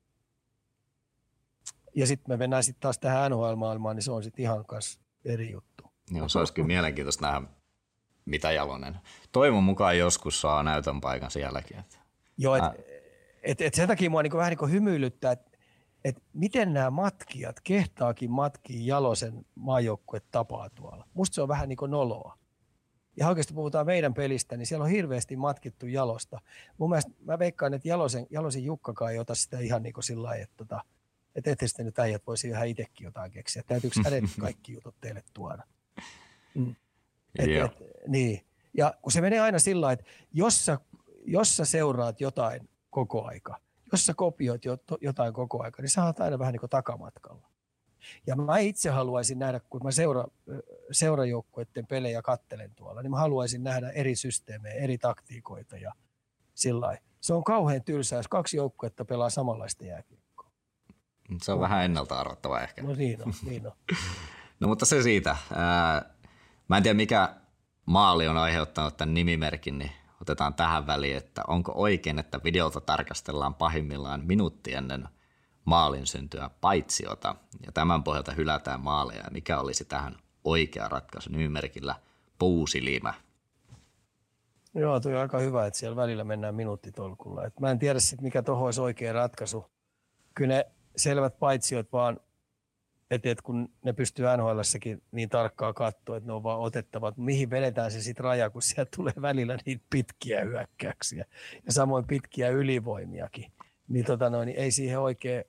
Ja 1.96 2.08
sitten 2.08 2.34
me 2.34 2.38
mennään 2.38 2.64
sitten 2.64 2.82
taas 2.82 3.00
tähän 3.00 3.32
NHL-maailmaan, 3.32 3.96
niin 3.96 4.04
se 4.04 4.12
on 4.12 4.24
sitten 4.24 4.44
ihan 4.44 4.66
kas 4.66 5.00
eri 5.26 5.52
juttu. 5.52 5.84
Joo, 6.12 6.30
se 6.30 6.40
olisi 6.40 6.54
kyllä 6.54 6.68
mielenkiintoista 6.68 7.26
nähdä, 7.26 7.48
mitä 8.32 8.52
Jalonen. 8.52 8.98
Toivon 9.32 9.64
mukaan 9.64 9.98
joskus 9.98 10.42
saa 10.42 10.64
näytön 10.64 11.02
paikan 11.02 11.32
sielläkin. 11.32 11.80
Että. 11.80 11.98
Joo, 12.38 12.56
että 12.56 12.74
et, 13.44 13.62
et 13.62 13.74
sen 13.74 13.88
takia 13.88 14.10
mua 14.10 14.24
niin 14.24 14.34
vähän 14.34 14.56
niin 14.60 14.72
hymyilyttää, 14.72 15.32
että 15.32 15.52
et 16.06 16.24
miten 16.34 16.74
nämä 16.74 16.90
matkijat 16.90 17.60
kehtaakin 17.64 18.32
matkii 18.32 18.88
Jalosen 18.88 19.46
maajoukkue 19.56 20.22
tapaa 20.32 20.70
tuolla. 20.70 21.08
Musta 21.14 21.36
se 21.36 21.42
on 21.42 21.48
vähän 21.48 21.70
niin 21.70 21.78
kuin 21.78 21.92
noloa. 21.92 22.38
Ja 23.18 23.28
oikeasti 23.28 23.54
puhutaan 23.54 23.86
meidän 23.86 24.14
pelistä, 24.14 24.58
niin 24.58 24.66
siellä 24.66 24.84
on 24.84 24.90
hirveästi 24.90 25.36
matkittu 25.36 25.88
Jalosta. 25.88 26.42
Mun 26.78 26.90
mielestä 26.90 27.12
mä 27.26 27.40
veikkaan, 27.40 27.74
että 27.74 27.88
Jalosen, 27.88 28.28
Jalosen 28.30 28.64
Jukkakaan 28.64 29.12
ei 29.12 29.20
ota 29.20 29.36
sitä 29.36 29.60
ihan 29.60 29.84
niin 29.84 29.94
kuin 29.94 30.04
sillä 30.04 30.24
lailla, 30.24 30.44
että, 30.44 30.56
tota, 30.58 30.82
että 31.36 31.52
ette 31.52 31.68
sitten 31.68 31.86
nyt 31.86 32.00
äijät 32.00 32.28
voisi 32.28 32.48
ihan 32.48 32.68
itsekin 32.68 33.06
jotain 33.06 33.32
keksiä. 33.32 33.64
Täytyykö 33.68 34.00
hänet 34.04 34.24
kaikki 34.42 34.74
jutut 34.74 34.96
teille 35.02 35.24
tuoda? 35.34 35.64
Mm. 36.56 36.76
Et, 37.40 37.50
et, 37.50 37.72
niin. 38.08 38.46
Ja 38.74 38.94
kun 39.02 39.12
se 39.12 39.22
menee 39.22 39.40
aina 39.40 39.60
sillä 39.60 39.92
että 39.92 40.06
jos 40.34 40.66
sä, 40.66 40.80
jos 41.26 41.58
sä 41.58 41.66
seuraat 41.66 42.22
jotain 42.22 42.70
koko 42.90 43.26
aika, 43.26 43.58
jos 43.92 44.06
sä 44.06 44.14
kopioit 44.14 44.62
jotain 45.02 45.34
koko 45.34 45.64
aika, 45.64 45.82
niin 45.82 45.90
sä 45.90 46.06
oot 46.06 46.20
aina 46.20 46.40
vähän 46.40 46.52
niin 46.52 46.60
kuin 46.60 46.70
takamatkalla. 46.70 47.52
Ja 48.28 48.36
mä 48.36 48.58
itse 48.58 48.90
haluaisin 48.90 49.40
nähdä, 49.40 49.60
kun 49.70 49.82
mä 49.84 49.92
seura, 49.92 50.26
seurajoukkueiden 50.92 51.88
pelejä 51.88 52.22
kattelen 52.22 52.76
tuolla, 52.76 53.02
niin 53.02 53.12
mä 53.12 53.18
haluaisin 53.18 53.64
nähdä 53.64 53.90
eri 53.90 54.16
systeemejä, 54.16 54.76
eri 54.76 54.98
taktiikoita 54.98 55.78
ja 55.78 55.94
sillä 56.54 56.98
Se 57.22 57.34
on 57.34 57.44
kauhean 57.44 57.84
tylsää, 57.84 58.20
jos 58.20 58.28
kaksi 58.28 58.58
joukkuetta 58.58 59.06
pelaa 59.06 59.30
samanlaista 59.30 59.86
jääkiekkoa. 59.86 60.52
Se 61.42 61.52
on 61.52 61.58
no. 61.58 61.62
vähän 61.62 61.86
ennalta 61.86 62.20
arvattava 62.20 62.60
ehkä. 62.60 62.84
No 62.84 62.94
niin 62.94 63.24
on, 63.24 63.34
niin 63.46 63.68
on. 63.68 63.74
no 64.60 64.68
mutta 64.68 64.86
se 64.86 65.04
siitä. 65.04 65.38
Ää, 65.54 66.14
Mä 66.72 66.78
en 66.78 66.84
tiedä, 66.84 66.98
mikä 66.98 67.36
maali 67.86 68.28
on 68.28 68.38
aiheuttanut 68.38 68.98
tämän 68.98 69.14
nimimerkin, 69.14 69.80
niin 69.80 69.92
otetaan 70.22 70.54
tähän 70.54 70.88
väliin, 70.88 71.18
että 71.18 71.44
onko 71.48 71.72
oikein, 71.76 72.20
että 72.20 72.40
videolta 72.44 72.82
tarkastellaan 72.82 73.54
pahimmillaan 73.54 74.26
minuutti 74.26 74.74
ennen 74.74 75.08
maalin 75.66 76.08
syntyä 76.08 76.50
paitsiota, 76.62 77.36
ja 77.66 77.72
tämän 77.72 78.04
pohjalta 78.04 78.32
hylätään 78.32 78.80
maaleja. 78.80 79.24
Mikä 79.32 79.60
olisi 79.60 79.86
tähän 79.86 80.16
oikea 80.44 80.88
ratkaisu 80.88 81.30
nimimerkillä 81.30 81.96
puusilimä? 82.40 83.14
Joo, 84.76 85.00
tuo 85.00 85.12
on 85.12 85.18
aika 85.18 85.40
hyvä, 85.40 85.66
että 85.66 85.80
siellä 85.80 85.96
välillä 85.96 86.24
mennään 86.24 86.56
minuuttitolkulla. 86.56 87.46
Et 87.46 87.60
mä 87.60 87.72
en 87.72 87.80
tiedä 87.80 88.00
sitten, 88.00 88.24
mikä 88.24 88.42
tuohon 88.42 88.66
olisi 88.66 88.82
oikea 88.82 89.14
ratkaisu. 89.14 89.66
Kyllä 90.36 90.56
ne 90.56 90.66
selvät 90.96 91.40
paitsiot 91.40 91.92
vaan 91.94 92.20
että 93.12 93.30
et 93.30 93.42
kun 93.42 93.70
ne 93.84 93.94
pystyy 93.94 94.26
nhl 94.38 94.60
niin 95.12 95.30
tarkkaa 95.30 95.74
katsoa, 95.74 96.18
että 96.18 96.28
ne 96.28 96.34
on 96.34 96.44
vaan 96.44 96.60
otettavat, 96.60 97.18
mihin 97.18 97.50
vedetään 97.50 97.92
se 97.92 98.02
sitten 98.02 98.24
raja, 98.24 98.50
kun 98.50 98.62
sieltä 98.62 98.92
tulee 98.96 99.14
välillä 99.22 99.58
niitä 99.66 99.86
pitkiä 99.90 100.44
hyökkäyksiä 100.44 101.26
ja 101.66 101.72
samoin 101.72 102.08
pitkiä 102.08 102.50
ylivoimiakin. 102.50 103.52
Niin, 103.88 104.06
tota 104.06 104.30
noin, 104.30 104.46
niin 104.46 104.60
ei 104.60 104.72
siihen 104.72 105.00
oikein 105.00 105.44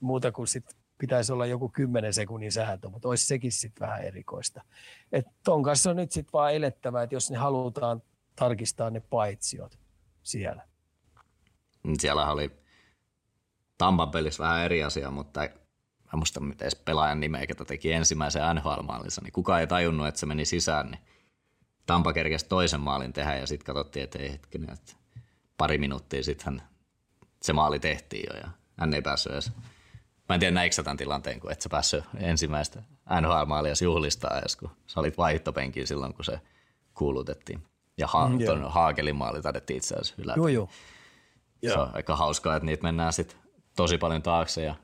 muuta 0.00 0.32
kuin 0.32 0.48
sit 0.48 0.76
pitäisi 0.98 1.32
olla 1.32 1.46
joku 1.46 1.68
10 1.68 2.14
sekunnin 2.14 2.52
sääntö, 2.52 2.88
mutta 2.88 3.08
olisi 3.08 3.26
sekin 3.26 3.52
sitten 3.52 3.88
vähän 3.88 4.02
erikoista. 4.02 4.64
Et 5.12 5.26
ton 5.44 5.62
kanssa 5.62 5.90
on 5.90 5.96
nyt 5.96 6.12
sitten 6.12 6.32
vaan 6.32 6.54
elettävä, 6.54 7.02
että 7.02 7.14
jos 7.14 7.30
ne 7.30 7.36
halutaan 7.36 8.02
tarkistaa 8.36 8.90
ne 8.90 9.00
paitsiot 9.00 9.78
siellä. 10.22 10.66
Siellä 11.98 12.30
oli 12.30 12.50
Tampan 13.78 14.10
pelissä 14.10 14.42
vähän 14.42 14.64
eri 14.64 14.84
asia, 14.84 15.10
mutta 15.10 15.48
mä 16.12 16.16
muista 16.16 16.40
edes 16.60 16.74
pelaajan 16.74 17.20
nimeä, 17.20 17.46
ketä 17.46 17.64
teki 17.64 17.92
ensimmäisen 17.92 18.42
NHL-maalinsa, 18.54 19.20
niin 19.22 19.32
kukaan 19.32 19.60
ei 19.60 19.66
tajunnut, 19.66 20.06
että 20.06 20.20
se 20.20 20.26
meni 20.26 20.44
sisään, 20.44 20.90
niin 20.90 21.00
Tampa 21.86 22.12
kerkesi 22.12 22.46
toisen 22.48 22.80
maalin 22.80 23.12
tehdä 23.12 23.36
ja 23.36 23.46
sitten 23.46 23.66
katsottiin, 23.66 24.04
että 24.04 24.18
ei 24.18 24.32
hetkinen, 24.32 24.70
että 24.70 24.92
pari 25.56 25.78
minuuttia 25.78 26.22
sitten 26.22 26.62
se 27.42 27.52
maali 27.52 27.78
tehtiin 27.78 28.24
jo 28.32 28.40
ja 28.40 28.48
hän 28.78 28.94
ei 28.94 29.02
päässyt 29.02 29.32
edes. 29.32 29.52
Mä 30.28 30.34
en 30.34 30.40
tiedä 30.40 30.54
näikö 30.54 30.82
tämän 30.82 30.96
tilanteen, 30.96 31.40
kun 31.40 31.52
et 31.52 31.62
sä 31.62 31.68
päässyt 31.68 32.04
ensimmäistä 32.18 32.82
NHL-maalia 33.20 33.72
juhlistaa 33.82 34.38
edes, 34.38 34.56
kun 34.56 34.70
sä 34.86 35.00
olit 35.00 35.18
vaihtopenkin 35.18 35.86
silloin, 35.86 36.14
kun 36.14 36.24
se 36.24 36.40
kuulutettiin. 36.94 37.62
Ja 37.98 38.06
ha- 38.06 38.28
mm, 38.28 38.38
ton 38.46 38.72
Haakelin 38.72 39.16
maali 39.16 39.42
taidettiin 39.42 39.76
itse 39.76 39.94
asiassa 39.94 40.14
hylätä. 40.18 40.38
Joo, 40.38 40.48
joo. 40.48 40.68
Se 41.62 41.78
on 41.78 41.90
aika 41.92 42.16
hauskaa, 42.16 42.56
että 42.56 42.66
niitä 42.66 42.82
mennään 42.82 43.12
sitten 43.12 43.38
tosi 43.76 43.98
paljon 43.98 44.22
taakse 44.22 44.62
ja 44.62 44.74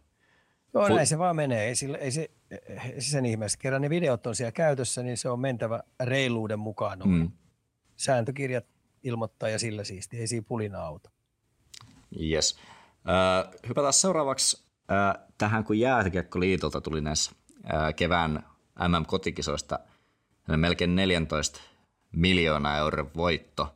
Joo, 0.75 0.89
näin 0.89 1.07
se 1.07 1.19
vaan 1.19 1.37
menee. 1.37 1.69
Ei, 1.69 1.77
sille, 1.77 1.99
ei, 1.99 2.11
se, 2.11 2.31
ei 2.95 3.01
se 3.01 3.11
sen 3.11 3.27
ihmeessä. 3.27 3.59
Kerran 3.59 3.83
ne 3.83 3.91
videot 3.91 4.27
on 4.27 4.35
siellä 4.35 4.53
käytössä, 4.53 5.03
niin 5.03 5.17
se 5.17 5.29
on 5.29 5.41
mentävä 5.41 5.83
reiluuden 6.01 6.59
mukaan. 6.59 6.99
Mm. 7.05 7.31
Sääntökirjat 7.97 8.65
ilmoittaa 9.03 9.49
ja 9.49 9.59
sillä 9.59 9.85
siisti. 9.85 10.19
Ei 10.19 10.27
siinä 10.27 10.47
pulina 10.49 10.83
auta. 10.83 11.11
Yes. 12.21 12.59
Äh, 13.09 13.53
hypätään 13.69 13.93
seuraavaksi 13.93 14.67
äh, 14.93 15.25
tähän, 15.39 15.65
kun 15.65 15.79
Jääkiekkoliitolta 15.79 16.81
tuli 16.81 17.01
näissä 17.01 17.33
äh, 17.75 17.95
kevään 17.95 18.45
MM-kotikisoista 18.89 19.79
melkein 20.57 20.97
14 20.97 21.61
miljoona 22.13 22.77
euron 22.77 23.11
voitto, 23.17 23.75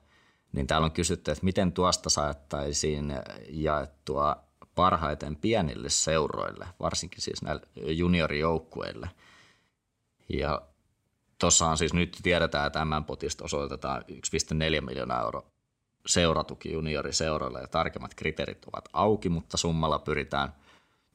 niin 0.52 0.66
täällä 0.66 0.84
on 0.84 0.92
kysytty, 0.92 1.30
että 1.30 1.44
miten 1.44 1.72
tuosta 1.72 2.10
saattaisiin 2.10 3.12
jaettua 3.48 4.44
parhaiten 4.81 5.36
pienille 5.36 5.89
seuroille, 5.89 6.66
varsinkin 6.81 7.20
siis 7.20 7.43
näille 7.43 7.66
juniorijoukkueille. 7.77 9.11
Ja 10.28 10.62
tuossa 11.39 11.66
on 11.66 11.78
siis 11.78 11.94
nyt 11.94 12.19
tiedetään, 12.23 12.66
että 12.66 12.85
M-potista 12.85 13.44
osoitetaan 13.44 14.05
1,4 14.11 14.81
miljoonaa 14.81 15.23
euroa 15.23 15.51
seuratuki 16.07 16.73
junioriseuroille 16.73 17.61
ja 17.61 17.66
tarkemmat 17.66 18.15
kriteerit 18.15 18.65
ovat 18.65 18.89
auki, 18.93 19.28
mutta 19.28 19.57
summalla 19.57 19.98
pyritään 19.98 20.55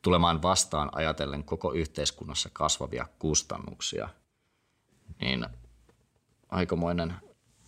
tulemaan 0.02 0.42
vastaan 0.42 0.90
ajatellen 0.94 1.44
koko 1.44 1.74
yhteiskunnassa 1.74 2.50
kasvavia 2.54 3.08
kustannuksia. 3.20 4.10
Niin 5.22 5.46
aikamoinen 6.50 7.14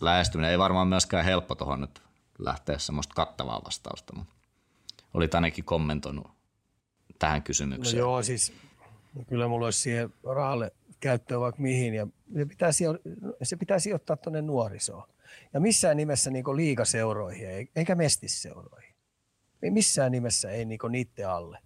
lähestyminen. 0.02 0.52
Ei 0.52 0.60
varmaan 0.60 0.88
myöskään 0.88 1.26
helppo 1.26 1.56
tuohon 1.56 1.82
nyt 1.82 2.02
lähteä 2.40 2.78
semmoista 2.78 3.14
kattavaa 3.15 3.61
vastausta, 3.65 4.15
mutta 4.15 4.36
olit 5.13 5.35
ainakin 5.35 5.65
kommentoinut 5.65 6.27
tähän 7.19 7.43
kysymykseen. 7.43 8.01
No 8.01 8.07
joo, 8.07 8.23
siis 8.23 8.53
kyllä 9.27 9.47
mulla 9.47 9.65
olisi 9.65 9.79
siihen 9.79 10.09
rahalle 10.23 10.71
käyttöä 10.99 11.39
vaikka 11.39 11.61
mihin 11.61 11.93
ja 11.93 12.07
se 12.35 12.45
pitää, 12.45 12.71
se 13.43 13.55
pitää 13.55 13.79
sijoittaa 13.79 14.17
tuonne 14.17 14.41
nuorisoon. 14.41 15.03
Ja 15.53 15.59
missään 15.59 15.97
nimessä 15.97 16.31
niin 16.31 16.45
liikaseuroihin 16.55 17.69
eikä 17.75 17.95
mestisseuroihin. 17.95 18.95
Missään 19.61 20.11
nimessä 20.11 20.51
ei 20.51 20.65
niin 20.65 20.79
niiden 20.89 21.29
alle. 21.29 21.59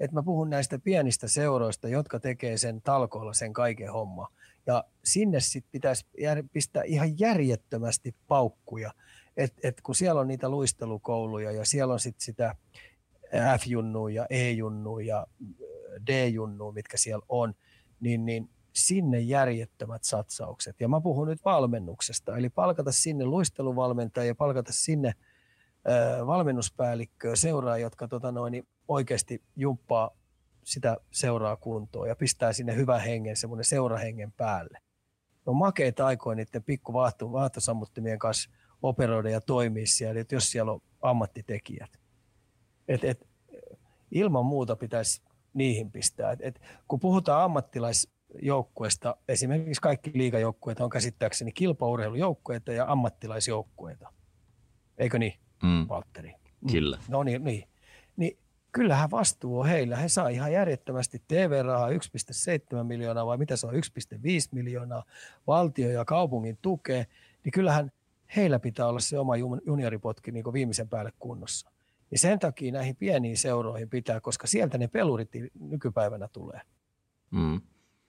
Et 0.00 0.12
mä 0.12 0.22
puhun 0.22 0.50
näistä 0.50 0.78
pienistä 0.78 1.28
seuroista, 1.28 1.88
jotka 1.88 2.20
tekee 2.20 2.58
sen 2.58 2.82
talkoilla 2.82 3.32
sen 3.32 3.52
kaiken 3.52 3.92
homma. 3.92 4.28
Ja 4.66 4.84
sinne 5.04 5.40
sitten 5.40 5.72
pitäisi 5.72 6.06
pistää 6.52 6.82
ihan 6.82 7.18
järjettömästi 7.18 8.14
paukkuja. 8.28 8.92
Et, 9.38 9.54
et 9.62 9.80
kun 9.80 9.94
siellä 9.94 10.20
on 10.20 10.28
niitä 10.28 10.48
luistelukouluja 10.48 11.52
ja 11.52 11.64
siellä 11.64 11.92
on 11.92 12.00
sitten 12.00 12.24
sitä 12.24 12.54
F-junnua 13.58 14.10
ja 14.10 14.26
E-junnua 14.30 15.02
ja 15.02 15.26
D-junnua, 16.06 16.72
mitkä 16.72 16.96
siellä 16.96 17.26
on, 17.28 17.54
niin, 18.00 18.26
niin 18.26 18.50
sinne 18.72 19.20
järjettömät 19.20 20.04
satsaukset. 20.04 20.80
Ja 20.80 20.88
mä 20.88 21.00
puhun 21.00 21.28
nyt 21.28 21.44
valmennuksesta, 21.44 22.36
eli 22.36 22.48
palkata 22.48 22.92
sinne 22.92 23.24
luisteluvalmentaja 23.24 24.26
ja 24.26 24.34
palkata 24.34 24.72
sinne 24.72 25.14
ö, 25.88 26.26
valmennuspäällikköä 26.26 27.36
seuraa, 27.36 27.78
jotka 27.78 28.08
tota 28.08 28.32
noin, 28.32 28.50
niin 28.50 28.66
oikeasti 28.88 29.42
jumppaa 29.56 30.10
sitä 30.64 30.96
seuraa 31.10 31.56
kuntoon 31.56 32.08
ja 32.08 32.16
pistää 32.16 32.52
sinne 32.52 32.76
hyvän 32.76 33.00
hengen, 33.00 33.36
semmoinen 33.36 33.64
seurahengen 33.64 34.32
päälle. 34.32 34.78
No 35.46 35.52
makeita 35.52 36.06
aikoja 36.06 36.36
niiden 36.36 36.64
pikku 36.64 36.92
vaahtosammuttimien 37.32 38.18
kanssa 38.18 38.50
operoida 38.82 39.30
ja 39.30 39.40
toimia 39.40 39.86
siellä, 39.86 40.20
että 40.20 40.34
jos 40.34 40.50
siellä 40.50 40.72
on 40.72 40.80
ammattitekijät. 41.02 41.90
Et, 42.88 43.04
et, 43.04 43.28
ilman 44.10 44.46
muuta 44.46 44.76
pitäisi 44.76 45.22
niihin 45.54 45.90
pistää. 45.90 46.32
Et, 46.32 46.38
et, 46.42 46.60
kun 46.88 47.00
puhutaan 47.00 47.44
ammattilais 47.44 48.12
joukkueesta, 48.42 49.16
esimerkiksi 49.28 49.80
kaikki 49.80 50.10
liigajoukkueet 50.14 50.80
on 50.80 50.90
käsittääkseni 50.90 51.52
kilpaurheilujoukkueita 51.52 52.72
ja 52.72 52.84
ammattilaisjoukkueita. 52.88 54.12
Eikö 54.98 55.18
niin, 55.18 55.34
mm. 55.62 55.88
Valtteri? 55.88 56.34
Mm. 56.60 56.72
Kyllä. 56.72 56.98
No 57.08 57.22
niin, 57.22 57.44
niin. 57.44 57.68
niin 58.16 58.38
kyllähän 58.72 59.10
vastuu 59.10 59.60
on 59.60 59.66
heillä. 59.66 59.96
He 59.96 60.08
saa 60.08 60.28
ihan 60.28 60.52
järjettömästi 60.52 61.22
TV-rahaa 61.28 61.90
1,7 61.90 61.94
miljoonaa 62.82 63.26
vai 63.26 63.38
mitä 63.38 63.56
se 63.56 63.66
on, 63.66 63.74
1,5 63.74 63.80
miljoonaa 64.52 65.04
valtio 65.46 65.90
ja 65.90 66.04
kaupungin 66.04 66.58
tukea, 66.62 67.04
niin 67.44 67.52
kyllähän 67.52 67.92
heillä 68.36 68.58
pitää 68.58 68.86
olla 68.86 69.00
se 69.00 69.18
oma 69.18 69.36
junioripotki 69.66 70.32
niin 70.32 70.52
viimeisen 70.52 70.88
päälle 70.88 71.12
kunnossa. 71.18 71.70
Ja 72.10 72.18
sen 72.18 72.38
takia 72.38 72.72
näihin 72.72 72.96
pieniin 72.96 73.36
seuroihin 73.36 73.90
pitää, 73.90 74.20
koska 74.20 74.46
sieltä 74.46 74.78
ne 74.78 74.88
pelurit 74.88 75.30
nykypäivänä 75.60 76.28
tulee. 76.28 76.60
Mm 77.30 77.60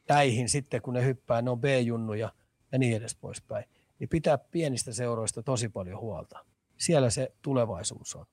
näihin 0.10 0.50
sitten, 0.50 0.82
kun 0.82 0.94
ne 0.94 1.06
hyppää, 1.06 1.42
ne 1.42 1.50
on 1.50 1.62
B-junnuja 1.62 2.32
ja 2.72 2.80
niin 2.80 2.98
edes 2.98 3.16
poispäin. 3.16 3.66
Niin 4.00 4.10
pitää 4.10 4.38
pienistä 4.38 4.94
seuroista 4.94 5.44
tosi 5.44 5.70
paljon 5.70 6.00
huolta. 6.00 6.46
Siellä 6.78 7.10
se 7.10 7.34
tulevaisuus 7.42 8.16
on. 8.16 8.26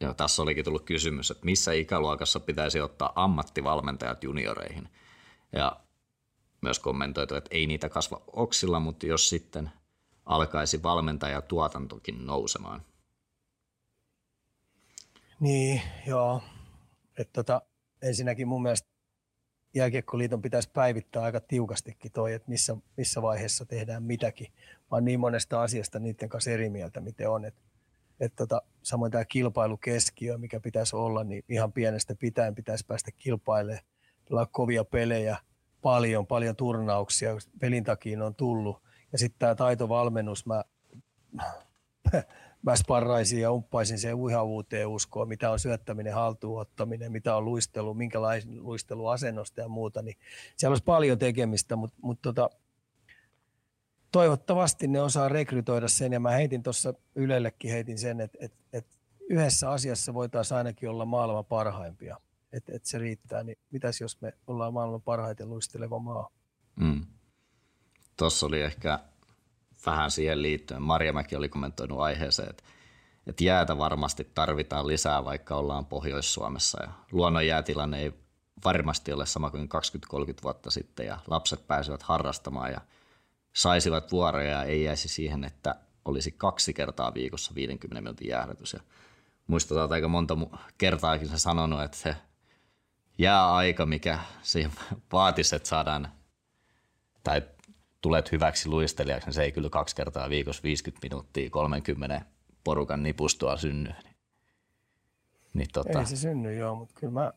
Joo, 0.00 0.14
tässä 0.14 0.42
olikin 0.42 0.64
tullut 0.64 0.84
kysymys, 0.84 1.30
että 1.30 1.44
missä 1.44 1.72
ikäluokassa 1.72 2.40
pitäisi 2.40 2.80
ottaa 2.80 3.12
ammattivalmentajat 3.14 4.24
junioreihin. 4.24 4.88
Ja 5.52 5.80
myös 6.60 6.78
kommentoitu, 6.78 7.34
että 7.34 7.50
ei 7.52 7.66
niitä 7.66 7.88
kasva 7.88 8.22
oksilla, 8.26 8.80
mutta 8.80 9.06
jos 9.06 9.28
sitten 9.28 9.70
alkaisi 10.26 10.82
valmentajatuotantokin 10.82 12.26
nousemaan. 12.26 12.82
Niin, 15.40 15.82
joo. 16.06 16.42
Että 17.18 17.32
tota, 17.32 17.62
ensinnäkin 18.02 18.48
mun 18.48 18.62
mielestä 18.62 18.92
Jääkiekkoliiton 19.74 20.42
pitäisi 20.42 20.70
päivittää 20.72 21.22
aika 21.22 21.40
tiukastikin 21.40 22.12
toi, 22.12 22.32
että 22.32 22.48
missä, 22.48 22.76
missä 22.96 23.22
vaiheessa 23.22 23.66
tehdään 23.66 24.02
mitäkin. 24.02 24.46
Mä 24.78 24.86
oon 24.90 25.04
niin 25.04 25.20
monesta 25.20 25.62
asiasta 25.62 25.98
niiden 25.98 26.28
kanssa 26.28 26.50
eri 26.50 26.70
mieltä, 26.70 27.00
miten 27.00 27.30
on. 27.30 27.44
Et, 27.44 27.54
et 28.20 28.32
tota, 28.36 28.62
samoin 28.82 29.12
tämä 29.12 29.24
kilpailukeskiö, 29.24 30.38
mikä 30.38 30.60
pitäisi 30.60 30.96
olla, 30.96 31.24
niin 31.24 31.44
ihan 31.48 31.72
pienestä 31.72 32.14
pitäen 32.14 32.54
pitäisi 32.54 32.86
päästä 32.86 33.10
kilpailemaan. 33.18 33.84
Pelaa 34.28 34.46
kovia 34.46 34.84
pelejä, 34.84 35.36
paljon, 35.82 36.26
paljon 36.26 36.56
turnauksia, 36.56 37.36
pelin 37.60 37.84
takia 37.84 38.24
on 38.24 38.34
tullut. 38.34 38.82
Ja 39.12 39.18
sitten 39.18 39.38
tämä 39.38 39.54
taitovalmennus, 39.54 40.46
mä 40.46 40.62
mä 42.62 42.76
sparraisin 42.76 43.40
ja 43.40 43.52
umppaisin 43.52 43.98
sen 43.98 44.14
uihavuuteen 44.14 44.88
uskoa, 44.88 45.26
mitä 45.26 45.50
on 45.50 45.58
syöttäminen, 45.58 46.14
haltuunottaminen, 46.14 47.12
mitä 47.12 47.36
on 47.36 47.44
luistelu, 47.44 47.94
minkälainen 47.94 48.64
luisteluasennosta 48.64 49.60
ja 49.60 49.68
muuta, 49.68 50.02
niin 50.02 50.16
siellä 50.56 50.72
olisi 50.72 50.84
paljon 50.84 51.18
tekemistä, 51.18 51.76
mutta, 51.76 51.96
mutta 52.02 52.32
tota, 52.32 52.50
toivottavasti 54.12 54.88
ne 54.88 55.00
osaa 55.00 55.28
rekrytoida 55.28 55.88
sen, 55.88 56.12
ja 56.12 56.20
mä 56.20 56.30
heitin 56.30 56.62
tuossa 56.62 56.94
Ylellekin 57.14 57.70
heitin 57.70 57.98
sen, 57.98 58.20
että, 58.20 58.38
että, 58.40 58.58
että 58.72 58.96
yhdessä 59.30 59.70
asiassa 59.70 60.14
voitaisiin 60.14 60.58
ainakin 60.58 60.88
olla 60.88 61.04
maailman 61.04 61.44
parhaimpia, 61.44 62.16
että, 62.52 62.72
että 62.74 62.88
se 62.88 62.98
riittää, 62.98 63.42
niin 63.42 63.58
mitäs 63.70 64.00
jos 64.00 64.20
me 64.20 64.32
ollaan 64.46 64.72
maailman 64.72 65.02
parhaiten 65.02 65.50
luisteleva 65.50 65.98
maa? 65.98 66.30
Mm. 66.76 67.06
Tuossa 68.16 68.46
oli 68.46 68.60
ehkä 68.60 68.98
vähän 69.86 70.10
siihen 70.10 70.42
liittyen. 70.42 70.82
Marjamäki 70.82 71.36
oli 71.36 71.48
kommentoinut 71.48 72.00
aiheeseen, 72.00 72.50
että, 72.50 72.62
että 73.26 73.44
jäätä 73.44 73.78
varmasti 73.78 74.30
tarvitaan 74.34 74.86
lisää, 74.86 75.24
vaikka 75.24 75.56
ollaan 75.56 75.86
Pohjois-Suomessa. 75.86 76.82
Ja 76.82 76.92
luonnon 77.12 77.46
jäätilanne 77.46 78.00
ei 78.00 78.12
varmasti 78.64 79.12
ole 79.12 79.26
sama 79.26 79.50
kuin 79.50 79.68
20-30 79.68 80.42
vuotta 80.42 80.70
sitten 80.70 81.06
ja 81.06 81.18
lapset 81.26 81.66
pääsevät 81.66 82.02
harrastamaan 82.02 82.72
ja 82.72 82.80
saisivat 83.52 84.12
vuoroja 84.12 84.50
ja 84.50 84.64
ei 84.64 84.84
jäisi 84.84 85.08
siihen, 85.08 85.44
että 85.44 85.74
olisi 86.04 86.30
kaksi 86.30 86.74
kertaa 86.74 87.14
viikossa 87.14 87.54
50 87.54 88.00
minuutin 88.00 88.28
jäähdytys. 88.28 88.72
Ja 88.72 88.80
muistetaan 89.46 89.92
aika 89.92 90.08
monta 90.08 90.36
kertaakin 90.78 91.28
se 91.28 91.38
sanonut, 91.38 91.82
että 91.82 91.96
se 91.96 92.16
jääaika, 93.18 93.86
mikä 93.86 94.18
siihen 94.42 94.72
vaatisi, 95.12 95.56
että 95.56 95.68
saadaan 95.68 96.08
tai 97.24 97.42
tulet 98.02 98.32
hyväksi 98.32 98.68
luistelijaksi, 98.68 99.26
niin 99.26 99.34
se 99.34 99.42
ei 99.42 99.52
kyllä 99.52 99.70
kaksi 99.70 99.96
kertaa 99.96 100.30
viikossa 100.30 100.62
50 100.62 101.06
minuuttia 101.06 101.50
30 101.50 102.22
porukan 102.64 103.02
nipustua 103.02 103.56
synny. 103.56 103.90
Niin, 103.90 104.16
niin 105.54 105.68
tota. 105.72 105.98
Ei 105.98 106.06
se 106.06 106.16
synny, 106.16 106.54
joo, 106.54 106.74
mutta 106.74 106.94
kyllä 107.00 107.12
mä 107.12 107.32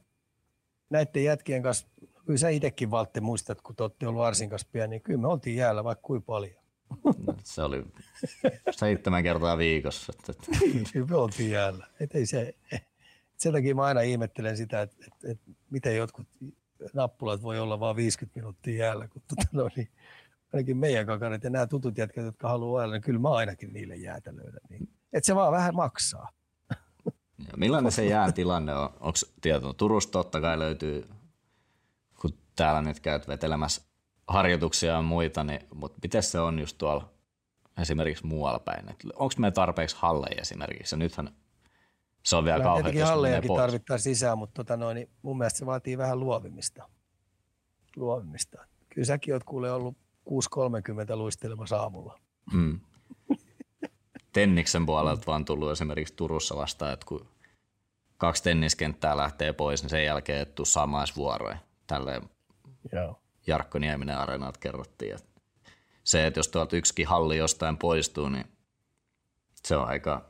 näiden 0.89 1.23
jätkien 1.23 1.63
kanssa, 1.63 1.87
kyllä 2.25 2.37
sä 2.37 2.49
itsekin 2.49 2.91
Valtte 2.91 3.21
muistat, 3.21 3.61
kun 3.61 3.75
te 3.75 3.83
olette 3.83 4.07
ollut 4.07 4.23
Arsin 4.23 4.49
kanssa 4.49 4.67
pieni, 4.71 4.89
niin 4.89 5.01
kyllä 5.01 5.21
me 5.21 5.27
oltiin 5.27 5.55
jäällä 5.55 5.83
vaikka 5.83 6.01
kuin 6.01 6.23
paljon. 6.23 6.65
No, 7.03 7.35
se 7.43 7.61
oli 7.61 7.85
seitsemän 8.71 9.23
kertaa 9.23 9.57
viikossa. 9.57 10.13
kyllä 10.93 11.07
me 11.07 11.15
oltiin 11.15 11.51
jäällä. 11.51 11.87
Et 11.99 12.15
ei 12.15 12.25
se, 12.25 12.55
sen 13.37 13.53
takia 13.53 13.75
mä 13.75 13.83
aina 13.83 14.01
ihmettelen 14.01 14.57
sitä, 14.57 14.81
että, 14.81 14.95
että, 15.07 15.31
että 15.31 15.51
miten 15.69 15.95
jotkut 15.95 16.27
nappulat 16.93 17.41
voi 17.41 17.59
olla 17.59 17.79
vain 17.79 17.95
50 17.95 18.39
minuuttia 18.39 18.85
jäällä, 18.85 19.07
kun 19.07 19.21
tota, 19.27 19.47
no 19.51 19.69
niin, 19.75 19.89
ainakin 20.53 20.77
meidän 20.77 21.05
kakarit 21.05 21.43
ja 21.43 21.49
nämä 21.49 21.67
tutut 21.67 21.97
jätkät, 21.97 22.25
jotka 22.25 22.49
haluaa 22.49 22.79
ajella, 22.79 22.95
niin 22.95 23.03
kyllä 23.03 23.19
mä 23.19 23.29
ainakin 23.29 23.73
niille 23.73 23.95
jäätä 23.95 24.35
löydän. 24.35 24.59
Niin. 24.69 24.89
Että 25.13 25.25
se 25.25 25.35
vaan 25.35 25.51
vähän 25.51 25.75
maksaa. 25.75 26.29
Ja 27.39 27.57
millainen 27.57 27.91
se 27.91 28.05
jään 28.05 28.33
tilanne 28.33 28.75
on? 28.75 28.89
Onko 28.99 29.17
tieto? 29.41 29.73
Turusta 29.73 30.11
totta 30.11 30.41
kai 30.41 30.59
löytyy, 30.59 31.07
kun 32.21 32.33
täällä 32.55 32.81
nyt 32.81 32.99
käyt 32.99 33.27
vetelemässä 33.27 33.81
harjoituksia 34.27 34.93
ja 34.93 35.01
muita, 35.01 35.43
niin, 35.43 35.67
mutta 35.73 35.99
miten 36.03 36.23
se 36.23 36.39
on 36.39 36.59
just 36.59 36.77
tuolla 36.77 37.11
esimerkiksi 37.81 38.25
muualla 38.25 38.59
päin? 38.59 38.85
Onko 39.15 39.33
meillä 39.37 39.53
tarpeeksi 39.53 39.95
halleja 39.99 40.41
esimerkiksi? 40.41 40.95
Ja 40.95 40.99
nythän 40.99 41.35
se 42.25 42.35
on 42.35 42.45
vielä 42.45 42.63
kauhean. 42.63 42.83
Tietenkin 42.83 43.05
hallejakin 43.05 43.55
tarvittaa 43.55 43.97
sisään, 43.97 44.37
mutta 44.37 44.63
tota 44.63 44.77
noin, 44.77 44.95
niin 44.95 45.09
mun 45.21 45.37
mielestä 45.37 45.59
se 45.59 45.65
vaatii 45.65 45.97
vähän 45.97 46.19
luovimista. 46.19 46.89
luovimista. 47.95 48.65
Kyllä 48.89 49.05
säkin 49.05 49.33
oot 49.33 49.43
kuule 49.43 49.71
ollut 49.71 49.97
6.30 50.29 51.15
luistelemassa 51.15 51.77
aamulla. 51.77 52.19
Mm. 52.53 52.79
Tenniksen 54.33 54.85
puolelta 54.85 55.23
vaan 55.27 55.45
tullut 55.45 55.71
esimerkiksi 55.71 56.13
Turussa 56.13 56.55
vastaan, 56.55 56.93
että 56.93 57.05
kun 57.05 57.27
kaksi 58.17 58.43
tenniskenttää 58.43 59.17
lähtee 59.17 59.53
pois, 59.53 59.81
niin 59.81 59.89
sen 59.89 60.05
jälkeen 60.05 60.41
et 60.41 60.55
tuu 60.55 60.65
samaisvuoroja. 60.65 61.57
Tälleen 61.87 62.29
Joo. 62.91 63.21
Jarkko 63.47 63.79
Nieminen 63.79 64.17
areenat 64.17 64.57
kerrottiin. 64.57 65.15
Että 65.15 65.41
se, 66.03 66.27
että 66.27 66.39
jos 66.39 66.47
tuolta 66.47 66.75
yksikin 66.75 67.07
halli 67.07 67.37
jostain 67.37 67.77
poistuu, 67.77 68.29
niin 68.29 68.45
se 69.63 69.77
on 69.77 69.87
aika 69.87 70.25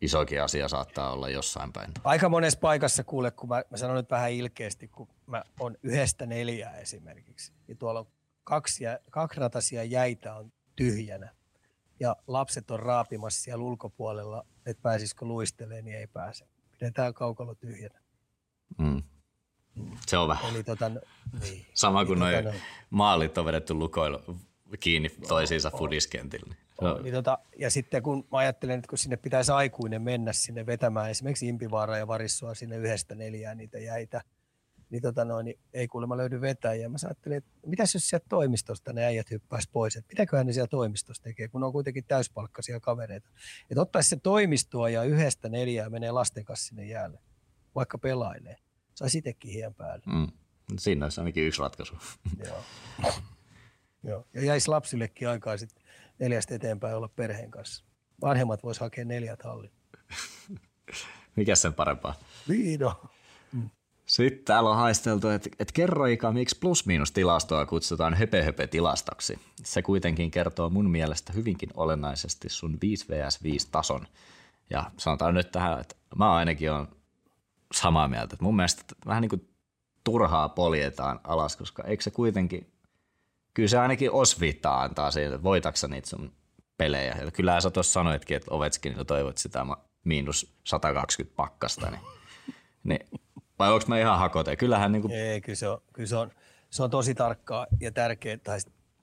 isokin 0.00 0.42
asia 0.42 0.68
saattaa 0.68 1.12
olla 1.12 1.28
jossain 1.28 1.72
päin. 1.72 1.90
Aika 2.04 2.28
monessa 2.28 2.58
paikassa 2.58 3.04
kuule, 3.04 3.30
kun 3.30 3.48
mä, 3.48 3.62
mä 3.70 3.76
sanon 3.76 3.96
nyt 3.96 4.10
vähän 4.10 4.32
ilkeästi, 4.32 4.88
kun 4.88 5.08
mä 5.26 5.42
on 5.60 5.76
yhdestä 5.82 6.26
neljää 6.26 6.76
esimerkiksi, 6.76 7.52
niin 7.66 7.78
tuolla 7.78 8.00
on 8.00 8.06
kaksi, 8.44 8.84
kaksirataisia 9.10 9.84
jäitä 9.84 10.34
on 10.34 10.52
tyhjänä 10.76 11.34
ja 12.00 12.16
lapset 12.26 12.70
on 12.70 12.80
raapimassa 12.80 13.42
siellä 13.42 13.64
ulkopuolella, 13.64 14.46
että 14.66 14.82
pääsisikö 14.82 15.24
luistelemaan, 15.24 15.84
niin 15.84 15.96
ei 15.96 16.06
pääse. 16.06 16.46
Pidetään 16.70 17.14
kaukalo 17.14 17.54
tyhjänä. 17.54 18.00
Mm. 18.78 19.02
Se 20.06 20.18
on 20.18 20.28
vähän. 20.28 20.54
Eli 20.54 20.64
tota, 20.64 20.88
niin. 21.40 21.66
Sama 21.74 22.04
kuin 22.04 22.18
noin 22.18 22.44
tota, 22.44 22.56
maalit 22.90 23.38
on 23.38 23.44
vedetty 23.44 23.74
lukoilla 23.74 24.20
kiinni 24.80 25.08
toisiinsa 25.28 25.70
fudiskentillä. 25.70 26.54
no, 26.80 26.98
niin 26.98 27.14
tota, 27.14 27.38
ja 27.58 27.70
sitten 27.70 28.02
kun 28.02 28.28
mä 28.32 28.38
ajattelen, 28.38 28.78
että 28.78 28.88
kun 28.88 28.98
sinne 28.98 29.16
pitäisi 29.16 29.52
aikuinen 29.52 30.02
mennä 30.02 30.32
sinne 30.32 30.66
vetämään 30.66 31.10
esimerkiksi 31.10 31.48
Impivaara 31.48 31.98
ja 31.98 32.06
Varissoa 32.06 32.54
sinne 32.54 32.76
yhdestä 32.76 33.14
neljään 33.14 33.56
niitä 33.56 33.78
jäitä, 33.78 34.22
niin, 34.90 35.02
tota 35.02 35.24
noin, 35.24 35.44
niin 35.44 35.58
ei 35.72 35.88
kuulemma 35.88 36.16
löydy 36.16 36.40
vetäjiä. 36.40 36.88
Mä 36.88 36.96
ajattelin, 37.04 37.38
että 37.38 37.50
mitäs 37.66 37.94
jos 37.94 38.08
sieltä 38.08 38.26
toimistosta 38.28 38.92
ne 38.92 39.04
äijät 39.04 39.30
hyppäisi 39.30 39.68
pois, 39.72 39.96
että 39.96 40.08
mitäköhän 40.08 40.46
ne 40.46 40.52
siellä 40.52 40.68
toimistossa 40.68 41.22
tekee, 41.22 41.48
kun 41.48 41.60
ne 41.60 41.66
on 41.66 41.72
kuitenkin 41.72 42.04
täyspalkkaisia 42.04 42.80
kavereita. 42.80 43.28
Että 43.70 43.80
ottaisi 43.80 44.08
se 44.08 44.16
toimistoa 44.16 44.88
ja 44.88 45.02
yhdestä 45.02 45.48
neljää 45.48 45.90
menee 45.90 46.10
lasten 46.10 46.44
kanssa 46.44 46.66
sinne 46.66 46.86
jäälle, 46.86 47.18
vaikka 47.74 47.98
pelailee. 47.98 48.56
Saisi 48.94 49.18
itsekin 49.18 49.52
hien 49.52 49.74
päälle. 49.74 50.04
Mm. 50.06 50.28
Siinä 50.78 51.06
olisi 51.06 51.20
ainakin 51.20 51.46
yksi 51.46 51.60
ratkaisu. 51.60 51.94
Joo. 52.46 52.64
Joo. 54.02 54.26
Ja 54.34 54.44
jäisi 54.44 54.68
lapsillekin 54.68 55.28
aikaa 55.28 55.56
sitten 55.56 55.82
neljästä 56.18 56.54
eteenpäin 56.54 56.96
olla 56.96 57.08
perheen 57.08 57.50
kanssa. 57.50 57.84
Vanhemmat 58.20 58.62
vois 58.62 58.78
hakea 58.78 59.04
neljät 59.04 59.42
hallin. 59.42 59.70
Mikä 61.36 61.54
sen 61.54 61.74
parempaa? 61.74 62.14
Viino. 62.48 63.04
Sitten 64.06 64.44
täällä 64.44 64.70
on 64.70 64.76
haisteltu, 64.76 65.28
että, 65.28 65.50
että 65.58 65.72
kerro 65.74 66.06
Ika, 66.06 66.32
miksi 66.32 66.58
plus-miinus-tilastoa 66.60 67.66
kutsutaan 67.66 68.14
höpö-höpö-tilastoksi. 68.14 69.38
Se 69.62 69.82
kuitenkin 69.82 70.30
kertoo 70.30 70.70
mun 70.70 70.90
mielestä 70.90 71.32
hyvinkin 71.32 71.70
olennaisesti 71.74 72.48
sun 72.48 72.78
5 72.82 73.06
vs 73.08 73.42
5 73.42 73.68
tason. 73.72 74.06
Ja 74.70 74.90
sanotaan 74.96 75.34
nyt 75.34 75.52
tähän, 75.52 75.80
että 75.80 75.96
mä 76.16 76.34
ainakin 76.34 76.72
on 76.72 76.88
samaa 77.74 78.08
mieltä. 78.08 78.34
Että 78.34 78.44
mun 78.44 78.56
mielestä 78.56 78.84
vähän 79.06 79.20
niin 79.20 79.30
kuin 79.30 79.48
turhaa 80.04 80.48
poljetaan 80.48 81.20
alas, 81.24 81.56
koska 81.56 81.84
eikö 81.84 82.02
se 82.02 82.10
kuitenkin, 82.10 82.72
kyllä 83.54 83.68
se 83.68 83.78
ainakin 83.78 84.10
osviittaa 84.10 84.82
antaa 84.82 85.10
siitä, 85.10 85.34
että 85.34 85.42
voitaksa 85.42 85.88
niitä 85.88 86.08
sun 86.08 86.32
pelejä. 86.76 87.16
Ja 87.24 87.30
kyllähän 87.30 87.62
sä 87.62 87.70
tuossa 87.70 87.92
sanoitkin, 87.92 88.36
että 88.36 88.54
Ovechkinilla 88.54 89.04
toivot 89.04 89.38
sitä 89.38 89.66
miinus 90.04 90.54
120 90.64 91.36
pakkasta, 91.36 91.90
niin, 91.90 92.00
niin 92.84 93.20
vai 93.58 93.72
onko 93.72 93.84
mä 93.88 94.00
ihan 94.00 94.18
hakote? 94.18 94.56
Kyllähän 94.56 94.92
niin 94.92 95.02
kuin, 95.02 95.14
Ei, 95.14 95.40
kyllä 95.40 95.56
se 95.56 95.68
on, 95.68 95.82
kyllä 95.92 96.06
se 96.06 96.16
on, 96.16 96.30
se 96.70 96.82
on 96.82 96.90
tosi 96.90 97.14
tarkkaa 97.14 97.66
ja 97.80 97.92
tärkeää, 97.92 98.38
tai 98.44 98.58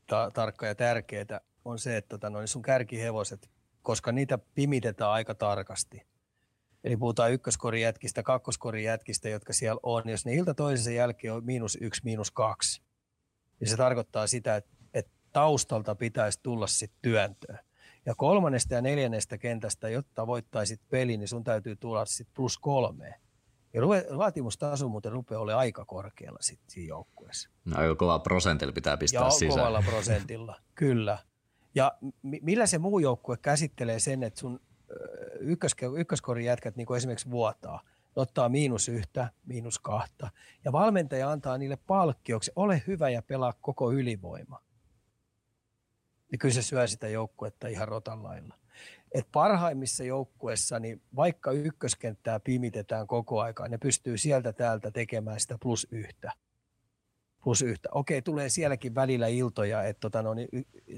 ta, 0.07 0.31
tarkkaa 0.33 0.69
ja 0.69 0.75
tärkeää 0.75 1.41
on 1.65 1.79
se, 1.79 1.97
että 1.97 2.09
tota, 2.09 2.29
noin 2.29 2.47
sun 2.47 2.61
kärkihevoset, 2.61 3.49
koska 3.81 4.11
niitä 4.11 4.37
pimitetään 4.37 5.11
aika 5.11 5.35
tarkasti. 5.35 6.05
Eli 6.83 6.97
puhutaan 6.97 7.31
ykköskorin 7.31 7.81
jätkistä, 7.81 8.23
kakkoskorin 8.23 8.83
jätkistä, 8.83 9.29
jotka 9.29 9.53
siellä 9.53 9.79
on. 9.83 10.09
Jos 10.09 10.25
ne 10.25 10.33
ilta 10.33 10.53
toisensa 10.53 10.91
jälkeen 10.91 11.33
on 11.33 11.45
miinus 11.45 11.77
yksi, 11.81 12.01
miinus 12.03 12.31
kaksi, 12.31 12.81
niin 13.59 13.69
se 13.69 13.77
tarkoittaa 13.77 14.27
sitä, 14.27 14.55
että, 14.55 14.71
että 14.93 15.11
taustalta 15.33 15.95
pitäisi 15.95 16.39
tulla 16.43 16.67
sitten 16.67 16.99
työntöä. 17.01 17.59
Ja 18.05 18.15
kolmannesta 18.15 18.73
ja 18.73 18.81
neljännestä 18.81 19.37
kentästä, 19.37 19.89
jotta 19.89 20.27
voittaisit 20.27 20.81
pelin, 20.89 21.19
niin 21.19 21.27
sun 21.27 21.43
täytyy 21.43 21.75
tulla 21.75 22.05
sitten 22.05 22.35
plus 22.35 22.57
kolmeen. 22.57 23.15
Ja 23.73 23.81
ruve- 23.81 24.17
vaatimustaso 24.17 24.87
muuten 24.89 25.11
rupeaa 25.11 25.41
olemaan 25.41 25.59
aika 25.59 25.85
korkealla 25.85 26.39
sitten 26.41 26.69
siinä 26.71 26.87
joukkueessa. 26.89 27.49
aika 27.73 27.95
kova 27.95 28.19
prosentilla 28.19 28.73
pitää 28.73 28.97
pistää 28.97 29.23
Ja 29.23 29.29
sisään. 29.29 29.49
kovalla 29.59 29.83
prosentilla, 29.91 30.55
kyllä. 30.75 31.17
Ja 31.75 31.91
mi- 32.21 32.39
millä 32.43 32.65
se 32.67 32.77
muu 32.77 32.99
joukkue 32.99 33.37
käsittelee 33.37 33.99
sen, 33.99 34.23
että 34.23 34.39
sun 34.39 34.59
ykkös, 35.39 35.75
ykköskorin 35.97 36.45
jätkät, 36.45 36.75
niin 36.75 36.85
kuin 36.87 36.97
esimerkiksi 36.97 37.31
vuotaa, 37.31 37.81
ne 37.85 38.21
ottaa 38.21 38.49
miinus 38.49 38.89
yhtä, 38.89 39.29
miinus 39.45 39.79
kahta, 39.79 40.29
ja 40.65 40.71
valmentaja 40.71 41.31
antaa 41.31 41.57
niille 41.57 41.77
palkkioksi, 41.87 42.51
ole 42.55 42.83
hyvä 42.87 43.09
ja 43.09 43.21
pelaa 43.21 43.53
koko 43.61 43.91
ylivoima. 43.91 44.61
Niin 46.31 46.39
kyllä 46.39 46.53
se 46.53 46.61
syö 46.61 46.87
sitä 46.87 47.07
joukkuetta 47.07 47.67
ihan 47.67 47.87
rotan 47.87 48.23
lailla. 48.23 48.55
Et 49.11 49.27
parhaimmissa 49.31 50.03
joukkueissa, 50.03 50.79
niin 50.79 51.01
vaikka 51.15 51.51
ykköskenttää 51.51 52.39
pimitetään 52.39 53.07
koko 53.07 53.41
aikaa, 53.41 53.67
ne 53.67 53.77
pystyy 53.77 54.17
sieltä 54.17 54.53
täältä 54.53 54.91
tekemään 54.91 55.39
sitä 55.39 55.57
plus 55.61 55.87
yhtä 55.91 56.31
plus 57.43 57.61
yhtä. 57.61 57.89
Okei, 57.91 58.21
tulee 58.21 58.49
sielläkin 58.49 58.95
välillä 58.95 59.27
iltoja, 59.27 59.83
että 59.83 59.99
tota, 59.99 60.21
no, 60.21 60.33
niin 60.33 60.49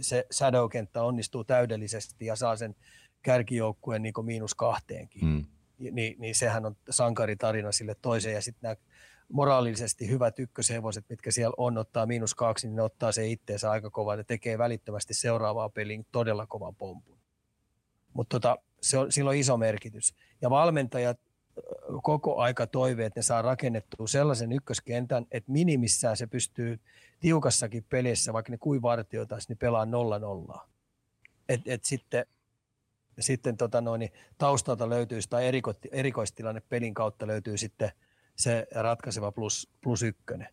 se 0.02 0.26
shadow-kenttä 0.34 1.04
onnistuu 1.04 1.44
täydellisesti 1.44 2.26
ja 2.26 2.36
saa 2.36 2.56
sen 2.56 2.76
kärkijoukkueen 3.22 4.02
niin 4.02 4.14
miinus 4.22 4.56
kahteenkin. 4.56 5.26
Mm. 5.26 5.46
Niin, 5.92 6.16
niin 6.20 6.36
sehän 6.36 6.66
on 6.66 6.76
sankaritarina 6.90 7.72
sille 7.72 7.96
toiseen. 8.02 8.36
Ja 8.36 8.42
sitten 8.42 8.62
nämä 8.62 8.76
moraalisesti 9.30 10.10
hyvät 10.10 10.40
ykköshevoset, 10.40 11.06
mitkä 11.10 11.32
siellä 11.32 11.54
on, 11.58 11.78
ottaa 11.78 12.06
miinus 12.06 12.36
kaksi, 12.36 12.68
niin 12.68 12.76
ne 12.76 12.82
ottaa 12.82 13.12
se 13.12 13.28
itteensä 13.28 13.72
aika 13.72 13.90
kovaa. 13.90 14.16
Ne 14.16 14.24
tekee 14.24 14.58
välittömästi 14.58 15.14
seuraavaa 15.14 15.70
peliin 15.70 16.06
todella 16.12 16.48
kovan 16.48 16.76
pompun. 16.76 17.13
Mutta 18.14 18.40
tota, 18.40 18.58
se 18.82 18.98
on, 18.98 19.12
sillä 19.12 19.30
on 19.30 19.36
iso 19.36 19.58
merkitys. 19.58 20.16
Ja 20.42 20.50
valmentajat 20.50 21.20
koko 22.04 22.38
aika 22.38 22.68
toivee, 22.68 23.06
että 23.06 23.20
ne 23.20 23.24
saa 23.24 23.42
rakennettua 23.42 24.08
sellaisen 24.08 24.52
ykköskentän, 24.52 25.26
että 25.32 25.52
minimissään 25.52 26.18
se 26.18 26.28
pystyy 26.28 26.80
tiukassakin 27.20 27.86
pelissä, 27.90 28.34
vaikka 28.34 28.52
ne 28.52 28.58
kuin 28.58 28.82
vartioitaisiin, 28.82 29.48
niin 29.50 29.58
pelaa 29.58 29.86
nolla 29.86 30.20
nollaa. 30.20 30.70
Et, 31.50 31.62
et 31.66 31.86
sitten 31.86 32.26
sitten 33.20 33.58
tota 33.58 33.82
noin, 33.82 34.00
niin 34.00 34.12
taustalta 34.38 34.90
löytyy 34.90 35.20
tai 35.30 35.48
eriko, 35.48 35.74
erikoistilanne 35.92 36.62
pelin 36.70 36.94
kautta 36.94 37.28
löytyy 37.28 37.58
sitten 37.58 37.92
se 38.36 38.68
ratkaiseva 38.76 39.32
plus, 39.32 39.70
plus 39.82 40.04
ykkönen. 40.04 40.48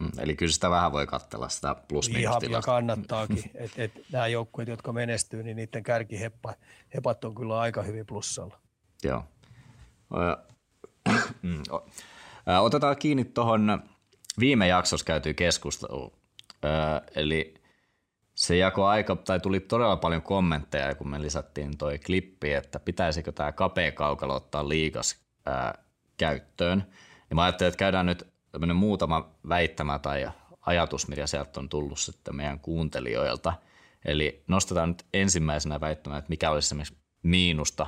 Mm, 0.00 0.10
Eli 0.18 0.36
kyllä 0.36 0.52
sitä 0.52 0.70
vähän 0.70 0.92
voi 0.92 1.06
katsella 1.06 1.48
sitä 1.48 1.76
plus 1.88 2.08
Ihan 2.08 2.42
ja 2.50 2.60
kannattaakin. 2.62 3.50
Et, 3.54 3.70
et 3.76 3.92
nämä 4.12 4.26
joukkueet, 4.26 4.68
jotka 4.68 4.92
menestyy, 4.92 5.42
niin 5.42 5.56
niiden 5.56 5.82
kärkihepat 5.82 6.58
hepat 6.94 7.24
on 7.24 7.34
kyllä 7.34 7.60
aika 7.60 7.82
hyvin 7.82 8.06
plussalla. 8.06 8.60
Joo. 9.04 9.24
Mm, 11.42 11.62
Otetaan 12.60 12.96
kiinni 12.96 13.24
tuohon 13.24 13.82
viime 14.40 14.66
jaksossa 14.68 15.06
käytyy 15.06 15.34
keskusteluun. 15.34 16.12
Ö, 16.64 16.68
Eli 17.14 17.54
se 18.34 18.56
jako 18.56 18.86
aika, 18.86 19.16
tai 19.16 19.40
tuli 19.40 19.60
todella 19.60 19.96
paljon 19.96 20.22
kommentteja, 20.22 20.94
kun 20.94 21.10
me 21.10 21.22
lisättiin 21.22 21.78
toi 21.78 21.98
klippi, 21.98 22.52
että 22.52 22.80
pitäisikö 22.80 23.32
tämä 23.32 23.52
kapea 23.52 23.92
kaukalo 23.92 24.34
ottaa 24.34 24.68
liikas 24.68 25.20
ää, 25.46 25.74
käyttöön. 26.16 26.84
Ja 27.30 27.36
mä 27.36 27.42
ajattelin, 27.42 27.68
että 27.68 27.78
käydään 27.78 28.06
nyt 28.06 28.32
tämmöinen 28.52 28.76
muutama 28.76 29.30
väittämä 29.48 29.98
tai 29.98 30.30
ajatus, 30.60 31.08
mikä 31.08 31.26
sieltä 31.26 31.60
on 31.60 31.68
tullut 31.68 31.98
sitten 31.98 32.36
meidän 32.36 32.60
kuuntelijoilta. 32.60 33.52
Eli 34.04 34.44
nostetaan 34.48 34.88
nyt 34.88 35.06
ensimmäisenä 35.14 35.80
väittämään, 35.80 36.18
että 36.18 36.28
mikä 36.28 36.50
olisi 36.50 36.66
esimerkiksi 36.66 36.96
miinusta 37.22 37.86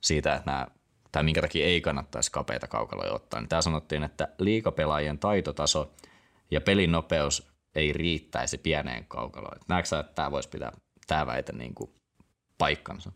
siitä, 0.00 0.34
että 0.34 0.50
nämä, 0.50 0.66
tai 1.12 1.22
minkä 1.22 1.40
takia 1.40 1.66
ei 1.66 1.80
kannattaisi 1.80 2.32
kapeita 2.32 2.66
kaukaloja 2.66 3.12
ottaa. 3.12 3.40
Niin 3.40 3.48
tämä 3.48 3.62
sanottiin, 3.62 4.02
että 4.02 4.28
liikapelaajien 4.38 5.18
taitotaso 5.18 5.90
ja 6.50 6.60
pelin 6.60 6.92
nopeus 6.92 7.50
ei 7.74 7.92
riittäisi 7.92 8.58
pieneen 8.58 9.04
kaukaloon. 9.08 9.56
Et 9.56 9.68
Näetkö 9.68 9.88
sä, 9.88 10.00
että 10.00 10.12
tämä 10.12 10.30
voisi 10.30 10.48
pitää 10.48 10.72
tämä 11.06 11.26
väite 11.26 11.52
niin 11.52 11.74
kuin 11.74 11.90
paikkansa? 12.58 13.12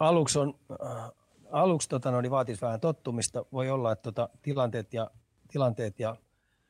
Aluksi, 0.00 0.38
on, 0.38 0.54
äh, 0.86 1.10
aluksi 1.52 1.88
tota, 1.88 2.10
no, 2.10 2.20
niin 2.20 2.30
vaatisi 2.30 2.60
vähän 2.60 2.80
tottumista. 2.80 3.44
Voi 3.52 3.70
olla, 3.70 3.92
että 3.92 4.02
tota, 4.02 4.28
tilanteet 4.42 4.94
ja, 4.94 5.10
tilanteet 5.56 6.00
ja 6.00 6.16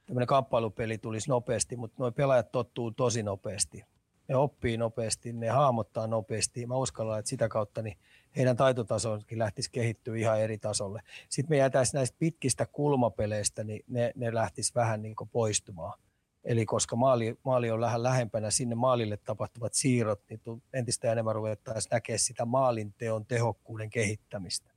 tämmöinen 0.06 0.26
kamppailupeli 0.26 0.98
tulisi 0.98 1.28
nopeasti, 1.28 1.76
mutta 1.76 1.96
nuo 1.98 2.12
pelaajat 2.12 2.52
tottuu 2.52 2.90
tosi 2.90 3.22
nopeasti. 3.22 3.84
Ne 4.28 4.36
oppii 4.36 4.76
nopeasti, 4.76 5.32
ne 5.32 5.48
hahmottaa 5.48 6.06
nopeasti. 6.06 6.66
Mä 6.66 6.76
uskallan, 6.76 7.18
että 7.18 7.28
sitä 7.28 7.48
kautta 7.48 7.82
niin 7.82 7.98
heidän 8.36 8.56
taitotasonkin 8.56 9.38
lähtisi 9.38 9.70
kehittyä 9.70 10.16
ihan 10.16 10.40
eri 10.40 10.58
tasolle. 10.58 11.02
Sitten 11.28 11.50
me 11.54 11.56
jätäisiin 11.56 11.98
näistä 11.98 12.16
pitkistä 12.18 12.66
kulmapeleistä, 12.66 13.64
niin 13.64 13.84
ne, 13.88 14.12
ne 14.16 14.34
lähtisi 14.34 14.74
vähän 14.74 15.02
niin 15.02 15.14
poistumaan. 15.32 15.98
Eli 16.44 16.66
koska 16.66 16.96
maali, 16.96 17.38
maali 17.42 17.70
on 17.70 17.80
vähän 17.80 18.02
lähempänä 18.02 18.50
sinne 18.50 18.74
maalille 18.74 19.16
tapahtuvat 19.16 19.74
siirrot, 19.74 20.20
niin 20.30 20.62
entistä 20.72 21.12
enemmän 21.12 21.34
ruvettaisiin 21.34 21.90
näkemään 21.90 22.18
sitä 22.18 22.44
maalinteon 22.44 23.26
tehokkuuden 23.26 23.90
kehittämistä. 23.90 24.70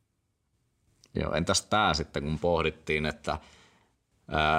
Joo, 1.16 1.34
entäs 1.34 1.62
tämä 1.62 1.94
sitten, 1.94 2.24
kun 2.24 2.40
pohdittiin, 2.40 3.06
että 3.06 3.38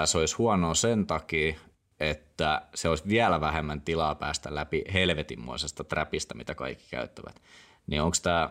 se 0.05 0.19
olisi 0.19 0.37
huonoa 0.37 0.75
sen 0.75 1.07
takia, 1.07 1.55
että 2.01 2.63
se 2.75 2.89
olisi 2.89 3.09
vielä 3.09 3.41
vähemmän 3.41 3.81
tilaa 3.81 4.15
päästä 4.15 4.55
läpi 4.55 4.85
helvetinmoisesta 4.93 5.85
trapista, 5.85 6.35
mitä 6.35 6.55
kaikki 6.55 6.85
käyttävät. 6.91 7.43
Niin 7.87 8.03
onko 8.03 8.17
tämä, 8.23 8.51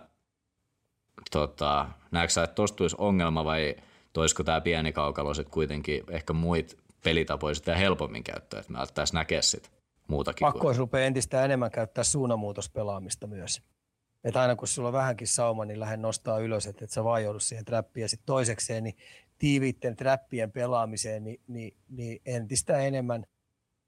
tota, 1.32 1.90
näetkö 2.12 2.34
sä, 2.34 2.44
että 2.44 2.56
tuosta 2.56 2.76
tulisi 2.76 2.96
ongelma 3.00 3.46
vai 3.46 3.76
toisiko 4.14 4.44
tämä 4.44 4.62
pieni 4.62 4.92
kaukalo 4.92 5.34
sitten 5.34 5.54
kuitenkin 5.54 6.04
ehkä 6.10 6.34
muit 6.34 6.78
pelitapoja 7.04 7.56
sitten 7.56 7.78
helpommin 7.78 8.24
käyttää, 8.24 8.60
että 8.60 8.72
me 8.72 8.78
alettaisiin 8.78 9.16
näkeä 9.16 9.42
sitä 9.42 9.70
muutakin. 10.08 10.46
Pakko 10.46 10.68
olisi 10.68 10.80
rupeaa 10.80 11.06
entistä 11.06 11.46
enemmän 11.46 11.72
käyttää 11.72 12.04
suunnanmuutospelaamista 12.04 13.28
myös. 13.28 13.62
Että 14.24 14.42
aina 14.42 14.56
kun 14.56 14.68
sulla 14.68 14.90
on 14.90 14.94
vähänkin 14.94 15.28
sauma, 15.28 15.66
niin 15.66 15.80
lähden 15.80 16.02
nostaa 16.02 16.40
ylös, 16.40 16.66
että 16.66 16.86
et 16.86 16.92
sä 16.92 17.04
vaan 17.04 17.24
joudu 17.24 17.40
siihen 17.40 17.66
trappiin. 17.66 18.02
Ja 18.02 18.10
sitten 18.10 18.26
toisekseen, 18.26 18.84
niin 18.84 18.98
tiiviitten 19.40 19.96
trappien 19.96 20.52
pelaamiseen, 20.52 21.24
niin, 21.24 21.42
niin, 21.48 21.78
niin 21.90 22.22
entistä 22.26 22.78
enemmän, 22.78 23.26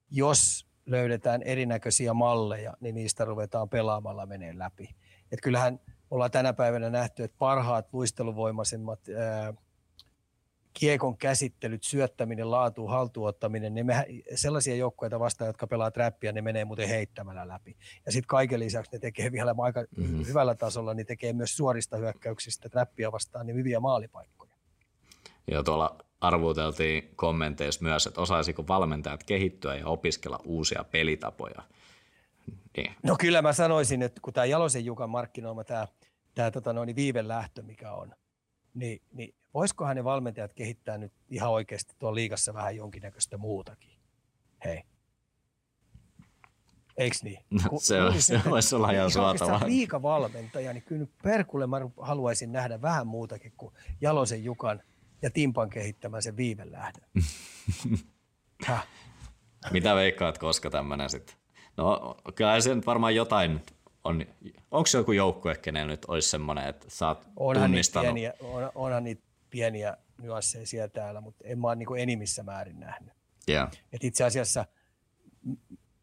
jos 0.09 0.67
löydetään 0.85 1.41
erinäköisiä 1.43 2.13
malleja, 2.13 2.73
niin 2.79 2.95
niistä 2.95 3.25
ruvetaan 3.25 3.69
pelaamalla 3.69 4.25
menee 4.25 4.57
läpi. 4.57 4.95
Et 5.31 5.41
kyllähän 5.41 5.79
ollaan 6.11 6.31
tänä 6.31 6.53
päivänä 6.53 6.89
nähty, 6.89 7.23
että 7.23 7.37
parhaat 7.37 7.93
luisteluvoimaisemmat 7.93 8.99
ää, 9.17 9.53
kiekon 10.73 11.17
käsittelyt, 11.17 11.83
syöttäminen, 11.83 12.51
laatu, 12.51 12.87
haltuottaminen, 12.87 13.73
niin 13.73 13.85
me, 13.85 14.05
sellaisia 14.35 14.75
joukkoja 14.75 15.19
vastaan, 15.19 15.47
jotka 15.47 15.67
pelaa 15.67 15.91
trappia, 15.91 16.31
ne 16.31 16.41
menee 16.41 16.65
muuten 16.65 16.89
heittämällä 16.89 17.47
läpi. 17.47 17.77
Ja 18.05 18.11
sitten 18.11 18.27
kaiken 18.27 18.59
lisäksi 18.59 18.91
ne 18.91 18.99
tekee 18.99 19.31
vielä 19.31 19.55
aika 19.57 19.85
mm-hmm. 19.97 20.25
hyvällä 20.25 20.55
tasolla, 20.55 20.93
niin 20.93 21.05
tekee 21.05 21.33
myös 21.33 21.57
suorista 21.57 21.97
hyökkäyksistä 21.97 22.69
trappia 22.69 23.11
vastaan 23.11 23.45
niin 23.45 23.57
hyviä 23.57 23.79
maalipaikkoja. 23.79 24.50
Ja 25.51 25.63
tuolla 25.63 25.97
arvuteltiin 26.21 27.11
kommenteissa 27.15 27.83
myös, 27.83 28.07
että 28.07 28.21
osaisiko 28.21 28.67
valmentajat 28.67 29.23
kehittyä 29.23 29.75
ja 29.75 29.87
opiskella 29.87 30.39
uusia 30.43 30.83
pelitapoja. 30.83 31.61
Niin. 32.77 32.95
No 33.03 33.15
kyllä 33.19 33.41
mä 33.41 33.53
sanoisin, 33.53 34.01
että 34.01 34.21
kun 34.21 34.33
tämä 34.33 34.45
Jalosen 34.45 34.85
Jukan 34.85 35.09
markkinoima 35.09 35.63
tämä, 35.63 35.87
tämä 36.35 36.51
tota 36.51 36.73
noin, 36.73 36.95
viivelähtö, 36.95 37.61
mikä 37.61 37.91
on, 37.91 38.13
niin, 38.73 39.01
niin 39.13 39.35
voisikohan 39.53 39.95
ne 39.95 40.03
valmentajat 40.03 40.53
kehittää 40.53 40.97
nyt 40.97 41.13
ihan 41.29 41.51
oikeasti 41.51 41.93
tuolla 41.99 42.15
liigassa 42.15 42.53
vähän 42.53 42.75
jonkinnäköistä 42.75 43.37
muutakin? 43.37 43.91
Hei. 44.65 44.83
Eiks 46.97 47.23
niin? 47.23 47.45
No, 47.49 47.69
Kun, 47.69 47.81
se, 47.81 48.01
on, 48.01 48.21
se 48.21 48.41
voisi 48.49 48.75
olla 48.75 48.91
ihan 48.91 49.11
suotavaa. 49.11 49.61
liikavalmentaja, 49.65 50.73
niin 50.73 50.83
kyllä 50.83 51.07
perkulle 51.23 51.67
mä 51.67 51.77
haluaisin 52.01 52.51
nähdä 52.51 52.81
vähän 52.81 53.07
muutakin 53.07 53.53
kuin 53.57 53.73
Jalosen 54.01 54.43
Jukan 54.43 54.83
ja 55.21 55.31
Timpan 55.31 55.69
kehittämään 55.69 56.23
sen 56.23 56.37
viivelähdön. 56.37 57.03
Mitä 59.71 59.95
veikkaat, 59.95 60.37
koska 60.37 60.69
tämmöinen 60.69 61.09
sitten? 61.09 61.35
No 61.77 62.17
kyllä 62.35 62.61
se 62.61 62.75
varmaan 62.85 63.15
jotain 63.15 63.61
on, 64.03 64.25
onko 64.71 64.87
se 64.87 64.97
joku 64.97 65.11
joukkue, 65.11 65.55
kenen 65.55 65.87
nyt 65.87 66.05
olisi 66.07 66.29
semmoinen, 66.29 66.67
että 66.67 66.85
sä 66.89 67.07
oot 67.07 67.27
onhan 67.35 67.69
tunnistanut? 67.69 68.13
Niitä 68.13 68.33
pieniä, 68.39 68.53
on, 68.55 68.71
onhan 68.75 69.03
niitä 69.03 69.23
pieniä 69.49 69.97
nyansseja 70.21 70.67
siellä 70.67 70.87
täällä, 70.87 71.21
mutta 71.21 71.43
en 71.47 71.59
mä 71.59 71.67
ole 71.67 71.75
niin 71.75 71.97
enimmissä 71.97 72.43
määrin 72.43 72.79
nähnyt. 72.79 73.13
Yeah. 73.49 73.71
Et 73.93 74.03
itse 74.03 74.23
asiassa 74.23 74.65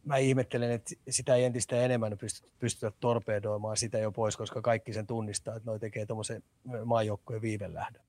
mä 0.05 0.17
ihmettelen, 0.17 0.71
että 0.71 0.95
sitä 1.11 1.35
ei 1.35 1.45
entistä 1.45 1.77
enemmän 1.77 2.19
pystytä, 2.19 2.49
pystytä 2.59 2.93
torpedoimaan 3.01 3.77
sitä 3.77 3.99
jo 3.99 4.13
pois, 4.13 4.37
koska 4.37 4.63
kaikki 4.63 4.93
sen 4.93 5.07
tunnistaa, 5.07 5.57
että 5.57 5.71
noi 5.71 5.79
tekee 5.79 6.07
tuommoisen 6.07 6.43
maajoukkojen 6.85 7.43
viivelähdön. 7.43 8.03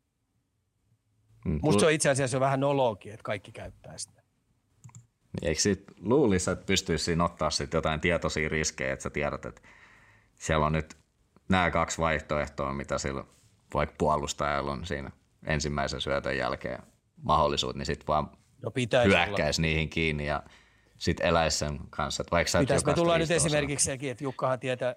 Mm, 1.46 1.60
Musta 1.62 1.80
se 1.80 1.86
on 1.86 1.92
itse 1.92 2.10
asiassa 2.10 2.38
jo 2.38 2.42
vähän 2.42 2.60
nolookin, 2.60 3.14
että 3.14 3.24
kaikki 3.24 3.52
käyttää 3.52 3.98
sitä. 3.98 4.22
Niin, 5.34 5.48
eikö 5.48 5.62
sit 5.62 5.84
luulisi, 6.00 6.52
että 6.52 6.66
pystyisi 6.66 7.06
siinä 7.06 7.26
ottaa 7.26 7.50
sit 7.50 7.74
jotain 7.74 8.00
tietoisia 8.00 8.50
riskejä, 8.50 8.94
että 8.94 9.04
sä 9.04 9.10
tiedät, 9.10 9.46
että 9.46 9.62
siellä 10.36 10.66
on 10.66 10.72
nyt 10.72 10.98
nämä 11.50 11.72
kaksi 11.72 11.98
vaihtoehtoa, 11.98 12.74
mitä 12.74 12.98
sillä 12.98 13.24
vaikka 13.74 13.96
puolustajalla 13.98 14.72
on 14.72 14.86
siinä 14.86 15.12
ensimmäisen 15.46 16.02
syötön 16.02 16.38
jälkeen 16.38 16.80
mahdollisuus, 17.24 17.76
niin 17.76 17.86
sitten 17.86 18.08
vaan 18.08 18.32
no 18.62 18.72
hyökkäisi 19.06 19.62
niihin 19.62 19.90
kiinni 19.90 20.26
ja 20.26 20.44
sitten 20.98 21.26
eläisi 21.26 21.58
sen 21.58 21.80
kanssa. 21.90 22.22
Että 22.22 22.32
vaikka 22.32 22.60
Pitäis 22.60 22.86
me 22.86 22.94
tullaan 22.94 23.20
nyt 23.20 23.32
esimerkiksi 23.32 23.86
sekin, 23.86 24.12
että 24.12 24.24
Jukkahan 24.24 24.60
tietää, 24.60 24.96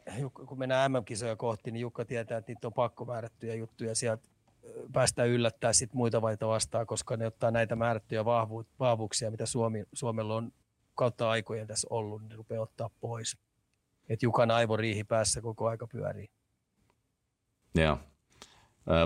kun 0.48 0.58
mennään 0.58 0.92
MM-kisoja 0.92 1.36
kohti, 1.36 1.70
niin 1.70 1.80
Jukka 1.80 2.04
tietää, 2.04 2.38
että 2.38 2.52
niitä 2.52 2.66
on 2.66 2.72
pakko 2.72 3.04
määrättyjä 3.04 3.54
juttuja 3.54 3.94
sieltä 3.94 4.28
päästä 4.92 5.24
yllättää 5.24 5.72
sit 5.72 5.94
muita 5.94 6.22
vaita 6.22 6.48
vastaan, 6.48 6.86
koska 6.86 7.16
ne 7.16 7.26
ottaa 7.26 7.50
näitä 7.50 7.76
määrättyjä 7.76 8.24
vahvu- 8.24 8.66
vahvuuksia, 8.78 9.30
mitä 9.30 9.46
Suomi, 9.46 9.84
Suomella 9.92 10.34
on 10.34 10.52
kautta 10.94 11.30
aikojen 11.30 11.66
tässä 11.66 11.88
ollut, 11.90 12.20
niin 12.20 12.28
ne 12.28 12.36
rupeaa 12.36 12.62
ottaa 12.62 12.90
pois. 13.00 13.36
Et 14.08 14.22
Jukan 14.22 14.50
aivoriihi 14.50 15.04
päässä 15.04 15.40
koko 15.40 15.68
aika 15.68 15.86
pyörii. 15.86 16.28
Joo. 17.74 17.98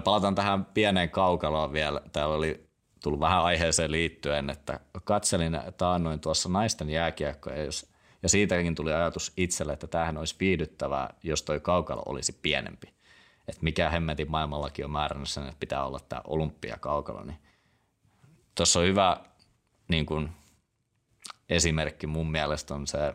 Palataan 0.04 0.34
tähän 0.34 0.64
pieneen 0.64 1.10
kaukaloon 1.10 1.72
vielä. 1.72 2.00
Täällä 2.12 2.34
oli 2.34 2.66
tullut 3.02 3.20
vähän 3.20 3.42
aiheeseen 3.42 3.92
liittyen, 3.92 4.50
että 4.50 4.80
katselin 5.04 5.60
taannoin 5.76 6.20
tuossa 6.20 6.48
naisten 6.48 6.90
jääkiekkoja, 6.90 7.64
jos, 7.64 7.92
ja 8.22 8.28
siitäkin 8.28 8.74
tuli 8.74 8.92
ajatus 8.92 9.32
itselle, 9.36 9.72
että 9.72 9.86
tämähän 9.86 10.18
olisi 10.18 10.36
viihdyttävää, 10.40 11.14
jos 11.22 11.42
toi 11.42 11.60
kaukalo 11.60 12.02
olisi 12.06 12.38
pienempi. 12.42 12.95
Että 13.48 13.62
mikä 13.62 13.90
hemmetin 13.90 14.30
maailmallakin 14.30 14.84
on 14.84 14.90
määrännyt 14.90 15.28
sen, 15.28 15.44
että 15.44 15.60
pitää 15.60 15.84
olla 15.84 16.00
tämä 16.00 16.22
olympiakaukalo. 16.24 17.24
Niin 17.24 17.38
tuossa 18.54 18.80
on 18.80 18.86
hyvä 18.86 19.16
niin 19.88 20.06
kun, 20.06 20.30
esimerkki 21.48 22.06
mun 22.06 22.30
mielestä 22.30 22.74
on 22.74 22.86
se, 22.86 23.14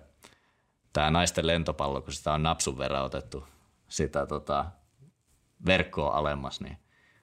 tämä 0.93 1.11
naisten 1.11 1.47
lentopallo, 1.47 2.01
kun 2.01 2.13
sitä 2.13 2.33
on 2.33 2.43
napsun 2.43 2.77
verran 2.77 3.05
otettu 3.05 3.47
sitä 3.87 4.25
tota, 4.25 4.65
verkkoa 5.65 6.17
alemmas, 6.17 6.61
niin 6.61 6.77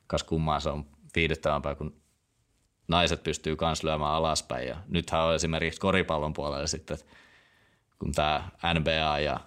kas 0.07 0.23
kummaa 0.23 0.61
se 0.61 0.69
on 0.69 0.87
viihdyttävämpää, 1.15 1.75
kun 1.75 2.03
naiset 2.89 3.23
pystyy 3.23 3.57
myös 3.61 3.85
lyömään 3.85 4.13
alaspäin. 4.13 4.69
Ja 4.69 4.77
nythän 4.89 5.23
on 5.23 5.35
esimerkiksi 5.35 5.81
koripallon 5.81 6.33
puolella 6.33 6.67
sitten, 6.67 6.99
kun 7.99 8.13
tämä 8.13 8.49
NBA 8.75 9.19
ja 9.19 9.41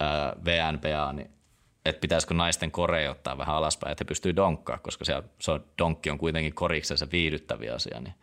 ää, 0.00 0.32
VNBA, 0.44 1.12
niin 1.12 1.39
että 1.84 2.00
pitäisikö 2.00 2.34
naisten 2.34 2.70
koreja 2.70 3.10
ottaa 3.10 3.38
vähän 3.38 3.56
alaspäin, 3.56 3.92
että 3.92 4.04
he 4.04 4.08
pystyy 4.08 4.36
donkkaa, 4.36 4.78
koska 4.78 5.04
se 5.04 5.14
on, 5.52 5.64
donkki 5.78 6.10
on 6.10 6.18
kuitenkin 6.18 6.54
koriksessa 6.54 7.06
viihdyttäviä 7.12 7.74
asia, 7.74 8.00
niin 8.00 8.14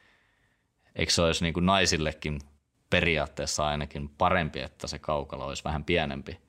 eikö 0.96 1.12
se 1.12 1.22
olisi 1.22 1.44
niin 1.44 1.54
kuin 1.54 1.66
naisillekin 1.66 2.40
periaatteessa 2.90 3.68
ainakin 3.68 4.10
parempi, 4.10 4.60
että 4.60 4.88
se 4.88 5.00
kaukalo 5.00 5.46
olisi 5.46 5.64
vähän 5.64 5.84
pienempi? 5.84 6.40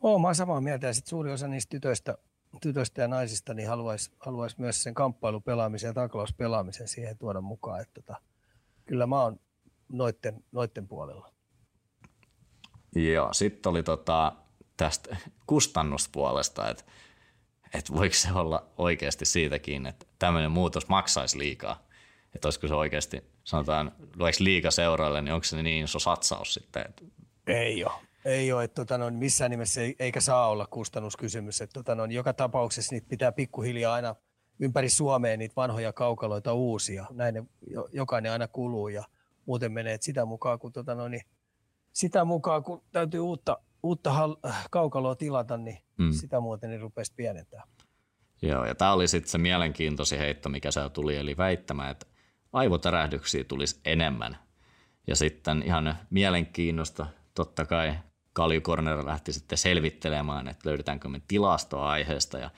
Oon, 0.00 0.20
mä 0.20 0.34
samaa 0.34 0.60
mieltä 0.60 0.86
ja 0.86 0.94
sitten 0.94 1.10
suuri 1.10 1.32
osa 1.32 1.48
niistä 1.48 1.70
tytöistä, 1.70 2.18
tytöistä 2.62 3.02
ja 3.02 3.08
naisista 3.08 3.54
niin 3.54 3.68
haluaisi 3.68 4.10
haluais 4.20 4.58
myös 4.58 4.82
sen 4.82 4.94
kamppailupelaamisen 4.94 5.88
ja 5.88 5.94
taklauspelaamisen 5.94 6.88
siihen 6.88 7.18
tuoda 7.18 7.40
mukaan. 7.40 7.80
Että 7.80 7.94
tota, 7.94 8.20
kyllä 8.86 9.06
mä 9.06 9.22
oon 9.22 9.40
noitten, 9.88 10.44
noitten 10.52 10.88
puolella. 10.88 11.32
Joo, 12.94 13.32
sitten 13.32 13.70
oli 13.70 13.82
tota, 13.82 14.32
tästä 14.78 15.16
kustannuspuolesta, 15.46 16.70
että, 16.70 16.84
että 17.74 17.92
voiko 17.94 18.14
se 18.14 18.28
olla 18.32 18.66
oikeasti 18.78 19.24
siitäkin, 19.24 19.86
että 19.86 20.06
tämmöinen 20.18 20.50
muutos 20.50 20.88
maksaisi 20.88 21.38
liikaa. 21.38 21.88
Että 22.34 22.48
olisiko 22.48 22.68
se 22.68 22.74
oikeasti, 22.74 23.24
sanotaan, 23.44 23.92
vaikka 24.18 24.44
liika 24.44 24.70
seuraille, 24.70 25.22
niin 25.22 25.32
onko 25.32 25.44
se 25.44 25.62
niin 25.62 25.84
iso 25.84 25.98
satsaus 25.98 26.54
sitten? 26.54 26.84
Että... 26.88 27.04
Ei 27.46 27.84
ole. 27.84 27.92
Ei 28.24 28.52
ole, 28.52 28.64
että 28.64 28.74
tota, 28.74 28.98
no, 28.98 29.10
missään 29.10 29.50
nimessä 29.50 29.80
ei, 29.80 29.96
eikä 29.98 30.20
saa 30.20 30.48
olla 30.48 30.66
kustannuskysymys. 30.66 31.60
Että, 31.60 31.74
tota, 31.74 31.94
no, 31.94 32.04
joka 32.04 32.32
tapauksessa 32.32 32.94
niitä 32.94 33.08
pitää 33.08 33.32
pikkuhiljaa 33.32 33.94
aina 33.94 34.16
ympäri 34.58 34.90
Suomea 34.90 35.36
niitä 35.36 35.56
vanhoja 35.56 35.92
kaukaloita 35.92 36.52
uusia. 36.52 37.06
Näin 37.10 37.34
ne, 37.34 37.42
jokainen 37.92 38.32
aina 38.32 38.48
kuluu 38.48 38.88
ja 38.88 39.04
muuten 39.46 39.72
menee 39.72 39.94
että 39.94 40.04
sitä 40.04 40.24
mukaan, 40.24 40.58
kun, 40.58 40.72
tota, 40.72 40.94
no, 40.94 41.08
niin, 41.08 41.22
sitä 41.92 42.24
mukaan, 42.24 42.64
kun 42.64 42.82
täytyy 42.92 43.20
uutta, 43.20 43.58
uutta 43.88 44.12
hal- 44.12 44.52
kaukaloa 44.70 45.14
tilata, 45.14 45.56
niin 45.56 45.78
mm. 45.98 46.12
sitä 46.12 46.40
muuten 46.40 46.70
niin 46.70 46.80
rupesi 46.80 47.12
pienentää. 47.16 47.62
Joo, 48.42 48.64
ja 48.64 48.74
tämä 48.74 48.92
oli 48.92 49.08
sitten 49.08 49.30
se 49.30 49.38
mielenkiintoisin 49.38 50.18
heitto, 50.18 50.48
mikä 50.48 50.70
se 50.70 50.80
tuli, 50.88 51.16
eli 51.16 51.36
väittämä, 51.36 51.90
että 51.90 52.06
aivotärähdyksiä 52.52 53.44
tulisi 53.44 53.80
enemmän. 53.84 54.38
Ja 55.06 55.16
sitten 55.16 55.62
ihan 55.66 55.98
mielenkiinnosta 56.10 57.06
totta 57.34 57.64
kai 57.64 57.94
Kalju 58.32 58.60
Corner 58.60 59.06
lähti 59.06 59.32
sitten 59.32 59.58
selvittelemään, 59.58 60.48
että 60.48 60.68
löydetäänkö 60.68 61.08
me 61.08 61.22
tilastoa 61.28 61.90
aiheesta 61.90 62.38
ja 62.38 62.50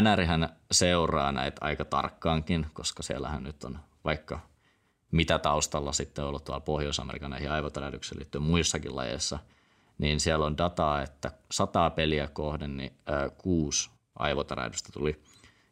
NRhän 0.00 0.56
seuraa 0.70 1.32
näitä 1.32 1.58
aika 1.60 1.84
tarkkaankin, 1.84 2.66
koska 2.72 3.02
siellähän 3.02 3.42
nyt 3.42 3.64
on 3.64 3.78
vaikka 4.04 4.40
mitä 5.10 5.38
taustalla 5.38 5.92
sitten 5.92 6.24
ollut 6.24 6.44
tuolla 6.44 6.60
Pohjois-Amerikan 6.60 7.30
näihin 7.30 7.50
aivotärähdyksiin 7.50 8.18
liittyen 8.18 8.42
muissakin 8.42 8.96
lajeissa, 8.96 9.38
niin 10.00 10.20
siellä 10.20 10.46
on 10.46 10.58
dataa, 10.58 11.02
että 11.02 11.30
sataa 11.52 11.90
peliä 11.90 12.28
kohden 12.28 12.76
niin 12.76 12.92
ää, 13.06 13.30
kuusi 13.30 13.90
aivotärähdystä 14.14 14.92
tuli. 14.92 15.22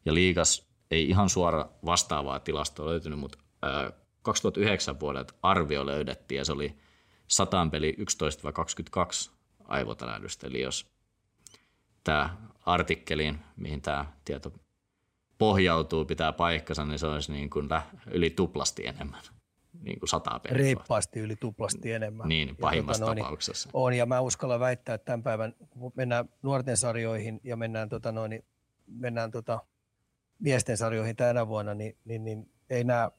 Ja 0.05 0.15
liikas 0.15 0.69
ei 0.91 1.09
ihan 1.09 1.29
suora 1.29 1.69
vastaavaa 1.85 2.41
tilastoa 2.41 2.87
löytynyt, 2.87 3.19
mutta 3.19 3.39
ää, 3.63 3.93
2009 4.23 5.01
vuodet 5.01 5.35
arvio 5.43 5.87
löydettiin 5.87 6.39
ja 6.39 6.45
se 6.45 6.53
oli 6.53 6.77
sataan 7.29 7.71
peli 7.71 7.97
11-22 9.29 9.31
aivotärähdystä. 9.65 10.47
Eli 10.47 10.61
jos 10.61 10.87
tämä 12.05 12.37
artikkeliin, 12.67 13.39
mihin 13.57 13.83
tämä 13.83 14.07
tieto 14.25 14.53
pohjautuu, 15.39 16.05
pitää 16.05 16.33
paikkansa, 16.33 16.85
niin 16.85 16.99
se 16.99 17.07
olisi 17.07 17.33
niin 17.33 17.51
kuin 17.51 17.69
yli 18.11 18.31
tuplasti 18.31 18.87
enemmän. 18.87 19.23
Niin 19.83 19.99
kuin 19.99 20.09
sata 20.09 20.39
peliä. 20.41 20.59
Reippaasti 20.59 21.21
yli 21.21 21.37
tuplasti 21.37 21.93
enemmän. 21.93 22.29
Niin, 22.29 22.57
pahimmassa 22.57 23.07
tota, 23.07 23.21
tapauksessa. 23.21 23.71
On, 23.73 23.95
ja 23.95 24.07
mä 24.07 24.21
uskallan 24.21 24.61
väittää, 24.61 24.95
että 24.95 25.05
tämän 25.05 25.23
päivän, 25.23 25.55
kun 25.71 25.93
mennään 25.95 26.29
nuorten 26.43 26.77
sarjoihin 26.77 27.41
ja 27.45 27.57
mennään, 27.57 27.89
tota 27.89 28.13
noin, 28.13 28.45
mennään 28.87 29.31
tota, 29.31 29.61
miesten 30.39 30.77
sarjoihin 30.77 31.17
tänä 31.17 31.49
vuonna, 31.49 31.75
niin, 31.75 31.97
niin, 32.05 32.25
niin 32.25 32.51
ei 32.71 32.85
nämä 32.85 33.11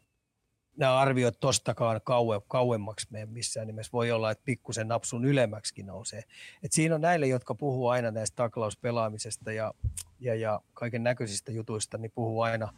nämä 0.80 0.98
arviot 0.98 1.40
tostakaan 1.40 2.02
kauem, 2.03 2.41
kauemmaksi 2.48 3.07
mene 3.10 3.26
missään 3.26 3.68
nimessä. 3.68 3.90
Voi 3.94 4.11
olla, 4.11 4.31
että 4.31 4.44
pikkusen 4.45 4.88
napsun 4.88 5.26
ylemmäksi 5.26 5.84
nousee. 5.84 6.23
Et 6.64 6.72
siinä 6.72 6.95
on 6.95 7.02
näille, 7.02 7.27
jotka 7.27 7.56
puhuu 7.56 7.88
aina 7.88 8.11
näistä 8.11 8.36
taklauspelaamisesta 8.36 9.52
ja, 9.52 9.73
ja, 10.19 10.36
ja 10.36 10.61
kaiken 10.73 11.03
näköisistä 11.03 11.52
jutuista, 11.52 11.98
niin 11.98 12.11
puhuu 12.15 12.41
aina, 12.41 12.73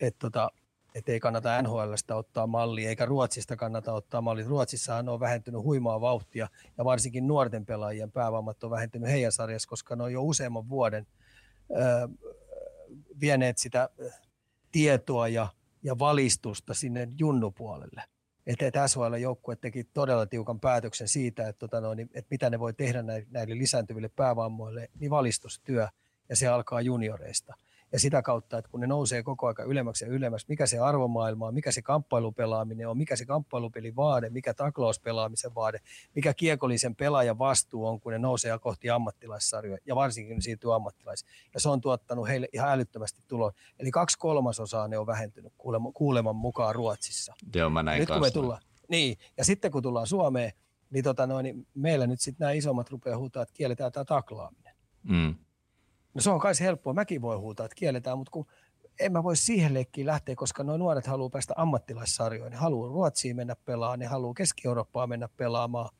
että 0.00 0.18
tota, 0.18 0.50
et 0.94 1.08
ei 1.08 1.20
kannata 1.20 1.62
NHLstä 1.62 2.16
ottaa 2.16 2.46
mallia, 2.46 2.88
eikä 2.88 3.04
Ruotsista 3.04 3.56
kannata 3.56 3.92
ottaa 3.92 4.20
mallia. 4.20 4.48
Ruotsissahan 4.48 5.08
on 5.08 5.20
vähentynyt 5.20 5.62
huimaa 5.62 6.00
vauhtia, 6.00 6.48
ja 6.78 6.84
varsinkin 6.84 7.26
nuorten 7.26 7.66
pelaajien 7.66 8.12
päävammat 8.12 8.64
on 8.64 8.70
vähentynyt 8.70 9.10
heidän 9.10 9.32
sarjassa, 9.32 9.68
koska 9.68 9.96
ne 9.96 10.02
on 10.02 10.12
jo 10.12 10.22
useamman 10.22 10.68
vuoden 10.68 11.06
ö, 11.70 12.08
vieneet 13.20 13.58
sitä 13.58 13.88
tietoa 14.72 15.28
ja 15.28 15.48
ja 15.82 15.98
valistusta 15.98 16.74
sinne 16.74 17.08
junnupuolelle. 17.18 18.02
Että 18.46 18.66
et 18.66 18.74
SHL-joukkue 18.86 19.56
teki 19.56 19.84
todella 19.84 20.26
tiukan 20.26 20.60
päätöksen 20.60 21.08
siitä, 21.08 21.48
että, 21.48 21.58
tota 21.58 21.80
noin, 21.80 22.00
että 22.00 22.28
mitä 22.30 22.50
ne 22.50 22.58
voi 22.58 22.72
tehdä 22.72 23.02
näille 23.02 23.58
lisääntyville 23.58 24.08
päävammoille, 24.08 24.90
niin 24.98 25.10
valistustyö, 25.10 25.88
ja 26.28 26.36
se 26.36 26.48
alkaa 26.48 26.80
junioreista 26.80 27.54
ja 27.92 28.00
sitä 28.00 28.22
kautta, 28.22 28.58
että 28.58 28.70
kun 28.70 28.80
ne 28.80 28.86
nousee 28.86 29.22
koko 29.22 29.46
ajan 29.46 29.70
ylemmäksi 29.70 30.04
ja 30.04 30.10
ylemmäksi, 30.10 30.46
mikä 30.48 30.66
se 30.66 30.78
arvomaailma 30.78 31.46
on, 31.46 31.54
mikä 31.54 31.72
se 31.72 31.82
kamppailupelaaminen 31.82 32.88
on, 32.88 32.98
mikä 32.98 33.16
se 33.16 33.24
kamppailupelin 33.24 33.96
vaade, 33.96 34.30
mikä 34.30 34.54
taklauspelaamisen 34.54 35.54
vaade, 35.54 35.80
mikä 36.14 36.34
kiekollisen 36.34 36.96
pelaajan 36.96 37.38
vastuu 37.38 37.86
on, 37.86 38.00
kun 38.00 38.12
ne 38.12 38.18
nousee 38.18 38.58
kohti 38.58 38.90
ammattilaissarjoja 38.90 39.78
ja 39.86 39.96
varsinkin 39.96 40.34
ne 40.36 40.40
siirtyy 40.40 40.74
ammattilais. 40.74 41.24
Ja 41.54 41.60
se 41.60 41.68
on 41.68 41.80
tuottanut 41.80 42.28
heille 42.28 42.48
ihan 42.52 42.70
älyttömästi 42.70 43.22
tuloa. 43.28 43.52
Eli 43.78 43.90
kaksi 43.90 44.18
kolmasosaa 44.18 44.88
ne 44.88 44.98
on 44.98 45.06
vähentynyt 45.06 45.52
kuuleman, 45.58 45.92
kuuleman 45.92 46.36
mukaan 46.36 46.74
Ruotsissa. 46.74 47.34
Joo, 47.54 47.70
mä 47.70 47.82
näin 47.82 48.00
nyt, 48.00 48.08
kun 48.08 48.20
me 48.20 48.30
tullaan, 48.30 48.62
niin, 48.88 49.18
ja 49.36 49.44
sitten 49.44 49.70
kun 49.70 49.82
tullaan 49.82 50.06
Suomeen, 50.06 50.52
niin, 50.90 51.04
tota 51.04 51.26
noin, 51.26 51.44
niin 51.44 51.66
meillä 51.74 52.06
nyt 52.06 52.20
sitten 52.20 52.44
nämä 52.44 52.52
isommat 52.52 52.90
rupeaa 52.90 53.18
huutaa, 53.18 53.42
että 53.42 53.54
kielletään 53.54 53.92
tämä 53.92 54.04
taklaaminen. 54.04 54.74
Mm. 55.02 55.34
No 56.14 56.20
se 56.20 56.30
on 56.30 56.40
kai 56.40 56.52
helppoa, 56.60 56.92
mäkin 56.92 57.22
voi 57.22 57.36
huutaa, 57.36 57.66
että 57.66 57.74
kielletään, 57.74 58.18
mutta 58.18 58.30
kun 58.30 58.46
en 59.00 59.12
mä 59.12 59.22
voi 59.22 59.36
siihen 59.36 59.74
leikkiin 59.74 60.06
lähteä, 60.06 60.34
koska 60.36 60.64
nuo 60.64 60.76
nuoret 60.76 61.06
haluaa 61.06 61.30
päästä 61.30 61.54
ammattilaissarjoihin. 61.56 62.50
Ne 62.50 62.56
haluaa 62.56 62.88
Ruotsiin 62.88 63.36
mennä 63.36 63.56
pelaamaan, 63.56 63.98
ne 63.98 64.06
haluaa 64.06 64.34
Keski-Eurooppaan 64.34 65.08
mennä 65.08 65.28
pelaamaan. 65.36 65.90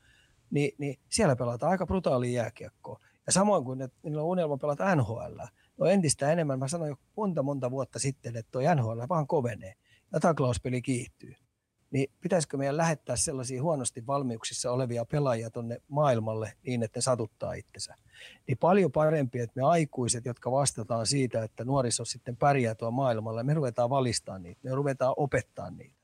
Ni, 0.51 0.73
niin 0.78 0.99
siellä 1.09 1.37
pelataan 1.37 1.73
aika 1.73 1.87
brutaalia 1.87 2.43
jääkiekkoa. 2.43 3.01
Ja 3.27 3.32
samoin 3.32 3.65
kuin 3.65 3.78
ne, 3.78 3.89
niillä 4.03 4.23
on 4.23 4.28
unelma 4.28 4.57
pelata 4.57 4.95
NHL. 4.95 5.41
No 5.78 5.87
entistä 5.87 6.32
enemmän, 6.32 6.59
mä 6.59 6.69
sanoin 6.69 6.89
jo 6.89 6.97
monta 7.16 7.43
monta 7.43 7.70
vuotta 7.70 7.99
sitten, 7.99 8.37
että 8.37 8.51
tuo 8.51 8.74
NHL 8.74 9.09
vaan 9.09 9.27
kovenee 9.27 9.74
ja 10.12 10.20
taklauspeli 10.20 10.82
kiihtyy 10.82 11.35
niin 11.91 12.11
pitäisikö 12.21 12.57
meidän 12.57 12.77
lähettää 12.77 13.17
sellaisia 13.17 13.62
huonosti 13.62 14.07
valmiuksissa 14.07 14.73
olevia 14.73 15.05
pelaajia 15.05 15.51
tuonne 15.51 15.83
maailmalle 15.89 16.53
niin, 16.67 16.83
että 16.83 16.99
ne 16.99 17.03
satuttaa 17.03 17.53
itsensä. 17.53 17.95
Niin 18.47 18.59
paljon 18.59 18.93
parempi, 18.93 19.41
että 19.41 19.61
me 19.61 19.67
aikuiset, 19.67 20.25
jotka 20.25 20.51
vastataan 20.51 21.07
siitä, 21.07 21.43
että 21.43 21.65
nuoriso 21.65 22.05
sitten 22.05 22.37
pärjää 22.37 22.75
tuolla 22.75 22.91
maailmalla, 22.97 23.43
me 23.43 23.55
ruvetaan 23.55 23.91
valistaa 23.91 24.39
niitä, 24.39 24.61
me 24.62 24.75
ruvetaan 24.75 25.15
opettaa 25.17 25.71
niitä. 25.71 26.01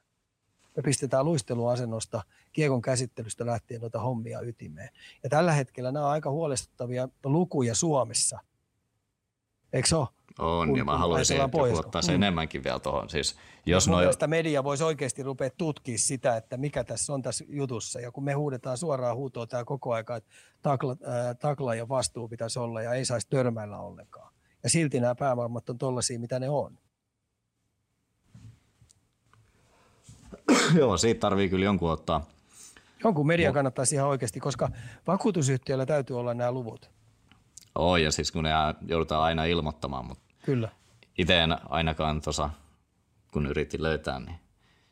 Me 0.77 0.83
pistetään 0.83 1.25
luisteluasennosta, 1.25 2.23
kiekon 2.53 2.83
käsittelystä 2.83 3.47
lähtien 3.47 3.81
noita 3.81 4.01
hommia 4.01 4.41
ytimeen. 4.41 4.89
Ja 5.23 5.31
tällä 5.31 5.53
hetkellä 5.53 5.93
nämä 5.93 6.07
on 6.07 6.13
aika 6.13 6.31
huolestuttavia 6.31 7.09
lukuja 7.25 7.75
Suomessa. 7.75 8.39
Eikö 9.73 9.89
se 9.89 9.97
ole? 9.97 10.09
On, 10.39 10.69
kun, 10.69 10.79
ja 10.79 10.85
mä 10.85 10.99
haluaisin, 10.99 11.41
että 11.41 11.59
joku 11.59 11.79
ottaisi 11.79 12.11
mm. 12.11 12.15
enemmänkin 12.15 12.65
vielä 12.65 12.79
tuohon. 12.79 13.11
Siis, 13.11 13.37
jos 13.67 13.89
noi... 13.89 14.05
media 14.27 14.65
voisi 14.65 14.85
oikeasti 14.85 15.23
rupea 15.23 15.51
tutkimaan 15.51 15.99
sitä, 15.99 16.37
että 16.37 16.57
mikä 16.57 16.85
tässä 16.85 17.15
on 17.15 17.23
tässä 17.23 17.45
jutussa. 17.49 18.01
Ja 18.01 18.13
kun 18.13 18.25
me 18.25 18.33
huudetaan 18.33 18.79
suoraan 18.79 19.17
huutoa 19.17 19.47
tämä 19.47 19.65
koko 19.65 19.95
aika, 19.95 20.17
että 20.17 20.31
takla, 20.63 20.93
äh, 20.93 21.37
takla 21.41 21.75
ja 21.75 21.89
vastuu 21.89 22.29
pitäisi 22.29 22.59
olla 22.59 22.83
ja 22.83 22.93
ei 22.93 23.05
saisi 23.05 23.27
törmäillä 23.31 23.79
ollenkaan. 23.79 24.33
Ja 24.63 24.71
silti 24.71 25.01
nämä 25.01 25.15
päävarmat 25.15 25.71
on 25.71 25.79
tollaisia, 25.79 26.19
mitä 26.19 26.39
ne 26.39 26.49
on. 26.49 26.79
Joo, 30.79 30.97
siitä 30.97 31.21
tarvii 31.21 31.49
kyllä 31.49 31.65
jonkun 31.65 31.91
ottaa. 31.91 32.27
Jonkun 33.05 33.27
media 33.27 33.53
kannattaisi 33.53 33.95
ihan 33.95 34.09
oikeasti, 34.09 34.41
koska 34.41 34.69
vakuutusyhtiöllä 35.07 35.87
täytyy 35.87 36.19
olla 36.19 36.35
nämä 36.35 36.53
luvut. 36.53 36.91
Oo, 37.75 37.97
ja 37.97 38.13
siis 38.13 38.33
kun 38.33 38.45
ne 38.45 38.51
joudutaan 38.89 39.23
aina 39.23 39.45
ilmoittamaan, 39.45 40.07
mutta 40.07 40.26
Kyllä. 40.47 40.69
Itse 41.19 41.39
en 41.39 41.57
ainakaan 41.69 42.23
tuossa, 42.23 42.51
kun 43.33 43.47
yritin 43.47 43.83
löytää, 43.83 44.21
niin 44.21 44.37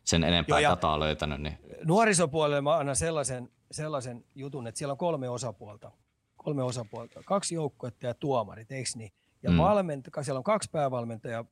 sen 0.04 0.24
enempää 0.24 0.60
Joo, 0.60 0.70
dataa 0.70 1.00
löytänyt. 1.00 1.40
Niin... 1.40 1.58
Nuorisopuolelle 1.84 2.60
mä 2.60 2.76
annan 2.76 2.96
sellaisen, 2.96 3.50
sellaisen 3.70 4.24
jutun, 4.34 4.66
että 4.66 4.78
siellä 4.78 4.92
on 4.92 4.98
kolme 4.98 5.28
osapuolta. 5.28 5.90
Kolme 6.36 6.62
osapuolta. 6.62 7.20
Kaksi 7.24 7.54
joukkuetta 7.54 8.06
ja 8.06 8.14
tuomarit, 8.14 8.72
eikö 8.72 8.90
niin? 8.94 9.12
Ja 9.42 9.50
mm. 9.50 9.58
valmenta, 9.58 10.22
siellä 10.22 10.38
on 10.38 10.44
kaksi 10.44 10.70
päävalmentajaa 10.70 11.44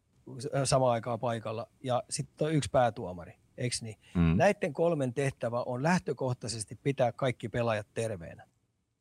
samaan 0.65 0.93
aikaan 0.93 1.21
paikalla 1.21 1.67
ja 1.85 2.03
sitten 2.11 2.47
on 2.47 2.55
yksi 2.55 2.71
päätuomari, 2.71 3.35
eikö 3.59 3.77
niin? 3.81 3.97
Mm. 4.15 4.37
Näiden 4.37 4.73
kolmen 4.73 5.15
tehtävä 5.15 5.63
on 5.63 5.83
lähtökohtaisesti 5.83 6.79
pitää 6.83 7.13
kaikki 7.13 7.49
pelaajat 7.49 7.87
terveenä, 7.95 8.47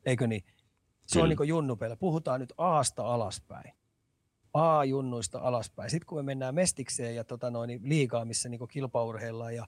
eikö 0.06 0.28
niin? 0.28 0.44
Se 1.06 1.14
Kyllä. 1.14 1.24
on 1.24 1.30
niin 1.30 1.48
junnupelä. 1.48 1.96
Puhutaan 1.96 2.40
nyt 2.40 2.54
aasta 2.58 3.14
alaspäin. 3.14 3.74
A-junnuista 4.54 5.40
alaspäin. 5.40 5.90
Sitten 5.90 6.06
kun 6.08 6.18
me 6.18 6.24
mennään 6.24 6.56
mestikseen 6.56 7.16
ja 7.16 7.24
tota 7.24 7.50
noin, 7.50 7.68
niin 7.68 7.82
liikaa, 7.84 8.26
missä 8.26 8.50
niin 8.50 8.68
kilpaurheillaan 8.68 9.56
ja 9.56 9.68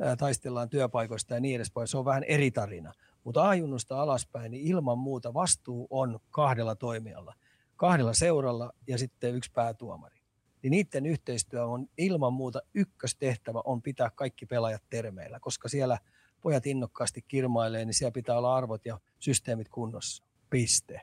ää, 0.00 0.16
taistellaan 0.16 0.68
työpaikoista 0.68 1.34
ja 1.34 1.40
niin 1.40 1.56
edespäin, 1.56 1.88
se 1.88 1.98
on 1.98 2.04
vähän 2.04 2.24
eri 2.24 2.50
tarina. 2.50 2.92
Mutta 3.24 3.48
A-junnusta 3.48 4.02
alaspäin, 4.02 4.50
niin 4.50 4.66
ilman 4.66 4.98
muuta 4.98 5.34
vastuu 5.34 5.86
on 5.90 6.20
kahdella 6.30 6.74
toimijalla. 6.74 7.34
Kahdella 7.76 8.12
seuralla 8.12 8.72
ja 8.86 8.98
sitten 8.98 9.34
yksi 9.34 9.50
päätuomari. 9.52 10.18
Niin 10.62 10.70
niiden 10.70 11.06
yhteistyö 11.06 11.66
on 11.66 11.88
ilman 11.98 12.32
muuta 12.32 12.60
ykköstehtävä 12.74 13.60
on 13.64 13.82
pitää 13.82 14.10
kaikki 14.14 14.46
pelaajat 14.46 14.82
termeillä, 14.90 15.40
koska 15.40 15.68
siellä 15.68 15.98
pojat 16.42 16.66
innokkaasti 16.66 17.22
kirmailee, 17.28 17.84
niin 17.84 17.94
siellä 17.94 18.12
pitää 18.12 18.38
olla 18.38 18.56
arvot 18.56 18.86
ja 18.86 18.98
systeemit 19.18 19.68
kunnossa. 19.68 20.24
Piste. 20.50 21.00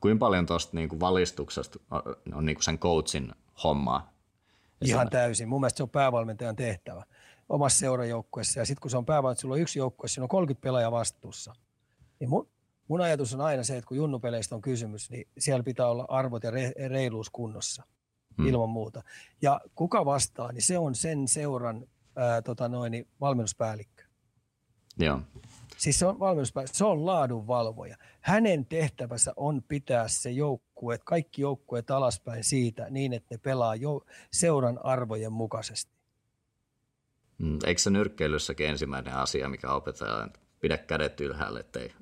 Kuinka 0.00 0.18
paljon 0.18 0.46
tuosta 0.46 0.76
niinku 0.76 1.00
valistuksesta 1.00 1.78
on 2.34 2.46
niinku 2.46 2.62
sen 2.62 2.78
coachin 2.78 3.32
hommaa? 3.64 4.12
Ihan 4.84 5.10
täysin. 5.10 5.48
Mun 5.48 5.60
mielestä 5.60 5.76
se 5.76 5.82
on 5.82 5.90
päävalmentajan 5.90 6.56
tehtävä 6.56 7.04
omassa 7.48 7.78
seurajoukkueessa. 7.78 8.60
Ja 8.60 8.66
sitten 8.66 8.80
kun 8.80 8.90
se 8.90 8.96
on 8.96 9.06
päävalmentaja, 9.06 9.40
sulla 9.40 9.54
on 9.54 9.60
yksi 9.60 9.78
joukkue, 9.78 10.08
siinä 10.08 10.24
on 10.24 10.28
30 10.28 10.62
pelaajaa 10.62 10.92
vastuussa. 10.92 11.54
Niin 12.20 12.30
mun, 12.30 12.48
mun 12.88 13.00
ajatus 13.00 13.34
on 13.34 13.40
aina 13.40 13.62
se, 13.62 13.76
että 13.76 13.88
kun 13.88 13.96
junnupeleistä 13.96 14.54
on 14.54 14.60
kysymys, 14.60 15.10
niin 15.10 15.28
siellä 15.38 15.62
pitää 15.62 15.88
olla 15.88 16.04
arvot 16.08 16.44
ja 16.44 16.50
re, 16.50 16.72
reiluus 16.88 17.30
kunnossa 17.30 17.82
hmm. 18.38 18.46
ilman 18.46 18.68
muuta. 18.68 19.02
Ja 19.42 19.60
kuka 19.74 20.04
vastaa, 20.04 20.52
niin 20.52 20.62
se 20.62 20.78
on 20.78 20.94
sen 20.94 21.28
seuran 21.28 21.86
ää, 22.16 22.42
tota 22.42 22.68
noin, 22.68 22.90
niin 22.90 23.08
valmennuspäällikkö. 23.20 24.02
Joo. 24.98 25.20
Siis 25.76 25.98
se 25.98 26.06
on 26.06 26.18
valmennuspäällikkö, 26.18 26.76
se 26.76 26.84
on 26.84 27.06
laadunvalvoja. 27.06 27.96
Hänen 28.20 28.66
tehtävänsä 28.66 29.32
on 29.36 29.62
pitää 29.62 30.08
se 30.08 30.30
joukkue, 30.30 30.98
kaikki 31.04 31.42
joukkueet 31.42 31.90
alaspäin 31.90 32.44
siitä 32.44 32.86
niin, 32.90 33.12
että 33.12 33.34
ne 33.34 33.38
pelaa 33.38 33.74
jo 33.74 34.04
seuran 34.32 34.80
arvojen 34.84 35.32
mukaisesti. 35.32 35.92
Mm, 37.38 37.58
eikö 37.66 37.80
se 37.80 37.90
nyrkkeilyssäkin 37.90 38.66
ensimmäinen 38.66 39.14
asia, 39.14 39.48
mikä 39.48 39.72
opetetaan, 39.72 40.26
että 40.26 40.40
pidä 40.60 40.78
kädet 40.78 41.20
ylhäällä, 41.20 41.60
ettei 41.60 41.92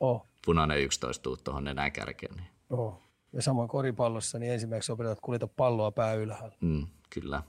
oh. 0.00 0.26
punainen 0.44 0.80
11 0.80 1.22
tuu 1.22 1.36
tuohon 1.36 1.64
nenän 1.64 1.92
kärkeen. 1.92 2.34
Niin. 2.36 2.48
Oh. 2.70 3.02
Ja 3.32 3.42
samoin 3.42 3.68
koripallossa, 3.68 4.38
niin 4.38 4.52
ensimmäiseksi 4.52 4.92
opetetaan, 4.92 5.12
että 5.12 5.22
kuljeta 5.22 5.46
palloa 5.46 5.90
pää 5.90 6.14
ylhäällä. 6.14 6.56
Mm, 6.60 6.86
kyllä. 7.10 7.42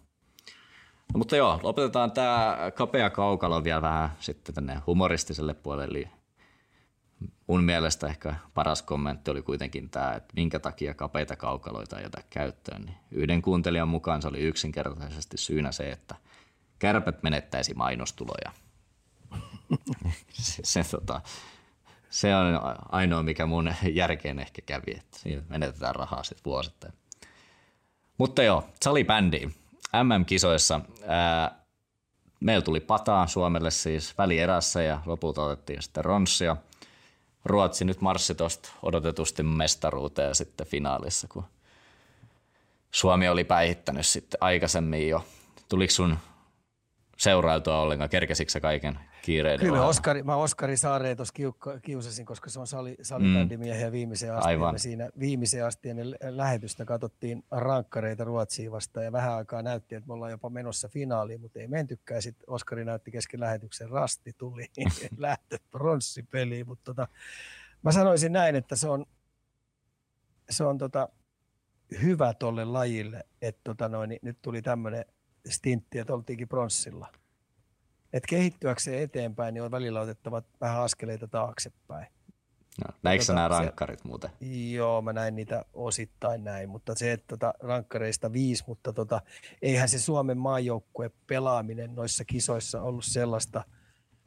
No, 1.14 1.18
mutta 1.18 1.35
joo, 1.35 1.60
lopetetaan 1.64 2.11
tämä 2.11 2.57
kapea 2.76 3.10
kaukalo 3.10 3.64
vielä 3.64 3.81
vähän 3.81 4.10
sitten 4.19 4.56
tänne 4.56 4.81
humoristiselle 4.88 5.53
puolelle. 5.53 5.98
Eli 5.98 6.07
mun 7.48 7.64
mielestä 7.64 8.07
ehkä 8.07 8.35
paras 8.53 8.81
kommentti 8.81 9.31
oli 9.31 9.41
kuitenkin 9.41 9.90
tämä, 9.90 10.14
että 10.14 10.34
minkä 10.35 10.60
takia 10.60 10.94
kapeita 10.94 11.35
kaukaloita 11.35 11.99
ei 11.99 12.06
ota 12.06 12.22
käyttöön. 12.30 12.81
Niin 12.81 12.98
yhden 13.11 13.41
kuuntelijan 13.41 13.88
mukaan 13.88 14.22
se 14.22 14.27
oli 14.27 14.40
yksinkertaisesti 14.40 15.38
syynä 15.38 15.72
se, 15.72 15.91
että 15.91 16.15
kärpät 16.80 17.23
menettäisi 17.23 17.73
mainostuloja. 17.73 18.52
se, 20.30 20.61
se, 20.84 20.84
tota, 20.91 21.22
se 22.10 22.35
on 22.35 22.45
ainoa, 22.91 23.23
mikä 23.23 23.45
mun 23.45 23.73
järkeen 23.94 24.40
ehkä 24.40 24.61
kävi, 24.65 24.91
että 24.91 25.19
menetetään 25.49 25.95
rahaa 25.95 26.23
sitten 26.23 26.45
vuosittain. 26.45 26.94
Mutta 28.18 28.44
joo, 28.44 28.64
salibändi. 28.84 29.49
MM-kisoissa 30.03 30.82
meillä 32.40 32.61
tuli 32.61 32.80
pataa 32.80 33.28
Suomelle 33.28 33.72
siis 33.72 34.18
välierässä 34.18 34.84
ja 34.84 35.02
lopulta 35.06 35.44
otettiin 35.44 35.82
sitten 35.84 36.06
ronssia. 36.06 36.57
Ruotsi 37.45 37.86
nyt 37.86 38.02
marssi 38.02 38.36
tuosta 38.36 38.70
odotetusti 38.84 39.44
mestaruuteen 39.44 40.36
sitten 40.36 40.68
finaalissa, 40.68 41.28
kun 41.28 41.45
Suomi 42.91 43.30
oli 43.30 43.44
päihittänyt 43.44 44.06
sitten 44.06 44.38
aikaisemmin 44.41 45.10
jo. 45.10 45.26
Tuliko 45.70 45.91
sun 45.91 46.18
seurailtua 47.18 47.80
ollenkaan? 47.80 48.10
Kerkesikö 48.10 48.60
kaiken 48.61 48.99
kiireiden 49.24 49.66
Kyllä 49.68 49.86
Oskari, 49.86 50.24
mä 50.24 50.36
Oskari 50.36 50.78
Saareen 50.78 51.18
tuossa 51.18 51.34
kiusasin, 51.82 52.26
koska 52.26 52.50
se 52.50 52.60
on 52.60 52.68
sali, 52.68 52.95
salibändimiehiä 53.02 53.88
mm. 53.88 53.91
viimeiseen 53.91 54.36
asti. 54.36 54.48
Aivan. 54.48 54.76
Ja 54.76 54.80
siinä 54.80 55.10
viimeiseen 55.20 55.66
asti 55.66 55.90
ennen 55.90 56.16
lähetystä 56.22 56.86
katsottiin 56.86 57.44
rankkareita 57.52 58.24
Ruotsiin 58.24 58.72
vastaan 58.72 59.06
ja 59.06 59.12
vähän 59.12 59.34
aikaa 59.34 59.62
näytti, 59.62 59.95
että 59.95 60.08
me 60.08 60.14
ollaan 60.14 60.32
jopa 60.32 60.50
menossa 60.50 60.88
finaaliin, 60.88 61.41
mutta 61.41 61.60
ei 61.60 61.68
mentykään. 61.68 62.22
Sitten 62.22 62.50
Oskari 62.50 62.86
näytti 62.86 63.12
kesken 63.12 63.40
lähetyksen 63.40 63.90
rasti, 63.90 64.34
tuli 64.38 64.66
lähtö 65.18 65.58
pronssipeliin, 65.72 66.68
mutta 66.68 66.84
tota, 66.84 67.08
mä 67.84 67.91
sanoisin 67.91 68.34
näin, 68.34 68.56
että 68.56 68.76
se 68.76 68.88
on, 68.88 69.06
se 70.50 70.64
on 70.64 70.78
tota, 70.78 71.10
hyvä 72.02 72.34
tolle 72.34 72.66
lajille, 72.66 73.24
että 73.41 73.62
tota 73.64 73.90
noin, 73.90 74.10
niin 74.10 74.20
nyt 74.22 74.38
tuli 74.41 74.62
tämmöinen 74.62 75.06
stintti, 75.50 76.00
että 76.00 76.14
oltiinkin 76.14 76.48
pronssilla– 76.48 77.08
että 78.14 78.27
kehittyäkseen 78.27 79.03
eteenpäin, 79.03 79.53
niin 79.53 79.64
on 79.64 79.72
välillä 79.72 80.02
otettava 80.02 80.41
vähän 80.61 80.81
askeleita 80.81 81.27
taaksepäin. 81.27 82.07
No, 82.85 82.94
näikö 83.03 83.23
tota, 83.23 83.34
nämä 83.34 83.48
rankkarit 83.48 83.99
se, 83.99 84.07
muuten? 84.07 84.30
Joo, 84.72 85.02
mä 85.02 85.14
näin 85.14 85.35
niitä 85.35 85.65
osittain 85.73 86.44
näin, 86.44 86.69
mutta 86.69 86.95
se, 86.95 87.11
että 87.11 87.27
tota, 87.27 87.53
rankkareista 87.60 88.34
viisi, 88.34 88.64
mutta 88.68 88.94
tota, 88.94 89.22
eihän 89.61 89.90
se 89.90 89.99
Suomen 89.99 90.38
maajoukkue 90.38 91.11
pelaaminen 91.27 91.95
noissa 91.95 92.26
kisoissa 92.26 92.81
ollut 92.81 93.06
sellaista– 93.06 93.64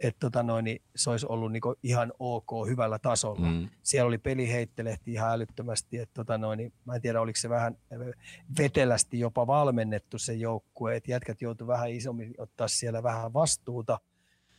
että 0.01 0.21
tota 0.21 0.43
noin, 0.43 0.65
niin 0.65 0.83
se 0.97 1.11
olisi 1.11 1.27
ollut 1.29 1.53
niin 1.53 1.63
ihan 1.83 2.13
ok, 2.19 2.51
hyvällä 2.69 2.99
tasolla. 2.99 3.47
Mm. 3.51 3.69
Siellä 3.83 4.09
oli 4.09 4.19
peli 4.19 4.53
heittelehti 4.53 5.13
ihan 5.13 5.33
älyttömästi, 5.33 5.99
että 5.99 6.15
tota 6.15 6.39
noin, 6.39 6.57
niin 6.57 6.73
mä 6.85 6.95
en 6.95 7.01
tiedä 7.01 7.21
oliko 7.21 7.37
se 7.41 7.49
vähän 7.49 7.79
vetelästi 8.59 9.21
jopa 9.21 9.47
valmennettu 9.47 10.19
se 10.19 10.35
joukkue, 10.35 10.97
että 10.97 11.11
jätkät 11.11 11.43
joutuivat 11.43 11.73
vähän 11.73 11.91
isommin 11.91 12.35
ottaa 12.39 12.69
siellä 12.69 13.03
vähän 13.03 13.33
vastuuta 13.33 14.01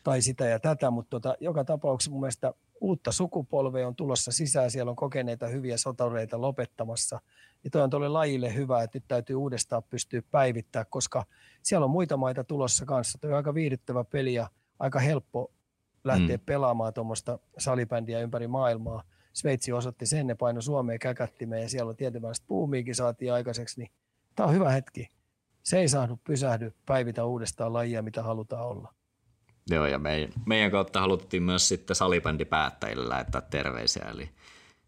tai 0.03 0.21
sitä 0.21 0.45
ja 0.45 0.59
tätä, 0.59 0.91
mutta 0.91 1.09
tota, 1.09 1.35
joka 1.39 1.63
tapauksessa 1.63 2.11
mun 2.11 2.19
mielestä 2.19 2.53
uutta 2.81 3.11
sukupolvea 3.11 3.87
on 3.87 3.95
tulossa 3.95 4.31
sisään, 4.31 4.71
siellä 4.71 4.89
on 4.89 4.95
kokeneita 4.95 5.47
hyviä 5.47 5.77
sotareita 5.77 6.41
lopettamassa. 6.41 7.21
Ja 7.63 7.69
toi 7.69 7.81
on 7.81 7.89
tuolle 7.89 8.07
lajille 8.07 8.53
hyvä, 8.53 8.83
että 8.83 8.97
nyt 8.97 9.07
täytyy 9.07 9.35
uudestaan 9.35 9.83
pystyä 9.83 10.21
päivittämään, 10.31 10.85
koska 10.89 11.25
siellä 11.63 11.85
on 11.85 11.91
muita 11.91 12.17
maita 12.17 12.43
tulossa 12.43 12.85
kanssa. 12.85 13.17
Tuo 13.21 13.29
on 13.29 13.35
aika 13.35 13.53
viihdyttävä 13.53 14.03
peli 14.03 14.33
ja 14.33 14.49
aika 14.79 14.99
helppo 14.99 15.51
lähteä 16.03 16.37
mm. 16.37 16.43
pelaamaan 16.45 16.93
tuommoista 16.93 17.39
salibändiä 17.57 18.19
ympäri 18.19 18.47
maailmaa. 18.47 19.03
Sveitsi 19.33 19.71
osoitti 19.71 20.05
sen, 20.05 20.27
ne 20.27 20.35
paino 20.35 20.61
Suomeen 20.61 20.99
käkättimeen 20.99 21.61
ja 21.61 21.69
siellä 21.69 21.89
on 21.89 21.95
tietynlaista 21.95 22.45
puumiikin 22.47 22.95
saatiin 22.95 23.33
aikaiseksi, 23.33 23.79
niin 23.79 23.91
tämä 24.35 24.47
on 24.47 24.55
hyvä 24.55 24.69
hetki. 24.69 25.09
Se 25.63 25.79
ei 25.79 25.87
saanut 25.87 26.23
pysähdy, 26.23 26.73
päivitä 26.85 27.25
uudestaan 27.25 27.73
lajia, 27.73 28.01
mitä 28.01 28.23
halutaan 28.23 28.67
olla. 28.67 28.93
Joo, 29.69 29.85
ja 29.85 29.99
meidän, 29.99 30.29
meidän 30.45 30.71
kautta 30.71 30.99
haluttiin 30.99 31.43
myös 31.43 31.67
sitten 31.67 31.95
salibändipäättäjille 31.95 33.09
lähettää 33.09 33.41
terveisiä, 33.41 34.05
eli 34.11 34.29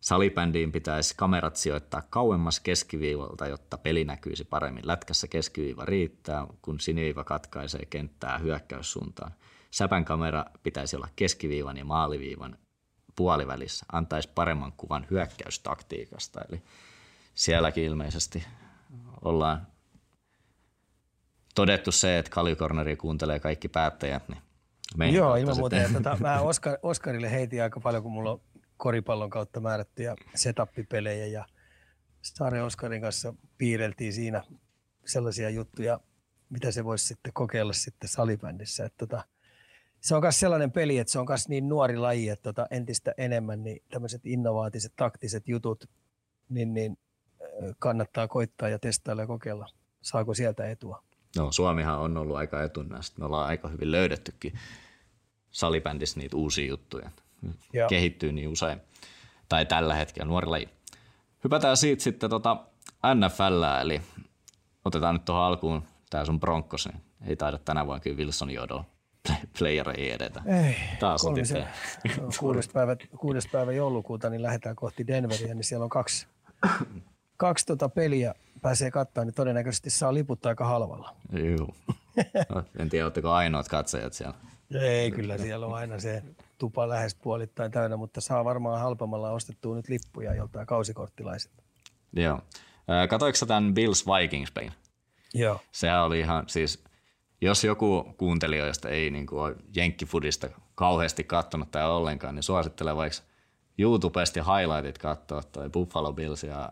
salibändiin 0.02 0.72
pitäisi 0.72 1.14
kamerat 1.18 1.56
sijoittaa 1.56 2.02
kauemmas 2.10 2.60
keskiviivalta, 2.60 3.48
jotta 3.48 3.78
peli 3.78 4.04
näkyisi 4.04 4.44
paremmin. 4.46 4.88
Lätkässä 4.88 5.28
keskiviiva 5.28 5.86
riittää, 5.86 6.48
kun 6.62 6.80
siniviiva 6.80 7.24
katkaisee 7.24 7.86
kenttää 7.86 8.38
hyökkäyssuuntaan. 8.38 9.32
Säpän 9.72 10.06
kamera 10.06 10.46
pitäisi 10.64 10.96
olla 10.96 11.08
keskiviivan 11.16 11.78
ja 11.78 11.86
maaliviivan 11.86 12.58
puolivälissä, 13.16 13.86
antaisi 13.92 14.30
paremman 14.36 14.74
kuvan 14.78 15.08
hyökkäystaktiikasta. 15.12 16.42
Eli 16.50 16.62
sielläkin 17.34 17.84
ilmeisesti 17.84 18.44
ollaan 19.22 19.68
todettu 21.56 21.92
se, 21.92 22.18
että 22.18 22.32
Kaljukorneri 22.32 22.96
kuuntelee 22.96 23.40
kaikki 23.40 23.68
päättäjät, 23.68 24.30
niin 24.30 24.42
Joo, 25.14 25.36
ilman 25.36 25.58
muuta. 25.58 25.76
Tota, 25.94 26.18
mä 26.20 26.42
Oskar, 26.50 26.78
Oskarille 26.84 27.32
heitin 27.32 27.64
aika 27.64 27.80
paljon, 27.80 28.04
kun 28.04 28.12
mulla 28.12 28.32
on 28.32 28.42
koripallon 28.78 29.30
kautta 29.30 29.60
määrättyjä 29.60 30.16
setup-pelejä 30.36 31.26
ja 31.26 31.46
Saaren 32.22 32.64
Oskarin 32.64 33.02
kanssa 33.02 33.34
piireltiin 33.58 34.14
siinä 34.14 34.44
sellaisia 35.06 35.50
juttuja, 35.50 36.00
mitä 36.50 36.72
se 36.72 36.86
voisi 36.86 37.06
sitten 37.06 37.34
kokeilla 37.34 37.74
sitten 37.74 38.10
salibändissä. 38.10 38.86
Että 38.86 39.08
tota, 39.08 39.24
se 40.02 40.16
on 40.16 40.22
myös 40.22 40.40
sellainen 40.40 40.72
peli, 40.72 40.98
että 40.98 41.12
se 41.12 41.20
on 41.20 41.26
myös 41.30 41.50
niin 41.50 41.70
nuori 41.70 41.98
laji, 41.98 42.30
että 42.30 42.44
tota 42.44 42.68
entistä 42.72 43.14
enemmän 43.18 43.64
niin 43.64 43.84
tämmöiset 43.90 44.26
innovaatiset, 44.26 44.94
taktiset 44.96 45.48
jutut, 45.48 45.90
niin, 46.50 46.74
niin 46.74 46.98
kannattaa 47.80 48.28
koittaa 48.28 48.70
ja 48.70 48.80
testailla 48.80 49.22
ja 49.24 49.28
kokeilla. 49.28 49.68
Saako 50.02 50.34
sieltä 50.34 50.70
etua? 50.70 51.04
No 51.38 51.52
Suomihan 51.52 52.00
on 52.00 52.18
ollut 52.18 52.38
aika 52.38 52.64
etunäistä. 52.64 53.20
Me 53.20 53.26
ollaan 53.26 53.48
aika 53.48 53.68
hyvin 53.68 53.92
löydettykin 53.92 54.54
salibändissä 55.52 56.20
niitä 56.20 56.38
uusia 56.38 56.68
juttuja. 56.68 57.12
Joo. 57.74 57.90
Kehittyy 57.90 58.32
niin 58.32 58.50
usein. 58.50 58.82
Tai 59.50 59.66
tällä 59.66 59.96
hetkellä 59.96 60.28
nuori 60.28 60.48
laji. 60.48 60.70
Hypätään 61.44 61.78
siitä 61.78 62.04
sitten 62.04 62.30
tota 62.30 62.58
NFL, 63.16 63.64
eli 63.82 64.02
otetaan 64.86 65.16
nyt 65.16 65.26
tuohon 65.26 65.44
alkuun 65.44 65.84
tämä 66.10 66.26
sun 66.26 66.40
Broncos, 66.40 66.88
niin 66.88 67.02
ei 67.28 67.36
taida 67.36 67.58
tänä 67.58 67.86
vuonna 67.86 68.00
kyllä 68.00 68.18
Wilson 68.18 68.52
Jodol 68.52 68.84
player 69.60 69.90
ei 69.98 70.12
edetä. 70.12 70.42
Ei, 70.46 70.76
Taas 71.00 71.22
kolmisen, 71.22 71.68
kuudes, 72.40 72.68
päivä, 72.68 72.96
kuudes 73.20 73.48
päivä 73.48 73.72
joulukuuta, 73.72 74.30
niin 74.30 74.42
lähdetään 74.42 74.76
kohti 74.76 75.08
Denveriä, 75.08 75.54
niin 75.54 75.64
siellä 75.64 75.84
on 75.84 75.90
kaksi, 75.90 76.28
kaksi 77.38 77.66
tota 77.66 77.90
peliä 77.90 78.36
pääsee 78.62 78.92
katsoa, 78.92 79.26
niin 79.26 79.34
todennäköisesti 79.34 79.90
saa 79.90 80.14
liput 80.14 80.46
aika 80.46 80.66
halvalla. 80.66 81.16
Joo. 81.34 81.74
En 82.80 82.90
tiedä, 82.90 83.06
oletteko 83.06 83.32
ainoat 83.32 83.68
katsojat 83.68 84.14
siellä. 84.14 84.34
Ei, 84.82 85.12
kyllä 85.12 85.38
siellä 85.38 85.66
on 85.66 85.74
aina 85.74 86.00
se 86.00 86.24
tupa 86.58 86.90
lähes 86.90 87.16
puolittain 87.16 87.72
täynnä, 87.72 87.98
mutta 87.98 88.22
saa 88.22 88.46
varmaan 88.46 88.82
halpamalla 88.82 89.32
ostettua 89.32 89.76
nyt 89.76 89.90
lippuja 89.90 90.34
joltain 90.34 90.68
kausikorttilaiset. 90.68 91.52
Joo. 92.14 92.42
Katoiko 93.10 93.38
tämän 93.48 93.74
Bills 93.74 94.06
Vikings 94.08 94.52
pelin? 94.52 94.72
Joo. 95.34 95.60
Sehän 95.72 96.04
oli 96.04 96.20
ihan, 96.20 96.44
siis 96.48 96.84
jos 97.42 97.64
joku 97.64 98.16
kuuntelijoista 98.18 98.90
ei 98.90 99.10
niin 99.10 99.28
kuin 99.28 99.42
ole 99.42 99.56
jenkkifudista 99.76 100.50
kauheasti 100.76 101.24
katsonut 101.24 101.72
tai 101.72 101.86
ollenkaan, 101.86 102.36
niin 102.36 102.44
suosittelen 102.44 102.98
vaikka 102.98 103.20
YouTubesta 103.78 104.44
highlightit 104.44 104.98
katsoa 104.98 105.44
toi 105.44 105.70
Buffalo 105.70 106.14
Bills 106.14 106.44
ja 106.44 106.72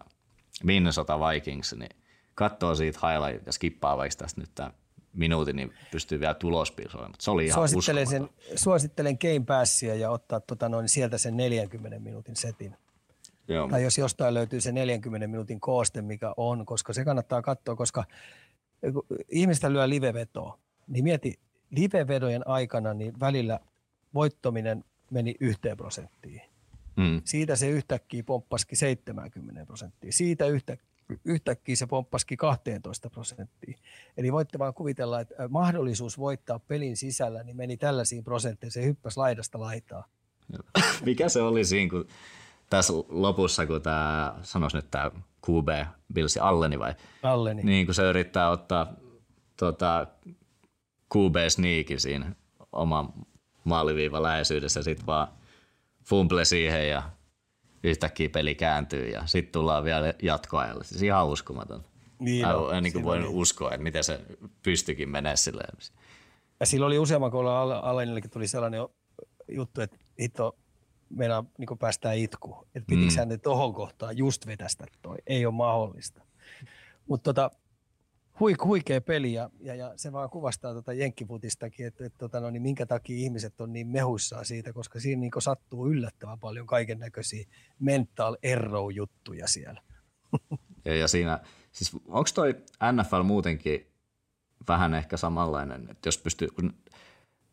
Minnesota 0.64 1.20
Vikings, 1.20 1.74
niin 1.74 1.98
katsoo 2.36 2.76
siitä 2.76 3.00
highlightit 3.08 3.46
ja 3.46 3.52
skippaa 3.52 3.98
vaikka 3.98 4.18
tästä 4.18 4.42
nyt 4.42 4.50
tämä 4.56 4.72
minuutin, 5.14 5.56
niin 5.56 5.74
pystyy 5.92 6.20
vielä 6.20 6.34
tulospiisoimaan. 6.34 7.12
Mutta 7.12 7.24
se 7.24 7.32
oli 7.32 7.46
ihan 7.46 7.70
suosittelen, 7.70 8.08
sen, 8.08 8.30
suosittelen 8.56 9.18
Game 9.22 9.46
Passia 9.46 9.96
ja 9.96 10.12
ottaa 10.12 10.40
tota 10.40 10.70
noin 10.70 10.90
sieltä 10.90 11.18
sen 11.18 11.38
40 11.38 12.00
minuutin 12.00 12.36
setin. 12.36 12.76
Joo. 13.48 13.68
Tai 13.70 13.84
jos 13.84 13.98
jostain 13.98 14.34
löytyy 14.34 14.62
se 14.62 14.72
40 14.72 15.28
minuutin 15.28 15.60
kooste, 15.60 16.02
mikä 16.02 16.34
on, 16.38 16.66
koska 16.66 16.94
se 16.94 17.06
kannattaa 17.06 17.42
katsoa, 17.42 17.76
koska 17.76 18.04
ihmistä 19.30 19.74
lyö 19.74 19.90
livevetoa, 19.90 20.60
niin 20.88 21.04
mieti, 21.04 21.40
livevedojen 21.70 22.48
aikana 22.48 22.94
niin 22.94 23.20
välillä 23.20 23.60
voittominen 24.14 24.84
meni 25.12 25.36
yhteen 25.40 25.78
prosenttiin. 25.78 26.42
Mm. 26.96 27.22
Siitä 27.26 27.56
se 27.56 27.70
yhtäkkiä 27.70 28.24
pomppaski 28.24 28.76
70 28.76 29.66
prosenttia. 29.66 30.12
Siitä 30.12 30.46
yhtä, 30.46 30.78
yhtäkkiä 31.26 31.76
se 31.76 31.88
pomppaski 31.88 32.38
12 32.38 33.10
prosenttiin. 33.10 33.76
Eli 34.18 34.32
voitte 34.32 34.60
vaan 34.60 34.74
kuvitella, 34.74 35.20
että 35.20 35.48
mahdollisuus 35.48 36.18
voittaa 36.18 36.60
pelin 36.60 36.98
sisällä 36.98 37.44
niin 37.44 37.58
meni 37.58 37.78
tällaisiin 37.78 38.24
prosentteihin. 38.24 38.72
Se 38.72 38.86
hyppäsi 38.86 39.18
laidasta 39.18 39.60
laitaa. 39.60 40.08
Mikä 41.06 41.30
se 41.30 41.42
oli 41.42 41.66
siinä, 41.66 41.90
kun 41.90 42.08
tässä 42.70 42.94
lopussa, 43.10 43.66
kun 43.66 43.82
tämä, 43.82 44.36
sanoisi 44.44 44.78
nyt 44.78 44.92
tämä 44.92 45.12
QB, 45.50 45.88
Billsi 46.14 46.40
Alleni 46.40 46.80
vai? 46.80 46.94
Alleni. 47.24 47.64
Niin 47.64 47.86
kun 47.86 47.96
se 47.96 48.04
yrittää 48.10 48.50
ottaa 48.50 48.94
tota, 49.58 50.08
QB 51.16 51.36
sneakin 51.50 52.00
siinä 52.00 52.36
oman 52.72 53.14
maaliviivan 53.64 54.24
läheisyydessä, 54.24 54.84
sitten 54.84 55.06
vaan 55.06 55.28
fumble 56.06 56.46
siihen 56.46 56.90
ja 56.90 57.04
yhtäkkiä 57.84 58.30
peli 58.30 58.56
kääntyy 58.56 59.10
ja 59.10 59.22
sitten 59.26 59.52
tullaan 59.52 59.84
vielä 59.84 60.14
jatkoajalle. 60.22 60.84
Siis 60.84 61.02
ihan 61.02 61.28
uskomaton. 61.28 61.84
Niin 62.20 62.48
Mä 62.48 62.56
on, 62.56 62.76
en 62.76 62.84
niin 62.84 62.92
siinä 62.92 63.06
voin 63.06 63.22
oli. 63.24 63.30
uskoa, 63.34 63.72
että 63.72 63.84
miten 63.84 64.04
se 64.04 64.22
pystyikin 64.64 65.10
menee 65.10 65.36
silleen. 65.36 65.78
Ja 66.60 66.66
sillä 66.66 66.86
oli 66.86 67.00
useamman 67.00 67.32
koulun 67.32 67.52
Alenillekin 67.52 68.32
tuli 68.32 68.48
sellainen 68.48 68.82
juttu, 69.48 69.82
että 69.82 69.98
hitto 70.22 70.56
meinaa 71.10 71.46
niin 71.58 71.78
päästään 71.80 72.18
itku. 72.18 72.68
Että 72.76 72.88
pitikö 72.88 73.12
Mm. 73.14 73.18
hän 73.20 73.30
ne 73.30 73.38
tohon 73.38 73.74
kohtaan 73.74 74.18
just 74.18 74.48
vetästä 74.48 74.86
toi. 75.02 75.18
Ei 75.28 75.46
ole 75.46 75.54
mahdollista. 75.54 76.22
Mutta 77.08 77.24
tota, 77.34 77.52
huik, 78.40 78.64
huikea 78.64 79.02
peli 79.02 79.34
ja, 79.34 79.50
ja, 79.60 79.76
ja, 79.76 79.94
se 79.96 80.12
vaan 80.12 80.30
kuvastaa 80.30 80.74
tota 80.74 80.94
jenkkifutistakin, 80.94 81.88
että, 81.88 82.06
että 82.06 82.18
tota, 82.18 82.40
no, 82.40 82.50
niin 82.50 82.62
minkä 82.62 82.86
takia 82.86 83.18
ihmiset 83.18 83.62
on 83.62 83.74
niin 83.74 83.88
mehuissaan 83.88 84.46
siitä, 84.46 84.74
koska 84.74 85.00
siinä 85.00 85.20
niin 85.20 85.32
sattuu 85.40 85.88
yllättävän 85.88 86.40
paljon 86.40 86.68
kaiken 86.68 87.00
näköisiä 87.00 87.46
mental 87.80 88.38
error 88.44 88.92
juttuja 88.94 89.48
siellä. 89.48 89.82
Ja, 90.86 90.96
ja 90.96 91.08
siinä, 91.08 91.40
siis 91.72 91.94
onko 92.08 92.30
toi 92.34 92.56
NFL 92.92 93.24
muutenkin 93.24 93.88
vähän 94.68 94.94
ehkä 94.94 95.18
samanlainen, 95.18 95.88
että 95.92 96.08
jos 96.08 96.18
pystyy, 96.18 96.48
kun- 96.48 96.74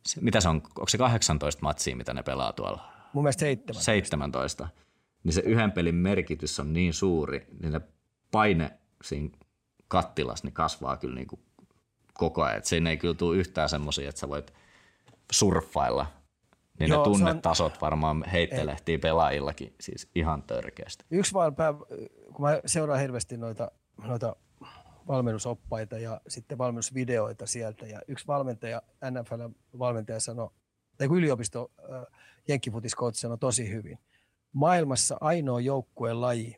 se- 0.06 0.20
mitä 0.20 0.40
se 0.40 0.48
on, 0.48 0.56
onko 0.56 0.88
se 0.88 0.98
18 0.98 1.62
matsia, 1.62 1.96
mitä 1.96 2.14
ne 2.14 2.22
pelaa 2.22 2.52
tuolla? 2.52 2.93
Mun 3.14 3.24
mielestä 3.24 3.40
seitsemän. 3.40 3.82
17. 3.82 4.68
Niin 5.24 5.32
se 5.32 5.40
yhden 5.40 5.72
pelin 5.72 5.94
merkitys 5.94 6.60
on 6.60 6.72
niin 6.72 6.94
suuri, 6.94 7.46
niin 7.62 7.72
ne 7.72 7.80
paine 8.30 8.78
siinä 9.04 9.28
kattilassa 9.88 10.46
niin 10.46 10.54
kasvaa 10.54 10.96
kyllä 10.96 11.14
niin 11.14 11.26
kuin 11.26 11.40
koko 12.14 12.42
ajan. 12.42 12.58
Et 12.58 12.64
siinä 12.64 12.90
ei 12.90 12.96
kyllä 12.96 13.14
tule 13.14 13.36
yhtään 13.36 13.68
semmoisia, 13.68 14.08
että 14.08 14.18
sä 14.20 14.28
voit 14.28 14.52
surffailla. 15.32 16.06
Niin 16.78 16.90
Joo, 16.90 16.98
ne 16.98 17.04
se 17.04 17.10
on- 17.10 17.18
tunnetasot 17.18 17.80
varmaan 17.80 18.24
heittelehtii 18.32 18.98
pelaajillakin 18.98 19.74
siis 19.80 20.08
ihan 20.14 20.42
törkeästi. 20.42 21.04
Yksi 21.10 21.34
vaan 21.34 21.54
pää, 21.54 21.74
kun 22.32 22.46
mä 22.46 22.60
seuraan 22.66 23.00
hirveästi 23.00 23.36
noita, 23.36 23.70
noita 24.06 24.36
valmennusoppaita 25.08 25.98
ja 25.98 26.20
sitten 26.28 26.58
valmennusvideoita 26.58 27.46
sieltä. 27.46 27.86
Ja 27.86 28.00
yksi 28.08 28.26
valmentaja, 28.26 28.82
NFL-valmentaja 29.10 30.20
sanoi, 30.20 30.50
tai 30.96 31.08
kun 31.08 31.18
yliopisto 31.18 31.70
äh, 31.92 32.20
jenkkifutiskoutsi 32.48 33.26
tosi 33.40 33.70
hyvin. 33.70 33.98
Maailmassa 34.52 35.16
ainoa 35.20 35.60
joukkueen 35.60 36.20
laji, 36.20 36.56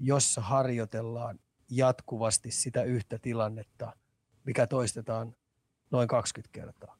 jossa 0.00 0.40
harjoitellaan 0.40 1.38
jatkuvasti 1.70 2.50
sitä 2.50 2.82
yhtä 2.82 3.18
tilannetta, 3.18 3.96
mikä 4.44 4.66
toistetaan 4.66 5.36
noin 5.90 6.08
20 6.08 6.52
kertaa 6.52 6.98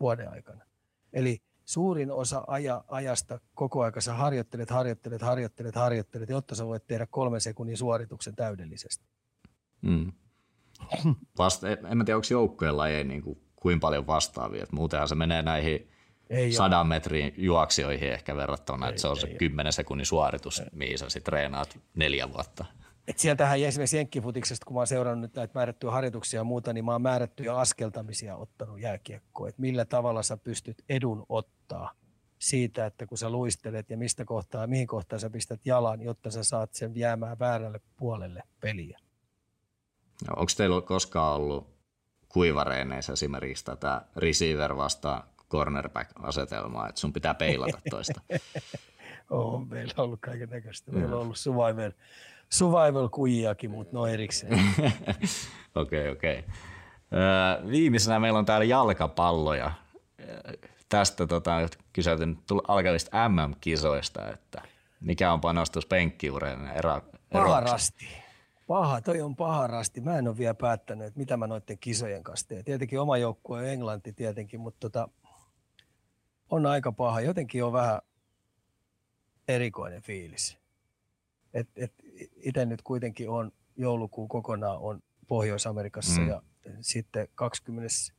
vuoden 0.00 0.30
aikana. 0.30 0.64
Eli 1.12 1.42
suurin 1.64 2.10
osa 2.10 2.44
aja, 2.46 2.84
ajasta 2.88 3.40
koko 3.54 3.82
aika 3.82 4.00
sä 4.00 4.14
harjoittelet, 4.14 4.70
harjoittelet, 4.70 5.22
harjoittelet, 5.22 5.74
harjoittelet, 5.74 6.28
jotta 6.28 6.54
sä 6.54 6.66
voit 6.66 6.86
tehdä 6.86 7.06
kolmen 7.06 7.40
sekunnin 7.40 7.76
suorituksen 7.76 8.36
täydellisesti. 8.36 9.06
Mm. 9.82 10.12
Vasta, 11.38 11.70
en, 11.70 11.86
en 11.86 11.96
mä 11.98 12.04
tiedä, 12.04 12.16
onko 12.16 12.26
joukkojen 12.30 12.76
lajeja 12.76 13.04
niin 13.04 13.22
kuin, 13.22 13.43
kuin 13.64 13.80
paljon 13.80 14.06
vastaavia. 14.06 14.62
Et 14.62 14.72
muutenhan 14.72 15.08
se 15.08 15.14
menee 15.14 15.42
näihin 15.42 15.90
Ei 16.30 16.52
sadan 16.52 16.86
metrin 16.86 17.34
juoksijoihin 17.36 18.12
ehkä 18.12 18.36
verrattuna, 18.36 18.88
että 18.88 19.00
se 19.00 19.08
on 19.08 19.16
se 19.16 19.26
ei. 19.26 19.34
10 19.34 19.72
sekunnin 19.72 20.06
suoritus, 20.06 20.62
mihin 20.72 20.98
sä 20.98 21.08
sit 21.08 21.24
treenaat 21.24 21.78
neljä 21.94 22.32
vuotta. 22.32 22.64
Et 23.08 23.18
sieltähän 23.18 23.60
esimerkiksi 23.60 23.96
jenkkifutiksesta, 23.96 24.66
kun 24.66 24.74
mä 24.74 24.80
oon 24.80 24.86
seurannut 24.86 25.20
nyt 25.20 25.34
näitä 25.34 25.54
määrättyjä 25.54 25.90
harjoituksia 25.90 26.40
ja 26.40 26.44
muuta, 26.44 26.72
niin 26.72 26.84
mä 26.84 26.92
oon 26.92 27.02
määrättyjä 27.02 27.56
askeltamisia 27.56 28.36
ottanut 28.36 28.80
jääkiekkoon. 28.80 29.48
Että 29.48 29.60
millä 29.60 29.84
tavalla 29.84 30.22
sä 30.22 30.36
pystyt 30.36 30.84
edun 30.88 31.26
ottaa 31.28 31.92
siitä, 32.38 32.86
että 32.86 33.06
kun 33.06 33.18
sä 33.18 33.30
luistelet 33.30 33.90
ja 33.90 33.96
mistä 33.96 34.24
kohtaa, 34.24 34.66
mihin 34.66 34.86
kohtaan 34.86 35.20
sä 35.20 35.30
pistät 35.30 35.60
jalan, 35.64 36.00
jotta 36.00 36.30
sä 36.30 36.44
saat 36.44 36.74
sen 36.74 36.92
jäämään 36.96 37.38
väärälle 37.38 37.80
puolelle 37.96 38.42
peliä. 38.60 38.98
Onko 40.36 40.52
teillä 40.56 40.80
koskaan 40.80 41.36
ollut 41.36 41.73
kuivareeneissa 42.34 43.12
esimerkiksi 43.12 43.64
tätä 43.64 44.02
receiver 44.16 44.76
vastaan 44.76 45.22
cornerback-asetelmaa, 45.50 46.88
että 46.88 47.00
sun 47.00 47.12
pitää 47.12 47.34
peilata 47.34 47.78
toista? 47.90 48.20
On 49.30 49.68
meillä 49.68 49.94
ollut 49.96 50.20
kaiken 50.20 50.48
näköistä. 50.50 50.92
Meillä 50.92 51.16
on 51.16 51.22
ollut 51.22 51.38
survival, 51.38 51.92
survival 52.48 53.08
kujiakin, 53.08 53.70
mutta 53.70 53.96
no 53.96 54.06
erikseen. 54.06 54.60
Okei, 55.74 56.08
okei. 56.08 56.44
Öö, 57.12 57.70
Viimeisenä 57.70 58.20
meillä 58.20 58.38
on 58.38 58.44
täällä 58.46 58.64
jalkapalloja. 58.64 59.70
Tästä 60.88 61.26
tota, 61.26 61.52
kyseltiin 61.92 62.36
tul- 62.46 62.64
alkavista 62.68 63.28
MM-kisoista, 63.28 64.28
että 64.30 64.62
mikä 65.00 65.32
on 65.32 65.40
panostus 65.40 65.86
penkkiureen 65.86 66.68
ero, 66.74 67.00
Paha 67.32 67.58
eroksi? 67.58 67.72
rasti. 67.72 68.23
Paha, 68.66 69.00
toi 69.00 69.20
on 69.20 69.36
paha 69.36 69.66
rasti. 69.66 70.00
Mä 70.00 70.18
en 70.18 70.28
ole 70.28 70.38
vielä 70.38 70.54
päättänyt, 70.54 71.06
että 71.06 71.18
mitä 71.18 71.36
mä 71.36 71.46
noiden 71.46 71.78
kisojen 71.78 72.22
kanssa 72.22 72.48
teen. 72.48 72.64
Tietenkin 72.64 73.00
oma 73.00 73.18
joukkue 73.18 73.58
on 73.58 73.64
Englanti 73.64 74.12
tietenkin, 74.12 74.60
mutta 74.60 74.80
tota, 74.80 75.08
on 76.50 76.66
aika 76.66 76.92
paha. 76.92 77.20
Jotenkin 77.20 77.64
on 77.64 77.72
vähän 77.72 78.00
erikoinen 79.48 80.02
fiilis. 80.02 80.58
Et, 81.54 81.68
et 81.76 81.92
itse 82.36 82.64
nyt 82.66 82.82
kuitenkin 82.82 83.30
on 83.30 83.52
joulukuu 83.76 84.28
kokonaan 84.28 84.78
on 84.78 85.02
Pohjois-Amerikassa 85.28 86.20
Mm. 86.20 86.28
ja 86.28 86.42
sitten 86.80 87.28
25. 87.34 88.12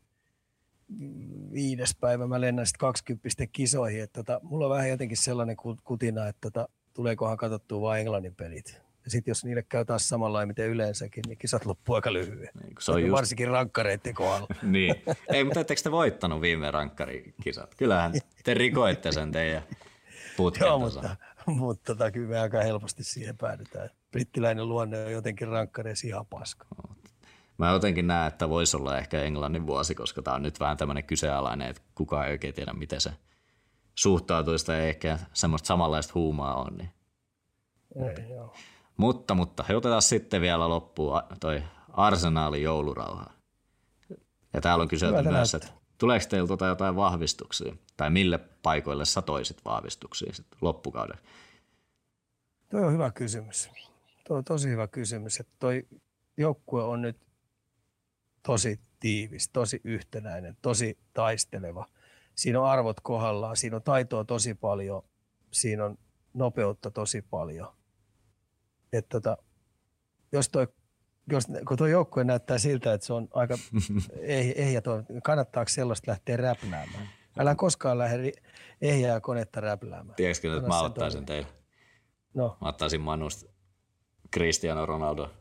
päivä 1.99 2.27
mä 2.27 2.41
lennän 2.41 2.65
sitten 2.65 2.79
20 2.79 3.47
kisoihin. 3.51 4.01
Et 4.03 4.13
tota, 4.13 4.39
mulla 4.43 4.65
on 4.65 4.71
vähän 4.71 4.89
jotenkin 4.89 5.17
sellainen 5.17 5.55
ku- 5.55 5.77
kutina, 5.83 6.27
että 6.27 6.41
tota, 6.41 6.69
tuleekohan 6.93 7.37
katsottua 7.37 7.81
vain 7.81 8.01
Englannin 8.01 8.35
pelit. 8.35 8.84
Ja 9.05 9.11
sitten 9.11 9.31
jos 9.31 9.45
niille 9.45 9.63
käy 9.63 9.85
taas 9.85 10.09
samalla 10.09 10.45
miten 10.45 10.69
yleensäkin, 10.69 11.23
niin 11.27 11.37
kisat 11.37 11.65
loppuu 11.65 11.95
aika 11.95 12.13
lyhyen. 12.13 12.49
Niin, 12.63 12.75
se 12.79 12.91
on 12.91 13.01
just, 13.01 13.11
Varsinkin 13.11 13.47
rankkareiden 13.47 14.13
kohdalla. 14.13 14.47
niin. 14.63 14.95
Ei, 15.33 15.43
mutta 15.43 15.59
ettekö 15.59 15.81
te 15.81 15.91
voittanut 15.91 16.41
viime 16.41 16.71
rankkarikisat? 16.71 17.75
Kyllähän 17.75 18.13
te 18.43 18.53
rikoitte 18.53 19.11
sen 19.11 19.31
teidän 19.31 19.63
putken 20.37 20.67
Joo, 20.67 20.79
mutta, 20.79 21.15
mutta 21.45 21.93
tota, 21.93 22.11
kyllä 22.11 22.29
me 22.29 22.39
aika 22.39 22.61
helposti 22.61 23.03
siihen 23.03 23.37
päädytään. 23.37 23.89
Brittiläinen 24.11 24.69
luonne 24.69 25.05
on 25.05 25.11
jotenkin 25.11 25.47
rankkareissa 25.47 26.07
ihan 26.07 26.25
paska. 26.25 26.65
Mä 27.57 27.71
jotenkin 27.71 28.07
näen, 28.07 28.27
että 28.27 28.49
voisi 28.49 28.77
olla 28.77 28.97
ehkä 28.97 29.21
Englannin 29.21 29.67
vuosi, 29.67 29.95
koska 29.95 30.21
tämä 30.21 30.35
on 30.35 30.43
nyt 30.43 30.59
vähän 30.59 30.77
tämmöinen 30.77 31.03
kyseenalainen, 31.03 31.69
että 31.69 31.81
kukaan 31.95 32.25
ei 32.25 32.31
oikein 32.31 32.53
tiedä, 32.53 32.73
miten 32.73 33.01
se 33.01 33.11
suhtautuisi 33.95 34.65
tai 34.65 34.89
ehkä 34.89 35.19
semmoista 35.33 35.67
samanlaista 35.67 36.11
huumaa 36.15 36.55
on. 36.55 36.77
Niin. 36.77 36.89
Ei, 37.95 38.29
joo. 38.29 38.55
Mutta, 38.97 39.33
mutta 39.33 39.63
he 39.69 39.75
otetaan 39.75 40.01
sitten 40.01 40.41
vielä 40.41 40.69
loppuun 40.69 41.21
toi 41.39 41.63
Arsenaalin 41.89 42.63
joulurauha. 42.63 43.25
Ja 44.53 44.61
täällä 44.61 44.81
on 44.81 44.87
kyselty 44.87 45.17
Hyvältä 45.17 45.37
myös, 45.37 45.53
että 45.53 45.67
tuleeko 45.97 46.25
teillä 46.29 46.47
tota 46.47 46.65
jotain 46.65 46.95
vahvistuksia? 46.95 47.75
Tai 47.97 48.09
mille 48.09 48.37
paikoille 48.37 49.05
sä 49.05 49.21
toisit 49.21 49.65
vahvistuksia 49.65 50.33
sitten 50.33 50.57
loppukauden? 50.61 51.17
Toi 52.69 52.83
on 52.83 52.93
hyvä 52.93 53.11
kysymys. 53.11 53.69
Tuo 54.27 54.37
on 54.37 54.43
tosi 54.43 54.69
hyvä 54.69 54.87
kysymys. 54.87 55.39
Että 55.39 55.53
toi 55.59 55.87
joukkue 56.37 56.83
on 56.83 57.01
nyt 57.01 57.17
tosi 58.43 58.79
tiivis, 58.99 59.49
tosi 59.49 59.81
yhtenäinen, 59.83 60.57
tosi 60.61 60.97
taisteleva. 61.13 61.85
Siinä 62.35 62.61
on 62.61 62.67
arvot 62.67 62.99
kohdallaan, 62.99 63.57
siinä 63.57 63.75
on 63.75 63.83
taitoa 63.83 64.23
tosi 64.23 64.53
paljon, 64.53 65.03
siinä 65.51 65.85
on 65.85 65.97
nopeutta 66.33 66.91
tosi 66.91 67.21
paljon. 67.21 67.67
Et 68.93 69.09
tota, 69.09 69.37
jos 70.31 70.49
toi, 70.49 70.67
jos, 71.31 71.47
kun 71.67 71.77
tuo 71.77 71.87
joukkue 71.87 72.23
näyttää 72.23 72.57
siltä, 72.57 72.93
että 72.93 73.07
se 73.07 73.13
on 73.13 73.27
aika 73.33 73.57
ei, 74.21 74.61
ehjä, 74.61 74.81
tuo, 74.81 75.03
kannattaako 75.23 75.69
sellaista 75.69 76.11
lähteä 76.11 76.37
räpläämään? 76.37 77.09
Älä 77.39 77.55
koskaan 77.55 77.97
lähde 77.97 78.31
ehjää 78.81 79.19
konetta 79.19 79.61
räpläämään. 79.61 80.15
Tiedätkö, 80.15 80.47
että 80.47 80.57
Anna 80.57 80.67
mä 80.67 80.79
sen 80.79 80.85
ottaisin 80.85 81.25
toimia. 81.25 81.43
teille? 81.43 81.59
No, 82.33 82.57
Mä 82.61 82.67
ottaisin 82.67 83.01
Manusta 83.01 83.51
Cristiano 84.33 84.85
Ronaldo. 84.85 85.31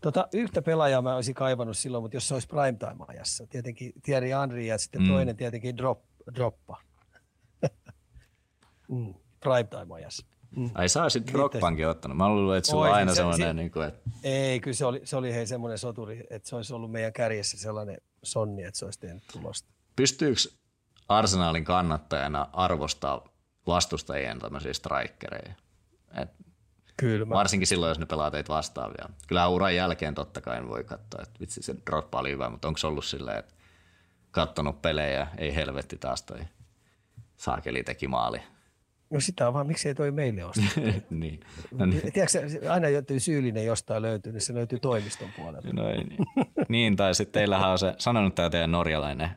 Tota, 0.00 0.28
yhtä 0.34 0.62
pelaajaa 0.62 1.02
mä 1.02 1.14
olisin 1.14 1.34
kaivannut 1.34 1.76
silloin, 1.76 2.04
mutta 2.04 2.16
jos 2.16 2.28
se 2.28 2.34
olisi 2.34 2.48
primetime-ajassa. 2.48 3.46
Tietenkin 3.46 3.92
Thierry 4.02 4.28
Henry 4.28 4.60
ja 4.60 4.78
sitten 4.78 5.02
mm. 5.02 5.08
toinen 5.08 5.36
tietenkin 5.36 5.76
drop, 5.76 6.00
droppa. 6.34 6.82
mm, 8.88 9.14
primetime-ajassa. 9.40 10.26
Mm. 10.56 10.70
Ai 10.74 10.88
sä 10.88 11.02
olisit 11.02 11.32
Rockpankin 11.32 11.88
ottanut. 11.88 12.16
Mä 12.16 12.28
luulen, 12.28 12.58
että 12.58 12.70
sulla 12.70 12.86
on 12.88 12.94
aina 12.94 13.12
se- 13.12 13.16
semmoinen, 13.16 13.48
se- 13.48 13.52
niin 13.54 13.70
kuin, 13.70 13.88
että 13.88 14.10
Ei, 14.22 14.60
kyllä 14.60 14.74
se 14.74 14.84
oli, 14.86 15.00
se 15.04 15.16
oli 15.16 15.34
hei 15.34 15.46
semmoinen 15.46 15.78
soturi, 15.78 16.26
että 16.30 16.48
se 16.48 16.56
olisi 16.56 16.74
ollut 16.74 16.90
meidän 16.92 17.12
kärjessä 17.12 17.58
sellainen 17.58 18.00
sonni, 18.22 18.62
että 18.64 18.78
se 18.78 18.84
olisi 18.84 19.00
tehnyt 19.00 19.22
tulosta. 19.32 19.68
pystyykö 19.96 20.40
Arsenalin 21.08 21.64
kannattajana 21.64 22.48
arvostaa 22.52 23.24
vastustajien 23.66 24.38
tämmöisiä 24.38 24.72
strikereja? 24.72 25.54
Et 26.22 26.28
Kyllä 26.96 27.24
mä, 27.24 27.34
Varsinkin 27.34 27.66
silloin, 27.66 27.90
jos 27.90 27.98
ne 27.98 28.06
pelaa 28.06 28.30
teitä 28.30 28.48
vastaan 28.52 28.90
vielä. 28.98 29.10
Kyllähän 29.28 29.50
uran 29.50 29.74
jälkeen 29.76 30.14
totta 30.14 30.40
kai 30.40 30.68
voi 30.68 30.84
katsoa, 30.84 31.22
että 31.22 31.40
vitsi 31.40 31.62
se 31.62 31.74
droppa 31.90 32.18
oli 32.18 32.30
hyvä, 32.30 32.48
mutta 32.50 32.68
onko 32.68 32.78
se 32.78 32.86
ollut 32.86 33.04
silleen, 33.04 33.38
että 33.38 33.54
kattonut 34.30 34.82
pelejä, 34.82 35.26
ei 35.38 35.54
helvetti 35.54 35.96
taas 35.98 36.22
toi 36.22 36.40
saakeli 37.36 37.82
teki 37.84 38.08
maali. 38.08 38.42
No 39.10 39.20
sitä 39.20 39.48
on 39.48 39.54
vaan, 39.54 39.66
miksei 39.66 39.94
toi 39.94 40.10
meille 40.10 40.44
osta. 40.44 40.62
niin. 41.10 41.40
No, 41.70 41.86
niin. 41.86 42.12
Tiedätkö, 42.12 42.70
aina 42.70 42.88
jotain 42.88 43.20
syyllinen 43.20 43.64
jostain 43.64 44.02
löytyy, 44.02 44.32
niin 44.32 44.40
se 44.40 44.54
löytyy 44.54 44.78
toimiston 44.78 45.28
puolelta. 45.36 45.72
No 45.72 45.88
ei 45.88 46.04
niin. 46.04 46.26
niin, 46.68 46.96
tai 46.96 47.14
sitten 47.14 47.40
teillähän 47.40 47.70
on 47.70 47.78
se, 47.78 47.94
sanonut 47.98 48.34
tämä 48.34 48.50
teidän 48.50 48.72
norjalainen 48.72 49.30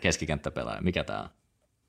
keskikenttäpelaaja. 0.00 0.82
Mikä 0.82 1.04
tämä 1.04 1.20
on? 1.20 1.28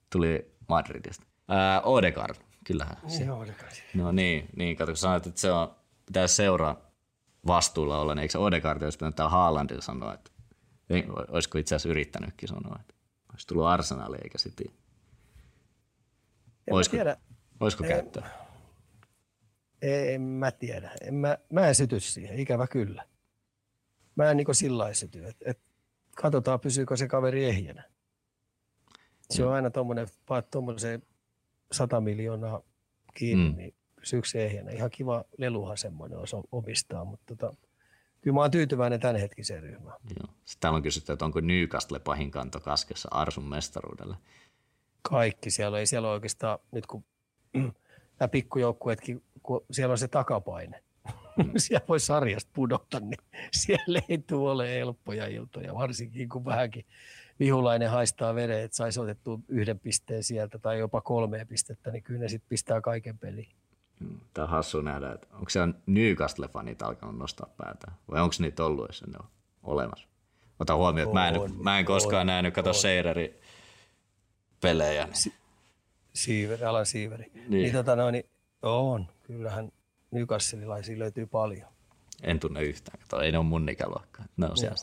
Tuli 0.09 0.51
Madridista. 0.69 1.25
Ää, 1.47 1.81
Odegaard, 1.81 2.35
kyllähän. 2.65 2.97
Se. 3.07 3.23
Joo, 3.23 3.39
Odegaard. 3.39 3.73
No 3.93 4.11
niin, 4.11 4.49
niin 4.55 4.75
kato, 4.75 4.91
kun 4.91 4.97
sanoit, 4.97 5.27
että 5.27 5.41
se 5.41 5.51
on, 5.51 5.75
pitäisi 6.05 6.35
seuraa 6.35 6.89
vastuulla 7.47 7.99
olla, 7.99 8.15
niin 8.15 8.21
eikö 8.21 8.31
se 8.31 8.37
Odegaard 8.37 8.81
olisi 8.81 8.97
pitänyt 8.97 9.15
täällä 9.15 9.31
Haalandilla 9.31 9.81
sanoa, 9.81 10.13
että 10.13 10.31
olisiko 11.27 11.57
itse 11.57 11.75
asiassa 11.75 11.89
yrittänytkin 11.89 12.49
sanoa, 12.49 12.77
että 12.79 12.93
olisi 13.31 13.47
tullut 13.47 13.65
Arsenaliin 13.65 14.23
eikä 14.23 14.37
City. 14.37 14.78
En 16.69 16.73
mä 16.73 16.77
Olisiko, 16.77 16.95
tiedä, 16.97 17.17
olisiko 17.59 17.83
Ei. 17.83 17.89
käyttöä? 17.89 18.29
en 19.81 20.21
mä 20.21 20.51
tiedä. 20.51 20.91
En 21.01 21.13
mä, 21.13 21.37
mä 21.53 21.67
en 21.67 21.75
syty 21.75 21.99
siihen, 21.99 22.39
ikävä 22.39 22.67
kyllä. 22.67 23.05
Mä 24.15 24.31
en 24.31 24.37
niin 24.37 24.55
sillä 24.55 24.77
lailla 24.77 24.93
syty, 24.93 25.25
että 25.25 25.45
et 25.51 25.59
katsotaan 26.15 26.59
pysyykö 26.59 26.97
se 26.97 27.07
kaveri 27.07 27.45
ehjänä. 27.45 27.83
Se 29.29 29.45
on 29.45 29.53
aina 29.53 29.69
tuommoinen, 29.69 30.07
paat 30.25 30.51
tuommoiseen 30.51 31.03
100 31.71 32.01
miljoonaa 32.01 32.61
kiinni, 33.13 33.45
Mm. 33.45 33.51
mm. 33.51 33.57
niin 33.57 33.75
pysyykö 33.95 34.27
se 34.27 34.45
ehjänä. 34.45 34.71
Ihan 34.71 34.89
kiva 34.89 35.23
leluhan 35.37 35.77
semmoinen 35.77 36.19
olisi 36.19 36.35
omistaa, 36.51 37.05
mutta 37.05 37.35
tota, 37.35 37.55
kyllä 38.21 38.35
mä 38.35 38.41
oon 38.41 38.51
tyytyväinen 38.51 38.99
tämänhetkiseen 38.99 39.63
ryhmään. 39.63 39.97
Joo. 40.19 40.33
Sitten 40.45 40.59
täällä 40.59 40.77
on 40.77 40.83
kysytty, 40.83 41.11
että 41.11 41.25
onko 41.25 41.39
Newcastle 41.39 41.99
pahin 41.99 42.31
kanto 42.31 42.59
kaskessa 42.59 43.09
Arsun 43.11 43.49
mestaruudelle. 43.49 44.17
Kaikki 45.01 45.51
siellä 45.51 45.79
ei 45.79 45.85
siellä 45.85 46.09
oikeastaan, 46.09 46.59
nyt 46.71 46.85
kun 46.85 47.03
nämä 48.19 48.27
pikkujoukkueetkin, 48.31 49.23
kun 49.43 49.65
siellä 49.71 49.91
on 49.91 49.97
se 49.97 50.07
takapaine, 50.07 50.83
Mm. 51.43 51.51
siellä 51.57 51.85
voi 51.87 51.99
sarjasta 51.99 52.51
pudota, 52.53 52.99
niin 52.99 53.19
siellä 53.51 54.01
ei 54.09 54.17
tule 54.17 54.51
ole 54.51 54.69
helppoja 54.69 55.27
iltoja, 55.27 55.75
varsinkin 55.75 56.29
kun 56.29 56.45
vähänkin 56.45 56.85
vihulainen 57.39 57.89
haistaa 57.89 58.35
veren, 58.35 58.63
että 58.63 58.77
saisi 58.77 58.99
otettua 58.99 59.39
yhden 59.47 59.79
pisteen 59.79 60.23
sieltä 60.23 60.59
tai 60.59 60.79
jopa 60.79 61.01
kolme 61.01 61.45
pistettä, 61.45 61.91
niin 61.91 62.03
kyllä 62.03 62.19
ne 62.19 62.27
sitten 62.27 62.49
pistää 62.49 62.81
kaiken 62.81 63.17
peliin. 63.17 63.49
Mm, 63.99 64.19
Tämä 64.33 64.45
on 64.45 64.51
hassu 64.51 64.81
nähdä, 64.81 65.11
että 65.11 65.27
onko 65.33 65.49
siellä 65.49 65.73
Newcastle-fanit 65.85 66.81
alkanut 66.83 67.17
nostaa 67.17 67.49
päätään, 67.57 67.93
vai 68.11 68.21
onko 68.21 68.35
niitä 68.39 68.65
ollut, 68.65 68.87
jos 68.89 69.03
ne 69.07 69.17
on 69.19 69.27
olemassa? 69.63 70.07
Ota 70.59 70.75
huomioon, 70.75 71.09
että 71.09 71.19
mä 71.19 71.27
en, 71.27 71.39
On, 71.39 71.63
mä 71.63 71.79
en 71.79 71.85
koskaan 71.85 72.21
on, 72.21 72.27
nähnyt, 72.27 72.53
kato. 72.53 72.73
Seireri 72.73 73.41
pelejä. 74.61 75.05
Niin. 75.05 75.33
Siiveri, 76.13 76.65
Alan 76.65 76.85
Siiveri. 76.85 77.31
Niin. 77.33 77.49
Niin, 77.49 77.61
niin 77.61 77.73
tota 77.73 77.95
noin, 77.95 78.13
niin 78.13 78.25
on, 78.61 79.07
kyllähän 79.23 79.71
Newcastleilaisia 80.11 80.99
löytyy 80.99 81.25
paljon. 81.25 81.69
En 82.23 82.39
tunne 82.39 82.63
yhtään, 82.63 82.99
kato, 82.99 83.21
ei 83.21 83.31
ne 83.31 83.37
ole 83.37 83.45
mun 83.45 83.69
ikäluokkaa. 83.69 84.25
Ne 84.37 84.45
on 84.45 84.57
siellä. 84.57 84.77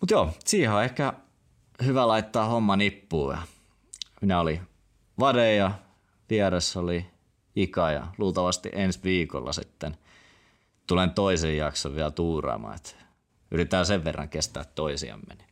Mutta 0.00 0.14
joo, 0.14 0.30
siihen 0.44 0.72
on 0.72 0.84
ehkä 0.84 1.12
hyvä 1.84 2.08
laittaa 2.08 2.48
homma 2.48 2.76
nippuun. 2.76 3.32
Ja 3.32 3.42
minä 4.20 4.40
oli 4.40 4.60
Vade 5.20 5.54
ja 5.54 5.72
vieressä 6.30 6.80
oli 6.80 7.06
Ika 7.56 7.90
ja 7.90 8.06
luultavasti 8.18 8.70
ensi 8.72 9.00
viikolla 9.04 9.52
sitten 9.52 9.96
tulen 10.86 11.10
toisen 11.10 11.56
jakson 11.56 11.94
vielä 11.94 12.10
tuuraamaan. 12.10 12.78
Yritetään 13.50 13.86
sen 13.86 14.04
verran 14.04 14.28
kestää 14.28 14.64
toisiamme. 14.74 15.34
Niin 15.34 15.48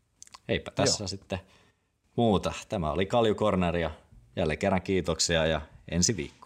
eipä 0.48 0.70
tässä 0.70 1.02
joo. 1.02 1.08
sitten 1.08 1.38
muuta. 2.16 2.52
Tämä 2.68 2.90
oli 2.90 3.06
Kalju 3.06 3.34
Corner 3.34 3.76
ja 3.76 3.90
jälleen 4.36 4.58
kerran 4.58 4.82
kiitoksia 4.82 5.46
ja 5.46 5.60
ensi 5.88 6.16
viikko. 6.16 6.45